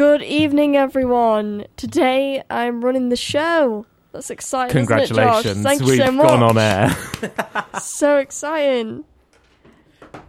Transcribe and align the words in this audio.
Good 0.00 0.22
evening, 0.22 0.78
everyone. 0.78 1.66
Today 1.76 2.42
I'm 2.48 2.82
running 2.82 3.10
the 3.10 3.16
show. 3.16 3.84
That's 4.12 4.30
exciting. 4.30 4.84
isn't 4.84 4.98
it, 4.98 5.08
Josh? 5.08 5.08
Congratulations, 5.08 5.62
Thank 5.62 5.80
you 5.82 5.86
we've 5.88 5.98
so 5.98 6.10
much. 6.10 6.26
gone 6.26 6.42
on 6.42 6.56
air. 6.56 6.96
So 7.82 8.16
exciting. 8.16 9.04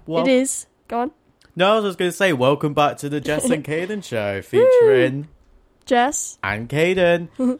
Well, 0.05 0.27
it 0.27 0.29
is. 0.29 0.65
Go 0.89 0.99
on, 0.99 1.11
No, 1.55 1.71
I 1.71 1.75
was 1.77 1.85
just 1.85 1.99
going 1.99 2.11
to 2.11 2.17
say, 2.17 2.33
welcome 2.33 2.73
back 2.73 2.97
to 2.97 3.07
the 3.07 3.21
Jess 3.21 3.49
and 3.49 3.63
Caden 3.63 4.03
show 4.03 4.41
featuring 4.41 5.29
Jess. 5.85 6.37
and 6.43 6.67
Caden. 6.67 7.29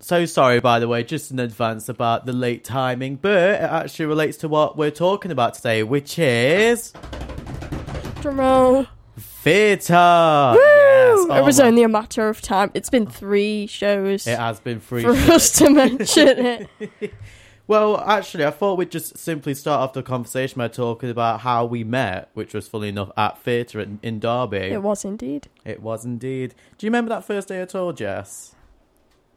so 0.00 0.24
sorry, 0.24 0.60
by 0.60 0.78
the 0.78 0.88
way, 0.88 1.04
just 1.04 1.30
in 1.30 1.38
advance 1.38 1.90
about 1.90 2.24
the 2.24 2.32
late 2.32 2.64
timing, 2.64 3.16
but 3.16 3.32
it 3.36 3.60
actually 3.60 4.06
relates 4.06 4.38
to 4.38 4.48
what 4.48 4.78
we're 4.78 4.90
talking 4.90 5.30
about 5.30 5.52
today, 5.52 5.82
which 5.82 6.18
is 6.18 6.94
Drum 8.22 8.40
roll. 8.40 8.86
Theatre. 9.42 9.92
Yes. 9.92 11.24
it 11.24 11.30
Oh 11.30 11.42
was 11.44 11.58
my- 11.58 11.66
only 11.66 11.82
a 11.82 11.88
matter 11.88 12.28
of 12.28 12.40
time. 12.40 12.70
It's 12.74 12.90
been 12.90 13.06
three 13.06 13.66
shows 13.66 14.26
It 14.26 14.38
has 14.38 14.60
been 14.60 14.80
free. 14.80 15.02
for 15.02 15.10
us 15.12 15.50
to 15.58 15.70
mention 15.70 16.28
it. 16.28 17.14
Well, 17.68 18.00
actually, 18.00 18.44
I 18.44 18.50
thought 18.50 18.76
we'd 18.76 18.90
just 18.90 19.16
simply 19.16 19.54
start 19.54 19.80
off 19.80 19.92
the 19.92 20.02
conversation 20.02 20.58
by 20.58 20.66
talking 20.68 21.08
about 21.08 21.40
how 21.40 21.64
we 21.64 21.84
met, 21.84 22.28
which 22.34 22.52
was 22.54 22.66
fully 22.68 22.88
enough 22.88 23.10
at 23.16 23.38
theatre 23.38 23.80
in, 23.80 24.00
in 24.02 24.18
Derby. 24.18 24.56
It 24.58 24.82
was 24.82 25.04
indeed. 25.04 25.46
It 25.64 25.80
was 25.80 26.04
indeed. 26.04 26.54
Do 26.76 26.84
you 26.84 26.90
remember 26.90 27.10
that 27.10 27.24
first 27.24 27.48
day 27.48 27.60
at 27.62 27.74
all, 27.76 27.92
Jess? 27.92 28.51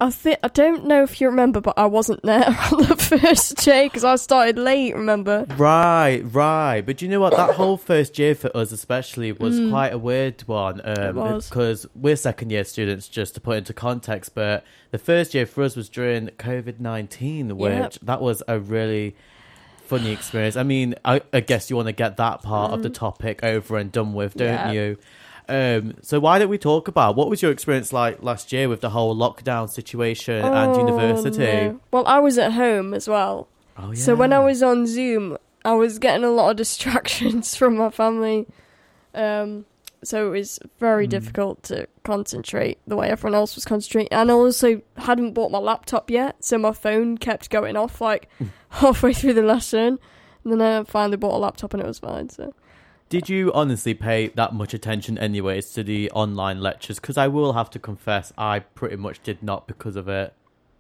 I 0.02 0.12
think 0.12 0.40
I 0.44 0.50
don't 0.50 0.86
know 0.88 1.04
if 1.04 1.22
you 1.22 1.28
remember, 1.28 1.62
but 1.62 1.76
I 1.78 1.86
wasn't 1.86 2.22
there 2.24 2.46
on 2.72 2.84
the 2.84 2.98
first 2.98 3.56
day 3.64 3.86
because 3.88 4.04
I 4.04 4.18
started 4.18 4.58
late. 4.58 4.94
Remember? 4.94 5.46
Right, 5.58 6.20
right. 6.26 6.82
But 6.82 7.02
you 7.02 7.08
know 7.08 7.22
what? 7.22 7.36
That 7.36 7.56
whole 7.56 7.78
first 7.78 8.20
year 8.20 8.36
for 8.36 8.56
us, 8.56 8.74
especially, 8.74 9.32
was 9.32 9.58
quite 9.70 9.94
a 9.94 9.98
weird 9.98 10.42
one. 10.48 10.82
Um, 10.84 10.96
Mm. 10.96 11.10
It 11.10 11.16
was. 11.16 11.50
Because 11.50 11.86
we're 11.96 12.18
second 12.18 12.52
year 12.52 12.66
students, 12.66 13.08
just 13.08 13.36
to 13.36 13.42
put 13.42 13.58
into 13.58 13.74
context. 13.74 14.36
But 14.36 14.66
the 14.92 14.98
first 14.98 15.34
year 15.34 15.46
for 15.46 15.64
us 15.64 15.78
was 15.78 15.88
during 15.88 16.28
COVID 16.28 16.80
19, 16.82 17.56
which 17.58 17.72
Yep. 17.72 17.94
that 18.04 18.22
was 18.22 18.44
a 18.50 18.60
really 18.60 19.16
funny 19.86 20.12
experience. 20.12 20.58
I 20.58 20.64
mean, 20.64 20.96
I, 21.06 21.22
I 21.32 21.40
guess 21.40 21.70
you 21.70 21.76
want 21.78 21.88
to 21.88 21.94
get 21.94 22.18
that 22.18 22.42
part 22.42 22.74
of 22.74 22.84
the 22.84 22.90
topic 22.90 23.44
over 23.44 23.78
and 23.78 23.92
done 23.92 24.14
with, 24.14 24.34
don't 24.36 24.58
Mm. 24.58 24.74
You? 24.74 24.98
Um, 25.48 25.96
so 26.02 26.20
why 26.20 26.40
don't 26.40 26.50
we 26.50 26.58
talk 26.58 26.88
about 26.88 27.16
what 27.16 27.30
was 27.30 27.42
your 27.42 27.52
experience 27.52 27.94
like 27.94 28.22
last 28.24 28.52
year 28.52 28.68
with 28.68 28.82
the 28.82 28.90
whole 28.90 29.16
lockdown 29.16 29.70
situation 29.70 30.44
and 30.44 30.74
Oh, 30.76 30.80
university? 30.80 31.38
no. 31.68 31.80
Well, 31.92 32.06
I 32.08 32.20
was 32.20 32.38
at 32.38 32.54
home 32.54 32.94
as 32.94 33.08
well. 33.08 33.48
Oh, 33.78 33.90
yeah. 33.90 33.96
So 33.96 34.16
when 34.16 34.34
I 34.34 34.40
was 34.40 34.64
on 34.64 34.88
Zoom, 34.88 35.38
I 35.64 35.74
was 35.74 36.00
getting 36.00 36.24
a 36.24 36.30
lot 36.32 36.52
of 36.52 36.58
distractions 36.66 37.56
from 37.56 37.78
my 37.78 37.90
family. 37.90 38.48
Um, 39.14 39.66
so 40.04 40.28
it 40.28 40.38
was 40.38 40.60
very 40.80 41.08
Mm. 41.08 41.12
difficult 41.12 41.64
to 41.64 41.88
concentrate 42.04 42.78
the 42.88 42.96
way 42.96 43.10
everyone 43.10 43.36
else 43.36 43.56
was 43.56 43.66
concentrating. 43.66 44.12
And 44.12 44.30
I 44.30 44.34
also 44.34 44.82
hadn't 44.98 45.34
bought 45.34 45.52
my 45.52 45.58
laptop 45.58 46.10
yet, 46.12 46.44
so 46.44 46.58
my 46.58 46.72
phone 46.74 47.18
kept 47.18 47.50
going 47.50 47.76
off 47.76 48.02
like 48.02 48.30
halfway 48.70 49.14
through 49.14 49.34
the 49.34 49.42
lesson. 49.42 50.00
And 50.44 50.54
then 50.54 50.62
I 50.62 50.84
finally 50.84 51.18
bought 51.18 51.34
a 51.34 51.38
laptop 51.38 51.74
and 51.74 51.82
it 51.82 51.88
was 51.88 52.00
fine. 52.00 52.30
So 52.30 52.54
Did 53.10 53.30
you 53.30 53.54
honestly 53.54 53.94
pay 53.94 54.30
that 54.30 54.54
much 54.54 54.74
attention, 54.74 55.18
anyways, 55.18 55.72
to 55.74 55.84
the 55.84 56.10
online 56.12 56.60
lectures? 56.60 57.00
Because 57.00 57.18
I 57.18 57.28
will 57.28 57.54
have 57.54 57.70
to 57.72 57.80
confess, 57.80 58.34
I 58.38 58.60
pretty 58.60 58.96
much 58.96 59.22
did 59.22 59.44
not 59.44 59.68
because 59.68 59.96
of 59.96 60.08
it. 60.08 60.34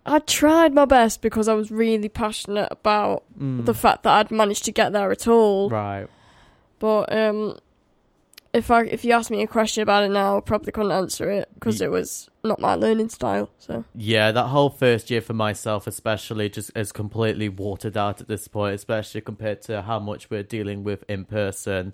I 0.07 0.19
tried 0.19 0.73
my 0.73 0.85
best 0.85 1.21
because 1.21 1.47
I 1.47 1.53
was 1.53 1.71
really 1.71 2.09
passionate 2.09 2.67
about 2.71 3.23
Mm. 3.39 3.65
the 3.65 3.73
fact 3.73 4.03
that 4.03 4.13
I'd 4.13 4.31
managed 4.31 4.65
to 4.65 4.71
get 4.71 4.91
there 4.91 5.11
at 5.11 5.27
all. 5.27 5.69
right. 5.69 6.07
But 6.79 7.11
um, 7.15 7.57
if 8.55 8.71
I 8.71 8.83
if 8.85 9.03
you 9.03 9.11
ask 9.11 9.29
me 9.29 9.41
a 9.43 9.47
question 9.47 9.83
about 9.83 10.03
it 10.03 10.09
now, 10.11 10.37
I 10.37 10.39
probably 10.39 10.71
couldn't 10.71 10.91
answer 10.91 11.29
it 11.29 11.49
because 11.55 11.81
it 11.81 11.91
was 11.91 12.29
not 12.43 12.59
my 12.59 12.75
learning 12.75 13.09
style. 13.09 13.49
So 13.59 13.83
Yeah, 13.93 14.31
that 14.31 14.45
whole 14.47 14.69
first 14.69 15.11
year 15.11 15.21
for 15.21 15.33
myself, 15.33 15.87
especially, 15.87 16.49
just 16.49 16.71
is 16.75 16.91
completely 16.91 17.49
watered 17.49 17.97
out 17.97 18.21
at 18.21 18.27
this 18.27 18.47
point, 18.47 18.75
especially 18.75 19.21
compared 19.21 19.61
to 19.63 19.81
how 19.81 19.99
much 19.99 20.29
we're 20.29 20.43
dealing 20.43 20.83
with 20.83 21.03
in 21.09 21.25
person. 21.25 21.93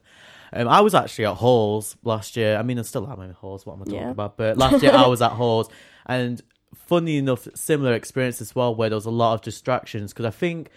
Um, 0.53 0.67
I 0.67 0.81
was 0.81 0.93
actually 0.93 1.25
at 1.25 1.37
Halls 1.37 1.97
last 2.03 2.37
year. 2.37 2.57
I 2.57 2.61
mean, 2.63 2.77
I 2.77 2.83
still 2.83 3.09
am 3.09 3.21
in 3.21 3.31
Halls. 3.31 3.65
What 3.65 3.75
am 3.75 3.81
I 3.81 3.85
talking 3.85 3.99
Yeah. 3.99 4.11
about? 4.11 4.37
But 4.37 4.57
last 4.57 4.83
year 4.83 4.91
I 4.93 5.07
was 5.07 5.21
at 5.27 5.31
Halls, 5.31 5.67
and 6.05 6.41
funny 6.75 7.17
enough, 7.17 7.47
similar 7.55 7.93
experience 7.93 8.39
as 8.39 8.53
well, 8.53 8.75
where 8.75 8.89
there 8.89 8.97
was 8.97 9.05
a 9.05 9.11
lot 9.11 9.33
of 9.33 9.41
distractions. 9.41 10.13
Because 10.13 10.25
I 10.25 10.31
think 10.31 10.69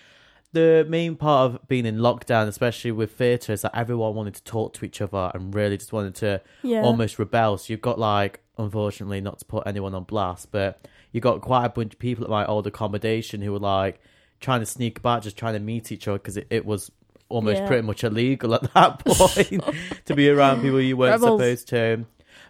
the 0.55 0.87
main 0.89 1.17
part 1.17 1.53
of 1.53 1.69
being 1.69 1.85
in 1.85 1.99
lockdown, 1.99 2.49
especially 2.49 2.93
with 2.93 3.13
theatre, 3.13 3.53
is 3.53 3.61
that 3.63 3.77
everyone 3.77 4.15
wanted 4.15 4.35
to 4.37 4.43
talk 4.45 4.73
to 4.75 4.85
each 4.87 5.01
other 5.03 5.31
and 5.35 5.55
really 5.55 5.77
just 5.77 5.93
wanted 5.93 6.15
to 6.17 6.41
yeah, 6.63 6.83
almost 6.83 7.19
rebel. 7.19 7.59
So 7.59 7.73
you've 7.73 7.83
got 7.83 7.99
like, 7.99 8.41
unfortunately, 8.57 9.21
not 9.21 9.39
to 9.41 9.45
put 9.45 9.67
anyone 9.67 9.95
on 9.95 10.05
blast, 10.05 10.51
but 10.51 10.89
you 11.13 11.21
got 11.21 11.43
quite 11.43 11.67
a 11.67 11.69
bunch 11.69 11.93
of 11.93 11.99
people 11.99 12.25
at 12.25 12.31
my 12.31 12.47
old 12.47 12.67
accommodation 12.67 13.43
who 13.43 13.53
were 13.53 13.59
like 13.59 14.01
trying 14.41 14.61
to 14.61 14.67
sneak 14.67 14.99
about, 14.99 15.23
just 15.23 15.37
trying 15.37 15.55
to 15.55 15.61
meet 15.61 15.93
each 15.93 16.09
other 16.09 16.19
because 16.19 16.37
it, 16.37 16.47
it 16.51 16.65
was 16.65 16.91
almost 17.29 17.61
Yeah. 17.63 17.67
pretty 17.67 17.83
much 17.83 18.03
illegal 18.05 18.55
at 18.55 18.73
that 18.75 18.99
point 19.05 19.63
to 20.07 20.15
be 20.15 20.29
around 20.29 20.63
people 20.63 20.81
you 20.81 20.97
weren't 20.97 21.21
Rebels. 21.21 21.41
supposed 21.41 21.69
to. 21.69 22.05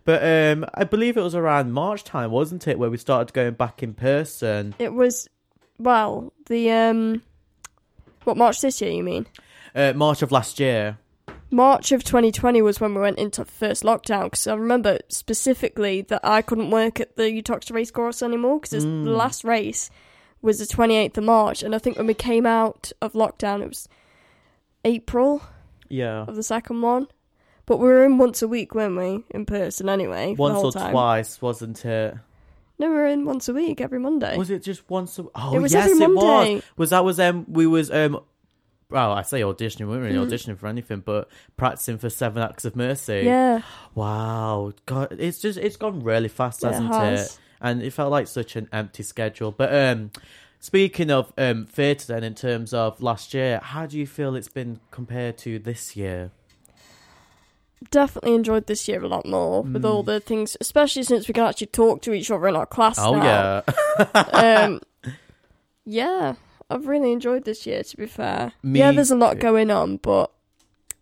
But 0.04 0.22
um, 0.22 0.66
I 0.74 0.84
believe 0.84 1.16
it 1.16 1.22
was 1.22 1.34
around 1.34 1.72
March 1.72 2.04
time, 2.04 2.30
wasn't 2.30 2.66
it, 2.68 2.78
where 2.78 2.90
we 2.90 2.96
started 2.98 3.32
going 3.32 3.54
back 3.54 3.82
in 3.82 3.94
person? 3.94 4.74
it 4.78 4.92
was. 4.92 5.28
Well, 5.78 6.32
the 6.46 6.70
um, 6.70 7.22
what 8.24 8.36
March 8.36 8.60
this 8.60 8.80
year? 8.80 8.90
You 8.92 9.02
mean 9.02 9.26
Uh, 9.74 9.92
March 9.94 10.22
of 10.22 10.30
last 10.32 10.58
year. 10.60 10.98
March 11.50 11.92
of 11.92 12.02
2020 12.02 12.62
was 12.62 12.80
when 12.80 12.94
we 12.94 13.00
went 13.00 13.18
into 13.18 13.44
first 13.44 13.82
lockdown? 13.84 14.24
Because 14.24 14.46
I 14.46 14.54
remember 14.54 14.98
specifically 15.08 16.02
that 16.02 16.20
I 16.24 16.42
couldn't 16.42 16.70
work 16.70 17.00
at 17.00 17.16
the 17.16 17.24
Utox 17.24 17.72
race 17.72 17.90
course 17.92 18.22
anymore 18.22 18.58
because 18.60 18.82
the 18.82 18.88
Mm. 18.88 19.16
last 19.16 19.44
race 19.44 19.90
was 20.42 20.58
the 20.58 20.66
28th 20.66 21.16
of 21.18 21.24
March, 21.24 21.62
and 21.62 21.74
I 21.74 21.78
think 21.78 21.96
when 21.96 22.06
we 22.06 22.14
came 22.14 22.44
out 22.44 22.92
of 23.00 23.12
lockdown, 23.12 23.62
it 23.62 23.68
was 23.68 23.88
April. 24.84 25.42
Yeah. 25.88 26.22
of 26.26 26.34
the 26.34 26.42
second 26.42 26.82
one. 26.82 27.06
But 27.66 27.76
we 27.78 27.86
were 27.86 28.04
in 28.04 28.18
once 28.18 28.42
a 28.42 28.48
week, 28.48 28.74
weren't 28.74 28.96
we? 28.96 29.24
In 29.30 29.46
person 29.46 29.88
anyway. 29.88 30.34
the 30.34 30.42
Once 30.42 30.58
or 30.64 30.72
time. 30.72 30.90
twice, 30.90 31.40
wasn't 31.40 31.84
it? 31.84 32.14
No, 32.84 32.90
we 32.90 32.96
were 32.96 33.06
in 33.06 33.24
once 33.24 33.48
a 33.48 33.54
week, 33.54 33.80
every 33.80 33.98
Monday. 33.98 34.36
Was 34.36 34.50
it 34.50 34.62
just 34.62 34.88
once? 34.90 35.18
A... 35.18 35.24
Oh, 35.34 35.54
It 35.56 35.60
was 35.60 35.72
yes, 35.72 35.90
every 35.90 36.04
it 36.04 36.08
Monday. 36.08 36.54
was. 36.56 36.62
Was 36.76 36.90
that 36.90 37.04
was 37.04 37.18
um 37.20 37.46
we 37.48 37.66
was 37.66 37.90
um. 37.90 38.20
Well, 38.90 39.12
I 39.12 39.22
say 39.22 39.40
auditioning. 39.40 39.80
We 39.80 39.96
weren't 39.96 40.02
really 40.04 40.16
Mm. 40.26 40.28
auditioning 40.30 40.58
for 40.58 40.66
anything, 40.66 41.00
but 41.00 41.28
practicing 41.56 41.98
for 41.98 42.10
Seven 42.10 42.42
Acts 42.42 42.64
of 42.64 42.76
Mercy. 42.76 43.22
yeah. 43.24 43.62
Wow, 43.94 44.72
God, 44.86 45.16
it's 45.18 45.40
just 45.40 45.58
it's 45.58 45.76
gone 45.76 46.00
really 46.00 46.28
fast, 46.28 46.62
Yeah, 46.62 46.68
it 46.68 46.72
hasn't 46.74 46.94
has. 46.94 47.26
it? 47.26 47.38
And 47.60 47.82
it 47.82 47.92
felt 47.92 48.10
like 48.10 48.26
such 48.26 48.56
an 48.56 48.68
empty 48.72 49.02
schedule. 49.02 49.50
But 49.50 49.74
um, 49.74 50.10
speaking 50.60 51.10
of 51.10 51.32
um 51.38 51.64
theatre, 51.66 52.06
then 52.08 52.22
in 52.22 52.34
terms 52.34 52.74
of 52.74 53.00
last 53.02 53.32
year, 53.34 53.58
how 53.62 53.86
do 53.86 53.98
you 53.98 54.06
feel 54.06 54.36
it's 54.36 54.48
been 54.48 54.80
compared 54.90 55.38
to 55.38 55.58
this 55.58 55.96
year? 55.96 56.30
Definitely 57.90 58.34
enjoyed 58.34 58.66
this 58.66 58.88
year 58.88 59.02
a 59.04 59.08
lot 59.08 59.26
more 59.26 59.62
with 59.62 59.84
all 59.84 60.02
the 60.02 60.18
things, 60.20 60.56
especially 60.60 61.02
since 61.02 61.28
we 61.28 61.34
can 61.34 61.44
actually 61.44 61.66
talk 61.68 62.00
to 62.02 62.12
each 62.14 62.30
other 62.30 62.48
in 62.48 62.56
our 62.56 62.66
class 62.66 62.98
Oh 62.98 63.14
now. 63.14 63.62
yeah, 63.74 64.22
um, 64.32 64.80
yeah, 65.84 66.34
I've 66.70 66.86
really 66.86 67.12
enjoyed 67.12 67.44
this 67.44 67.66
year, 67.66 67.82
to 67.82 67.96
be 67.96 68.06
fair. 68.06 68.52
Me 68.62 68.78
yeah, 68.78 68.92
there's 68.92 69.10
a 69.10 69.16
lot 69.16 69.34
too. 69.34 69.38
going 69.40 69.70
on, 69.70 69.98
but 69.98 70.30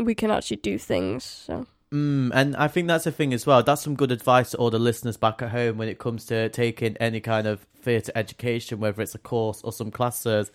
we 0.01 0.15
can 0.15 0.31
actually 0.31 0.57
do 0.59 0.79
things. 0.79 1.25
So 1.25 1.67
Mm, 1.93 2.31
and 2.33 2.57
I 2.57 2.69
think 2.69 2.89
that's 2.89 3.05
the 3.05 3.13
thing 3.13 3.35
as 3.35 3.47
well. 3.47 3.63
That's 3.63 3.83
some 3.83 3.97
good 3.97 4.11
advice 4.11 4.53
to 4.53 4.57
all 4.57 4.71
the 4.71 4.79
listeners 4.79 5.19
back 5.19 5.43
at 5.43 5.51
home 5.51 5.77
when 5.77 5.89
it 5.91 5.99
comes 5.99 6.25
to 6.27 6.49
taking 6.49 6.97
any 6.97 7.21
kind 7.21 7.47
of 7.47 7.67
theatre 7.83 8.13
education, 8.15 8.81
whether 8.81 9.03
it's 9.03 9.15
a 9.15 9.19
course 9.19 9.61
or 9.63 9.73
some 9.75 9.91
classes. 9.91 10.51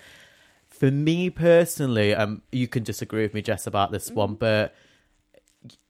For 0.68 0.90
me 0.90 1.30
personally, 1.30 2.16
um, 2.16 2.42
you 2.52 2.68
can 2.68 2.82
disagree 2.82 3.22
with 3.22 3.36
me, 3.36 3.44
Jess, 3.44 3.68
about 3.68 3.92
this 3.92 4.10
one, 4.10 4.34
but 4.34 4.74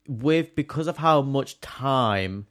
with 0.07 0.55
because 0.55 0.87
of 0.87 0.97
how 0.97 1.21
much 1.21 1.59
time 1.61 2.47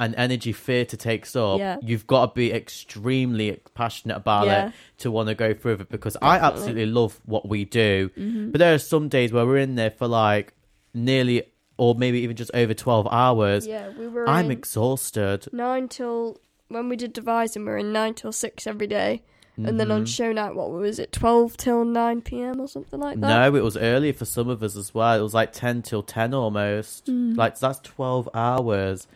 and 0.00 0.14
energy 0.16 0.52
theatre 0.52 0.96
takes 0.96 1.34
up, 1.34 1.58
Yeah. 1.58 1.76
you've 1.82 2.06
got 2.06 2.26
to 2.26 2.32
be 2.38 2.52
extremely 2.52 3.58
passionate 3.74 4.16
about 4.16 4.46
Yeah. 4.46 4.68
it 4.68 4.72
to 4.98 5.10
want 5.10 5.28
to 5.28 5.34
go 5.34 5.52
through 5.54 5.72
it. 5.74 5.88
Because 5.88 6.16
I 6.22 6.38
absolutely 6.38 6.86
love 6.86 7.20
what 7.24 7.48
we 7.48 7.64
do, 7.64 8.10
Mm-hmm. 8.16 8.50
but 8.52 8.60
there 8.60 8.74
are 8.74 8.78
some 8.78 9.08
days 9.08 9.32
where 9.32 9.44
we're 9.44 9.58
in 9.58 9.74
there 9.74 9.90
for 9.90 10.06
like 10.06 10.52
nearly 10.94 11.42
or 11.76 11.94
maybe 11.94 12.20
even 12.20 12.36
just 12.36 12.50
over 12.54 12.74
12 12.74 13.08
hours. 13.10 13.66
yeah, 13.66 13.90
we 13.98 14.06
were. 14.08 14.28
I'm 14.28 14.50
exhausted. 14.50 15.46
nine 15.52 15.88
till 15.88 16.38
when 16.68 16.88
we 16.88 16.96
did 16.96 17.12
devising, 17.12 17.64
we 17.64 17.70
were 17.72 17.78
in 17.78 17.92
nine 17.92 18.14
till 18.14 18.32
six 18.32 18.66
every 18.66 18.86
day. 18.86 19.22
And 19.66 19.80
then 19.80 19.90
on 19.90 20.04
Mhm. 20.04 20.08
show 20.08 20.32
night, 20.32 20.54
what 20.54 20.70
was 20.70 20.98
it, 21.00 21.10
12 21.10 21.56
till 21.56 21.84
9 21.84 22.20
pm 22.22 22.60
or 22.60 22.68
something 22.68 23.00
like 23.00 23.18
that? 23.20 23.26
No, 23.50 23.54
it 23.56 23.62
was 23.64 23.76
earlier 23.76 24.12
for 24.12 24.24
some 24.24 24.48
of 24.48 24.62
us 24.62 24.76
as 24.76 24.94
well. 24.94 25.18
It 25.18 25.22
was 25.22 25.34
like 25.34 25.52
10 25.52 25.82
till 25.82 26.02
10 26.02 26.32
almost. 26.32 27.06
Mm. 27.06 27.36
Like 27.36 27.58
that's 27.58 27.80
12 27.80 28.28
hours. 28.34 29.06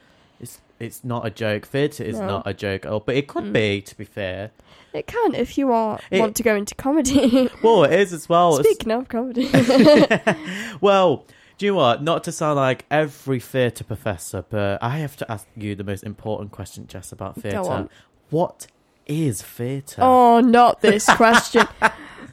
It's 0.41 0.61
it's 0.81 1.05
not 1.05 1.25
a 1.25 1.31
joke. 1.31 1.65
Theatre 1.67 2.03
is 2.03 2.19
No. 2.19 2.27
not 2.27 2.43
a 2.47 2.53
joke. 2.53 2.85
Oh, 2.87 2.99
but 2.99 3.15
it 3.15 3.29
could 3.29 3.45
Mm. 3.45 3.53
be, 3.53 3.81
to 3.83 3.97
be 3.97 4.05
fair. 4.05 4.51
It 4.93 5.07
can 5.07 5.35
if 5.37 5.57
you 5.57 5.71
are 5.71 6.01
It- 6.11 6.19
want 6.19 6.35
to 6.37 6.43
go 6.43 6.57
into 6.57 6.75
comedy. 6.75 7.49
Well, 7.63 7.85
it 7.85 7.93
is 7.93 8.13
as 8.13 8.29
well. 8.29 8.59
It's- 8.59 8.67
Speaking 8.75 8.93
of 8.93 9.09
comedy, 9.09 9.49
well, 10.81 11.25
Do 11.59 11.67
you 11.67 11.73
know 11.73 11.77
what? 11.79 12.03
Not 12.03 12.25
to 12.25 12.33
sound 12.33 12.57
like 12.57 12.85
every 12.91 13.39
theatre 13.39 13.85
professor, 13.85 14.45
but 14.51 14.83
I 14.83 14.99
have 14.99 15.17
to 15.19 15.31
ask 15.31 15.47
you 15.57 15.77
the 15.77 15.85
most 15.85 16.03
important 16.03 16.51
question, 16.51 16.89
Jess, 16.89 17.13
about 17.13 17.37
theatre. 17.41 17.89
What 18.31 18.67
is 19.07 19.43
theatre? 19.43 20.01
Oh, 20.03 20.41
not 20.41 20.81
this 20.81 21.07
question. 21.17 21.67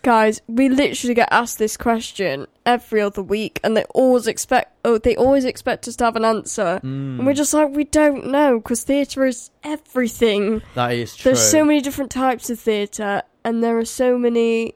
Guys, 0.01 0.41
we 0.47 0.69
literally 0.69 1.13
get 1.13 1.27
asked 1.29 1.57
this 1.59 1.75
question 1.75 2.47
every 2.65 3.01
other 3.01 3.21
week 3.21 3.59
and 3.65 3.75
they 3.75 3.83
always 3.93 4.27
expect 4.27 4.73
oh 4.85 4.97
they 4.97 5.13
always 5.15 5.43
expect 5.43 5.87
us 5.89 5.95
to 5.97 6.05
have 6.05 6.15
an 6.15 6.23
answer. 6.23 6.79
Mm, 6.83 7.17
And 7.17 7.25
we're 7.25 7.33
just 7.33 7.53
like 7.53 7.69
we 7.71 7.83
don't 7.83 8.27
know 8.27 8.59
because 8.59 8.83
theatre 8.83 9.25
is 9.25 9.51
everything. 9.63 10.61
that 10.75 10.93
is 10.93 11.15
true. 11.17 11.31
There's 11.31 11.41
so 11.41 11.65
many 11.65 11.81
different 11.81 12.11
types 12.11 12.49
of 12.49 12.59
theatre 12.59 13.23
and 13.43 13.61
there 13.61 13.77
are 13.77 13.83
so 13.83 14.17
many 14.17 14.75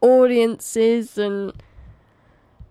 audiences 0.00 1.18
and 1.18 1.52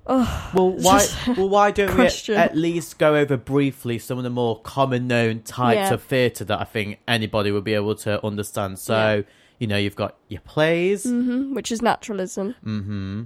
oh 0.07 0.51
Well, 0.53 0.71
why? 0.71 1.07
Well, 1.37 1.49
why 1.49 1.71
don't 1.71 1.89
we 1.89 1.95
question. 1.95 2.35
at, 2.35 2.51
at 2.51 2.57
least 2.57 2.97
go 2.99 3.15
over 3.15 3.37
briefly 3.37 3.97
some 3.99 4.17
of 4.17 4.23
the 4.23 4.29
more 4.29 4.59
common 4.61 5.07
known 5.07 5.41
types 5.41 5.75
Yeah. 5.77 5.93
of 5.93 6.03
theatre 6.03 6.43
that 6.45 6.59
I 6.59 6.63
think 6.65 6.99
anybody 7.07 7.51
would 7.51 7.63
be 7.63 7.73
able 7.73 7.95
to 7.95 8.23
understand? 8.25 8.79
So, 8.79 8.95
Yeah. 9.17 9.21
you 9.59 9.67
know, 9.67 9.77
you've 9.77 9.95
got 9.95 10.15
your 10.27 10.41
plays. 10.41 11.03
hmm 11.03 11.53
which 11.53 11.71
is 11.71 11.81
naturalism. 11.81 12.55
Mm-hmm. 12.65 13.21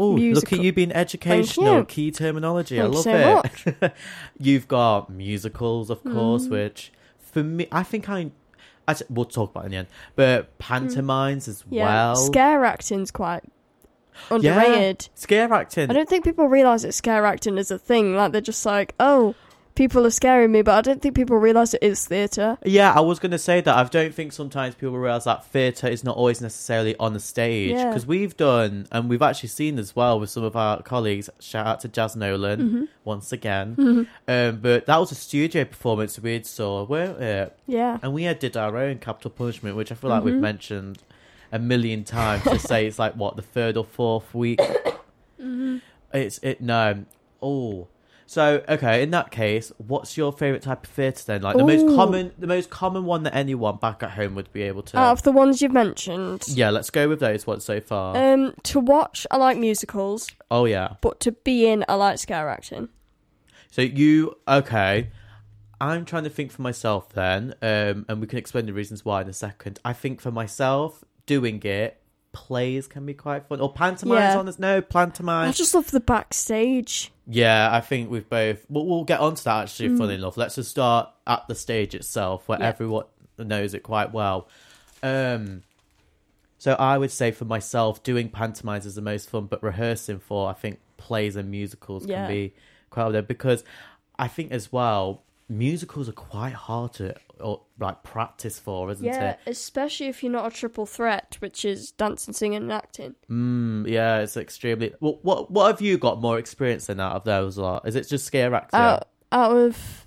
Oh, 0.00 0.10
look 0.12 0.52
at 0.52 0.60
you 0.60 0.72
being 0.72 0.92
educational. 0.92 1.78
you. 1.78 1.84
Key 1.84 2.10
terminology. 2.12 2.80
I 2.80 2.84
Thank 2.88 2.92
you 3.06 3.12
love 3.12 3.50
so 3.64 3.72
it. 3.82 3.92
You've 4.38 4.68
got 4.68 5.10
musicals, 5.10 5.90
of 5.90 6.04
course, 6.04 6.46
Mm. 6.46 6.50
which 6.50 6.92
for 7.18 7.42
me, 7.42 7.66
I 7.72 7.82
think 7.82 8.08
I. 8.08 8.30
Actually, 8.86 9.08
we'll 9.10 9.24
talk 9.24 9.50
about 9.50 9.64
it 9.64 9.66
in 9.66 9.70
the 9.72 9.76
end. 9.78 9.88
But 10.14 10.56
pantomimes 10.58 11.48
as 11.48 11.62
Mm. 11.62 11.66
Yeah. 11.70 11.84
well. 11.86 12.16
Scare 12.16 12.64
acting's 12.64 13.10
quite 13.10 13.42
Yeah. 14.40 14.92
Scare 15.14 15.52
acting. 15.52 15.90
I 15.90 15.94
don't 15.94 16.08
think 16.08 16.24
people 16.24 16.48
realise 16.48 16.82
that 16.82 16.92
scare 16.92 17.24
acting 17.26 17.58
is 17.58 17.70
a 17.70 17.78
thing. 17.78 18.14
Like 18.14 18.32
they're 18.32 18.40
just 18.40 18.64
like, 18.66 18.94
oh, 19.00 19.34
people 19.74 20.04
are 20.04 20.10
scaring 20.10 20.50
me, 20.50 20.60
but 20.60 20.74
I 20.74 20.80
don't 20.80 21.00
think 21.00 21.14
people 21.14 21.36
realise 21.36 21.72
it 21.72 21.82
is 21.84 22.04
theatre. 22.04 22.58
Yeah, 22.64 22.92
I 22.92 22.98
was 22.98 23.20
going 23.20 23.30
to 23.30 23.38
say 23.38 23.60
that. 23.60 23.76
I 23.76 23.84
don't 23.84 24.12
think 24.12 24.32
sometimes 24.32 24.74
people 24.74 24.98
realize 24.98 25.22
that 25.22 25.46
theatre 25.46 25.86
is 25.86 26.02
not 26.02 26.16
always 26.16 26.40
necessarily 26.40 26.96
on 26.96 27.12
the 27.12 27.20
stage. 27.20 27.70
Yeah. 27.70 27.86
Because 27.86 28.04
we've 28.04 28.36
done, 28.36 28.88
and 28.90 29.08
we've 29.08 29.22
actually 29.22 29.50
seen 29.50 29.78
as 29.78 29.94
well 29.94 30.18
with 30.18 30.30
some 30.30 30.42
of 30.42 30.56
our 30.56 30.82
colleagues, 30.82 31.30
shout 31.38 31.64
out 31.66 31.80
to 31.82 31.88
Jazz 31.88 32.16
Nolan 32.16 32.60
Mm-hmm. 32.60 32.84
once 33.04 33.30
again. 33.30 34.08
Um, 34.26 34.56
but 34.56 34.86
that 34.86 34.96
was 34.96 35.12
a 35.12 35.14
studio 35.14 35.64
performance 35.64 36.18
we 36.18 36.42
saw, 36.42 36.82
weren't 36.84 37.22
it? 37.22 37.56
Yeah. 37.68 37.98
And 38.02 38.12
we 38.12 38.24
had 38.24 38.40
did 38.40 38.56
our 38.56 38.76
own 38.76 38.98
Capital 38.98 39.30
Punishment, 39.30 39.76
which 39.76 39.92
I 39.92 39.94
feel 39.94 40.10
like 40.10 40.18
Mm-hmm. 40.22 40.26
we've 40.32 40.40
mentioned 40.42 40.98
a 41.52 41.58
million 41.58 42.04
times 42.04 42.42
to 42.44 42.58
say 42.58 42.86
it's 42.86 42.98
like, 42.98 43.14
what, 43.14 43.36
the 43.36 43.42
third 43.42 43.76
or 43.76 43.84
fourth 43.84 44.34
week? 44.34 44.60
Mm-hmm. 45.40 45.78
It's, 46.12 46.38
it, 46.38 46.60
no. 46.60 47.04
Oh. 47.42 47.88
So 48.28 48.62
okay, 48.68 49.02
in 49.02 49.10
that 49.12 49.30
case, 49.30 49.72
what's 49.78 50.18
your 50.18 50.34
favorite 50.34 50.60
type 50.60 50.84
of 50.84 50.90
theatre 50.90 51.22
then? 51.26 51.40
Like 51.40 51.56
the 51.56 51.64
most 51.64 51.86
common, 51.96 52.32
the 52.38 52.46
most 52.46 52.68
common 52.68 53.06
one 53.06 53.22
that 53.22 53.34
anyone 53.34 53.78
back 53.78 54.02
at 54.02 54.10
home 54.10 54.34
would 54.34 54.52
be 54.52 54.60
able 54.64 54.82
to. 54.82 54.98
Out 54.98 55.12
of 55.12 55.22
the 55.22 55.32
ones 55.32 55.62
you've 55.62 55.72
mentioned, 55.72 56.42
yeah, 56.46 56.68
let's 56.68 56.90
go 56.90 57.08
with 57.08 57.20
those 57.20 57.46
ones 57.46 57.64
so 57.64 57.80
far. 57.80 58.14
um, 58.18 58.52
to 58.64 58.80
watch, 58.80 59.26
I 59.30 59.38
like 59.38 59.56
musicals, 59.56 60.28
oh 60.50 60.66
yeah. 60.66 60.96
but 61.00 61.20
to 61.20 61.32
be 61.32 61.68
in, 61.68 61.86
I 61.88 61.94
like 61.94 62.18
scare 62.18 62.50
acting. 62.50 62.90
So 63.70 63.80
you 63.80 64.36
okay? 64.46 65.08
I'm 65.80 66.04
trying 66.04 66.24
to 66.24 66.30
think 66.30 66.52
for 66.52 66.60
myself 66.60 67.08
then, 67.14 67.54
um, 67.62 68.04
and 68.10 68.20
we 68.20 68.26
can 68.26 68.38
explain 68.38 68.66
the 68.66 68.74
reasons 68.74 69.06
why 69.06 69.22
in 69.22 69.28
a 69.28 69.32
second. 69.32 69.78
I 69.86 69.94
think 69.94 70.20
for 70.20 70.30
myself, 70.30 71.02
doing 71.28 71.62
it, 71.62 72.00
plays 72.32 72.86
can 72.88 73.06
be 73.06 73.14
quite 73.14 73.46
fun. 73.48 73.60
Or 73.60 73.72
pantomimes 73.72 74.20
Yeah. 74.20 74.38
on 74.38 74.46
this? 74.46 74.58
No, 74.58 74.80
I 74.80 75.52
just 75.52 75.74
love 75.74 75.90
the 75.92 76.00
backstage. 76.00 77.12
Yeah, 77.26 77.68
I 77.72 77.80
think 77.80 78.10
we've 78.10 78.28
both. 78.28 78.64
We'll, 78.68 78.86
we'll 78.86 79.04
get 79.04 79.20
onto 79.20 79.42
that 79.44 79.62
actually. 79.64 79.96
Funny 79.96 80.14
enough, 80.14 80.36
let's 80.36 80.54
just 80.56 80.70
start 80.70 81.08
at 81.26 81.46
the 81.46 81.54
stage 81.54 81.94
itself, 81.94 82.48
where 82.48 82.58
Mm. 82.58 82.62
Everyone 82.64 83.04
knows 83.38 83.74
it 83.74 83.82
quite 83.84 84.12
well. 84.12 84.48
Um, 85.02 85.62
so 86.58 86.72
I 86.74 86.98
would 86.98 87.12
say 87.12 87.30
for 87.30 87.44
myself, 87.44 88.02
doing 88.02 88.28
pantomimes 88.30 88.84
is 88.86 88.94
the 88.96 89.02
most 89.02 89.30
fun, 89.30 89.46
but 89.46 89.62
rehearsing 89.62 90.18
for 90.18 90.48
I 90.50 90.54
think 90.54 90.80
plays 90.96 91.36
and 91.36 91.50
musicals 91.50 92.04
Yeah. 92.06 92.26
can 92.26 92.34
be 92.34 92.54
quite 92.90 93.02
hard 93.12 93.28
because 93.28 93.62
I 94.18 94.26
think 94.28 94.50
as 94.52 94.72
well 94.72 95.22
musicals 95.48 96.08
are 96.08 96.12
quite 96.12 96.52
hard 96.54 96.92
to 96.94 97.14
or 97.40 97.62
like 97.78 98.02
practice 98.02 98.58
for, 98.58 98.90
isn't 98.90 99.04
Yeah, 99.04 99.30
it? 99.30 99.38
Yeah, 99.46 99.50
especially 99.52 100.06
if 100.08 100.22
you're 100.22 100.32
not 100.32 100.46
a 100.52 100.54
triple 100.54 100.86
threat, 100.86 101.36
which 101.40 101.64
is 101.64 101.90
dancing, 101.92 102.34
singing, 102.34 102.62
and 102.62 102.72
acting. 102.72 103.14
Mm, 103.30 103.88
yeah, 103.88 104.18
it's 104.20 104.36
extremely. 104.36 104.94
Well, 105.00 105.18
what 105.22 105.50
what 105.50 105.66
have 105.68 105.80
you 105.80 105.98
got 105.98 106.20
more 106.20 106.38
experience 106.38 106.88
in 106.88 107.00
out 107.00 107.16
of 107.16 107.24
those 107.24 107.58
lot? 107.58 107.86
Is 107.86 107.94
it 107.96 108.08
just 108.08 108.24
scare 108.26 108.54
acting? 108.54 108.78
Out, 108.80 109.08
out 109.32 109.56
of 109.56 110.06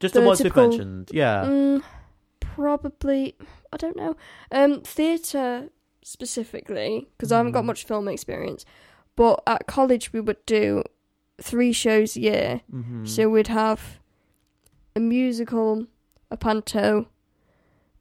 just 0.00 0.14
the, 0.14 0.20
the 0.20 0.26
ones 0.26 0.38
typical- 0.38 0.62
we've 0.68 0.78
mentioned, 0.78 1.10
yeah. 1.12 1.44
Mm, 1.44 1.82
probably, 2.40 3.36
I 3.72 3.76
don't 3.76 3.96
know. 3.96 4.16
Um, 4.50 4.80
theatre 4.82 5.68
specifically, 6.02 7.08
because 7.16 7.32
I 7.32 7.36
haven't 7.38 7.52
got 7.52 7.62
Mm. 7.64 7.66
much 7.68 7.84
film 7.84 8.08
experience. 8.08 8.64
But 9.16 9.42
at 9.46 9.66
college, 9.66 10.12
we 10.12 10.20
would 10.20 10.44
do 10.46 10.82
three 11.40 11.72
shows 11.72 12.16
a 12.16 12.20
year. 12.20 12.60
Mhm. 12.72 13.06
So 13.08 13.28
we'd 13.28 13.48
have 13.48 14.00
a 14.96 15.00
musical, 15.00 15.86
a 16.32 16.36
panto, 16.36 17.06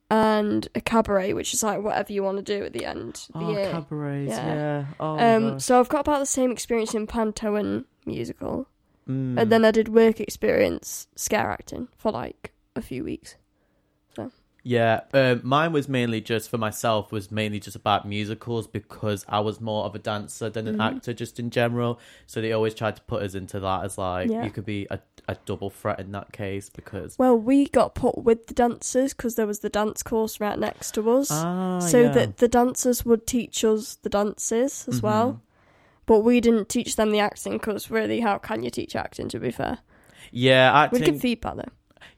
and 0.10 0.68
a 0.76 0.82
cabaret, 0.82 1.34
which 1.34 1.54
is 1.54 1.64
like 1.64 1.82
whatever 1.82 2.12
you 2.12 2.22
want 2.24 2.38
to 2.38 2.44
do 2.44 2.66
at 2.66 2.74
the 2.74 2.86
end 2.86 3.28
of 3.34 3.40
the 3.40 3.46
Oh, 3.48 3.52
year. 3.52 3.72
cabarets, 3.72 4.30
yeah. 4.30 4.54
Yeah. 4.56 4.86
Oh, 5.00 5.18
um, 5.20 5.60
so 5.60 5.80
I've 5.80 5.90
got 5.90 6.02
about 6.02 6.20
the 6.20 6.26
same 6.26 6.52
experience 6.52 6.94
in 6.94 7.08
panto 7.08 7.56
and 7.56 7.86
musical, 8.06 8.68
Mm. 9.10 9.40
and 9.42 9.52
then 9.52 9.66
I 9.66 9.72
did 9.72 9.88
work 9.90 10.20
experience 10.20 11.08
scare 11.16 11.50
acting 11.50 11.88
for 11.98 12.12
like 12.12 12.54
a 12.76 12.82
few 12.82 13.04
weeks. 13.04 13.36
Yeah, 14.64 15.02
um, 15.14 15.42
mine 15.44 15.74
was 15.74 15.90
mainly 15.90 16.22
just 16.22 16.50
for 16.50 16.58
myself. 16.58 17.12
Was 17.12 17.32
mainly 17.32 17.60
just 17.60 17.76
about 17.76 18.08
musicals 18.08 18.68
because 18.68 19.26
I 19.28 19.40
was 19.40 19.60
more 19.60 19.86
of 19.86 19.96
a 19.96 20.00
dancer 20.00 20.50
than 20.50 20.68
an 20.68 20.78
Mhm. 20.78 20.96
actor, 20.98 21.14
just 21.14 21.40
in 21.40 21.50
general. 21.50 22.00
So 22.28 22.42
they 22.42 22.52
always 22.52 22.74
tried 22.76 22.96
to 22.98 23.02
put 23.04 23.24
us 23.24 23.34
into 23.34 23.60
that 23.60 23.84
as 23.86 23.98
like 23.98 24.30
Yeah. 24.30 24.44
you 24.44 24.52
could 24.52 24.66
be 24.66 24.88
a, 24.92 25.00
a 25.28 25.36
double 25.46 25.70
threat 25.70 26.00
in 26.00 26.12
that 26.12 26.32
case 26.32 26.70
because 26.70 27.18
Well, 27.18 27.36
we 27.38 27.68
got 27.70 27.96
put 27.96 28.20
with 28.20 28.48
the 28.48 28.54
dancers 28.54 29.14
because 29.14 29.36
there 29.36 29.48
was 29.48 29.60
the 29.62 29.70
dance 29.70 30.04
course 30.04 30.40
right 30.40 30.58
next 30.60 30.94
to 30.96 31.10
us. 31.12 31.30
ah, 31.32 31.80
so 31.80 32.02
yeah. 32.02 32.10
that 32.12 32.38
the 32.38 32.48
dancers 32.48 33.04
would 33.06 33.26
teach 33.26 33.64
us 33.64 33.96
the 34.04 34.10
dances 34.10 34.86
as 34.88 35.00
Mhm. 35.00 35.04
well. 35.04 35.42
But 36.06 36.20
we 36.22 36.40
didn't 36.42 36.68
teach 36.70 36.96
them 36.98 37.12
the 37.12 37.20
acting 37.20 37.54
because 37.54 37.90
really, 37.90 38.20
how 38.20 38.38
can 38.38 38.64
you 38.64 38.70
teach 38.70 38.96
acting? 38.96 39.28
To 39.30 39.40
be 39.40 39.50
fair, 39.52 39.80
yeah, 40.32 40.90
we'd 40.92 41.06
give 41.06 41.20
feedback 41.22 41.56
though. 41.56 41.72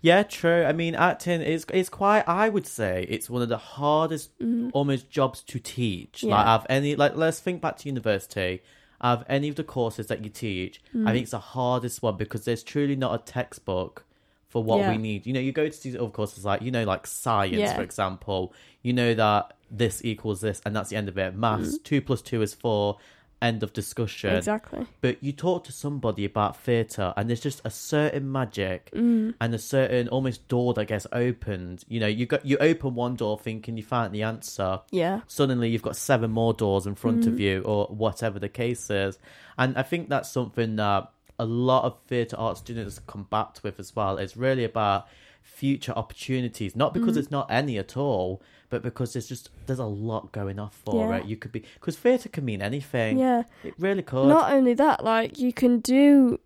Yeah, 0.03 0.23
true. 0.23 0.65
I 0.65 0.73
mean, 0.73 0.95
acting 0.95 1.41
is 1.41 1.65
is 1.73 1.87
quite. 1.87 2.27
I 2.27 2.49
would 2.49 2.67
say 2.67 3.05
it's 3.09 3.29
one 3.29 3.41
of 3.41 3.47
the 3.47 3.57
hardest, 3.57 4.37
Mhm. 4.39 4.69
almost 4.73 5.09
jobs 5.09 5.41
to 5.43 5.59
teach. 5.59 6.23
Yeah. 6.23 6.35
Like, 6.35 6.45
have 6.45 6.65
any 6.69 6.95
like, 6.97 7.15
let's 7.15 7.39
think 7.39 7.61
back 7.61 7.77
to 7.77 7.87
university. 7.87 8.61
Of 8.99 9.23
any 9.29 9.47
of 9.49 9.55
the 9.55 9.63
courses 9.63 10.07
that 10.07 10.23
you 10.23 10.29
teach, 10.29 10.81
Mm. 10.93 11.07
I 11.07 11.11
think 11.13 11.23
it's 11.23 11.31
the 11.31 11.39
hardest 11.39 12.01
one 12.03 12.15
because 12.17 12.43
there's 12.45 12.63
truly 12.63 12.95
not 12.97 13.13
a 13.15 13.17
textbook 13.23 14.05
for 14.49 14.61
what 14.63 14.79
Yeah. 14.79 14.91
we 14.91 14.97
need. 14.97 15.25
You 15.25 15.33
know, 15.33 15.39
you 15.39 15.51
go 15.53 15.67
to 15.69 15.83
these 15.83 15.95
other 15.95 16.09
courses 16.09 16.43
like 16.45 16.61
you 16.61 16.71
know, 16.71 16.83
like 16.83 17.07
science, 17.07 17.55
Yeah. 17.55 17.73
for 17.75 17.81
example. 17.81 18.53
You 18.81 18.91
know 18.93 19.13
that 19.13 19.55
this 19.71 20.03
equals 20.03 20.41
this, 20.41 20.61
and 20.65 20.75
that's 20.75 20.89
the 20.89 20.97
end 20.97 21.07
of 21.07 21.17
it. 21.17 21.33
Maths 21.33 21.77
two 21.77 22.01
plus 22.01 22.21
two 22.21 22.41
is 22.41 22.53
four. 22.53 22.97
End 23.43 23.61
of 23.61 23.73
discussion 23.73 24.33
Exactly. 24.35 24.85
but 25.01 25.21
you 25.21 25.33
talk 25.33 25.65
to 25.65 25.71
somebody 25.73 26.23
about 26.23 26.55
theatre 26.57 27.13
and 27.17 27.29
there's 27.29 27.41
just 27.41 27.61
a 27.65 27.69
certain 27.69 28.31
magic 28.31 28.89
Mm. 28.93 29.33
and 29.41 29.53
a 29.53 29.59
certain 29.59 30.07
almost 30.07 30.47
door 30.47 30.73
that 30.75 30.85
gets 30.85 31.05
opened 31.11 31.83
you 31.89 31.99
know 31.99 32.07
you 32.07 32.25
got 32.25 32.45
you 32.45 32.57
open 32.59 32.95
one 32.95 33.15
door 33.15 33.37
thinking 33.37 33.75
you 33.75 33.83
found 33.83 34.13
the 34.15 34.23
answer 34.23 34.79
Yeah. 34.91 35.21
suddenly 35.27 35.67
you've 35.69 35.81
got 35.81 35.97
seven 35.97 36.31
more 36.31 36.53
doors 36.53 36.85
in 36.87 36.95
front 36.95 37.25
of 37.27 37.33
Mm. 37.33 37.39
you 37.39 37.61
or 37.63 37.87
whatever 37.87 38.39
the 38.39 38.49
case 38.49 38.89
is 38.89 39.19
and 39.57 39.77
i 39.77 39.83
think 39.83 40.07
that's 40.09 40.31
something 40.31 40.77
that 40.77 41.11
a 41.37 41.45
lot 41.45 41.83
of 41.83 41.97
theatre 42.07 42.37
art 42.37 42.57
students 42.57 42.99
combat 43.07 43.59
with 43.63 43.77
as 43.79 43.95
well 43.95 44.17
it's 44.17 44.37
really 44.37 44.63
about 44.63 45.05
future 45.43 45.93
opportunities 45.95 46.75
not 46.75 46.93
because 46.93 47.15
Mm. 47.15 47.19
it's 47.19 47.31
not 47.31 47.45
any 47.51 47.77
at 47.77 47.95
all 47.95 48.41
but 48.69 48.81
because 48.81 49.13
there's 49.13 49.27
just 49.27 49.49
there's 49.67 49.77
a 49.79 49.85
lot 49.85 50.31
going 50.31 50.57
off 50.57 50.75
for 50.85 51.09
Yeah. 51.09 51.17
it 51.17 51.25
you 51.25 51.37
could 51.37 51.51
be 51.51 51.63
because 51.75 51.95
theatre 51.97 52.29
can 52.29 52.43
mean 52.45 52.61
anything 52.61 53.19
Yeah. 53.19 53.43
it 53.63 53.73
really 53.77 54.01
could 54.01 54.27
Not 54.27 54.51
only 54.51 54.73
that, 54.73 55.03
like 55.03 55.37
you 55.37 55.53
can 55.53 55.79
do 55.79 56.39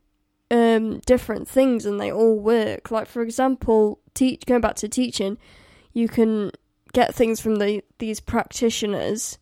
um 0.52 1.00
different 1.06 1.48
things 1.48 1.86
and 1.86 2.00
they 2.00 2.12
all 2.12 2.40
work. 2.40 2.90
Like 2.92 3.08
for 3.08 3.22
example, 3.22 4.00
teach 4.14 4.46
going 4.46 4.62
back 4.62 4.76
to 4.78 4.88
teaching, 4.90 5.38
you 5.94 6.08
can 6.08 6.52
get 6.94 7.14
things 7.14 7.40
from 7.40 7.56
the 7.58 7.84
these 8.00 8.20
practitioners, 8.20 9.38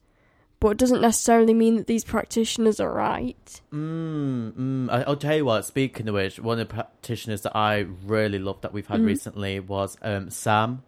but 0.60 0.70
it 0.70 0.78
doesn't 0.78 1.02
necessarily 1.02 1.54
mean 1.54 1.76
that 1.78 1.88
these 1.88 2.04
practitioners 2.04 2.80
are 2.80 2.92
right. 2.92 3.62
Mm, 3.72 4.54
mm. 4.54 4.90
I, 4.92 5.04
I'll 5.04 5.16
tell 5.18 5.36
you 5.36 5.46
what. 5.46 5.66
Speaking 5.66 6.08
of 6.08 6.16
which, 6.16 6.40
one 6.40 6.60
of 6.60 6.68
the 6.68 6.74
practitioners 6.74 7.42
that 7.42 7.56
I 7.56 7.80
really 8.06 8.40
loved 8.40 8.62
that 8.64 8.74
we've 8.74 8.88
had 8.88 9.02
Mm. 9.02 9.06
recently 9.06 9.60
was 9.60 9.98
um, 10.02 10.30
Sam. 10.30 10.84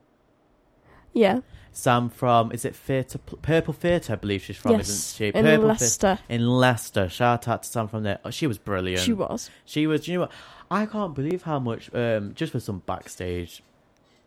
Yeah. 1.13 1.41
Sam 1.71 2.09
from 2.09 2.51
is 2.51 2.65
it 2.65 2.75
Theatre 2.75 3.19
Purple 3.19 3.73
Theatre? 3.73 4.13
I 4.13 4.15
believe 4.15 4.41
she's 4.41 4.57
from, 4.57 4.71
yes. 4.73 4.89
isn't 4.89 5.15
she? 5.17 5.25
In 5.27 5.33
Purple 5.33 5.45
Theatre- 5.45 5.67
Leicester. 5.67 6.19
in 6.29 6.47
Leicester. 6.47 7.09
Shout 7.09 7.47
out 7.47 7.63
to 7.63 7.69
Sam 7.69 7.87
from 7.87 8.03
there. 8.03 8.19
Oh, 8.25 8.31
she 8.31 8.47
was 8.47 8.57
brilliant. 8.57 9.01
She 9.03 9.13
was. 9.13 9.49
She 9.65 9.85
was. 9.85 10.07
You 10.07 10.15
know 10.15 10.19
what? 10.21 10.31
I 10.71 10.85
can't 10.85 11.13
believe 11.13 11.43
how 11.43 11.59
much. 11.59 11.93
Um, 11.93 12.33
just 12.33 12.51
for 12.51 12.59
some 12.59 12.81
backstage 12.85 13.61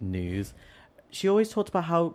news, 0.00 0.52
she 1.10 1.28
always 1.28 1.48
talked 1.50 1.68
about 1.70 1.84
how 1.84 2.14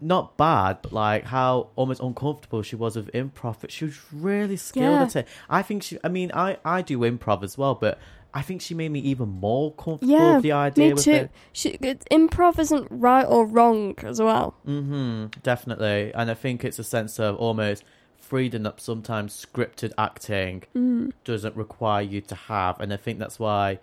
not 0.00 0.36
bad, 0.36 0.78
but 0.82 0.92
like 0.92 1.24
how 1.24 1.68
almost 1.76 2.00
uncomfortable 2.00 2.62
she 2.62 2.76
was 2.76 2.96
with 2.96 3.10
improv. 3.12 3.56
But 3.60 3.72
she 3.72 3.84
was 3.86 3.98
really 4.12 4.56
skilled 4.56 5.00
Yeah. 5.00 5.02
at 5.04 5.16
it. 5.16 5.28
I 5.50 5.62
think 5.62 5.82
she. 5.82 5.98
I 6.04 6.08
mean, 6.08 6.30
I 6.34 6.58
I 6.64 6.82
do 6.82 6.98
improv 7.00 7.42
as 7.42 7.58
well, 7.58 7.74
but 7.74 7.98
I 8.34 8.42
think 8.42 8.60
she 8.60 8.74
made 8.74 8.90
me 8.90 9.00
even 9.00 9.28
more 9.28 9.72
comfortable 9.72 10.12
Yeah, 10.14 10.34
with 10.34 10.42
the 10.42 10.52
idea. 10.52 10.88
Me 10.88 10.92
with 10.94 11.04
too. 11.04 11.10
it. 11.12 11.30
She, 11.52 11.70
it, 11.70 12.04
improv 12.10 12.58
isn't 12.58 12.86
right 12.90 13.24
or 13.24 13.46
wrong 13.46 13.94
as 14.04 14.20
well. 14.20 14.54
hmm 14.64 15.26
definitely. 15.42 16.12
And 16.14 16.30
I 16.30 16.34
think 16.34 16.64
it's 16.64 16.78
a 16.78 16.84
sense 16.84 17.18
of 17.18 17.36
almost 17.36 17.84
freedom 18.18 18.64
that 18.64 18.80
sometimes 18.80 19.34
scripted 19.46 19.92
acting 19.96 20.62
Mm. 20.76 21.12
doesn't 21.24 21.56
require 21.56 22.02
you 22.02 22.20
to 22.20 22.34
have. 22.34 22.78
And 22.80 22.92
I 22.92 22.98
think 22.98 23.18
that's 23.18 23.38
why 23.38 23.78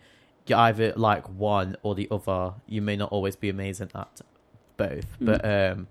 you 0.46 0.56
either 0.56 0.94
like 0.96 1.28
one 1.28 1.76
or 1.82 1.96
the 1.96 2.08
other. 2.12 2.54
You 2.68 2.82
may 2.84 2.96
not 2.96 3.12
always 3.12 3.36
be 3.36 3.50
amazing 3.50 3.90
at 3.96 4.22
both. 4.78 5.08
Mm. 5.20 5.26
But 5.26 5.44
um 5.44 5.88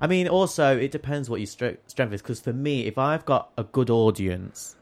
I 0.00 0.06
mean 0.06 0.28
also 0.28 0.76
it 0.78 0.90
depends 0.90 1.28
what 1.30 1.40
your 1.40 1.46
stre- 1.46 1.78
strength 1.86 2.12
is 2.12 2.22
because 2.22 2.40
for 2.40 2.52
me 2.52 2.86
if 2.86 2.98
I've 2.98 3.24
got 3.24 3.50
a 3.56 3.64
good 3.64 3.90
audience 3.90 4.76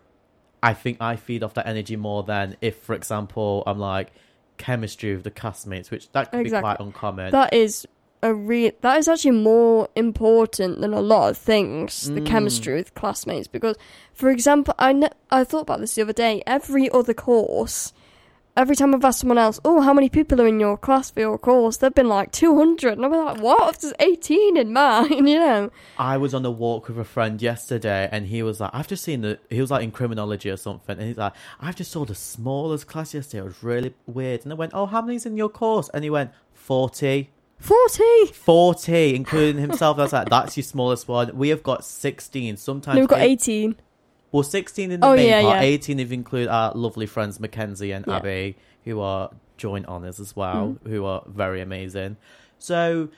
I 0.63 0.75
think 0.75 0.99
I 1.01 1.17
feed 1.17 1.43
off 1.43 1.55
that 1.55 1.67
energy 1.67 1.97
more 1.97 2.23
than 2.23 2.57
if 2.61 2.77
for 2.79 2.95
example 2.95 3.63
I'm 3.67 3.79
like 3.79 4.13
chemistry 4.57 5.15
with 5.15 5.25
the 5.25 5.31
castmates 5.31 5.91
which 5.91 6.11
that 6.13 6.31
could 6.31 6.41
Exactly. 6.41 6.71
be 6.73 6.77
quite 6.77 6.81
uncommon. 6.87 7.31
That 7.33 7.53
is 7.53 7.87
a 8.23 8.33
real. 8.33 8.71
That 8.81 8.97
is 8.99 9.07
actually 9.09 9.33
more 9.33 9.89
important 9.97 10.81
than 10.81 10.95
a 10.95 11.01
lot 11.03 11.29
of 11.31 11.37
things. 11.37 12.09
The 12.09 12.23
Mm. 12.23 12.27
chemistry 12.27 12.75
with 12.75 12.95
classmates, 12.95 13.49
because, 13.49 13.77
for 14.15 14.31
example, 14.31 14.73
I 14.79 14.95
ne- 14.95 15.11
I 15.31 15.45
thought 15.45 15.61
about 15.63 15.81
this 15.81 15.95
the 15.95 16.01
other 16.03 16.15
day. 16.15 16.43
Every 16.47 16.89
other 16.91 17.13
course, 17.13 17.93
every 18.57 18.77
time 18.77 18.95
I've 18.95 19.05
asked 19.05 19.21
someone 19.21 19.39
else, 19.39 19.59
"Oh, 19.65 19.81
how 19.81 19.93
many 19.93 20.09
people 20.09 20.41
are 20.41 20.47
in 20.47 20.61
your 20.61 20.77
class 20.77 21.11
for 21.11 21.21
your 21.21 21.39
course?" 21.39 21.77
They've 21.79 21.95
been 21.95 22.09
like 22.09 22.33
two 22.33 22.57
hundred, 22.57 22.95
and 22.99 23.05
I'm 23.05 23.13
like, 23.13 23.41
"What? 23.41 23.79
There's 23.81 23.95
eighteen 24.01 24.57
in 24.57 24.73
mine," 24.73 25.11
you 25.27 25.39
know. 25.39 25.71
I 25.99 26.17
was 26.17 26.35
on 26.35 26.45
a 26.45 26.51
walk 26.51 26.89
with 26.89 26.99
a 26.99 27.05
friend 27.05 27.41
yesterday, 27.43 28.09
and 28.13 28.27
he 28.27 28.43
was 28.43 28.61
like, 28.61 28.71
"I've 28.73 28.89
just 28.89 29.03
seen 29.05 29.21
the." 29.23 29.39
He 29.51 29.61
was 29.61 29.71
like 29.71 29.83
in 29.85 29.91
criminology 29.91 30.51
or 30.51 30.57
something, 30.57 30.99
and 30.99 31.09
he's 31.09 31.17
like, 31.19 31.33
"I've 31.61 31.77
just 31.77 31.91
saw 31.93 32.05
the 32.05 32.15
smallest 32.15 32.87
class 32.87 33.15
yesterday. 33.15 33.43
It 33.43 33.45
was 33.47 33.63
really 33.63 33.95
weird." 34.07 34.45
And 34.45 34.53
I 34.53 34.57
went, 34.57 34.73
"Oh, 34.75 34.87
how 34.87 35.01
many's 35.03 35.27
in 35.27 35.37
your 35.37 35.49
course?" 35.49 35.91
And 35.95 36.05
he 36.05 36.11
went, 36.11 36.31
40. 36.53 37.31
Forty. 37.59 38.27
40, 38.33 39.15
including 39.15 39.61
himself. 39.61 39.99
I 39.99 40.03
was 40.03 40.13
like, 40.13 40.29
"That's 40.29 40.57
your 40.57 40.65
smallest 40.65 41.09
one." 41.09 41.37
We 41.37 41.49
have 41.51 41.63
got 41.63 41.85
sixteen. 41.85 42.57
Sometimes 42.57 42.97
No, 42.97 43.03
we've 43.03 43.09
got 43.09 43.21
eight- 43.21 43.33
eighteen. 43.49 43.77
Well, 44.35 44.43
sixteen 44.43 44.91
in 44.91 44.99
the 44.99 45.07
Oh, 45.07 45.15
main 45.15 45.29
yeah, 45.29 45.43
part. 45.43 45.55
yeah. 45.55 45.63
Eighteen 45.63 46.01
if 46.01 46.09
you 46.11 46.15
include 46.15 46.49
our 46.49 46.73
lovely 46.75 47.07
friends 47.07 47.39
Mackenzie 47.39 47.93
and 47.93 48.05
Yeah. 48.05 48.17
Abby, 48.17 48.57
who 48.85 48.99
are 49.01 49.31
joint 49.59 49.87
honours 49.87 50.19
as 50.19 50.35
well, 50.35 50.77
Mm. 50.83 50.89
who 50.91 51.05
are 51.05 51.23
very 51.29 51.61
amazing. 51.61 52.17
So 52.59 53.11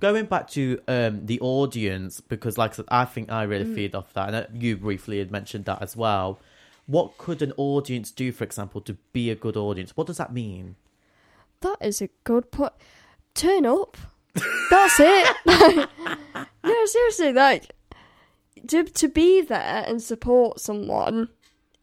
going 0.00 0.26
back 0.26 0.50
to 0.50 0.80
um, 0.88 1.24
the 1.24 1.38
audience, 1.40 2.20
because 2.20 2.58
like 2.58 2.72
I 2.72 2.74
said, 2.74 2.84
I 2.88 3.04
think 3.04 3.30
I 3.30 3.44
really 3.44 3.64
Mm. 3.64 3.74
feed 3.76 3.94
off 3.94 4.12
that, 4.14 4.26
and 4.26 4.34
uh, 4.36 4.46
you 4.52 4.76
briefly 4.76 5.20
had 5.20 5.30
mentioned 5.30 5.66
that 5.66 5.80
as 5.80 5.96
well. 5.96 6.40
What 6.88 7.16
could 7.16 7.42
an 7.42 7.52
audience 7.56 8.10
do, 8.10 8.32
for 8.32 8.42
example, 8.42 8.80
to 8.80 8.94
be 9.12 9.30
a 9.30 9.36
good 9.36 9.56
audience? 9.56 9.96
What 9.96 10.08
does 10.08 10.16
that 10.16 10.32
mean? 10.32 10.74
That 11.60 11.76
is 11.80 12.02
a 12.02 12.08
good 12.24 12.50
point. 12.50 12.72
Turn 13.34 13.64
up. 13.66 13.96
That's 14.68 14.98
it. 14.98 15.36
no, 16.64 16.86
seriously, 16.86 17.32
like 17.32 17.70
to 18.68 18.84
to 18.84 19.08
be 19.08 19.40
there 19.40 19.84
and 19.86 20.02
support 20.02 20.60
someone 20.60 21.28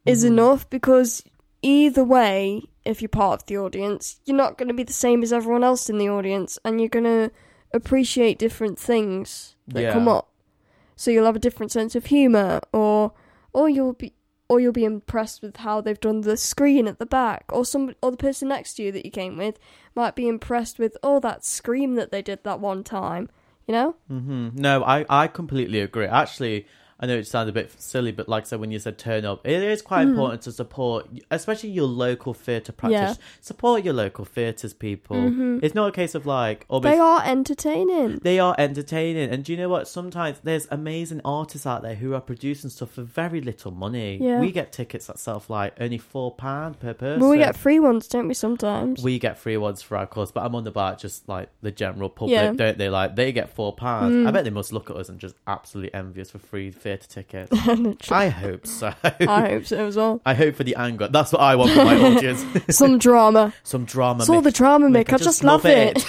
is 0.05 0.23
Mhm. 0.23 0.27
enough 0.27 0.69
because 0.69 1.23
either 1.61 2.03
way, 2.03 2.63
if 2.85 3.01
you're 3.01 3.09
part 3.09 3.41
of 3.41 3.45
the 3.47 3.57
audience, 3.57 4.19
you're 4.25 4.35
not 4.37 4.57
going 4.57 4.67
to 4.67 4.73
be 4.73 4.83
the 4.83 4.93
same 4.93 5.23
as 5.23 5.31
everyone 5.31 5.63
else 5.63 5.89
in 5.89 5.97
the 5.97 6.09
audience, 6.09 6.59
and 6.65 6.79
you're 6.81 6.89
going 6.89 7.05
to 7.05 7.31
appreciate 7.73 8.37
different 8.37 8.77
things 8.77 9.55
that 9.67 9.81
Yeah. 9.81 9.93
come 9.93 10.07
up. 10.07 10.29
So 10.95 11.09
you'll 11.09 11.25
have 11.25 11.35
a 11.35 11.39
different 11.39 11.71
sense 11.71 11.95
of 11.95 12.05
humor, 12.05 12.61
or 12.71 13.13
or 13.53 13.69
you'll 13.69 13.93
be. 13.93 14.13
Or 14.49 14.59
you'll 14.59 14.73
be 14.73 14.83
impressed 14.85 15.41
with 15.41 15.57
how 15.57 15.79
they've 15.81 15.99
done 15.99 16.21
the 16.21 16.35
screen 16.37 16.85
at 16.87 16.99
the 16.99 17.05
back, 17.07 17.45
or 17.51 17.65
some, 17.65 17.95
or 18.03 18.11
the 18.11 18.17
person 18.17 18.49
next 18.49 18.73
to 18.75 18.83
you 18.83 18.91
that 18.91 19.05
you 19.05 19.09
came 19.09 19.37
with 19.37 19.57
might 19.95 20.15
be 20.15 20.27
impressed 20.27 20.77
with, 20.77 20.95
oh, 21.01 21.19
that 21.21 21.43
scream 21.45 21.95
that 21.95 22.11
they 22.11 22.21
did 22.21 22.43
that 22.43 22.59
one 22.59 22.83
time, 22.83 23.29
you 23.67 23.73
know? 23.73 23.95
Mm-hmm. 24.11 24.49
No, 24.55 24.83
I, 24.83 25.05
I 25.09 25.27
completely 25.27 25.79
agree. 25.79 26.05
Actually, 26.05 26.67
I 26.99 27.05
know 27.05 27.17
it 27.17 27.27
sounds 27.27 27.49
a 27.49 27.51
bit 27.51 27.71
silly, 27.81 28.11
but 28.11 28.29
like 28.29 28.43
I 28.43 28.47
said, 28.47 28.59
when 28.59 28.71
you 28.71 28.79
said 28.79 28.97
turn 28.97 29.25
up, 29.25 29.45
it 29.45 29.61
is 29.61 29.81
quite 29.81 30.05
Mm. 30.07 30.11
important 30.11 30.41
to 30.43 30.51
support, 30.51 31.07
especially 31.31 31.69
your 31.71 31.87
local 31.87 32.33
theatre 32.33 32.71
practice. 32.71 33.17
Yeah. 33.19 33.25
Support 33.41 33.83
your 33.83 33.93
local 33.93 34.25
theatres, 34.25 34.73
people. 34.73 35.17
Mhm. 35.17 35.61
It's 35.63 35.75
not 35.75 35.89
a 35.89 35.91
case 35.91 36.15
of 36.15 36.25
like, 36.25 36.65
almost, 36.69 36.91
They 36.93 36.99
are 36.99 37.21
entertaining. 37.25 38.19
they 38.23 38.39
are 38.39 38.55
entertaining. 38.57 39.29
And 39.31 39.43
do 39.43 39.51
you 39.51 39.57
know 39.57 39.69
what? 39.69 39.87
Sometimes 39.87 40.39
there's 40.43 40.67
amazing 40.71 41.21
artists 41.25 41.67
out 41.67 41.81
there 41.81 41.95
who 41.95 42.13
are 42.13 42.21
producing 42.21 42.69
stuff 42.69 42.91
for 42.91 43.01
very 43.03 43.41
little 43.41 43.71
money. 43.71 44.17
Yeah. 44.21 44.39
We 44.39 44.51
get 44.51 44.71
tickets 44.71 45.07
that 45.07 45.19
sell 45.19 45.39
for 45.39 45.53
like 45.53 45.73
only 45.81 45.97
£4 45.97 46.37
per 46.79 46.93
person. 46.93 47.19
Well, 47.19 47.29
we 47.31 47.37
get 47.37 47.57
free 47.57 47.79
ones, 47.79 48.07
don't 48.07 48.27
we, 48.27 48.33
sometimes? 48.33 49.03
We 49.03 49.19
get 49.19 49.37
free 49.37 49.57
ones 49.57 49.81
for 49.81 49.97
our 49.97 50.07
course, 50.07 50.31
but 50.31 50.43
I'm 50.45 50.55
on 50.55 50.65
about 50.67 50.99
just 50.99 51.27
like 51.27 51.49
the 51.61 51.71
general 51.71 52.09
public, 52.09 52.33
Yeah. 52.35 52.53
don't 52.53 52.77
they? 52.77 52.89
Like 52.89 53.15
they 53.15 53.31
get 53.31 53.49
four 53.49 53.73
pounds. 53.73 54.15
Mm. 54.15 54.27
I 54.27 54.31
bet 54.31 54.43
they 54.45 54.49
must 54.49 54.71
look 54.71 54.89
at 54.89 54.95
us 54.95 55.09
and 55.09 55.19
just 55.19 55.35
absolutely 55.47 55.93
envious 55.93 56.31
for 56.31 56.39
free 56.39 56.71
theatre 56.71 56.92
tickets. 56.97 57.51
Literally. 57.67 57.97
I 58.11 58.29
hope 58.29 58.65
so. 58.67 58.93
I 59.03 59.49
hope 59.49 59.65
so 59.65 59.85
as 59.87 59.95
well. 59.95 60.21
I 60.25 60.33
hope 60.33 60.55
for 60.55 60.63
the 60.63 60.75
anger. 60.75 61.07
That's 61.07 61.31
what 61.31 61.41
I 61.41 61.55
want 61.55 61.71
for 61.71 61.83
my 61.85 61.97
audience. 61.99 62.45
Some 62.75 62.97
drama. 62.99 63.53
Some 63.63 63.85
drama. 63.85 64.21
It's 64.21 64.29
all 64.29 64.41
the 64.41 64.51
drama, 64.51 64.87
Mick. 64.87 65.11
I 65.11 65.15
I 65.15 65.17
just 65.17 65.43
love 65.43 65.63
love 65.65 65.73
it. 65.73 66.03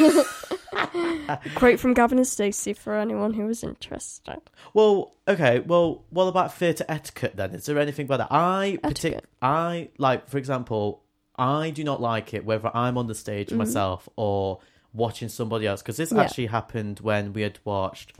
Quote 1.55 1.81
from 1.81 1.95
Gavin 1.95 2.19
and 2.19 2.27
Stacey 2.27 2.73
for 2.75 2.97
anyone 2.97 3.33
who 3.35 3.47
was 3.47 3.63
interested. 3.65 4.39
Well, 4.75 5.15
okay. 5.27 5.61
Well, 5.61 6.05
what 6.11 6.25
about 6.25 6.55
theatre 6.55 6.85
etiquette 6.89 7.37
then? 7.37 7.55
Is 7.55 7.67
there 7.67 7.79
anything 7.79 8.07
about 8.07 8.19
that? 8.19 8.29
I 8.31 8.79
partic- 8.83 9.21
I 9.41 9.89
like, 9.99 10.29
for 10.29 10.37
example, 10.39 11.03
I 11.37 11.71
do 11.71 11.83
not 11.85 12.01
like 12.01 12.35
it 12.35 12.45
whether 12.45 12.71
I'm 12.77 12.99
on 12.99 13.07
the 13.07 13.15
stage 13.15 13.49
Mhm. 13.49 13.57
myself 13.57 14.09
or 14.17 14.61
watching 14.93 15.29
somebody 15.29 15.67
else 15.67 15.83
because 15.83 15.97
this 15.97 16.13
Yeah. 16.13 16.21
actually 16.23 16.47
happened 16.47 17.01
when 17.01 17.33
we 17.33 17.43
had 17.43 17.59
watched. 17.65 18.13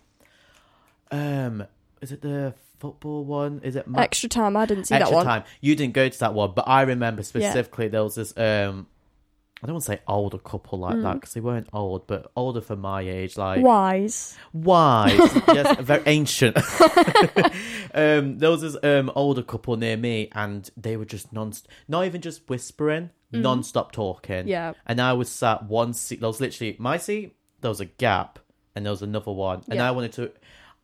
Um, 1.11 1.67
is 2.05 2.13
it 2.13 2.21
the 2.23 2.55
football 2.79 3.25
one? 3.25 3.61
Is 3.65 3.75
it 3.77 3.87
Ma- 3.89 4.01
Extra 4.03 4.29
time. 4.29 4.57
I 4.57 4.67
didn't 4.67 4.85
see 4.85 4.95
extra 4.95 5.11
that 5.11 5.17
one. 5.17 5.27
Extra 5.27 5.41
time? 5.41 5.51
You 5.61 5.75
didn't 5.75 5.95
go 5.95 6.09
to 6.09 6.19
that 6.21 6.35
one, 6.35 6.53
but 6.55 6.69
I 6.69 6.83
remember 6.83 7.23
specifically 7.23 7.89
there 7.89 8.05
was 8.05 8.15
this. 8.15 8.33
Um, 8.37 8.87
I 9.63 9.67
don't 9.67 9.75
want 9.77 9.85
to 9.87 9.93
say 9.93 10.01
older 10.07 10.37
couple 10.37 10.79
like 10.81 10.97
that 11.01 11.03
Mm. 11.03 11.21
because 11.21 11.33
they 11.33 11.41
weren't 11.41 11.69
old, 11.73 12.07
but 12.07 12.31
older 12.37 12.61
for 12.61 12.77
my 12.77 13.01
age, 13.01 13.39
like 13.39 13.63
Wise. 13.63 14.37
wise, 14.53 15.19
yes, 15.49 15.81
very 15.81 16.03
ancient. 16.05 16.59
um, 17.95 18.39
there 18.39 18.51
was 18.51 18.61
this 18.63 18.77
um 18.83 19.11
older 19.15 19.43
couple 19.43 19.77
near 19.77 19.97
me, 19.97 20.29
and 20.33 20.71
they 20.77 20.97
were 20.97 21.05
just 21.05 21.33
non, 21.33 21.53
not 21.89 22.05
even 22.05 22.21
just 22.21 22.49
whispering, 22.49 23.11
Mm. 23.33 23.41
non-stop 23.41 23.91
talking. 23.91 24.47
Yeah. 24.47 24.75
And 24.87 25.01
I 25.01 25.13
was 25.15 25.29
sat 25.29 25.65
one 25.65 25.93
seat. 25.93 26.21
There 26.21 26.29
was 26.29 26.41
literally 26.41 26.77
my 26.79 26.99
seat. 26.99 27.35
There 27.63 27.69
was 27.71 27.81
a 27.81 27.87
gap, 27.87 28.39
and 28.77 28.85
there 28.87 28.93
was 28.93 29.03
another 29.03 29.33
one. 29.33 29.63
And 29.69 29.77
Yeah. 29.79 29.89
I 29.89 29.91
wanted 29.93 30.13
to. 30.15 30.31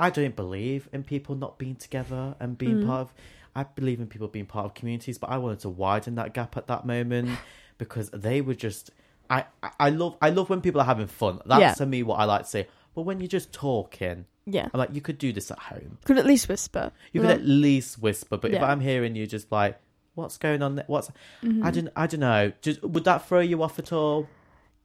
I 0.01 0.11
don't 0.11 0.35
believe 0.37 0.89
in 0.93 1.03
people 1.05 1.35
not 1.35 1.59
being 1.59 1.77
together 1.77 2.35
and 2.41 2.57
being 2.59 2.79
Mm. 2.83 2.87
part 2.87 3.01
of. 3.03 3.15
I 3.55 3.65
believe 3.65 4.01
in 4.01 4.07
people 4.07 4.29
being 4.29 4.47
part 4.47 4.65
of 4.67 4.75
communities, 4.75 5.19
but 5.19 5.29
I 5.31 5.37
wanted 5.39 5.61
to 5.61 5.69
widen 5.69 6.15
that 6.15 6.35
gap 6.35 6.57
at 6.57 6.67
that 6.69 6.87
moment 6.87 7.31
because 7.79 8.11
they 8.11 8.41
were 8.41 8.55
just. 8.55 8.91
I, 9.29 9.45
I- 9.79 9.91
love 9.91 10.17
I 10.21 10.31
love 10.31 10.51
when 10.51 10.61
people 10.61 10.81
are 10.81 10.85
having 10.85 11.07
fun. 11.07 11.41
That's 11.47 11.61
Yeah. 11.61 11.75
to 11.75 11.87
me 11.87 12.03
what 12.03 12.19
I 12.19 12.25
like 12.25 12.43
to 12.43 12.49
say. 12.49 12.67
But 12.95 13.03
when 13.03 13.21
you're 13.21 13.29
just 13.29 13.53
talking, 13.53 14.25
Yeah. 14.47 14.69
I'm 14.75 14.79
like, 14.79 14.93
you 14.93 15.01
could 15.01 15.19
do 15.19 15.33
this 15.33 15.51
at 15.53 15.59
home. 15.59 15.99
Could 16.05 16.19
at 16.19 16.27
least 16.27 16.49
whisper. 16.49 16.91
You 17.13 17.21
could 17.21 17.31
at 17.31 17.45
least 17.45 18.01
whisper. 18.03 18.37
But 18.37 18.53
if 18.53 18.61
I'm 18.63 18.81
hearing 18.81 19.15
you 19.15 19.27
just 19.29 19.53
like, 19.53 19.79
what's 20.17 20.37
going 20.39 20.63
on? 20.63 20.75
There? 20.77 20.85
What's 20.89 21.11
Mhm. 21.43 21.65
I 21.65 21.71
don't 21.71 21.89
I 21.95 22.07
don't 22.09 22.21
know. 22.21 22.53
Just 22.61 22.83
would 22.83 23.05
that 23.05 23.27
throw 23.29 23.41
you 23.41 23.63
off 23.63 23.79
at 23.79 23.93
all? 23.93 24.27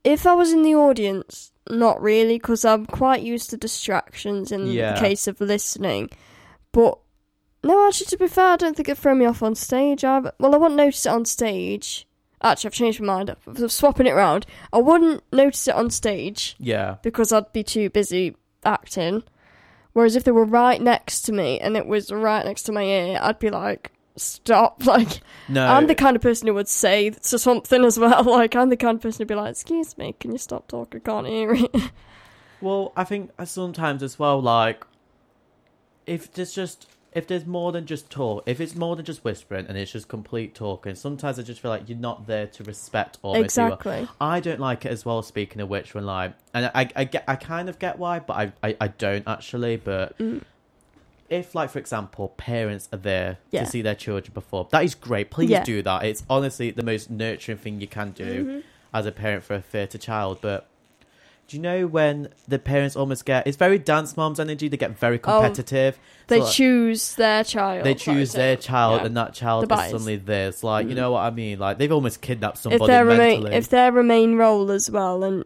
If 0.06 0.26
I 0.26 0.34
was 0.34 0.54
in 0.54 0.62
the 0.64 0.76
audience, 0.76 1.52
not 1.70 2.02
really, 2.02 2.38
because 2.38 2.64
I'm 2.64 2.86
quite 2.86 3.24
used 3.24 3.50
to 3.50 3.58
distractions 3.58 4.52
in 4.52 4.68
Yeah. 4.68 4.94
the 4.94 5.00
case 5.00 5.28
of 5.28 5.42
listening. 5.42 6.10
But 6.72 6.98
no, 7.64 7.88
actually, 7.88 8.06
to 8.08 8.18
be 8.18 8.28
fair, 8.28 8.50
I 8.54 8.56
don't 8.56 8.76
think 8.78 8.88
it'd 8.88 9.02
throw 9.02 9.16
me 9.16 9.26
off 9.26 9.42
on 9.42 9.56
stage. 9.56 10.04
I 10.06 10.20
well, 10.40 10.54
I 10.54 10.58
wouldn't 10.58 10.76
notice 10.78 11.06
it 11.08 11.10
on 11.12 11.26
stage. 11.26 12.08
Actually, 12.44 12.68
I've 12.68 12.74
changed 12.74 13.02
my 13.02 13.08
mind. 13.08 13.36
I'm 13.48 13.68
swapping 13.70 14.06
it 14.06 14.14
round. 14.14 14.46
I 14.72 14.78
wouldn't 14.78 15.24
notice 15.34 15.68
it 15.68 15.74
on 15.74 15.90
stage 15.90 16.56
Yeah. 16.60 16.98
because 17.02 17.32
I'd 17.34 17.52
be 17.52 17.64
too 17.64 17.90
busy 17.90 18.36
acting. 18.64 19.24
Whereas 19.94 20.16
if 20.16 20.24
they 20.26 20.32
were 20.32 20.46
right 20.46 20.80
next 20.80 21.22
to 21.24 21.32
me 21.32 21.60
and 21.60 21.76
it 21.76 21.88
was 21.88 22.12
right 22.12 22.46
next 22.46 22.64
to 22.64 22.72
my 22.72 22.84
ear, 22.84 23.18
I'd 23.20 23.40
be 23.40 23.50
like, 23.50 23.92
"Stop!" 24.16 24.84
Like 24.86 25.22
No. 25.48 25.66
I'm 25.66 25.88
the 25.88 25.96
kind 25.96 26.16
of 26.16 26.22
person 26.22 26.48
who 26.48 26.54
would 26.54 26.68
say 26.68 27.10
to 27.10 27.40
something 27.40 27.84
as 27.84 28.00
well. 28.00 28.24
Like 28.36 28.56
I'm 28.56 28.70
the 28.70 28.78
kind 28.78 28.96
of 28.96 29.02
person 29.02 29.20
who'd 29.22 29.28
be 29.28 29.36
like, 29.36 29.52
"Excuse 29.52 29.98
me, 29.98 30.16
can 30.20 30.32
you 30.32 30.38
stop 30.38 30.68
talking? 30.68 31.02
I 31.04 31.10
can't 31.10 31.28
hear 31.28 31.54
it." 31.54 31.76
Well, 32.62 32.94
I 32.96 33.04
think 33.04 33.30
sometimes 33.44 34.02
as 34.02 34.18
well, 34.18 34.42
like 34.42 34.88
if 36.08 36.32
there's 36.34 36.54
just 36.54 36.88
if 37.12 37.28
there's 37.28 37.46
more 37.46 37.72
than 37.72 37.86
just 37.86 38.10
talk, 38.10 38.44
if 38.46 38.60
it's 38.60 38.76
more 38.76 38.96
than 38.96 39.06
just 39.06 39.24
whispering 39.24 39.66
and 39.68 39.78
it's 39.78 39.92
just 39.92 40.10
complete 40.10 40.54
talking, 40.54 40.96
sometimes 40.96 41.40
I 41.40 41.44
just 41.44 41.62
feel 41.62 41.72
like 41.72 41.88
you're 41.88 41.98
not 41.98 42.28
there 42.28 42.48
to 42.48 42.64
respect 42.64 43.20
or 43.22 43.38
Exactly. 43.38 44.08
I 44.20 44.42
don't 44.42 44.60
like 44.60 44.86
it 44.86 44.92
as 44.92 45.06
well. 45.06 45.22
Speaking 45.22 45.62
of 45.62 45.70
which, 45.70 45.94
when 45.94 46.06
like, 46.06 46.34
and 46.54 46.70
I, 46.76 46.90
I 46.96 47.04
get, 47.06 47.24
I 47.26 47.38
kind 47.38 47.70
of 47.70 47.80
get 47.80 48.00
why, 48.00 48.20
but 48.20 48.34
I, 48.34 48.54
I, 48.68 48.78
I 48.82 48.88
don't 48.90 49.26
actually. 49.28 49.78
But 49.78 50.18
Mm. 50.18 50.42
If, 51.30 51.56
like, 51.56 51.70
for 51.72 51.80
example, 51.80 52.30
parents 52.38 52.88
are 52.94 52.98
there 52.98 53.38
Yeah. 53.52 53.64
to 53.64 53.70
see 53.70 53.82
their 53.82 53.96
children 53.96 54.32
perform, 54.34 54.68
that 54.72 54.84
is 54.84 54.94
great. 54.96 55.32
Please 55.32 55.50
Yeah. 55.50 55.64
do 55.64 55.82
that. 55.82 56.04
It's 56.06 56.24
honestly 56.30 56.72
the 56.72 56.84
most 56.84 57.10
nurturing 57.10 57.58
thing 57.58 57.82
you 57.82 57.88
can 57.88 58.12
do 58.12 58.44
Mm-hmm. 58.46 58.60
as 58.94 59.06
a 59.06 59.12
parent 59.12 59.44
for 59.44 59.56
a 59.56 59.62
theatre 59.62 59.98
child. 59.98 60.38
But 60.42 60.68
do 61.48 61.58
you 61.58 61.62
know 61.62 61.86
when 61.88 62.30
the 62.48 62.58
parents 62.60 62.96
almost 62.96 63.26
get? 63.26 63.46
It's 63.48 63.58
very 63.58 63.78
dance 63.78 64.16
moms 64.18 64.40
energy. 64.40 64.68
They 64.68 64.78
get 64.78 64.98
very 64.98 65.20
competitive. 65.20 65.98
Oh, 65.98 66.02
They 66.28 66.40
So, 66.40 66.44
like, 66.46 66.54
choose 66.54 67.16
their 67.16 67.44
child. 67.44 67.84
they 67.86 67.94
choose 67.94 68.32
their 68.32 68.56
child, 68.56 69.02
Yeah. 69.02 69.06
and 69.08 69.18
that 69.18 69.34
child 69.36 69.72
is 69.72 69.80
suddenly 69.92 70.16
theirs. 70.16 70.64
Like, 70.64 70.88
you 70.88 70.94
Mm. 70.94 70.98
know 70.98 71.12
what 71.12 71.22
I 71.22 71.30
mean? 71.30 71.60
Like, 71.60 71.78
they've 71.78 71.92
almost 71.92 72.22
kidnapped 72.22 72.58
if 72.58 72.62
somebody 72.64 72.88
they're 72.88 73.06
mentally. 73.06 73.44
remain 73.44 73.54
if 73.54 73.70
they're 73.70 73.98
a 74.00 74.04
main 74.04 74.36
role 74.36 74.72
as 74.72 74.90
well 74.90 75.24
and 75.24 75.44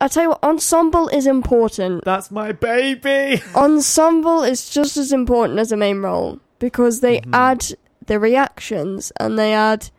I 0.00 0.08
tell 0.08 0.22
you 0.22 0.28
what 0.30 0.42
ensemble 0.44 1.08
is 1.08 1.26
important 1.26 2.04
That's 2.04 2.30
my 2.30 2.52
baby. 2.52 3.42
ensemble 3.54 4.42
is 4.42 4.70
just 4.70 4.96
as 4.96 5.12
important 5.12 5.58
as 5.58 5.72
a 5.72 5.76
main 5.76 6.00
role 6.02 6.38
because 6.58 7.00
they 7.00 7.20
Mhm. 7.20 7.30
add 7.34 7.66
the 8.06 8.18
reactions 8.20 9.12
and 9.18 9.38
they 9.38 9.52
add 9.52 9.90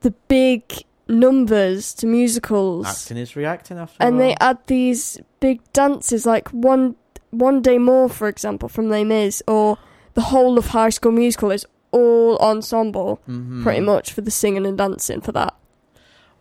the 0.00 0.10
big 0.28 0.62
numbers 1.08 1.94
to 1.94 2.06
musicals 2.06 2.86
Acting 2.86 3.16
is 3.16 3.34
reacting 3.36 3.78
after 3.78 3.96
and 4.02 4.14
all. 4.14 4.18
they 4.20 4.36
add 4.40 4.58
these 4.66 5.18
big 5.40 5.60
dances 5.72 6.26
like 6.26 6.48
one 6.48 6.96
one 7.30 7.60
day 7.62 7.78
more 7.78 8.08
for 8.08 8.26
example 8.28 8.68
from 8.68 8.88
Les 8.90 9.04
Mis 9.04 9.42
or 9.46 9.78
the 10.14 10.22
whole 10.22 10.58
of 10.58 10.68
High 10.68 10.90
School 10.90 11.12
Musical 11.12 11.50
is 11.50 11.64
all 11.92 12.36
ensemble 12.38 13.20
Mhm. 13.28 13.62
pretty 13.62 13.80
much 13.80 14.12
for 14.12 14.20
the 14.22 14.30
singing 14.30 14.66
and 14.66 14.76
dancing 14.76 15.20
for 15.20 15.32
that 15.32 15.54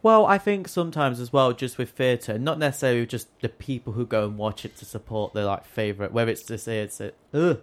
Well, 0.04 0.26
I 0.26 0.38
think 0.38 0.68
sometimes 0.68 1.20
as 1.20 1.34
well, 1.34 1.52
just 1.54 1.78
with 1.78 1.90
theatre, 1.92 2.38
not 2.38 2.60
necessarily 2.60 3.06
just 3.06 3.28
the 3.42 3.50
people 3.50 3.94
who 3.94 4.06
go 4.06 4.26
and 4.26 4.38
watch 4.38 4.64
it 4.64 4.78
to 4.78 4.86
support 4.86 5.34
their 5.34 5.46
like 5.46 5.66
favorite, 5.66 6.12
whether 6.14 6.32
it's 6.32 6.44
to 6.44 6.58
say 6.58 6.80
it's 6.82 7.02
a, 7.02 7.12
ugh, 7.34 7.60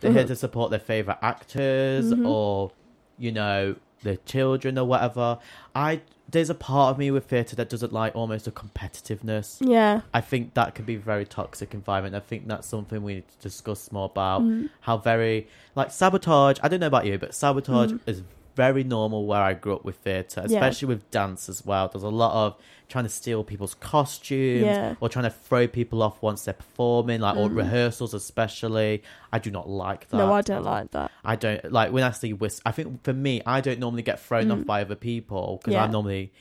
they're 0.00 0.12
here 0.12 0.24
Mhm. 0.24 0.28
to 0.28 0.36
support 0.36 0.70
their 0.70 0.80
favorite 0.80 1.18
actors 1.22 2.12
Mhm. 2.12 2.26
or 2.28 2.72
you 3.18 3.30
know 3.30 3.76
their 4.02 4.16
children 4.16 4.76
or 4.78 4.84
whatever. 4.86 5.38
I 5.74 6.00
there's 6.30 6.48
a 6.50 6.54
part 6.54 6.90
of 6.90 6.98
me 6.98 7.10
with 7.10 7.26
theatre 7.26 7.54
that 7.54 7.68
doesn't 7.68 7.92
like 7.92 8.16
almost 8.16 8.46
a 8.46 8.50
competitiveness. 8.50 9.58
yeah 9.60 10.00
I 10.12 10.20
think 10.22 10.54
that 10.54 10.74
can 10.74 10.84
be 10.86 10.94
a 10.96 10.98
very 10.98 11.24
toxic 11.26 11.74
environment. 11.74 12.14
I 12.14 12.20
think 12.20 12.48
that's 12.48 12.66
something 12.66 13.02
we 13.02 13.16
need 13.16 13.28
to 13.28 13.38
discuss 13.38 13.92
more 13.92 14.06
about. 14.06 14.42
Mm. 14.42 14.70
How 14.80 14.96
very 14.96 15.48
like 15.76 15.90
sabotage. 15.90 16.58
I 16.62 16.68
don't 16.68 16.80
know 16.80 16.86
about 16.86 17.04
you, 17.06 17.18
but 17.18 17.34
sabotage 17.34 17.92
Mm. 17.92 18.00
is 18.06 18.22
very 18.54 18.84
normal 18.84 19.26
where 19.26 19.40
I 19.42 19.54
grew 19.54 19.74
up 19.74 19.84
with 19.84 19.96
theatre, 19.96 20.44
Yeah. 20.46 20.58
especially 20.58 20.88
with 20.88 21.10
dance 21.10 21.48
as 21.48 21.64
well. 21.66 21.88
There's 21.88 22.02
a 22.04 22.08
lot 22.08 22.32
of 22.46 22.56
trying 22.88 23.04
to 23.04 23.10
steal 23.10 23.42
people's 23.44 23.74
costumes 23.74 24.62
Yeah. 24.64 24.94
or 25.00 25.08
trying 25.08 25.24
to 25.24 25.30
throw 25.30 25.66
people 25.66 26.02
off 26.02 26.20
once 26.22 26.44
they're 26.44 26.54
performing, 26.54 27.20
like 27.20 27.36
or 27.36 27.48
Mm. 27.48 27.56
rehearsals 27.56 28.14
especially. 28.14 29.02
I 29.32 29.38
do 29.38 29.50
not 29.50 29.68
like 29.68 30.08
that. 30.10 30.16
no 30.18 30.32
I 30.32 30.42
don't 30.42 30.64
like 30.64 30.90
that 30.92 31.10
I 31.24 31.36
don't 31.36 31.72
like 31.72 31.92
when 31.92 32.04
I 32.04 32.10
see 32.10 32.32
whis. 32.32 32.60
I 32.66 32.72
think 32.72 33.02
for 33.02 33.12
me, 33.12 33.42
I 33.46 33.60
don't 33.60 33.80
normally 33.80 34.02
get 34.02 34.20
thrown 34.20 34.50
off 34.50 34.58
Mm. 34.60 34.66
by 34.66 34.82
other 34.82 34.94
people 34.96 35.58
because 35.60 35.72
Yeah. 35.74 35.84
I'm 35.84 35.90
normally 35.92 36.32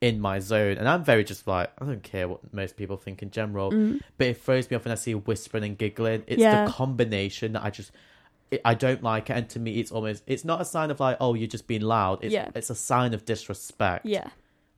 in 0.00 0.20
my 0.20 0.40
zone, 0.40 0.76
and 0.78 0.88
I'm 0.88 1.04
very 1.04 1.22
just 1.22 1.46
like 1.46 1.70
I 1.80 1.84
don't 1.84 2.02
care 2.02 2.26
what 2.28 2.52
most 2.52 2.76
people 2.76 2.96
think 2.96 3.22
in 3.22 3.30
general. 3.30 3.70
Mm. 3.70 4.00
But 4.18 4.26
it 4.26 4.42
throws 4.42 4.68
me 4.68 4.76
off 4.76 4.84
when 4.84 4.90
I 4.92 4.96
see 4.96 5.14
whispering 5.14 5.62
and 5.62 5.78
giggling. 5.78 6.24
It's 6.26 6.40
Yeah. 6.40 6.64
the 6.66 6.72
combination 6.72 7.52
that 7.52 7.62
I 7.64 7.70
just. 7.70 7.92
It, 8.52 8.60
I 8.64 8.74
don't 8.74 9.02
like 9.02 9.30
it, 9.30 9.32
and 9.36 9.48
to 9.50 9.58
me, 9.58 9.80
it's 9.80 9.90
almost. 9.90 10.22
It's 10.26 10.44
not 10.44 10.60
a 10.60 10.64
sign 10.64 10.90
of 10.90 11.00
like, 11.00 11.16
oh, 11.20 11.34
you're 11.34 11.48
just 11.48 11.66
being 11.66 11.82
loud. 11.82 12.18
It's, 12.22 12.32
Yeah. 12.32 12.50
it's 12.54 12.70
a 12.70 12.74
sign 12.74 13.14
of 13.14 13.24
disrespect. 13.24 14.06
yeah 14.06 14.28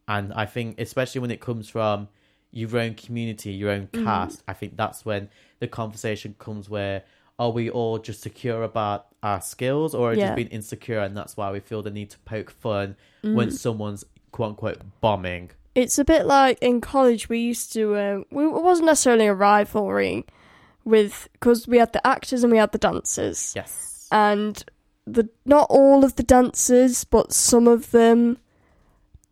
And 0.09 0.33
I 0.35 0.47
think, 0.47 0.81
especially 0.81 1.21
when 1.21 1.31
it 1.31 1.41
comes 1.41 1.69
from 1.69 2.09
your 2.53 2.77
own 2.79 2.95
community, 2.95 3.51
your 3.53 3.71
own 3.71 3.89
Mhm. 3.93 4.05
cast, 4.05 4.43
I 4.47 4.53
think 4.53 4.77
that's 4.77 5.05
when 5.05 5.29
the 5.61 5.67
conversation 5.67 6.35
comes 6.39 6.69
where 6.71 7.03
are 7.39 7.51
we 7.51 7.69
all 7.69 7.99
just 7.99 8.21
secure 8.23 8.63
about 8.63 9.07
our 9.23 9.41
skills 9.41 9.93
or 9.95 10.09
are 10.09 10.13
we 10.13 10.19
Yeah. 10.19 10.27
just 10.27 10.37
being 10.37 10.49
insecure 10.49 11.01
and 11.01 11.17
that's 11.17 11.37
why 11.37 11.51
we 11.51 11.59
feel 11.59 11.83
the 11.83 11.91
need 11.91 12.11
to 12.11 12.19
poke 12.21 12.51
fun 12.53 12.95
when 13.23 13.49
Mm. 13.49 13.53
someone's 13.53 14.05
quote 14.31 14.51
unquote 14.51 14.79
bombing. 15.01 15.51
It's 15.75 15.99
a 15.99 16.05
bit 16.05 16.27
like 16.27 16.59
in 16.63 16.81
college 16.81 17.29
we 17.29 17.39
used 17.41 17.73
to. 17.73 17.97
Uh, 17.97 18.21
we, 18.31 18.45
it 18.45 18.63
wasn't 18.71 18.87
necessarily 18.87 19.27
a 19.27 19.35
rivalry 19.35 20.25
with 20.85 21.29
because 21.33 21.67
we 21.67 21.79
had 21.79 21.93
the 21.93 22.07
actors 22.07 22.43
and 22.45 22.53
we 22.53 22.59
had 22.59 22.73
the 22.73 22.79
dancers, 22.79 23.53
Yes. 23.57 24.09
and 24.13 24.65
the 25.07 25.29
not 25.45 25.67
all 25.71 26.05
of 26.05 26.17
the 26.17 26.23
dancers, 26.23 27.05
but 27.05 27.33
some 27.33 27.67
of 27.69 27.91
them 27.91 28.39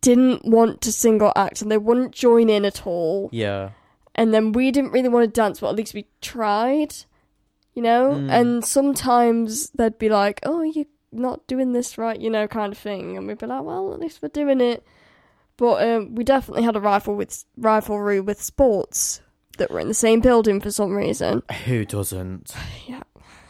didn't 0.01 0.45
want 0.45 0.81
to 0.81 0.91
sing 0.91 1.21
or 1.21 1.31
act, 1.37 1.61
and 1.61 1.71
they 1.71 1.77
wouldn't 1.77 2.11
join 2.11 2.49
in 2.49 2.65
at 2.65 2.85
all. 2.85 3.29
yeah. 3.31 3.69
And 4.15 4.31
then 4.31 4.51
we 4.51 4.69
didn't 4.69 4.91
really 4.91 5.09
want 5.09 5.23
to 5.23 5.41
dance, 5.41 5.59
but 5.59 5.69
at 5.69 5.75
least 5.75 5.95
we 5.95 6.05
tried, 6.21 6.93
you 7.73 7.81
know. 7.81 8.11
Mm. 8.11 8.29
And 8.31 8.63
sometimes 8.65 9.71
they'd 9.71 9.97
be 9.97 10.07
like, 10.09 10.39
"Oh, 10.43 10.61
you're 10.61 10.85
not 11.11 11.47
doing 11.47 11.71
this 11.73 11.97
right," 11.97 12.19
you 12.19 12.29
know, 12.29 12.47
kind 12.47 12.71
of 12.71 12.77
thing, 12.77 13.17
and 13.17 13.25
we'd 13.27 13.39
be 13.39 13.47
like, 13.47 13.63
"Well, 13.63 13.91
at 13.91 13.99
least 13.99 14.21
we're 14.21 14.27
doing 14.29 14.61
it." 14.61 14.83
But 15.57 15.87
um, 15.87 16.13
we 16.13 16.23
definitely 16.23 16.61
had 16.63 16.75
a 16.75 16.79
rival 16.79 17.15
with 17.15 17.43
rivalry 17.57 18.19
with 18.19 18.39
sports 18.41 19.19
that 19.57 19.69
were 19.71 19.79
in 19.79 19.87
the 19.87 19.93
same 19.93 20.19
building 20.19 20.59
for 20.61 20.71
some 20.71 20.93
reason. 20.95 21.43
Who 21.65 21.85
doesn't? 21.85 22.53
Yeah. 22.87 23.01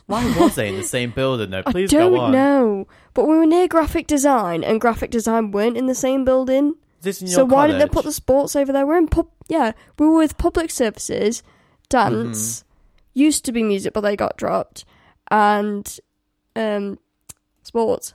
Why 0.06 0.26
was 0.38 0.56
they 0.56 0.68
in 0.68 0.76
the 0.76 0.84
same 0.84 1.12
building 1.12 1.50
though? 1.52 1.64
Please 1.68 1.94
I 1.94 1.98
don't 1.98 2.14
go 2.14 2.20
on. 2.22 2.32
know, 2.34 2.88
but 3.14 3.26
we 3.26 3.38
were 3.38 3.46
near 3.46 3.68
graphic 3.70 4.06
design, 4.06 4.62
and 4.64 4.82
graphic 4.82 5.12
design 5.12 5.52
weren't 5.52 5.78
in 5.78 5.86
the 5.88 5.96
same 5.96 6.26
building. 6.26 6.76
Is 7.00 7.04
this 7.06 7.22
in 7.22 7.28
your 7.28 7.36
So 7.36 7.46
why 7.46 7.68
didn't 7.68 7.80
they 7.80 7.86
college? 7.86 7.94
put 7.94 8.04
the 8.06 8.12
sports 8.12 8.54
over 8.56 8.74
there? 8.74 8.86
We're 8.86 8.98
in 8.98 9.08
pub. 9.08 9.30
Yeah, 9.48 9.72
we 9.98 10.06
were 10.08 10.18
with 10.18 10.38
public 10.38 10.72
services, 10.72 11.42
dance, 11.88 12.60
Mm-hmm. 12.60 13.20
used 13.22 13.46
to 13.46 13.54
be 13.54 13.64
music, 13.64 13.94
but 13.94 14.02
they 14.02 14.18
got 14.18 14.36
dropped, 14.36 14.84
and 15.32 16.00
um, 16.58 17.00
sports. 17.64 18.14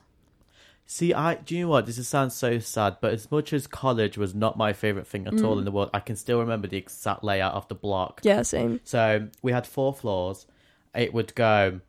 See, 0.90 1.12
I 1.12 1.34
do 1.34 1.54
you 1.54 1.64
know 1.64 1.68
what? 1.68 1.84
This 1.84 2.08
sounds 2.08 2.34
so 2.34 2.58
sad, 2.58 2.96
but 3.02 3.12
as 3.12 3.30
much 3.30 3.52
as 3.52 3.66
college 3.66 4.16
was 4.16 4.34
not 4.34 4.56
my 4.56 4.72
favorite 4.72 5.06
thing 5.06 5.26
at 5.26 5.44
all 5.44 5.56
Mm. 5.56 5.58
in 5.58 5.64
the 5.66 5.70
world, 5.70 5.90
I 5.92 6.00
can 6.00 6.16
still 6.16 6.40
remember 6.40 6.66
the 6.66 6.78
exact 6.78 7.22
layout 7.22 7.52
of 7.54 7.68
the 7.68 7.74
block. 7.74 8.22
Yeah, 8.24 8.40
same. 8.40 8.80
So 8.84 9.28
we 9.42 9.52
had 9.52 9.66
four 9.66 9.92
floors. 9.92 10.46
It 10.94 11.12
would 11.12 11.34
go. 11.34 11.80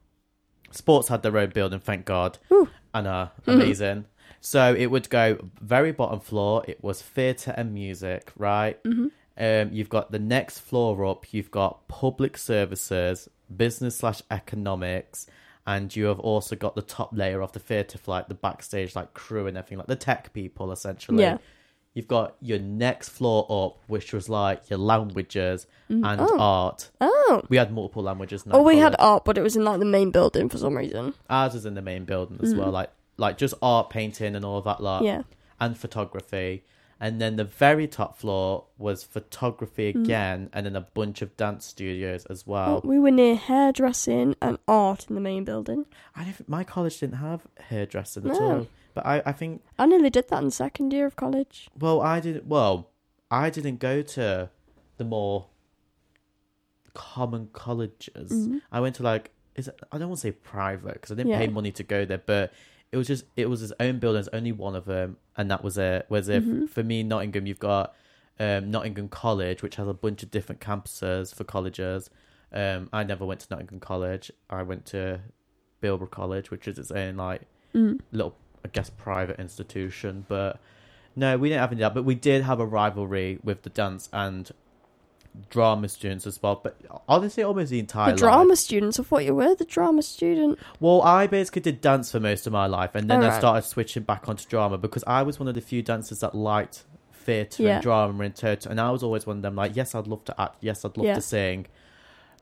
Sports 0.71 1.07
had 1.07 1.23
their 1.23 1.38
own 1.38 1.49
building, 1.51 1.79
thank 1.79 2.03
God, 2.05 2.39
Ooh. 2.51 2.67
and 2.93 3.07
uh, 3.07 3.29
Mhm. 3.47 3.53
amazing. 3.53 4.05
So 4.41 4.75
it 4.75 4.88
would 4.88 5.09
go 5.09 5.38
very 5.62 5.93
bottom 5.93 6.19
floor. 6.19 6.65
It 6.67 6.83
was 6.83 7.01
theatre 7.01 7.53
and 7.55 7.73
music, 7.73 8.31
right? 8.35 8.77
hmm 8.83 9.07
Um, 9.38 9.69
you've 9.71 9.88
got 9.88 10.12
the 10.12 10.19
next 10.19 10.59
floor 10.59 11.05
up. 11.05 11.33
You've 11.33 11.49
got 11.51 11.88
public 11.88 12.38
services, 12.38 13.29
business 13.55 13.95
slash 13.95 14.21
economics, 14.29 15.25
and 15.67 15.95
you 15.95 16.06
have 16.06 16.19
also 16.19 16.56
got 16.56 16.76
the 16.76 16.82
top 16.82 17.12
layer 17.15 17.41
of 17.41 17.52
the 17.52 17.60
theatre 17.60 17.98
flight, 17.98 18.28
the 18.28 18.36
backstage, 18.36 18.95
like 18.95 19.13
crew 19.13 19.48
and 19.48 19.58
everything, 19.58 19.78
like 19.78 19.88
the 19.88 19.95
tech 19.95 20.34
people 20.34 20.72
essentially. 20.72 21.22
Yeah. 21.24 21.38
You've 21.95 22.08
got 22.08 22.36
your 22.39 22.60
next 22.60 23.10
floor 23.10 23.45
up, 23.50 23.84
which 23.88 24.13
was 24.13 24.30
like 24.30 24.69
your 24.69 24.80
languages 24.80 25.65
and 25.89 26.06
oh. 26.22 26.38
art. 26.39 26.91
Oh. 27.02 27.41
We 27.50 27.58
had 27.58 27.74
multiple 27.74 28.04
languages. 28.04 28.45
in 28.45 28.54
Oh, 28.54 28.62
we 28.62 28.78
had 28.78 28.95
art, 29.00 29.26
but 29.26 29.38
it 29.38 29.41
was 29.41 29.56
in 29.56 29.63
like 29.65 29.80
the 29.80 29.86
main 29.86 30.12
building 30.12 30.50
for 30.50 30.58
some 30.58 30.78
reason. 30.78 31.13
ours 31.30 31.56
is 31.56 31.65
in 31.65 31.74
the 31.74 31.82
main 31.82 32.06
building 32.06 32.39
as 32.41 32.54
Mm. 32.54 32.58
well, 32.60 32.72
like 32.72 32.91
like 33.17 33.38
just 33.38 33.54
art, 33.62 33.89
painting, 33.89 34.36
and 34.36 34.45
all 34.45 34.58
of 34.60 34.63
that 34.63 34.82
lot, 34.82 35.04
yeah. 35.04 35.24
and 35.60 35.78
photography. 35.78 36.63
And 37.01 37.21
then 37.21 37.38
the 37.38 37.45
very 37.45 37.88
top 37.88 38.17
floor 38.17 38.65
was 38.77 39.03
photography 39.03 39.93
Mm. 39.93 40.03
again, 40.03 40.49
and 40.51 40.65
then 40.65 40.75
a 40.75 40.81
bunch 40.81 41.21
of 41.21 41.35
dance 41.38 41.65
studios 41.65 42.25
as 42.25 42.45
well. 42.45 42.81
We 42.83 42.99
were 42.99 43.12
near 43.12 43.35
hairdressing 43.35 44.35
and 44.41 44.57
art 44.67 45.05
in 45.07 45.15
the 45.15 45.21
main 45.21 45.45
building. 45.45 45.85
I 46.15 46.25
don't, 46.25 46.49
my 46.49 46.63
college 46.65 46.99
didn't 46.99 47.17
have 47.17 47.47
hairdressing 47.69 48.29
at 48.29 48.35
all, 48.41 48.67
but 48.93 49.05
I, 49.05 49.21
I 49.25 49.31
think 49.31 49.63
I 49.77 49.85
nearly 49.85 50.09
did 50.09 50.27
that 50.27 50.43
in 50.43 50.51
second 50.51 50.91
year 50.91 51.05
of 51.05 51.15
college. 51.15 51.69
well 51.79 52.01
I 52.01 52.19
didn't 52.19 52.47
well 52.47 52.89
I 53.31 53.49
didn't 53.49 53.77
go 53.79 54.01
to 54.01 54.49
the 54.97 55.03
more 55.05 55.45
common 56.93 57.49
colleges. 57.53 58.31
Mhm. 58.31 58.62
I 58.71 58.79
went 58.79 58.95
to 58.95 59.03
like 59.03 59.31
is 59.55 59.67
it, 59.67 59.79
I 59.91 59.97
don't 59.97 60.07
want 60.09 60.19
to 60.19 60.27
say 60.27 60.31
private 60.31 60.93
because 60.93 61.12
I 61.12 61.15
didn't 61.15 61.31
Yeah. 61.31 61.39
pay 61.39 61.47
money 61.47 61.71
to 61.73 61.83
go 61.83 62.05
there, 62.05 62.17
but 62.25 62.53
it 62.91 62.97
was 62.97 63.08
just 63.08 63.25
it 63.36 63.49
was 63.49 63.60
his 63.60 63.73
own 63.80 63.99
building. 63.99 64.15
There's 64.15 64.28
only 64.30 64.52
one 64.52 64.75
of 64.75 64.86
them, 64.86 65.17
and 65.38 65.49
that 65.52 65.63
was 65.63 65.78
it. 65.78 66.06
Whereas 66.08 66.28
if 66.30 66.43
Mhm. 66.43 66.69
for 66.69 66.84
me 66.84 67.04
Nottingham, 67.04 67.45
you've 67.47 67.60
got 67.60 67.95
um, 68.41 68.71
Nottingham 68.71 69.10
College, 69.10 69.62
which 69.62 69.75
has 69.75 69.88
a 69.88 69.93
bunch 69.93 70.23
of 70.23 70.32
different 70.32 70.62
campuses 70.62 71.36
for 71.36 71.43
colleges. 71.43 72.10
Um, 72.54 72.88
I 72.93 73.04
never 73.04 73.25
went 73.25 73.41
to 73.41 73.47
Nottingham 73.52 73.82
College. 73.82 74.32
I 74.49 74.63
went 74.63 74.86
to 74.88 75.19
Bilborough 75.82 76.10
College, 76.10 76.49
which 76.49 76.65
is 76.67 76.80
its 76.80 76.89
own 76.89 77.17
like 77.17 77.41
Mm. 77.75 77.99
little, 78.13 78.36
I 78.63 78.69
guess, 78.69 78.89
private 78.89 79.39
institution. 79.39 80.25
But 80.30 80.58
no, 81.17 81.38
we 81.38 81.49
didn't 81.49 81.60
have 81.60 81.71
any 81.73 81.82
of 81.84 81.89
that. 81.89 81.93
But 81.93 82.06
we 82.06 82.15
did 82.15 82.43
have 82.43 82.60
a 82.62 82.65
rivalry 82.65 83.39
with 83.43 83.63
the 83.63 83.69
dance, 83.69 84.08
and 84.13 84.49
drama 85.50 85.88
students 85.89 86.26
as 86.28 86.42
well. 86.42 86.60
But 86.63 86.78
honestly, 87.08 87.44
almost 87.44 87.72
the 87.72 87.80
entire 87.80 88.12
The 88.12 88.18
drama 88.18 88.50
life. 88.50 88.58
students. 88.60 89.00
I 89.00 89.04
thought 89.04 89.26
you 89.26 89.36
were 89.36 89.56
the 89.56 89.65
drama 89.65 90.02
student. 90.02 90.60
Well, 90.80 91.02
I 91.02 91.28
basically 91.28 91.62
did 91.62 91.82
dance 91.82 92.12
for 92.12 92.20
most 92.20 92.46
of 92.48 92.54
my 92.54 92.65
life, 92.68 92.96
and 92.96 93.10
then 93.10 93.24
I 93.24 93.38
started 93.38 93.68
switching 93.68 94.04
back 94.04 94.28
onto 94.30 94.46
drama 94.48 94.78
because 94.78 95.04
I 95.08 95.24
was 95.24 95.39
one 95.39 95.48
of 95.48 95.56
the 95.56 95.62
few 95.62 95.82
dancers 95.82 96.20
that 96.20 96.36
liked 96.36 96.84
theatre 97.13 97.63
Yeah. 97.63 97.74
and 97.76 97.84
drama 97.84 98.24
and 98.24 98.36
theatre, 98.36 98.70
And 98.70 98.80
I 98.82 98.89
was 98.92 99.04
always 99.04 99.28
one 99.28 99.38
of 99.38 99.42
them 99.44 99.56
like, 99.56 99.76
yes, 99.76 99.94
I'd 99.94 100.08
love 100.08 100.26
to 100.26 100.42
act, 100.42 100.58
yes, 100.62 100.84
I'd 100.84 100.98
love 100.98 101.06
Yeah. 101.06 101.15
to 101.15 101.22
sing, 101.22 101.68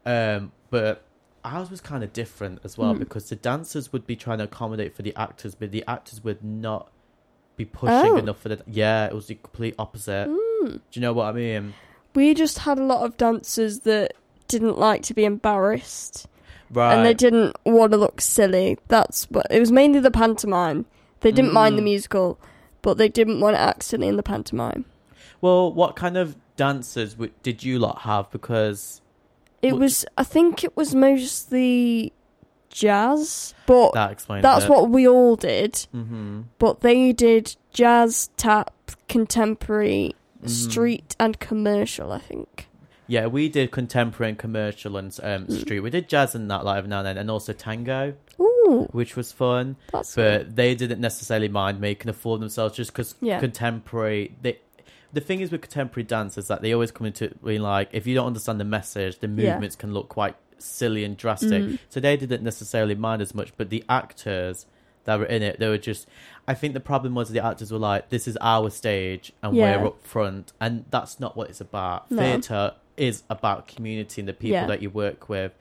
um, 0.06 0.52
but 0.70 1.04
ours 1.44 1.70
was 1.70 1.82
kind 1.82 2.04
of 2.04 2.14
different 2.14 2.60
as 2.64 2.78
well 2.78 2.94
Mm. 2.94 3.00
because 3.00 3.30
the 3.30 3.36
dancers 3.36 3.92
would 3.92 4.06
be 4.08 4.16
trying 4.16 4.38
to 4.38 4.46
accommodate 4.46 4.96
for 4.96 5.02
the 5.02 5.14
actors, 5.16 5.56
but 5.56 5.72
the 5.72 5.84
actors 5.88 6.24
would 6.24 6.44
not 6.44 6.90
be 7.58 7.66
pushing 7.66 8.12
Oh. 8.14 8.18
enough 8.18 8.40
for 8.40 8.50
the. 8.50 8.62
Yeah, 8.68 9.08
it 9.08 9.14
was 9.14 9.28
the 9.28 9.36
complete 9.36 9.76
opposite. 9.80 10.30
Mm. 10.30 10.74
Do 10.74 10.80
you 10.94 11.02
know 11.02 11.14
what 11.14 11.26
I 11.26 11.32
mean? 11.32 11.74
We 12.18 12.34
just 12.34 12.58
had 12.60 12.80
a 12.80 12.84
lot 12.84 13.04
of 13.06 13.16
dancers 13.18 13.82
that 13.82 14.14
didn't 14.48 14.78
like 14.80 15.04
to 15.04 15.14
be 15.14 15.24
embarrassed. 15.24 16.28
Right. 16.70 16.94
and 16.96 17.06
they 17.06 17.14
didn't 17.14 17.56
want 17.66 17.92
to 17.94 17.98
look 17.98 18.20
silly. 18.20 18.78
That's 18.90 19.24
what 19.32 19.46
it 19.50 19.60
was 19.60 19.72
mainly 19.72 20.00
the 20.02 20.12
pantomime. 20.12 20.86
They 21.22 21.32
didn't 21.32 21.54
mind 21.54 21.78
the 21.78 21.82
Mm. 21.82 21.92
musical, 21.94 22.38
but 22.82 22.98
they 22.98 23.08
didn't 23.08 23.40
want 23.40 23.56
to 23.56 23.60
act 23.62 23.84
silly 23.84 24.08
in 24.08 24.18
the 24.18 24.24
pantomime. 24.34 24.84
Well, 25.40 25.72
what 25.72 25.96
kind 25.96 26.18
of 26.18 26.36
dancers 26.58 27.14
w- 27.14 27.32
did 27.44 27.64
you 27.64 27.80
lot 27.80 28.00
have? 28.02 28.30
Because 28.32 29.02
It 29.62 29.72
What- 29.74 29.80
was, 29.82 30.06
I 30.18 30.24
think, 30.24 30.64
it 30.64 30.76
was 30.76 30.94
mostly 30.94 32.12
jazz, 32.70 33.54
but 33.66 33.94
that 33.94 34.12
explains. 34.12 34.44
that's 34.44 34.66
it. 34.66 34.70
what 34.70 34.90
we 34.90 35.08
all 35.08 35.36
did. 35.36 35.88
hmm 35.94 36.42
But 36.60 36.82
they 36.82 37.14
did 37.14 37.56
jazz, 37.72 38.30
tap, 38.38 38.72
contemporary, 39.08 40.16
Mhm. 40.44 40.50
street, 40.50 41.16
and 41.20 41.40
commercial. 41.40 42.12
I 42.12 42.20
think. 42.20 42.68
Yeah, 43.10 43.28
we 43.28 43.48
did 43.48 43.72
contemporary 43.72 44.32
and 44.32 44.38
commercial 44.38 44.98
and 44.98 45.18
um, 45.24 45.46
Mm. 45.48 45.62
street. 45.62 45.80
We 45.80 45.90
did 45.90 46.10
jazz 46.10 46.36
and 46.36 46.52
that 46.52 46.66
live 46.66 46.88
now 46.88 46.98
and 47.00 47.08
then, 47.08 47.18
and 47.18 47.32
also 47.32 47.54
tango, 47.54 48.16
Ooh, 48.40 48.88
which 48.92 49.16
was 49.16 49.32
fun. 49.32 49.78
good. 49.94 50.04
But 50.16 50.56
they 50.58 50.76
didn't 50.76 51.00
necessarily 51.00 51.48
mind 51.48 51.80
making 51.80 52.10
a 52.10 52.14
fool 52.14 52.34
of 52.34 52.42
themselves 52.42 52.76
just 52.76 52.92
because 52.92 53.16
Yeah. 53.22 53.40
contemporary. 53.40 54.36
They, 54.42 54.60
the 55.14 55.22
thing 55.22 55.40
is 55.40 55.52
with 55.54 55.62
contemporary 55.62 56.04
dance 56.04 56.38
is 56.38 56.50
that 56.50 56.62
they 56.62 56.74
always 56.74 56.92
come 56.92 57.08
into 57.08 57.32
being 57.42 57.62
like, 57.62 57.88
if 57.94 58.06
you 58.06 58.14
don't 58.14 58.28
understand 58.28 58.60
the 58.60 58.66
message, 58.66 59.20
the 59.20 59.28
Yeah. 59.28 59.54
movements 59.54 59.78
can 59.78 59.94
look 59.94 60.10
quite 60.10 60.36
silly 60.58 61.06
and 61.06 61.16
drastic. 61.16 61.64
Mm. 61.64 61.80
So 61.88 62.02
they 62.02 62.18
didn't 62.18 62.44
necessarily 62.44 62.96
mind 62.96 63.22
as 63.22 63.34
much, 63.34 63.54
but 63.56 63.70
the 63.70 63.86
actors 63.88 64.66
that 65.08 65.18
were 65.18 65.26
in 65.26 65.42
it, 65.42 65.58
they 65.60 65.68
were 65.68 65.78
just. 65.80 66.08
I 66.48 66.54
think 66.54 66.74
the 66.76 66.80
problem 66.80 67.16
was 67.16 67.30
the 67.30 67.44
actors 67.44 67.72
were 67.72 67.80
like, 67.80 68.10
"This 68.10 68.28
is 68.28 68.38
our 68.40 68.70
stage, 68.70 69.34
and 69.42 69.56
Yeah. 69.56 69.82
we're 69.82 69.88
up 69.88 70.04
front," 70.06 70.54
and 70.62 70.86
that's 70.92 71.20
not 71.20 71.36
what 71.36 71.50
it's 71.50 71.60
about. 71.60 72.10
No. 72.12 72.22
Theatre 72.22 72.74
is 72.96 73.24
about 73.30 73.68
community 73.68 74.22
and 74.22 74.28
the 74.30 74.34
people 74.34 74.52
Yeah. 74.54 74.68
that 74.68 74.82
you 74.82 74.90
work 74.90 75.28
with, 75.30 75.52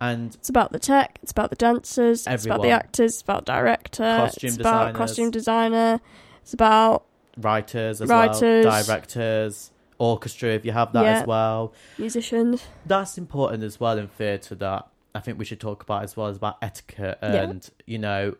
and 0.00 0.34
It's 0.34 0.48
about 0.48 0.72
the 0.72 0.78
tech. 0.78 1.18
It's 1.22 1.32
about 1.32 1.50
the 1.50 1.56
dancers. 1.56 2.26
It's 2.26 2.44
about 2.46 2.56
the 2.62 2.68
Everyone. 2.68 2.78
actors. 2.78 3.12
It's 3.12 3.22
about 3.22 3.44
director. 3.44 4.02
Costume 4.02 4.48
it's 4.48 4.56
about 4.56 4.72
designers. 4.92 4.96
costume 4.98 5.30
designer. 5.30 6.00
It's 6.42 6.52
about 6.54 7.04
writers 7.38 8.00
as 8.02 8.08
Writers. 8.08 8.64
well, 8.66 8.82
directors, 8.84 9.70
orchestra 9.98 10.50
if 10.50 10.64
you 10.64 10.72
have 10.72 10.92
that 10.92 11.04
Yeah. 11.04 11.20
as 11.20 11.26
well. 11.26 11.72
musicians. 11.98 12.62
That's 12.84 13.16
important 13.16 13.62
as 13.62 13.78
well 13.80 13.96
in 13.98 14.08
theatre. 14.08 14.54
That 14.56 14.86
I 15.14 15.20
think 15.20 15.38
we 15.38 15.44
should 15.44 15.60
talk 15.60 15.82
about 15.82 16.02
as 16.02 16.16
well 16.16 16.26
as 16.26 16.36
about 16.36 16.56
etiquette 16.60 17.18
Yeah. 17.22 17.34
and 17.44 17.70
you 17.86 17.98
know, 17.98 18.34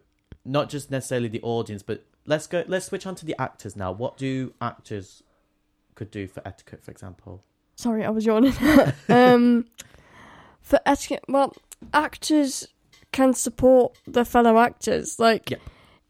not 0.45 0.69
just 0.69 0.91
necessarily 0.91 1.29
the 1.29 1.43
audience, 1.43 1.83
but 1.83 2.05
let's 2.27 2.47
go. 2.47 2.65
Let's 2.67 2.87
switch 2.87 3.07
on 3.07 3.15
to 3.17 3.27
the 3.27 3.35
actors 3.41 3.77
now. 3.77 3.93
What 3.93 4.17
do 4.17 4.53
actors 4.61 5.23
could 5.95 6.11
do 6.11 6.27
for 6.27 6.43
etiquette, 6.47 6.83
for 6.83 6.91
example? 6.91 7.45
Sorry, 7.77 8.05
I 8.05 8.11
was 8.11 8.25
yawning. 8.27 8.53
um, 9.09 9.67
for 10.61 10.79
etiquette, 10.87 11.25
well, 11.29 11.55
actors 11.93 12.69
can 13.13 13.35
support 13.35 13.97
their 14.07 14.25
fellow 14.25 14.59
actors. 14.59 15.19
Like, 15.19 15.51
Yeah. 15.51 15.59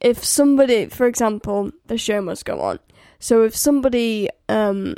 if 0.01 0.25
somebody, 0.25 0.87
for 0.87 1.07
example, 1.07 1.73
the 1.87 1.99
show 1.99 2.21
must 2.21 2.45
go 2.45 2.61
on. 2.61 2.79
So 3.18 3.45
if 3.45 3.55
somebody 3.57 4.29
um 4.49 4.95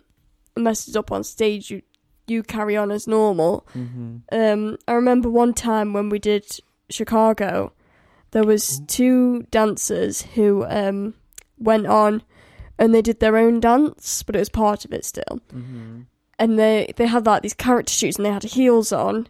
messes 0.56 0.96
up 0.96 1.12
on 1.12 1.24
stage, 1.24 1.70
you 1.70 1.82
you 2.26 2.42
carry 2.42 2.74
on 2.76 2.90
as 2.90 3.06
normal. 3.06 3.66
Mm-hmm. 3.74 4.16
Um, 4.32 4.78
I 4.88 4.92
remember 4.92 5.28
one 5.28 5.52
time 5.52 5.92
when 5.92 6.08
we 6.08 6.18
did 6.18 6.46
Chicago, 6.88 7.72
there 8.34 8.44
was 8.44 8.80
two 8.86 9.44
dancers 9.50 10.22
who 10.34 10.64
um 10.68 11.14
went 11.58 11.86
on, 11.86 12.22
and 12.78 12.92
they 12.94 13.00
did 13.00 13.20
their 13.20 13.36
own 13.36 13.60
dance, 13.60 14.22
but 14.22 14.36
it 14.36 14.40
was 14.40 14.48
part 14.50 14.84
of 14.84 14.92
it 14.92 15.04
still. 15.04 15.40
Mm-hmm. 15.54 16.00
and 16.38 16.58
they 16.58 16.92
they 16.96 17.06
had 17.06 17.24
like 17.26 17.42
these 17.42 17.54
character 17.54 17.92
shoots 17.92 18.16
and 18.18 18.26
they 18.26 18.30
had 18.32 18.42
heels 18.42 18.92
on. 18.92 19.28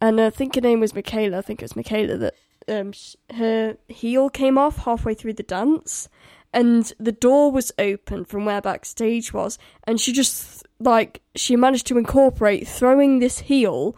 And 0.00 0.20
i 0.20 0.28
think 0.28 0.54
her 0.56 0.60
name 0.60 0.80
was 0.80 0.94
michaela. 0.94 1.38
I 1.38 1.42
think 1.42 1.62
it 1.62 1.64
was 1.64 1.76
michaela 1.76 2.16
that 2.18 2.34
um 2.68 2.92
sh- 2.92 3.14
her 3.34 3.76
heel 3.88 4.28
came 4.28 4.58
off 4.58 4.76
halfway 4.84 5.14
through 5.14 5.34
the 5.34 5.42
dance. 5.42 6.08
And 6.52 6.92
the 6.98 7.12
door 7.12 7.52
was 7.52 7.70
open 7.78 8.24
from 8.24 8.44
where 8.46 8.60
backstage 8.62 9.32
was. 9.32 9.58
And 9.84 10.00
she 10.00 10.12
just 10.12 10.66
like 10.80 11.20
she 11.34 11.54
managed 11.56 11.86
to 11.88 11.98
incorporate 11.98 12.66
throwing 12.68 13.18
this 13.20 13.38
heel 13.40 13.94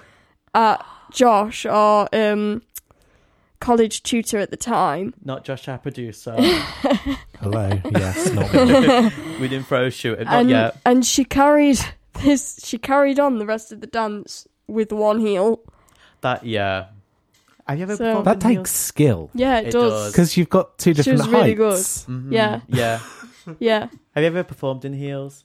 at 0.54 0.84
josh 1.10 1.64
our 1.66 2.08
um 2.12 2.62
college 3.60 4.02
tutor 4.02 4.38
at 4.38 4.50
the 4.50 4.56
time 4.56 5.14
Not 5.24 5.44
Josh, 5.44 5.68
our 5.68 5.78
producer. 5.86 6.34
Hello. 7.40 7.80
Yes, 7.92 8.32
not 8.32 8.52
me. 8.52 9.36
we 9.40 9.48
didn't 9.48 9.66
throw 9.66 9.86
a 9.86 9.90
shoot. 9.90 10.18
Not 10.20 10.32
and 10.32 10.50
yet. 10.50 10.76
and 10.84 11.04
she 11.04 11.24
carried 11.24 11.78
this 12.22 12.60
she 12.64 12.78
carried 12.78 13.18
on 13.20 13.38
the 13.38 13.46
rest 13.46 13.72
of 13.72 13.80
the 13.80 13.86
dance 13.86 14.46
with 14.66 14.92
one 14.92 15.20
heel 15.20 15.60
That 16.20 16.44
yeah. 16.44 16.86
Have 17.66 17.78
you 17.78 17.82
ever 17.84 17.96
So- 17.96 18.04
performed 18.04 18.26
That 18.26 18.34
in 18.36 18.40
takes 18.40 18.54
heels? 18.54 18.70
skill 18.70 19.30
yeah 19.34 19.58
it, 19.60 19.68
It 19.68 19.72
does, 19.72 19.92
does. 19.92 20.12
because 20.12 20.36
you've 20.36 20.48
got 20.50 20.78
two 20.78 20.90
She 20.90 20.94
different 20.94 21.18
was 21.20 21.28
really 21.28 21.54
good. 21.54 21.72
heights. 21.72 22.04
Mhm. 22.06 22.32
Yeah. 22.32 22.60
Yeah. 22.68 23.00
yeah 23.58 23.80
Have 24.14 24.22
you 24.22 24.26
ever 24.26 24.44
performed 24.44 24.84
in 24.84 24.92
heels? 24.94 25.44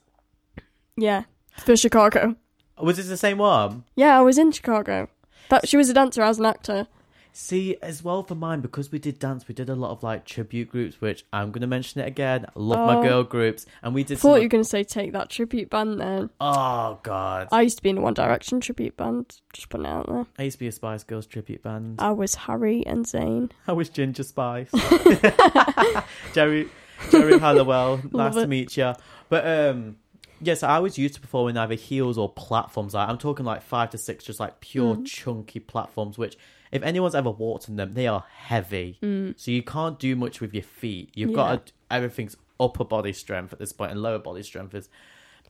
Yeah, 0.95 1.23
for 1.57 1.75
Chicago. 1.75 2.35
Was 2.79 2.99
it 2.99 3.03
the 3.03 3.17
same 3.17 3.39
one? 3.39 3.83
Yeah, 3.95 4.17
I 4.17 4.21
was 4.21 4.37
in 4.37 4.51
Chicago. 4.51 5.07
That 5.49 5.67
she 5.67 5.75
was 5.77 5.89
a 5.89 5.93
dancer, 5.93 6.21
I 6.21 6.27
was 6.27 6.37
an 6.39 6.45
actor. 6.45 6.87
See, 7.35 7.77
as 7.81 8.03
well 8.03 8.21
for 8.21 8.35
mine, 8.35 8.61
because 8.61 8.91
we 8.91 8.99
did 8.99 9.17
dance, 9.17 9.47
we 9.47 9.55
did 9.55 9.67
a 9.67 9.73
lot 9.73 9.89
of 9.89 10.03
like 10.03 10.23
tribute 10.23 10.69
groups, 10.69 11.01
which 11.01 11.25
I'm 11.33 11.49
going 11.51 11.61
to 11.61 11.67
mention 11.67 11.99
it 12.01 12.07
again. 12.07 12.45
Love 12.53 12.79
Oh. 12.87 12.93
my 13.01 13.07
girl 13.07 13.23
groups. 13.23 13.65
And 13.81 13.95
we 13.95 14.03
did 14.03 14.19
Thought 14.19 14.33
some. 14.33 14.37
you 14.37 14.43
were 14.43 14.49
gonna 14.49 14.63
say 14.63 14.83
take 14.83 15.13
that 15.13 15.29
tribute 15.31 15.71
band 15.71 15.99
then. 15.99 16.29
Oh, 16.39 16.99
God. 17.01 17.47
I 17.51 17.61
used 17.63 17.77
to 17.77 17.81
be 17.83 17.89
in 17.89 17.97
a 17.97 18.01
One 18.01 18.13
Direction 18.13 18.59
tribute 18.61 18.95
band. 18.97 19.39
Just 19.51 19.69
putting 19.69 19.87
it 19.87 19.89
out 19.89 20.07
there. 20.07 20.25
I 20.37 20.43
used 20.43 20.55
to 20.55 20.59
be 20.59 20.67
a 20.67 20.71
Spice 20.71 21.03
Girls 21.03 21.25
tribute 21.25 21.63
band. 21.63 21.95
I 21.99 22.11
was 22.11 22.35
Harry 22.35 22.85
and 22.85 23.03
Zayn. 23.03 23.49
I 23.67 23.71
was 23.73 23.89
Ginger 23.89 24.21
Spice. 24.23 24.69
Geri 26.33 26.69
Geri 27.11 27.39
Halliwell, 27.39 28.01
nice 28.11 28.35
to 28.35 28.47
meet 28.47 28.77
you. 28.77 28.93
But 29.29 29.45
um 29.47 29.97
yes, 30.41 30.61
I 30.63 30.79
was 30.79 30.97
used 30.97 31.15
to 31.15 31.21
performing 31.21 31.57
either 31.57 31.75
heels 31.75 32.17
or 32.17 32.29
platforms. 32.29 32.93
Like, 32.93 33.07
I'm 33.09 33.17
talking 33.17 33.45
like 33.45 33.61
five 33.63 33.89
to 33.91 33.97
six, 33.97 34.23
just 34.23 34.39
like 34.39 34.59
pure 34.59 34.95
Mm. 34.95 35.05
chunky 35.05 35.59
platforms. 35.59 36.17
Which, 36.17 36.37
if 36.73 36.83
anyone's 36.83 37.15
ever 37.15 37.29
walked 37.31 37.69
on 37.69 37.75
them, 37.77 37.93
they 37.93 38.07
are 38.07 38.25
heavy. 38.35 38.97
Mm. 39.01 39.39
So 39.39 39.51
you 39.51 39.63
can't 39.63 39.97
do 39.99 40.15
much 40.15 40.41
with 40.41 40.53
your 40.53 40.63
feet. 40.63 41.11
You've 41.13 41.29
Yeah. 41.31 41.35
got 41.35 41.65
to, 41.67 41.73
everything's 41.91 42.35
upper 42.59 42.83
body 42.83 43.13
strength 43.13 43.53
at 43.53 43.59
this 43.59 43.71
point, 43.73 43.91
and 43.91 44.01
lower 44.01 44.19
body 44.19 44.43
strength 44.43 44.73
is. 44.73 44.89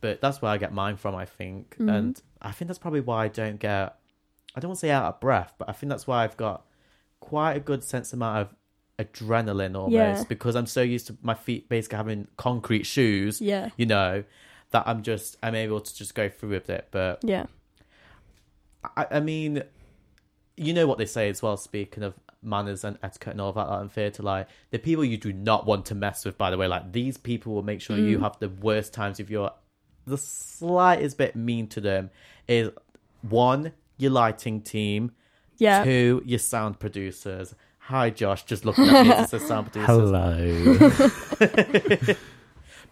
But 0.02 0.20
that's 0.22 0.42
where 0.42 0.52
I 0.52 0.58
get 0.58 0.74
mine 0.74 0.98
from, 0.98 1.16
I 1.16 1.26
think, 1.26 1.78
Mhm. 1.80 1.90
and 1.96 2.22
I 2.42 2.52
think 2.52 2.68
that's 2.68 2.78
probably 2.80 3.00
why 3.02 3.26
I 3.26 3.28
don't 3.30 3.58
get. 3.60 3.98
I 4.56 4.60
don't 4.60 4.70
want 4.70 4.80
to 4.80 4.82
say 4.82 4.92
out 4.92 5.06
of 5.06 5.20
breath, 5.20 5.54
but 5.58 5.68
I 5.70 5.72
think 5.72 5.90
that's 5.90 6.06
why 6.06 6.24
I've 6.24 6.38
got 6.38 6.66
quite 7.22 7.54
a 7.56 7.60
good 7.60 7.84
sense 7.84 8.12
amount 8.14 8.38
of 8.40 8.56
adrenaline 9.00 9.76
almost 9.76 9.92
Yeah. 9.94 10.24
because 10.30 10.56
I'm 10.56 10.66
so 10.68 10.82
used 10.82 11.08
to 11.08 11.18
my 11.24 11.34
feet 11.34 11.70
basically 11.70 11.98
having 11.98 12.28
concrete 12.38 12.84
shoes, 12.86 13.42
Yeah, 13.42 13.70
you 13.78 13.86
know, 13.88 14.24
that 14.72 14.84
I'm 14.88 15.02
just 15.04 15.38
I'm 15.42 15.56
able 15.56 15.80
to 15.82 15.96
just 15.96 16.14
go 16.16 16.28
through 16.30 16.50
with 16.50 16.70
it. 16.70 16.90
But 16.92 17.20
yeah, 17.24 17.46
I, 18.98 19.08
I 19.12 19.20
mean, 19.22 19.64
you 20.58 20.74
know 20.74 20.88
what 20.88 20.98
they 20.98 21.06
say 21.06 21.30
as 21.30 21.42
well. 21.42 21.56
Speaking 21.58 22.04
of 22.04 22.14
manners 22.42 22.84
and 22.84 22.98
etiquette 23.02 23.32
and 23.34 23.42
all 23.42 23.54
that, 23.54 23.70
like, 23.70 23.82
and 23.82 23.92
theatre, 23.92 24.24
like 24.24 24.48
the 24.72 24.80
people 24.80 25.04
you 25.06 25.18
do 25.18 25.32
not 25.34 25.66
want 25.66 25.86
to 25.88 25.96
mess 25.96 26.26
with. 26.26 26.38
By 26.38 26.50
the 26.52 26.58
way, 26.58 26.68
like 26.68 26.92
these 26.92 27.18
people 27.18 27.54
will 27.54 27.64
make 27.64 27.82
sure 27.82 27.98
you 27.98 28.20
Mm. 28.20 28.22
have 28.22 28.38
the 28.40 28.50
worst 28.50 28.94
times 28.94 29.20
if 29.20 29.30
you're 29.30 29.52
the 30.06 30.18
slightest 30.18 31.18
bit 31.18 31.36
mean 31.36 31.68
to 31.68 31.82
them. 31.82 32.10
Is 32.48 32.70
one 33.22 33.72
your 33.98 34.12
lighting 34.12 34.62
team, 34.62 35.12
yeah. 35.58 35.84
two 35.84 36.22
your 36.26 36.40
sound 36.40 36.80
producers. 36.80 37.56
Hi, 37.88 38.10
Josh. 38.10 38.44
Just 38.44 38.66
looking 38.66 38.88
at 38.88 39.06
me 39.06 39.12
as 39.14 39.32
the 39.32 39.40
sound 39.50 39.72
producers. 39.72 39.88
Hello. 39.88 42.16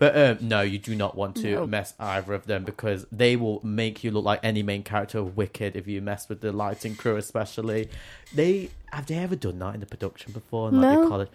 But 0.02 0.18
um, 0.18 0.38
no, 0.42 0.62
you 0.62 0.80
do 0.80 0.96
not 0.96 1.16
want 1.16 1.36
to 1.38 1.52
No. 1.52 1.68
mess 1.68 1.94
either 2.00 2.34
of 2.34 2.48
them 2.48 2.64
because 2.64 3.06
they 3.12 3.36
will 3.36 3.60
make 3.64 4.04
you 4.04 4.10
look 4.10 4.26
like 4.26 4.40
any 4.42 4.64
main 4.64 4.82
character 4.82 5.20
of 5.20 5.38
Wicked 5.38 5.76
if 5.76 5.88
you 5.88 6.02
mess 6.02 6.28
with 6.28 6.42
the 6.42 6.52
lighting 6.52 6.96
crew, 6.96 7.18
especially. 7.18 7.88
They 8.34 8.72
have 8.92 9.06
they 9.06 9.18
ever 9.20 9.36
done 9.36 9.60
that 9.60 9.76
in 9.76 9.80
the 9.80 9.86
production 9.86 10.32
before? 10.34 10.70
in, 10.70 10.82
Like 10.82 11.00
No. 11.02 11.08
college? 11.08 11.30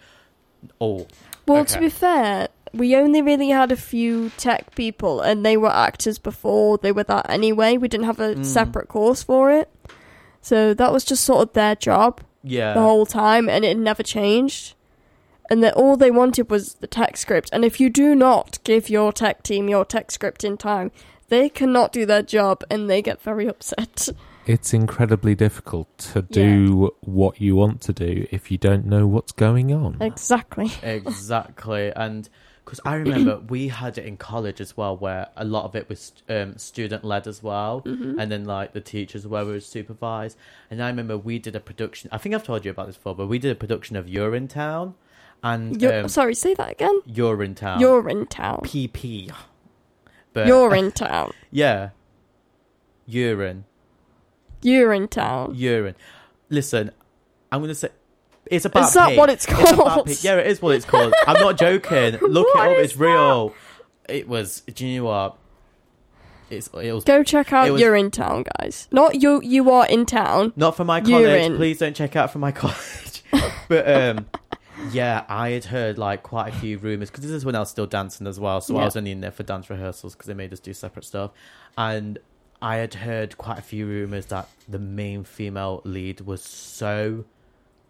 Oh, 0.81 1.07
Well, 1.47 1.61
Okay. 1.61 1.75
to 1.75 1.79
be 1.79 1.87
fair, 1.89 2.49
we 2.73 2.93
only 2.97 3.21
really 3.21 3.47
had 3.51 3.71
a 3.71 3.77
few 3.77 4.31
tech 4.35 4.75
people, 4.75 5.21
and 5.21 5.45
they 5.45 5.55
were 5.55 5.71
actors 5.71 6.19
before 6.19 6.77
they 6.77 6.91
were 6.91 7.03
that 7.05 7.29
anyway. 7.29 7.77
We 7.77 7.87
didn't 7.87 8.07
have 8.07 8.19
a 8.19 8.35
Mm. 8.35 8.43
separate 8.45 8.89
course 8.89 9.23
for 9.23 9.49
it, 9.49 9.69
so 10.41 10.73
that 10.73 10.91
was 10.91 11.05
just 11.05 11.23
sort 11.23 11.47
of 11.47 11.53
their 11.53 11.75
job 11.75 12.19
Yeah. 12.43 12.73
the 12.73 12.81
whole 12.81 13.05
time, 13.05 13.47
and 13.47 13.63
it 13.63 13.77
never 13.77 14.03
changed. 14.03 14.73
And 15.49 15.63
that 15.63 15.73
all 15.75 15.95
they 15.97 16.11
wanted 16.11 16.49
was 16.49 16.75
the 16.75 16.87
tech 16.87 17.17
script. 17.17 17.49
And 17.53 17.63
if 17.63 17.79
you 17.79 17.89
do 17.89 18.15
not 18.15 18.59
give 18.63 18.89
your 18.89 19.11
tech 19.13 19.43
team 19.43 19.69
your 19.69 19.85
tech 19.85 20.11
script 20.11 20.43
in 20.43 20.57
time, 20.57 20.91
they 21.29 21.49
cannot 21.49 21.91
do 21.91 22.05
their 22.05 22.21
job, 22.21 22.63
and 22.69 22.89
they 22.89 23.01
get 23.01 23.21
very 23.21 23.47
upset. 23.47 24.09
It's 24.45 24.73
incredibly 24.73 25.35
difficult 25.35 25.97
to 26.13 26.21
do 26.21 26.91
what 27.01 27.41
you 27.41 27.55
want 27.57 27.81
to 27.81 27.91
do 27.93 28.27
if 28.31 28.49
you 28.49 28.57
don't 28.57 28.85
know 28.85 29.05
what's 29.05 29.33
going 29.33 29.73
on. 29.73 29.97
exactly. 30.01 30.71
exactly 30.81 31.91
and 31.95 32.29
because 32.63 32.79
i 32.85 32.95
remember 32.95 33.39
we 33.49 33.67
had 33.67 33.97
it 33.97 34.05
in 34.05 34.15
college 34.15 34.61
as 34.61 34.75
well 34.77 34.95
where 34.95 35.27
a 35.35 35.43
lot 35.43 35.65
of 35.65 35.75
it 35.75 35.89
was 35.89 36.13
um, 36.29 36.57
student 36.57 37.03
led 37.03 37.27
as 37.27 37.43
well 37.43 37.81
Mm-hmm. 37.81 38.19
and 38.19 38.31
then 38.31 38.45
like 38.45 38.71
the 38.73 38.79
teachers 38.81 39.27
were 39.27 39.43
were 39.43 39.59
supervised 39.59 40.37
and 40.71 40.81
i 40.81 40.87
remember 40.87 41.17
we 41.17 41.39
did 41.39 41.55
a 41.55 41.59
production 41.59 42.09
i 42.13 42.17
think 42.17 42.33
i've 42.35 42.43
told 42.43 42.63
you 42.65 42.71
about 42.71 42.87
this 42.87 42.95
before 42.95 43.15
but 43.15 43.27
we 43.27 43.39
did 43.39 43.51
a 43.51 43.55
production 43.55 43.95
of 43.97 44.05
urinetown 44.05 44.93
and 45.43 45.81
You're, 45.81 46.01
um, 46.01 46.07
sorry, 46.09 46.33
say 46.35 46.53
that 46.55 46.71
again. 46.71 46.99
urinetown 47.07 47.79
You're 47.79 48.09
in 48.09 48.25
town. 48.27 48.61
pp 48.63 49.31
but 50.33 50.47
You're 50.47 50.75
in 50.75 50.91
town. 50.91 51.31
yeah 51.51 51.89
urine 53.05 53.65
You're 54.61 54.93
in 54.93 55.07
town. 55.07 55.53
urine 55.55 55.95
listen 56.49 56.91
i'm 57.51 57.61
gonna 57.61 57.75
say 57.75 57.89
it's 58.49 58.65
about 58.65 58.85
Is 58.87 58.93
that 58.93 59.09
pee. 59.09 59.17
what 59.17 59.29
it's 59.29 59.45
It's 59.45 59.71
called? 59.73 60.05
pee. 60.05 60.15
Yeah, 60.21 60.37
it 60.37 60.47
is 60.47 60.61
what 60.61 60.73
it's 60.73 60.85
called. 60.85 61.13
I'm 61.27 61.33
not 61.41 61.57
joking. 61.59 62.17
Look 62.21 62.47
it 62.55 62.57
up. 62.57 62.69
It's 62.77 62.95
real. 62.95 63.53
It 64.07 64.25
was. 64.29 64.61
Do 64.61 64.87
you 64.87 64.99
know 65.01 65.07
what? 65.09 65.35
It's. 66.49 66.69
It 66.81 66.93
was. 66.93 67.03
Go 67.03 67.23
check 67.23 67.51
out 67.51 67.69
was- 67.69 67.81
You're 67.81 67.97
in 67.97 68.09
town, 68.09 68.45
guys. 68.57 68.87
Not 68.89 69.21
you. 69.21 69.41
You 69.43 69.69
are 69.71 69.85
in 69.87 70.05
town. 70.05 70.53
Not 70.55 70.77
for 70.77 70.85
my 70.85 71.01
college. 71.01 71.57
Please 71.57 71.79
don't 71.79 71.93
check 71.93 72.15
out 72.15 72.31
for 72.31 72.39
my 72.39 72.51
college. 72.63 73.21
but 73.67 73.85
um, 73.93 74.25
yeah, 74.91 75.25
I 75.29 75.49
had 75.49 75.65
heard 75.65 75.97
like 75.97 76.23
quite 76.23 76.53
a 76.53 76.57
few 76.57 76.77
rumors 76.77 77.09
because 77.09 77.23
this 77.23 77.31
is 77.31 77.45
when 77.45 77.55
I 77.55 77.59
was 77.59 77.69
still 77.69 77.85
dancing 77.87 78.27
as 78.27 78.39
well. 78.39 78.61
So 78.61 78.77
I 78.77 78.85
was 78.85 78.95
only 78.95 79.11
in 79.11 79.21
there 79.21 79.31
for 79.31 79.43
dance 79.43 79.69
rehearsals 79.69 80.13
because 80.13 80.27
they 80.27 80.33
made 80.33 80.51
us 80.53 80.59
do 80.59 80.73
separate 80.73 81.05
stuff, 81.05 81.31
and 81.77 82.19
I 82.61 82.77
had 82.77 82.93
heard 82.95 83.37
quite 83.37 83.59
a 83.59 83.61
few 83.61 83.85
rumors 83.85 84.25
that 84.27 84.49
the 84.67 84.79
main 84.79 85.23
female 85.23 85.81
lead 85.83 86.21
was 86.21 86.41
so 86.41 87.25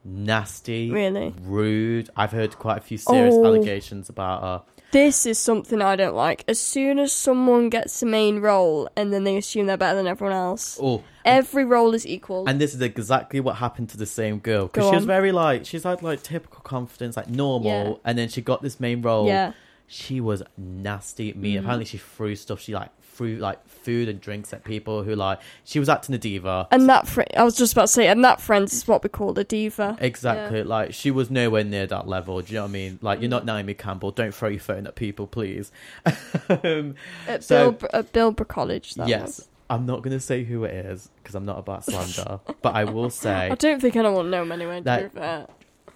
nasty, 0.04 0.90
Really. 0.92 1.34
rude. 1.42 2.10
I've 2.16 2.32
heard 2.32 2.58
quite 2.58 2.78
a 2.78 2.82
few 2.82 2.98
serious 2.98 3.36
Oh. 3.36 3.46
allegations 3.46 4.10
about 4.10 4.42
her. 4.42 4.62
This 4.92 5.26
is 5.26 5.38
something 5.38 5.82
I 5.82 5.96
don't 5.98 6.16
like. 6.16 6.46
As 6.48 6.60
soon 6.60 6.98
as 6.98 7.12
someone 7.12 7.70
gets 7.70 8.00
the 8.00 8.06
main 8.06 8.40
role 8.40 8.90
and 8.96 9.12
then 9.14 9.26
they 9.26 9.36
assume 9.38 9.66
they're 9.66 9.76
better 9.78 9.96
than 9.98 10.08
everyone 10.08 10.36
else, 10.36 10.80
Oh, 10.82 11.04
every 11.26 11.66
role 11.66 11.94
is 11.94 12.08
equal. 12.08 12.48
and 12.48 12.60
this 12.62 12.74
is 12.74 12.82
exactly 12.82 13.40
what 13.42 13.58
happened 13.58 13.90
to 13.90 13.98
the 13.98 14.06
same 14.06 14.40
girl 14.40 14.68
because 14.68 14.84
Go 14.86 14.90
she 14.92 14.96
was 14.96 15.04
on. 15.04 15.08
very 15.08 15.32
like 15.34 15.66
she's 15.66 15.84
had 15.84 16.02
like 16.04 16.24
typical 16.24 16.62
confidence, 16.62 17.18
like 17.18 17.30
normal, 17.30 17.70
Yeah. 17.70 17.94
and 18.06 18.18
then 18.18 18.30
she 18.30 18.42
got 18.42 18.62
this 18.62 18.80
main 18.80 19.02
role. 19.02 19.28
yeah. 19.28 19.52
She 19.90 20.20
was 20.20 20.44
nasty. 20.58 21.32
Me, 21.34 21.54
Mhm. 21.56 21.60
apparently 21.60 21.86
she 21.86 21.98
threw 21.98 22.36
stuff. 22.36 22.60
She 22.62 22.74
like 22.74 22.90
threw 23.18 23.38
like 23.38 23.68
food 23.68 24.08
and 24.08 24.22
drinks 24.22 24.54
at 24.54 24.64
people 24.64 25.04
who 25.04 25.16
like 25.16 25.40
she 25.64 25.80
was 25.80 25.90
acting 25.90 26.14
a 26.14 26.18
diva. 26.20 26.68
And 26.72 26.88
that 26.88 27.08
fr- 27.08 27.24
I 27.36 27.44
was 27.44 27.56
just 27.58 27.74
about 27.74 27.84
to 27.84 27.88
say, 27.88 28.08
and 28.08 28.24
that 28.24 28.40
friends 28.40 28.74
is 28.74 28.88
what 28.88 29.02
we 29.02 29.10
call 29.10 29.38
a 29.40 29.44
diva. 29.44 29.98
Exactly, 30.00 30.62
like 30.64 30.94
she 30.94 31.10
was 31.10 31.32
nowhere 31.32 31.64
near 31.64 31.88
that 31.88 32.08
level. 32.08 32.40
Do 32.42 32.54
you 32.54 32.60
know 32.60 32.64
what 32.64 32.70
I 32.70 32.72
mean? 32.74 33.00
Like 33.02 33.20
you're 33.22 33.30
not 33.30 33.46
Naomi 33.46 33.74
Campbell. 33.74 34.12
Don't 34.12 34.34
throw 34.34 34.50
your 34.50 34.60
phone 34.60 34.86
at 34.86 34.96
people, 34.96 35.26
please. 35.26 35.72
um, 36.50 36.96
At, 37.28 37.44
So- 37.44 37.72
Bill, 37.72 37.90
at 37.94 38.14
Bilborough 38.14 38.48
College, 38.48 38.94
that 38.96 39.08
yes, 39.08 39.22
was. 39.24 39.48
I'm 39.70 39.86
not 39.86 40.02
gonna 40.02 40.20
say 40.20 40.44
who 40.44 40.64
it 40.64 40.74
is 40.86 41.10
because 41.22 41.36
I'm 41.36 41.46
not 41.46 41.58
about 41.58 41.84
slander, 41.86 42.40
but 42.62 42.76
I 42.76 42.84
will 42.86 43.10
say 43.10 43.50
I 43.50 43.56
don't 43.56 43.82
think 43.82 43.96
anyone 43.96 44.16
will 44.16 44.24
know 44.24 44.44
him 44.44 44.52
anyway. 44.52 44.82
To 44.82 45.10
fair. 45.10 45.48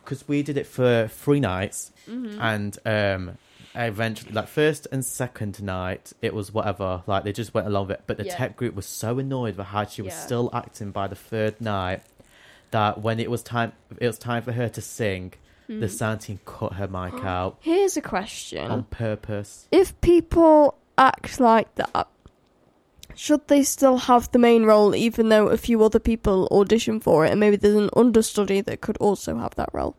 because 0.03 0.27
we 0.27 0.43
did 0.43 0.57
it 0.57 0.65
for 0.67 1.07
three 1.07 1.39
nights, 1.39 1.91
Mhm. 2.09 2.37
and 2.41 2.77
um, 2.85 3.37
eventually, 3.75 4.31
like 4.33 4.47
first 4.47 4.87
and 4.91 5.03
second 5.05 5.61
night, 5.63 6.13
it 6.21 6.33
was 6.33 6.53
whatever. 6.53 7.03
Like 7.07 7.23
they 7.23 7.31
just 7.33 7.53
went 7.53 7.67
along 7.67 7.87
with 7.87 7.97
it. 7.97 8.03
But 8.07 8.17
the 8.17 8.25
Yeah. 8.25 8.35
tech 8.35 8.55
group 8.55 8.75
was 8.75 8.85
so 8.85 9.19
annoyed 9.19 9.57
with 9.57 9.67
how 9.67 9.85
she 9.85 10.01
was 10.01 10.13
Yeah. 10.13 10.19
still 10.19 10.49
acting 10.53 10.91
by 10.91 11.07
the 11.07 11.15
third 11.15 11.59
night 11.61 12.01
that 12.71 13.01
when 13.01 13.19
it 13.19 13.29
was 13.29 13.43
time, 13.43 13.73
it 13.99 14.07
was 14.07 14.17
time 14.17 14.43
for 14.43 14.51
her 14.53 14.69
to 14.69 14.81
sing. 14.81 15.33
The 15.67 15.85
Mhm. 15.85 15.89
sound 15.89 16.21
team 16.21 16.39
cut 16.45 16.73
her 16.73 16.87
mic 16.87 17.13
out 17.23 17.57
Here's 17.61 17.95
a 17.95 18.01
question: 18.01 18.69
on 18.69 18.83
purpose. 18.83 19.67
If 19.71 19.99
people 20.01 20.75
act 20.97 21.39
like 21.39 21.73
that, 21.75 22.07
should 23.15 23.47
they 23.47 23.63
still 23.63 23.97
have 23.97 24.31
the 24.31 24.39
main 24.39 24.63
role, 24.65 24.93
even 24.95 25.29
though 25.29 25.47
a 25.47 25.57
few 25.57 25.83
other 25.83 25.99
people 25.99 26.47
audition 26.51 26.99
for 26.99 27.25
it, 27.25 27.31
and 27.31 27.39
maybe 27.39 27.55
there's 27.55 27.75
an 27.75 27.89
understudy 27.95 28.59
that 28.61 28.81
could 28.81 28.97
also 28.97 29.37
have 29.37 29.55
that 29.55 29.69
role? 29.73 29.95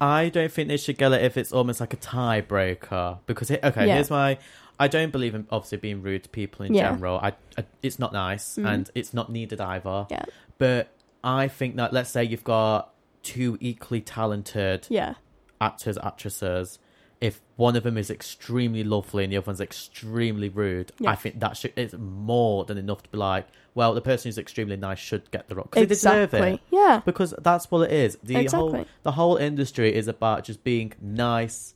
I 0.00 0.28
don't 0.28 0.50
think 0.52 0.68
they 0.68 0.76
should 0.76 0.96
get 0.98 1.12
it 1.12 1.22
if 1.22 1.36
it's 1.36 1.52
almost 1.52 1.80
like 1.80 1.92
a 1.92 1.96
tiebreaker 1.96 3.18
because 3.26 3.50
it, 3.50 3.60
okay, 3.64 3.86
Yeah. 3.86 3.94
here's 3.94 4.10
my. 4.10 4.38
I 4.80 4.86
don't 4.86 5.10
believe 5.10 5.34
in 5.34 5.46
obviously 5.50 5.78
being 5.78 6.02
rude 6.02 6.22
to 6.22 6.28
people 6.28 6.64
in 6.64 6.72
Yeah. 6.74 6.92
general. 6.92 7.18
I, 7.18 7.32
I 7.56 7.64
it's 7.82 7.98
not 7.98 8.12
nice 8.12 8.56
Mhm. 8.56 8.66
and 8.72 8.90
it's 8.94 9.12
not 9.12 9.30
needed 9.30 9.60
either. 9.60 10.06
Yeah. 10.08 10.22
But 10.58 10.88
I 11.24 11.48
think 11.48 11.76
that 11.76 11.92
let's 11.92 12.10
say 12.10 12.22
you've 12.22 12.44
got 12.44 12.94
two 13.24 13.58
equally 13.60 14.00
talented 14.00 14.86
Yeah, 14.88 15.14
actors 15.60 15.98
actresses. 15.98 16.78
If 17.20 17.40
one 17.56 17.74
of 17.74 17.82
them 17.82 17.98
is 17.98 18.10
extremely 18.10 18.84
lovely 18.84 19.24
and 19.24 19.32
the 19.32 19.38
other 19.38 19.46
one's 19.46 19.60
extremely 19.60 20.48
rude, 20.48 20.92
Yeah. 21.00 21.10
I 21.10 21.14
think 21.16 21.40
that 21.40 21.56
should 21.56 21.72
it's 21.76 21.94
more 21.98 22.64
than 22.64 22.78
enough 22.78 23.02
to 23.02 23.08
be 23.10 23.18
like, 23.18 23.48
well, 23.74 23.92
the 23.92 24.00
person 24.00 24.28
who's 24.28 24.38
extremely 24.38 24.76
nice 24.76 24.98
should 25.00 25.28
get 25.32 25.48
the 25.48 25.56
role 25.56 25.64
because 25.64 25.80
they 25.82 25.86
deserve 25.86 26.32
it 26.34 26.60
Yeah, 26.70 27.00
because 27.04 27.34
that's 27.40 27.70
what 27.72 27.90
it 27.90 27.92
is. 27.92 28.18
The 28.22 28.46
whole 28.46 28.84
the 29.02 29.12
whole 29.12 29.36
industry 29.36 29.92
is 29.94 30.06
about 30.06 30.44
just 30.44 30.62
being 30.62 30.92
nice 31.00 31.74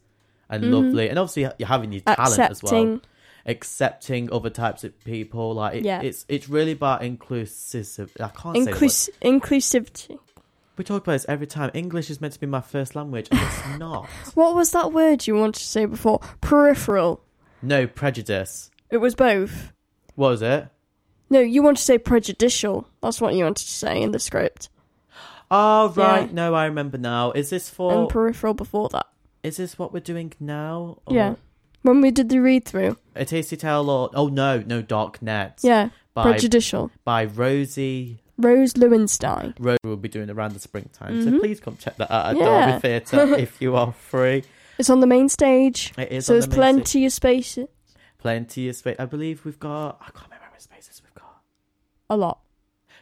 and 0.48 0.62
Mhm. 0.64 0.72
lovely, 0.72 1.08
and 1.08 1.18
obviously 1.18 1.48
you're 1.58 1.68
having 1.68 1.92
your 1.92 2.02
talent 2.02 2.38
as 2.50 2.62
well, 2.62 2.72
accepting. 2.82 3.00
accepting 3.46 4.32
other 4.32 4.50
types 4.50 4.84
of 4.84 4.98
people. 5.04 5.54
Like 5.54 5.76
it, 5.76 5.84
Yeah. 5.84 6.02
it's 6.02 6.24
it's 6.28 6.48
really 6.48 6.72
about 6.72 7.02
inclusive. 7.02 8.10
I 8.20 8.28
can't 8.28 8.56
say. 8.64 8.72
Inclus- 8.72 9.10
inclusivity. 9.22 10.18
We 10.76 10.84
talk 10.84 11.02
about 11.02 11.12
this 11.12 11.26
every 11.28 11.46
time. 11.46 11.70
English 11.74 12.08
is 12.10 12.20
meant 12.20 12.32
to 12.34 12.40
be 12.40 12.46
my 12.46 12.60
first 12.62 12.96
language, 12.96 13.28
and 13.30 13.40
it's 13.40 13.62
not. 13.78 14.06
What 14.34 14.54
was 14.54 14.70
that 14.70 14.92
word 14.92 15.26
you 15.26 15.34
wanted 15.34 15.56
to 15.60 15.64
say 15.66 15.84
before? 15.84 16.20
Peripheral. 16.40 17.22
No 17.60 17.86
prejudice. 17.86 18.70
It 18.90 18.96
was 18.98 19.14
both. 19.14 19.72
What 20.14 20.28
was 20.30 20.42
it? 20.42 20.68
No, 21.30 21.40
you 21.40 21.62
wanted 21.62 21.78
to 21.78 21.84
say 21.84 21.98
prejudicial. 21.98 22.86
That's 23.02 23.20
what 23.20 23.34
you 23.34 23.44
wanted 23.44 23.64
to 23.64 23.70
say 23.70 24.00
in 24.02 24.10
the 24.12 24.18
script. 24.18 24.68
Oh 25.50 25.90
right, 25.96 26.26
Yeah. 26.28 26.32
no, 26.32 26.54
I 26.54 26.64
remember 26.66 26.96
now. 26.98 27.32
Is 27.32 27.50
this 27.50 27.68
for? 27.68 27.92
And 27.92 28.08
peripheral 28.08 28.54
before 28.54 28.88
that. 28.90 29.06
is 29.42 29.58
this 29.58 29.78
what 29.78 29.92
we're 29.92 30.00
doing 30.00 30.32
now? 30.40 30.98
Or 31.06 31.14
Yeah. 31.14 31.34
When 31.82 32.00
we 32.00 32.10
did 32.10 32.28
the 32.28 32.38
read 32.38 32.64
through. 32.64 32.96
A 33.14 33.24
tasty 33.24 33.56
tale, 33.56 33.90
or 33.90 34.10
oh 34.14 34.28
no, 34.28 34.62
no, 34.66 34.80
Dark 34.82 35.20
Net. 35.20 35.58
Yeah. 35.62 35.90
By 36.14 36.22
Prejudicial. 36.24 36.90
by 37.04 37.24
Rosie 37.24 38.21
Rose 38.42 38.74
Lewenstein. 38.74 39.54
Rose 39.58 39.78
will 39.84 39.96
be 39.96 40.08
doing 40.08 40.28
around 40.30 40.52
the 40.54 40.60
springtime. 40.60 41.22
So 41.22 41.30
Mhm. 41.30 41.40
please 41.40 41.60
come 41.60 41.76
check 41.76 41.96
that 41.96 42.10
out 42.12 42.26
at 42.30 42.36
Yeah. 42.36 42.66
Derby 42.66 42.80
Theatre 42.80 43.34
if 43.38 43.60
you 43.62 43.74
are 43.76 43.92
free. 43.92 44.44
It's 44.78 44.90
on 44.90 45.00
the 45.00 45.06
main 45.06 45.28
stage. 45.28 45.92
It 45.98 46.10
is 46.12 46.26
so 46.26 46.32
on 46.32 46.34
there's 46.36 46.46
the 46.46 46.52
stage. 46.52 46.56
plenty 46.58 47.06
of 47.06 47.12
space. 47.12 47.58
plenty 48.18 48.68
of 48.68 48.76
space. 48.76 48.96
I 48.98 49.04
believe 49.06 49.44
we've 49.44 49.58
got. 49.58 49.98
I 50.00 50.04
can't 50.10 50.24
remember 50.26 50.44
how 50.44 50.50
many 50.50 50.60
spaces 50.60 51.00
we've 51.04 51.14
got. 51.14 51.40
A 52.10 52.16
lot. 52.16 52.40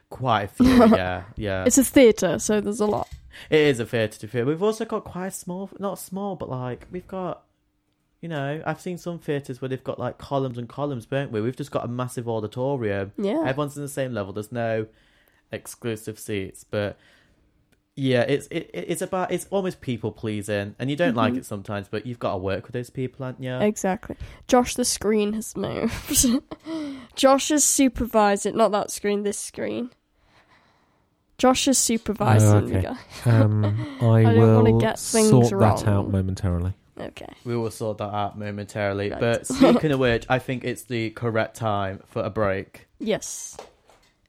Quite 0.08 0.42
a 0.44 0.48
few. 0.48 0.66
yeah, 0.96 1.24
yeah. 1.36 1.64
It's 1.64 1.78
a 1.78 1.84
theatre, 1.84 2.38
so 2.38 2.60
there's 2.60 2.80
a 2.80 2.86
lot. 2.86 3.08
It 3.48 3.60
is 3.60 3.78
a 3.80 3.86
theatre 3.86 4.18
to 4.20 4.26
theatre. 4.26 4.46
We've 4.46 4.62
also 4.62 4.84
got 4.84 5.04
quite 5.04 5.32
small, 5.32 5.70
not 5.78 5.98
small, 5.98 6.36
but 6.36 6.48
like 6.50 6.86
we've 6.90 7.06
got. 7.08 7.42
You 8.20 8.28
know, 8.28 8.62
I've 8.66 8.80
seen 8.82 8.98
some 8.98 9.18
theatres 9.18 9.62
where 9.62 9.68
they've 9.70 9.82
got 9.82 9.98
like 9.98 10.18
columns 10.18 10.58
and 10.58 10.68
columns, 10.68 11.06
don't 11.06 11.32
we? 11.32 11.40
We've 11.40 11.56
just 11.56 11.70
got 11.70 11.86
a 11.86 11.88
massive 11.88 12.28
auditorium. 12.28 13.12
Yeah. 13.16 13.44
Everyone's 13.46 13.76
in 13.78 13.82
the 13.82 13.88
same 13.88 14.12
level. 14.12 14.34
There's 14.34 14.52
no 14.52 14.86
exclusive 15.52 16.18
seats, 16.18 16.64
but 16.64 16.96
yeah, 17.96 18.22
it's 18.22 18.46
it, 18.50 18.70
it's 18.72 19.02
about 19.02 19.30
it's 19.32 19.46
almost 19.50 19.80
people 19.80 20.12
pleasing, 20.12 20.74
and 20.78 20.88
you 20.90 20.96
don't 20.96 21.14
like 21.16 21.34
Mhm. 21.34 21.38
it 21.38 21.44
sometimes, 21.46 21.88
but 21.88 22.06
you've 22.06 22.18
got 22.20 22.32
to 22.32 22.38
work 22.38 22.64
with 22.64 22.72
those 22.72 22.88
people, 22.90 23.24
aren't 23.26 23.42
you? 23.42 23.52
Exactly. 23.54 24.16
Josh, 24.46 24.74
the 24.74 24.84
screen 24.84 25.32
has 25.34 25.56
moved. 25.56 26.26
Josh 27.16 27.50
is 27.50 27.64
supervising, 27.64 28.56
not 28.56 28.72
that 28.72 28.90
screen, 28.90 29.22
this 29.24 29.38
screen. 29.38 29.90
Josh 31.36 31.66
is 31.68 31.78
supervising 31.78 32.48
Oh, 32.50 32.56
okay. 32.58 32.82
guy. 32.82 32.96
Um, 33.30 33.64
I, 34.00 34.06
I 34.20 34.22
don't 34.34 34.36
wanna 34.56 34.72
will 34.72 34.80
get 34.80 34.98
things 34.98 35.28
sort 35.30 35.48
that 35.50 35.56
wrong. 35.56 35.86
out 35.86 36.10
momentarily. 36.10 36.74
Okay. 36.98 37.32
We 37.44 37.56
will 37.56 37.70
sort 37.70 37.96
that 37.98 38.12
out 38.12 38.38
momentarily. 38.38 39.10
Right. 39.10 39.18
But 39.20 39.46
speaking 39.46 39.90
of 39.90 39.98
which, 39.98 40.26
I 40.28 40.38
think 40.38 40.64
it's 40.64 40.82
the 40.84 41.10
correct 41.10 41.56
time 41.56 42.02
for 42.06 42.22
a 42.22 42.28
break. 42.30 42.88
Yes. 42.98 43.56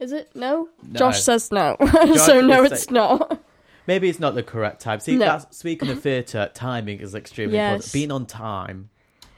Is 0.01 0.11
it? 0.11 0.31
No? 0.35 0.67
No. 0.83 0.97
Josh 0.99 1.21
says 1.23 1.51
no. 1.51 1.77
Josh 1.79 2.19
so 2.19 2.41
no, 2.41 2.63
it's 2.63 2.83
say- 2.85 2.91
not. 2.93 3.41
Maybe 3.87 4.09
it's 4.09 4.19
not 4.19 4.35
the 4.35 4.43
correct 4.43 4.81
time. 4.81 4.99
See, 4.99 5.13
No. 5.15 5.25
that's, 5.25 5.57
speaking 5.57 5.89
of 5.89 6.01
theatre, 6.01 6.49
timing 6.53 6.99
is 6.99 7.15
extremely 7.15 7.55
Yes. 7.55 7.71
important. 7.73 7.93
Being 7.93 8.11
on 8.11 8.25
time. 8.25 8.89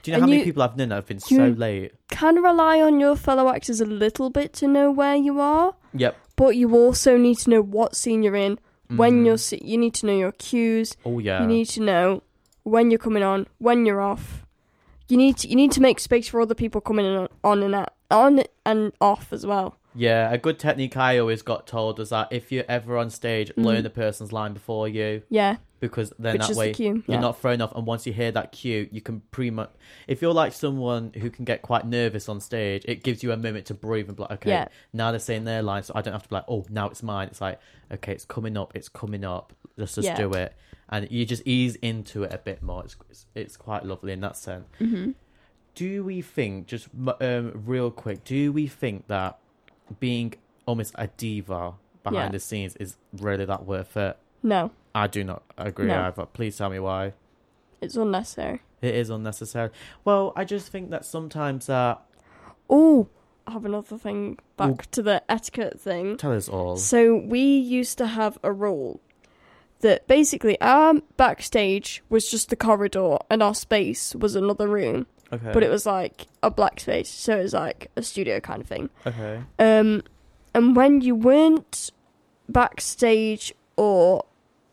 Do 0.02 0.10
you 0.10 0.12
know 0.12 0.16
And 0.16 0.24
how 0.24 0.30
many 0.30 0.44
people 0.44 0.62
I've 0.62 0.76
known 0.76 0.90
that 0.90 0.96
have 0.96 1.06
been 1.06 1.20
you- 1.28 1.36
so 1.36 1.46
late? 1.48 1.92
Can 2.10 2.36
rely 2.42 2.80
on 2.80 3.00
your 3.00 3.14
fellow 3.16 3.48
actors 3.48 3.80
a 3.80 3.86
little 3.86 4.28
bit 4.30 4.52
to 4.54 4.66
know 4.68 4.90
where 4.90 5.16
you 5.16 5.40
are, 5.40 5.74
Yep. 5.94 6.16
but 6.36 6.56
you 6.56 6.74
also 6.76 7.16
need 7.16 7.38
to 7.38 7.50
know 7.50 7.62
what 7.62 7.94
scene 7.96 8.22
you're 8.22 8.36
in. 8.36 8.58
When 8.88 9.22
Mhm. 9.22 9.26
you're, 9.26 9.38
se- 9.38 9.62
you 9.64 9.78
need 9.78 9.94
to 9.94 10.06
know 10.06 10.16
your 10.16 10.32
cues. 10.32 10.94
Oh 11.06 11.18
yeah. 11.18 11.40
You 11.40 11.46
need 11.48 11.68
to 11.70 11.82
know 11.82 12.22
when 12.64 12.90
you're 12.90 12.98
coming 12.98 13.22
on, 13.22 13.46
when 13.58 13.86
you're 13.86 14.00
off. 14.02 14.44
You 15.08 15.16
need 15.16 15.38
to, 15.38 15.48
you 15.48 15.56
need 15.56 15.72
to 15.72 15.80
make 15.80 15.98
space 16.00 16.28
for 16.28 16.40
other 16.40 16.54
people 16.54 16.80
coming 16.82 17.06
in 17.06 17.28
on 17.42 17.62
and 17.62 17.74
out, 17.74 17.94
on 18.10 18.42
and 18.66 18.92
off 19.00 19.32
as 19.32 19.46
well. 19.46 19.76
Yeah, 19.94 20.32
a 20.32 20.38
good 20.38 20.58
technique 20.58 20.96
I 20.96 21.18
always 21.18 21.42
got 21.42 21.66
told 21.66 21.98
was 21.98 22.10
that 22.10 22.28
if 22.32 22.50
you're 22.50 22.64
ever 22.68 22.96
on 22.98 23.10
stage, 23.10 23.52
Mhm. 23.56 23.64
learn 23.64 23.82
the 23.84 23.90
person's 23.90 24.32
line 24.32 24.52
before 24.52 24.88
you 24.88 25.22
Yeah, 25.30 25.56
because 25.78 26.12
then 26.18 26.34
which 26.38 26.48
that 26.48 26.56
way 26.56 26.72
the 26.72 26.82
you're 26.84 27.02
yeah. 27.06 27.20
not 27.20 27.40
thrown 27.40 27.60
off. 27.60 27.72
And 27.76 27.86
once 27.86 28.04
you 28.06 28.12
hear 28.12 28.32
that 28.32 28.50
cue, 28.52 28.88
you 28.90 29.00
can 29.00 29.20
pretty 29.30 29.50
much. 29.50 29.70
If 30.08 30.20
you're 30.20 30.32
like 30.34 30.52
someone 30.52 31.12
who 31.16 31.30
can 31.30 31.44
get 31.44 31.62
quite 31.62 31.86
nervous 31.86 32.28
on 32.28 32.40
stage, 32.40 32.84
it 32.86 33.04
gives 33.04 33.22
you 33.22 33.30
a 33.30 33.36
moment 33.36 33.66
to 33.66 33.74
breathe 33.74 34.08
and 34.08 34.16
be 34.16 34.22
like, 34.22 34.32
okay, 34.32 34.50
Yeah. 34.50 34.68
now 34.92 35.10
they're 35.12 35.20
saying 35.20 35.44
their 35.44 35.62
line, 35.62 35.82
so 35.84 35.92
I 35.94 36.02
don't 36.02 36.12
have 36.12 36.24
to 36.24 36.28
be 36.28 36.34
like, 36.36 36.44
oh, 36.48 36.64
now 36.70 36.88
it's 36.88 37.02
mine. 37.02 37.28
It's 37.28 37.40
like, 37.40 37.60
okay, 37.92 38.12
it's 38.12 38.24
coming 38.24 38.56
up, 38.56 38.72
it's 38.74 38.88
coming 38.88 39.24
up. 39.24 39.52
Let's 39.76 39.94
just 39.94 40.06
Yeah. 40.06 40.16
do 40.16 40.32
it, 40.34 40.54
and 40.88 41.10
you 41.10 41.24
just 41.24 41.42
ease 41.46 41.76
into 41.76 42.24
it 42.24 42.32
a 42.32 42.38
bit 42.38 42.62
more. 42.62 42.84
It's 42.84 42.96
it's, 43.10 43.26
it's 43.34 43.56
quite 43.56 43.84
lovely 43.84 44.12
in 44.12 44.20
that 44.20 44.36
sense. 44.36 44.66
hmm 44.78 45.12
do 45.76 46.04
we 46.04 46.22
think 46.22 46.68
just 46.68 46.86
um, 47.20 47.50
real 47.66 47.90
quick 47.90 48.22
do 48.22 48.52
we 48.52 48.68
think 48.68 49.08
that 49.08 49.40
being 50.00 50.34
almost 50.66 50.94
a 50.96 51.06
diva 51.08 51.74
behind 52.02 52.16
Yeah. 52.16 52.28
the 52.30 52.38
scenes 52.40 52.76
is 52.76 52.96
really 53.12 53.44
that 53.44 53.64
worth 53.66 53.96
it 53.96 54.16
No, 54.42 54.70
i 54.94 55.06
do 55.06 55.24
not 55.24 55.42
agree 55.58 55.86
No. 55.86 56.02
either 56.02 56.26
please 56.26 56.56
tell 56.56 56.70
me 56.70 56.78
why 56.78 57.12
it's 57.80 57.96
unnecessary. 57.96 58.60
it 58.82 58.94
is 58.94 59.10
unnecessary 59.10 59.70
well 60.04 60.32
i 60.36 60.44
just 60.44 60.68
think 60.72 60.90
that 60.90 61.04
sometimes 61.04 61.68
uh 61.68 61.96
Oh, 62.70 63.08
I 63.46 63.50
have 63.52 63.66
another 63.66 63.98
thing 63.98 64.38
back 64.56 64.70
Ooh. 64.70 64.78
to 64.92 65.02
the 65.02 65.22
etiquette 65.30 65.78
thing. 65.78 66.16
tell 66.16 66.32
us 66.32 66.48
all 66.48 66.78
So 66.78 67.14
we 67.16 67.40
used 67.42 67.98
to 67.98 68.06
have 68.06 68.38
a 68.42 68.50
rule 68.50 69.00
that 69.80 70.06
basically 70.08 70.58
our 70.62 70.94
backstage 71.18 72.02
was 72.08 72.30
just 72.30 72.48
the 72.48 72.56
corridor 72.56 73.18
and 73.28 73.42
our 73.42 73.54
space 73.54 74.14
was 74.14 74.34
another 74.34 74.66
room, 74.66 75.06
okay 75.32 75.52
but 75.52 75.62
it 75.62 75.70
was 75.70 75.86
like 75.86 76.26
a 76.42 76.50
black 76.50 76.80
space, 76.80 77.08
so 77.08 77.38
it 77.38 77.42
was 77.42 77.54
like 77.54 77.90
a 77.96 78.02
studio 78.02 78.40
kind 78.40 78.60
of 78.60 78.68
thing. 78.68 78.90
okay 79.06 79.42
Um, 79.58 80.02
and 80.54 80.76
when 80.76 81.00
you 81.00 81.14
weren't 81.14 81.90
backstage 82.48 83.52
or 83.76 84.24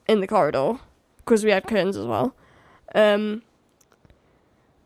in 0.08 0.20
the 0.20 0.28
corridor, 0.28 0.80
because 1.18 1.44
we 1.44 1.52
had 1.52 1.66
curtains 1.66 1.98
as 1.98 2.06
well, 2.06 2.36
um, 2.94 3.42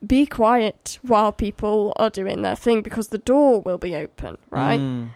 be 0.06 0.26
quiet 0.26 1.00
while 1.02 1.32
people 1.32 1.94
are 1.98 2.10
doing 2.10 2.42
their 2.42 2.56
thing 2.56 2.82
because 2.82 3.08
the 3.10 3.18
door 3.18 3.62
will 3.62 3.78
be 3.78 3.96
open, 3.96 4.38
right? 4.50 4.80
Mm. 4.80 5.10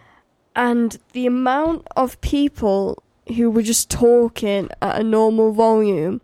And 0.56 0.98
the 1.12 1.26
amount 1.26 1.86
of 1.96 2.20
people 2.20 3.02
who 3.36 3.50
were 3.50 3.62
just 3.62 3.88
talking 3.88 4.68
at 4.82 5.00
a 5.00 5.04
normal 5.04 5.52
volume 5.52 6.20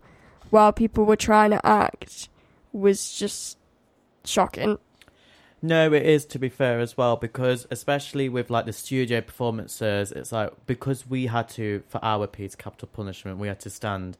while 0.49 0.73
people 0.73 1.05
were 1.05 1.15
trying 1.15 1.51
to 1.51 1.65
act 1.65 2.29
was 2.73 3.13
just 3.13 3.57
shocking. 4.27 4.77
No, 5.61 5.91
it 5.91 6.05
is 6.05 6.25
to 6.27 6.39
be 6.39 6.49
fair 6.49 6.79
as 6.79 6.97
well 6.97 7.15
because 7.15 7.65
especially 7.71 8.29
with 8.29 8.49
like 8.51 8.65
the 8.65 8.73
studio 8.73 9.21
performances, 9.21 10.11
it's 10.11 10.31
like 10.31 10.51
because 10.67 11.07
we 11.07 11.25
had 11.27 11.49
to 11.49 11.81
for 11.87 11.99
our 12.03 12.27
piece 12.27 12.55
capital 12.55 12.87
punishment, 12.93 13.39
we 13.39 13.47
had 13.47 13.59
to 13.61 13.69
stand 13.69 14.17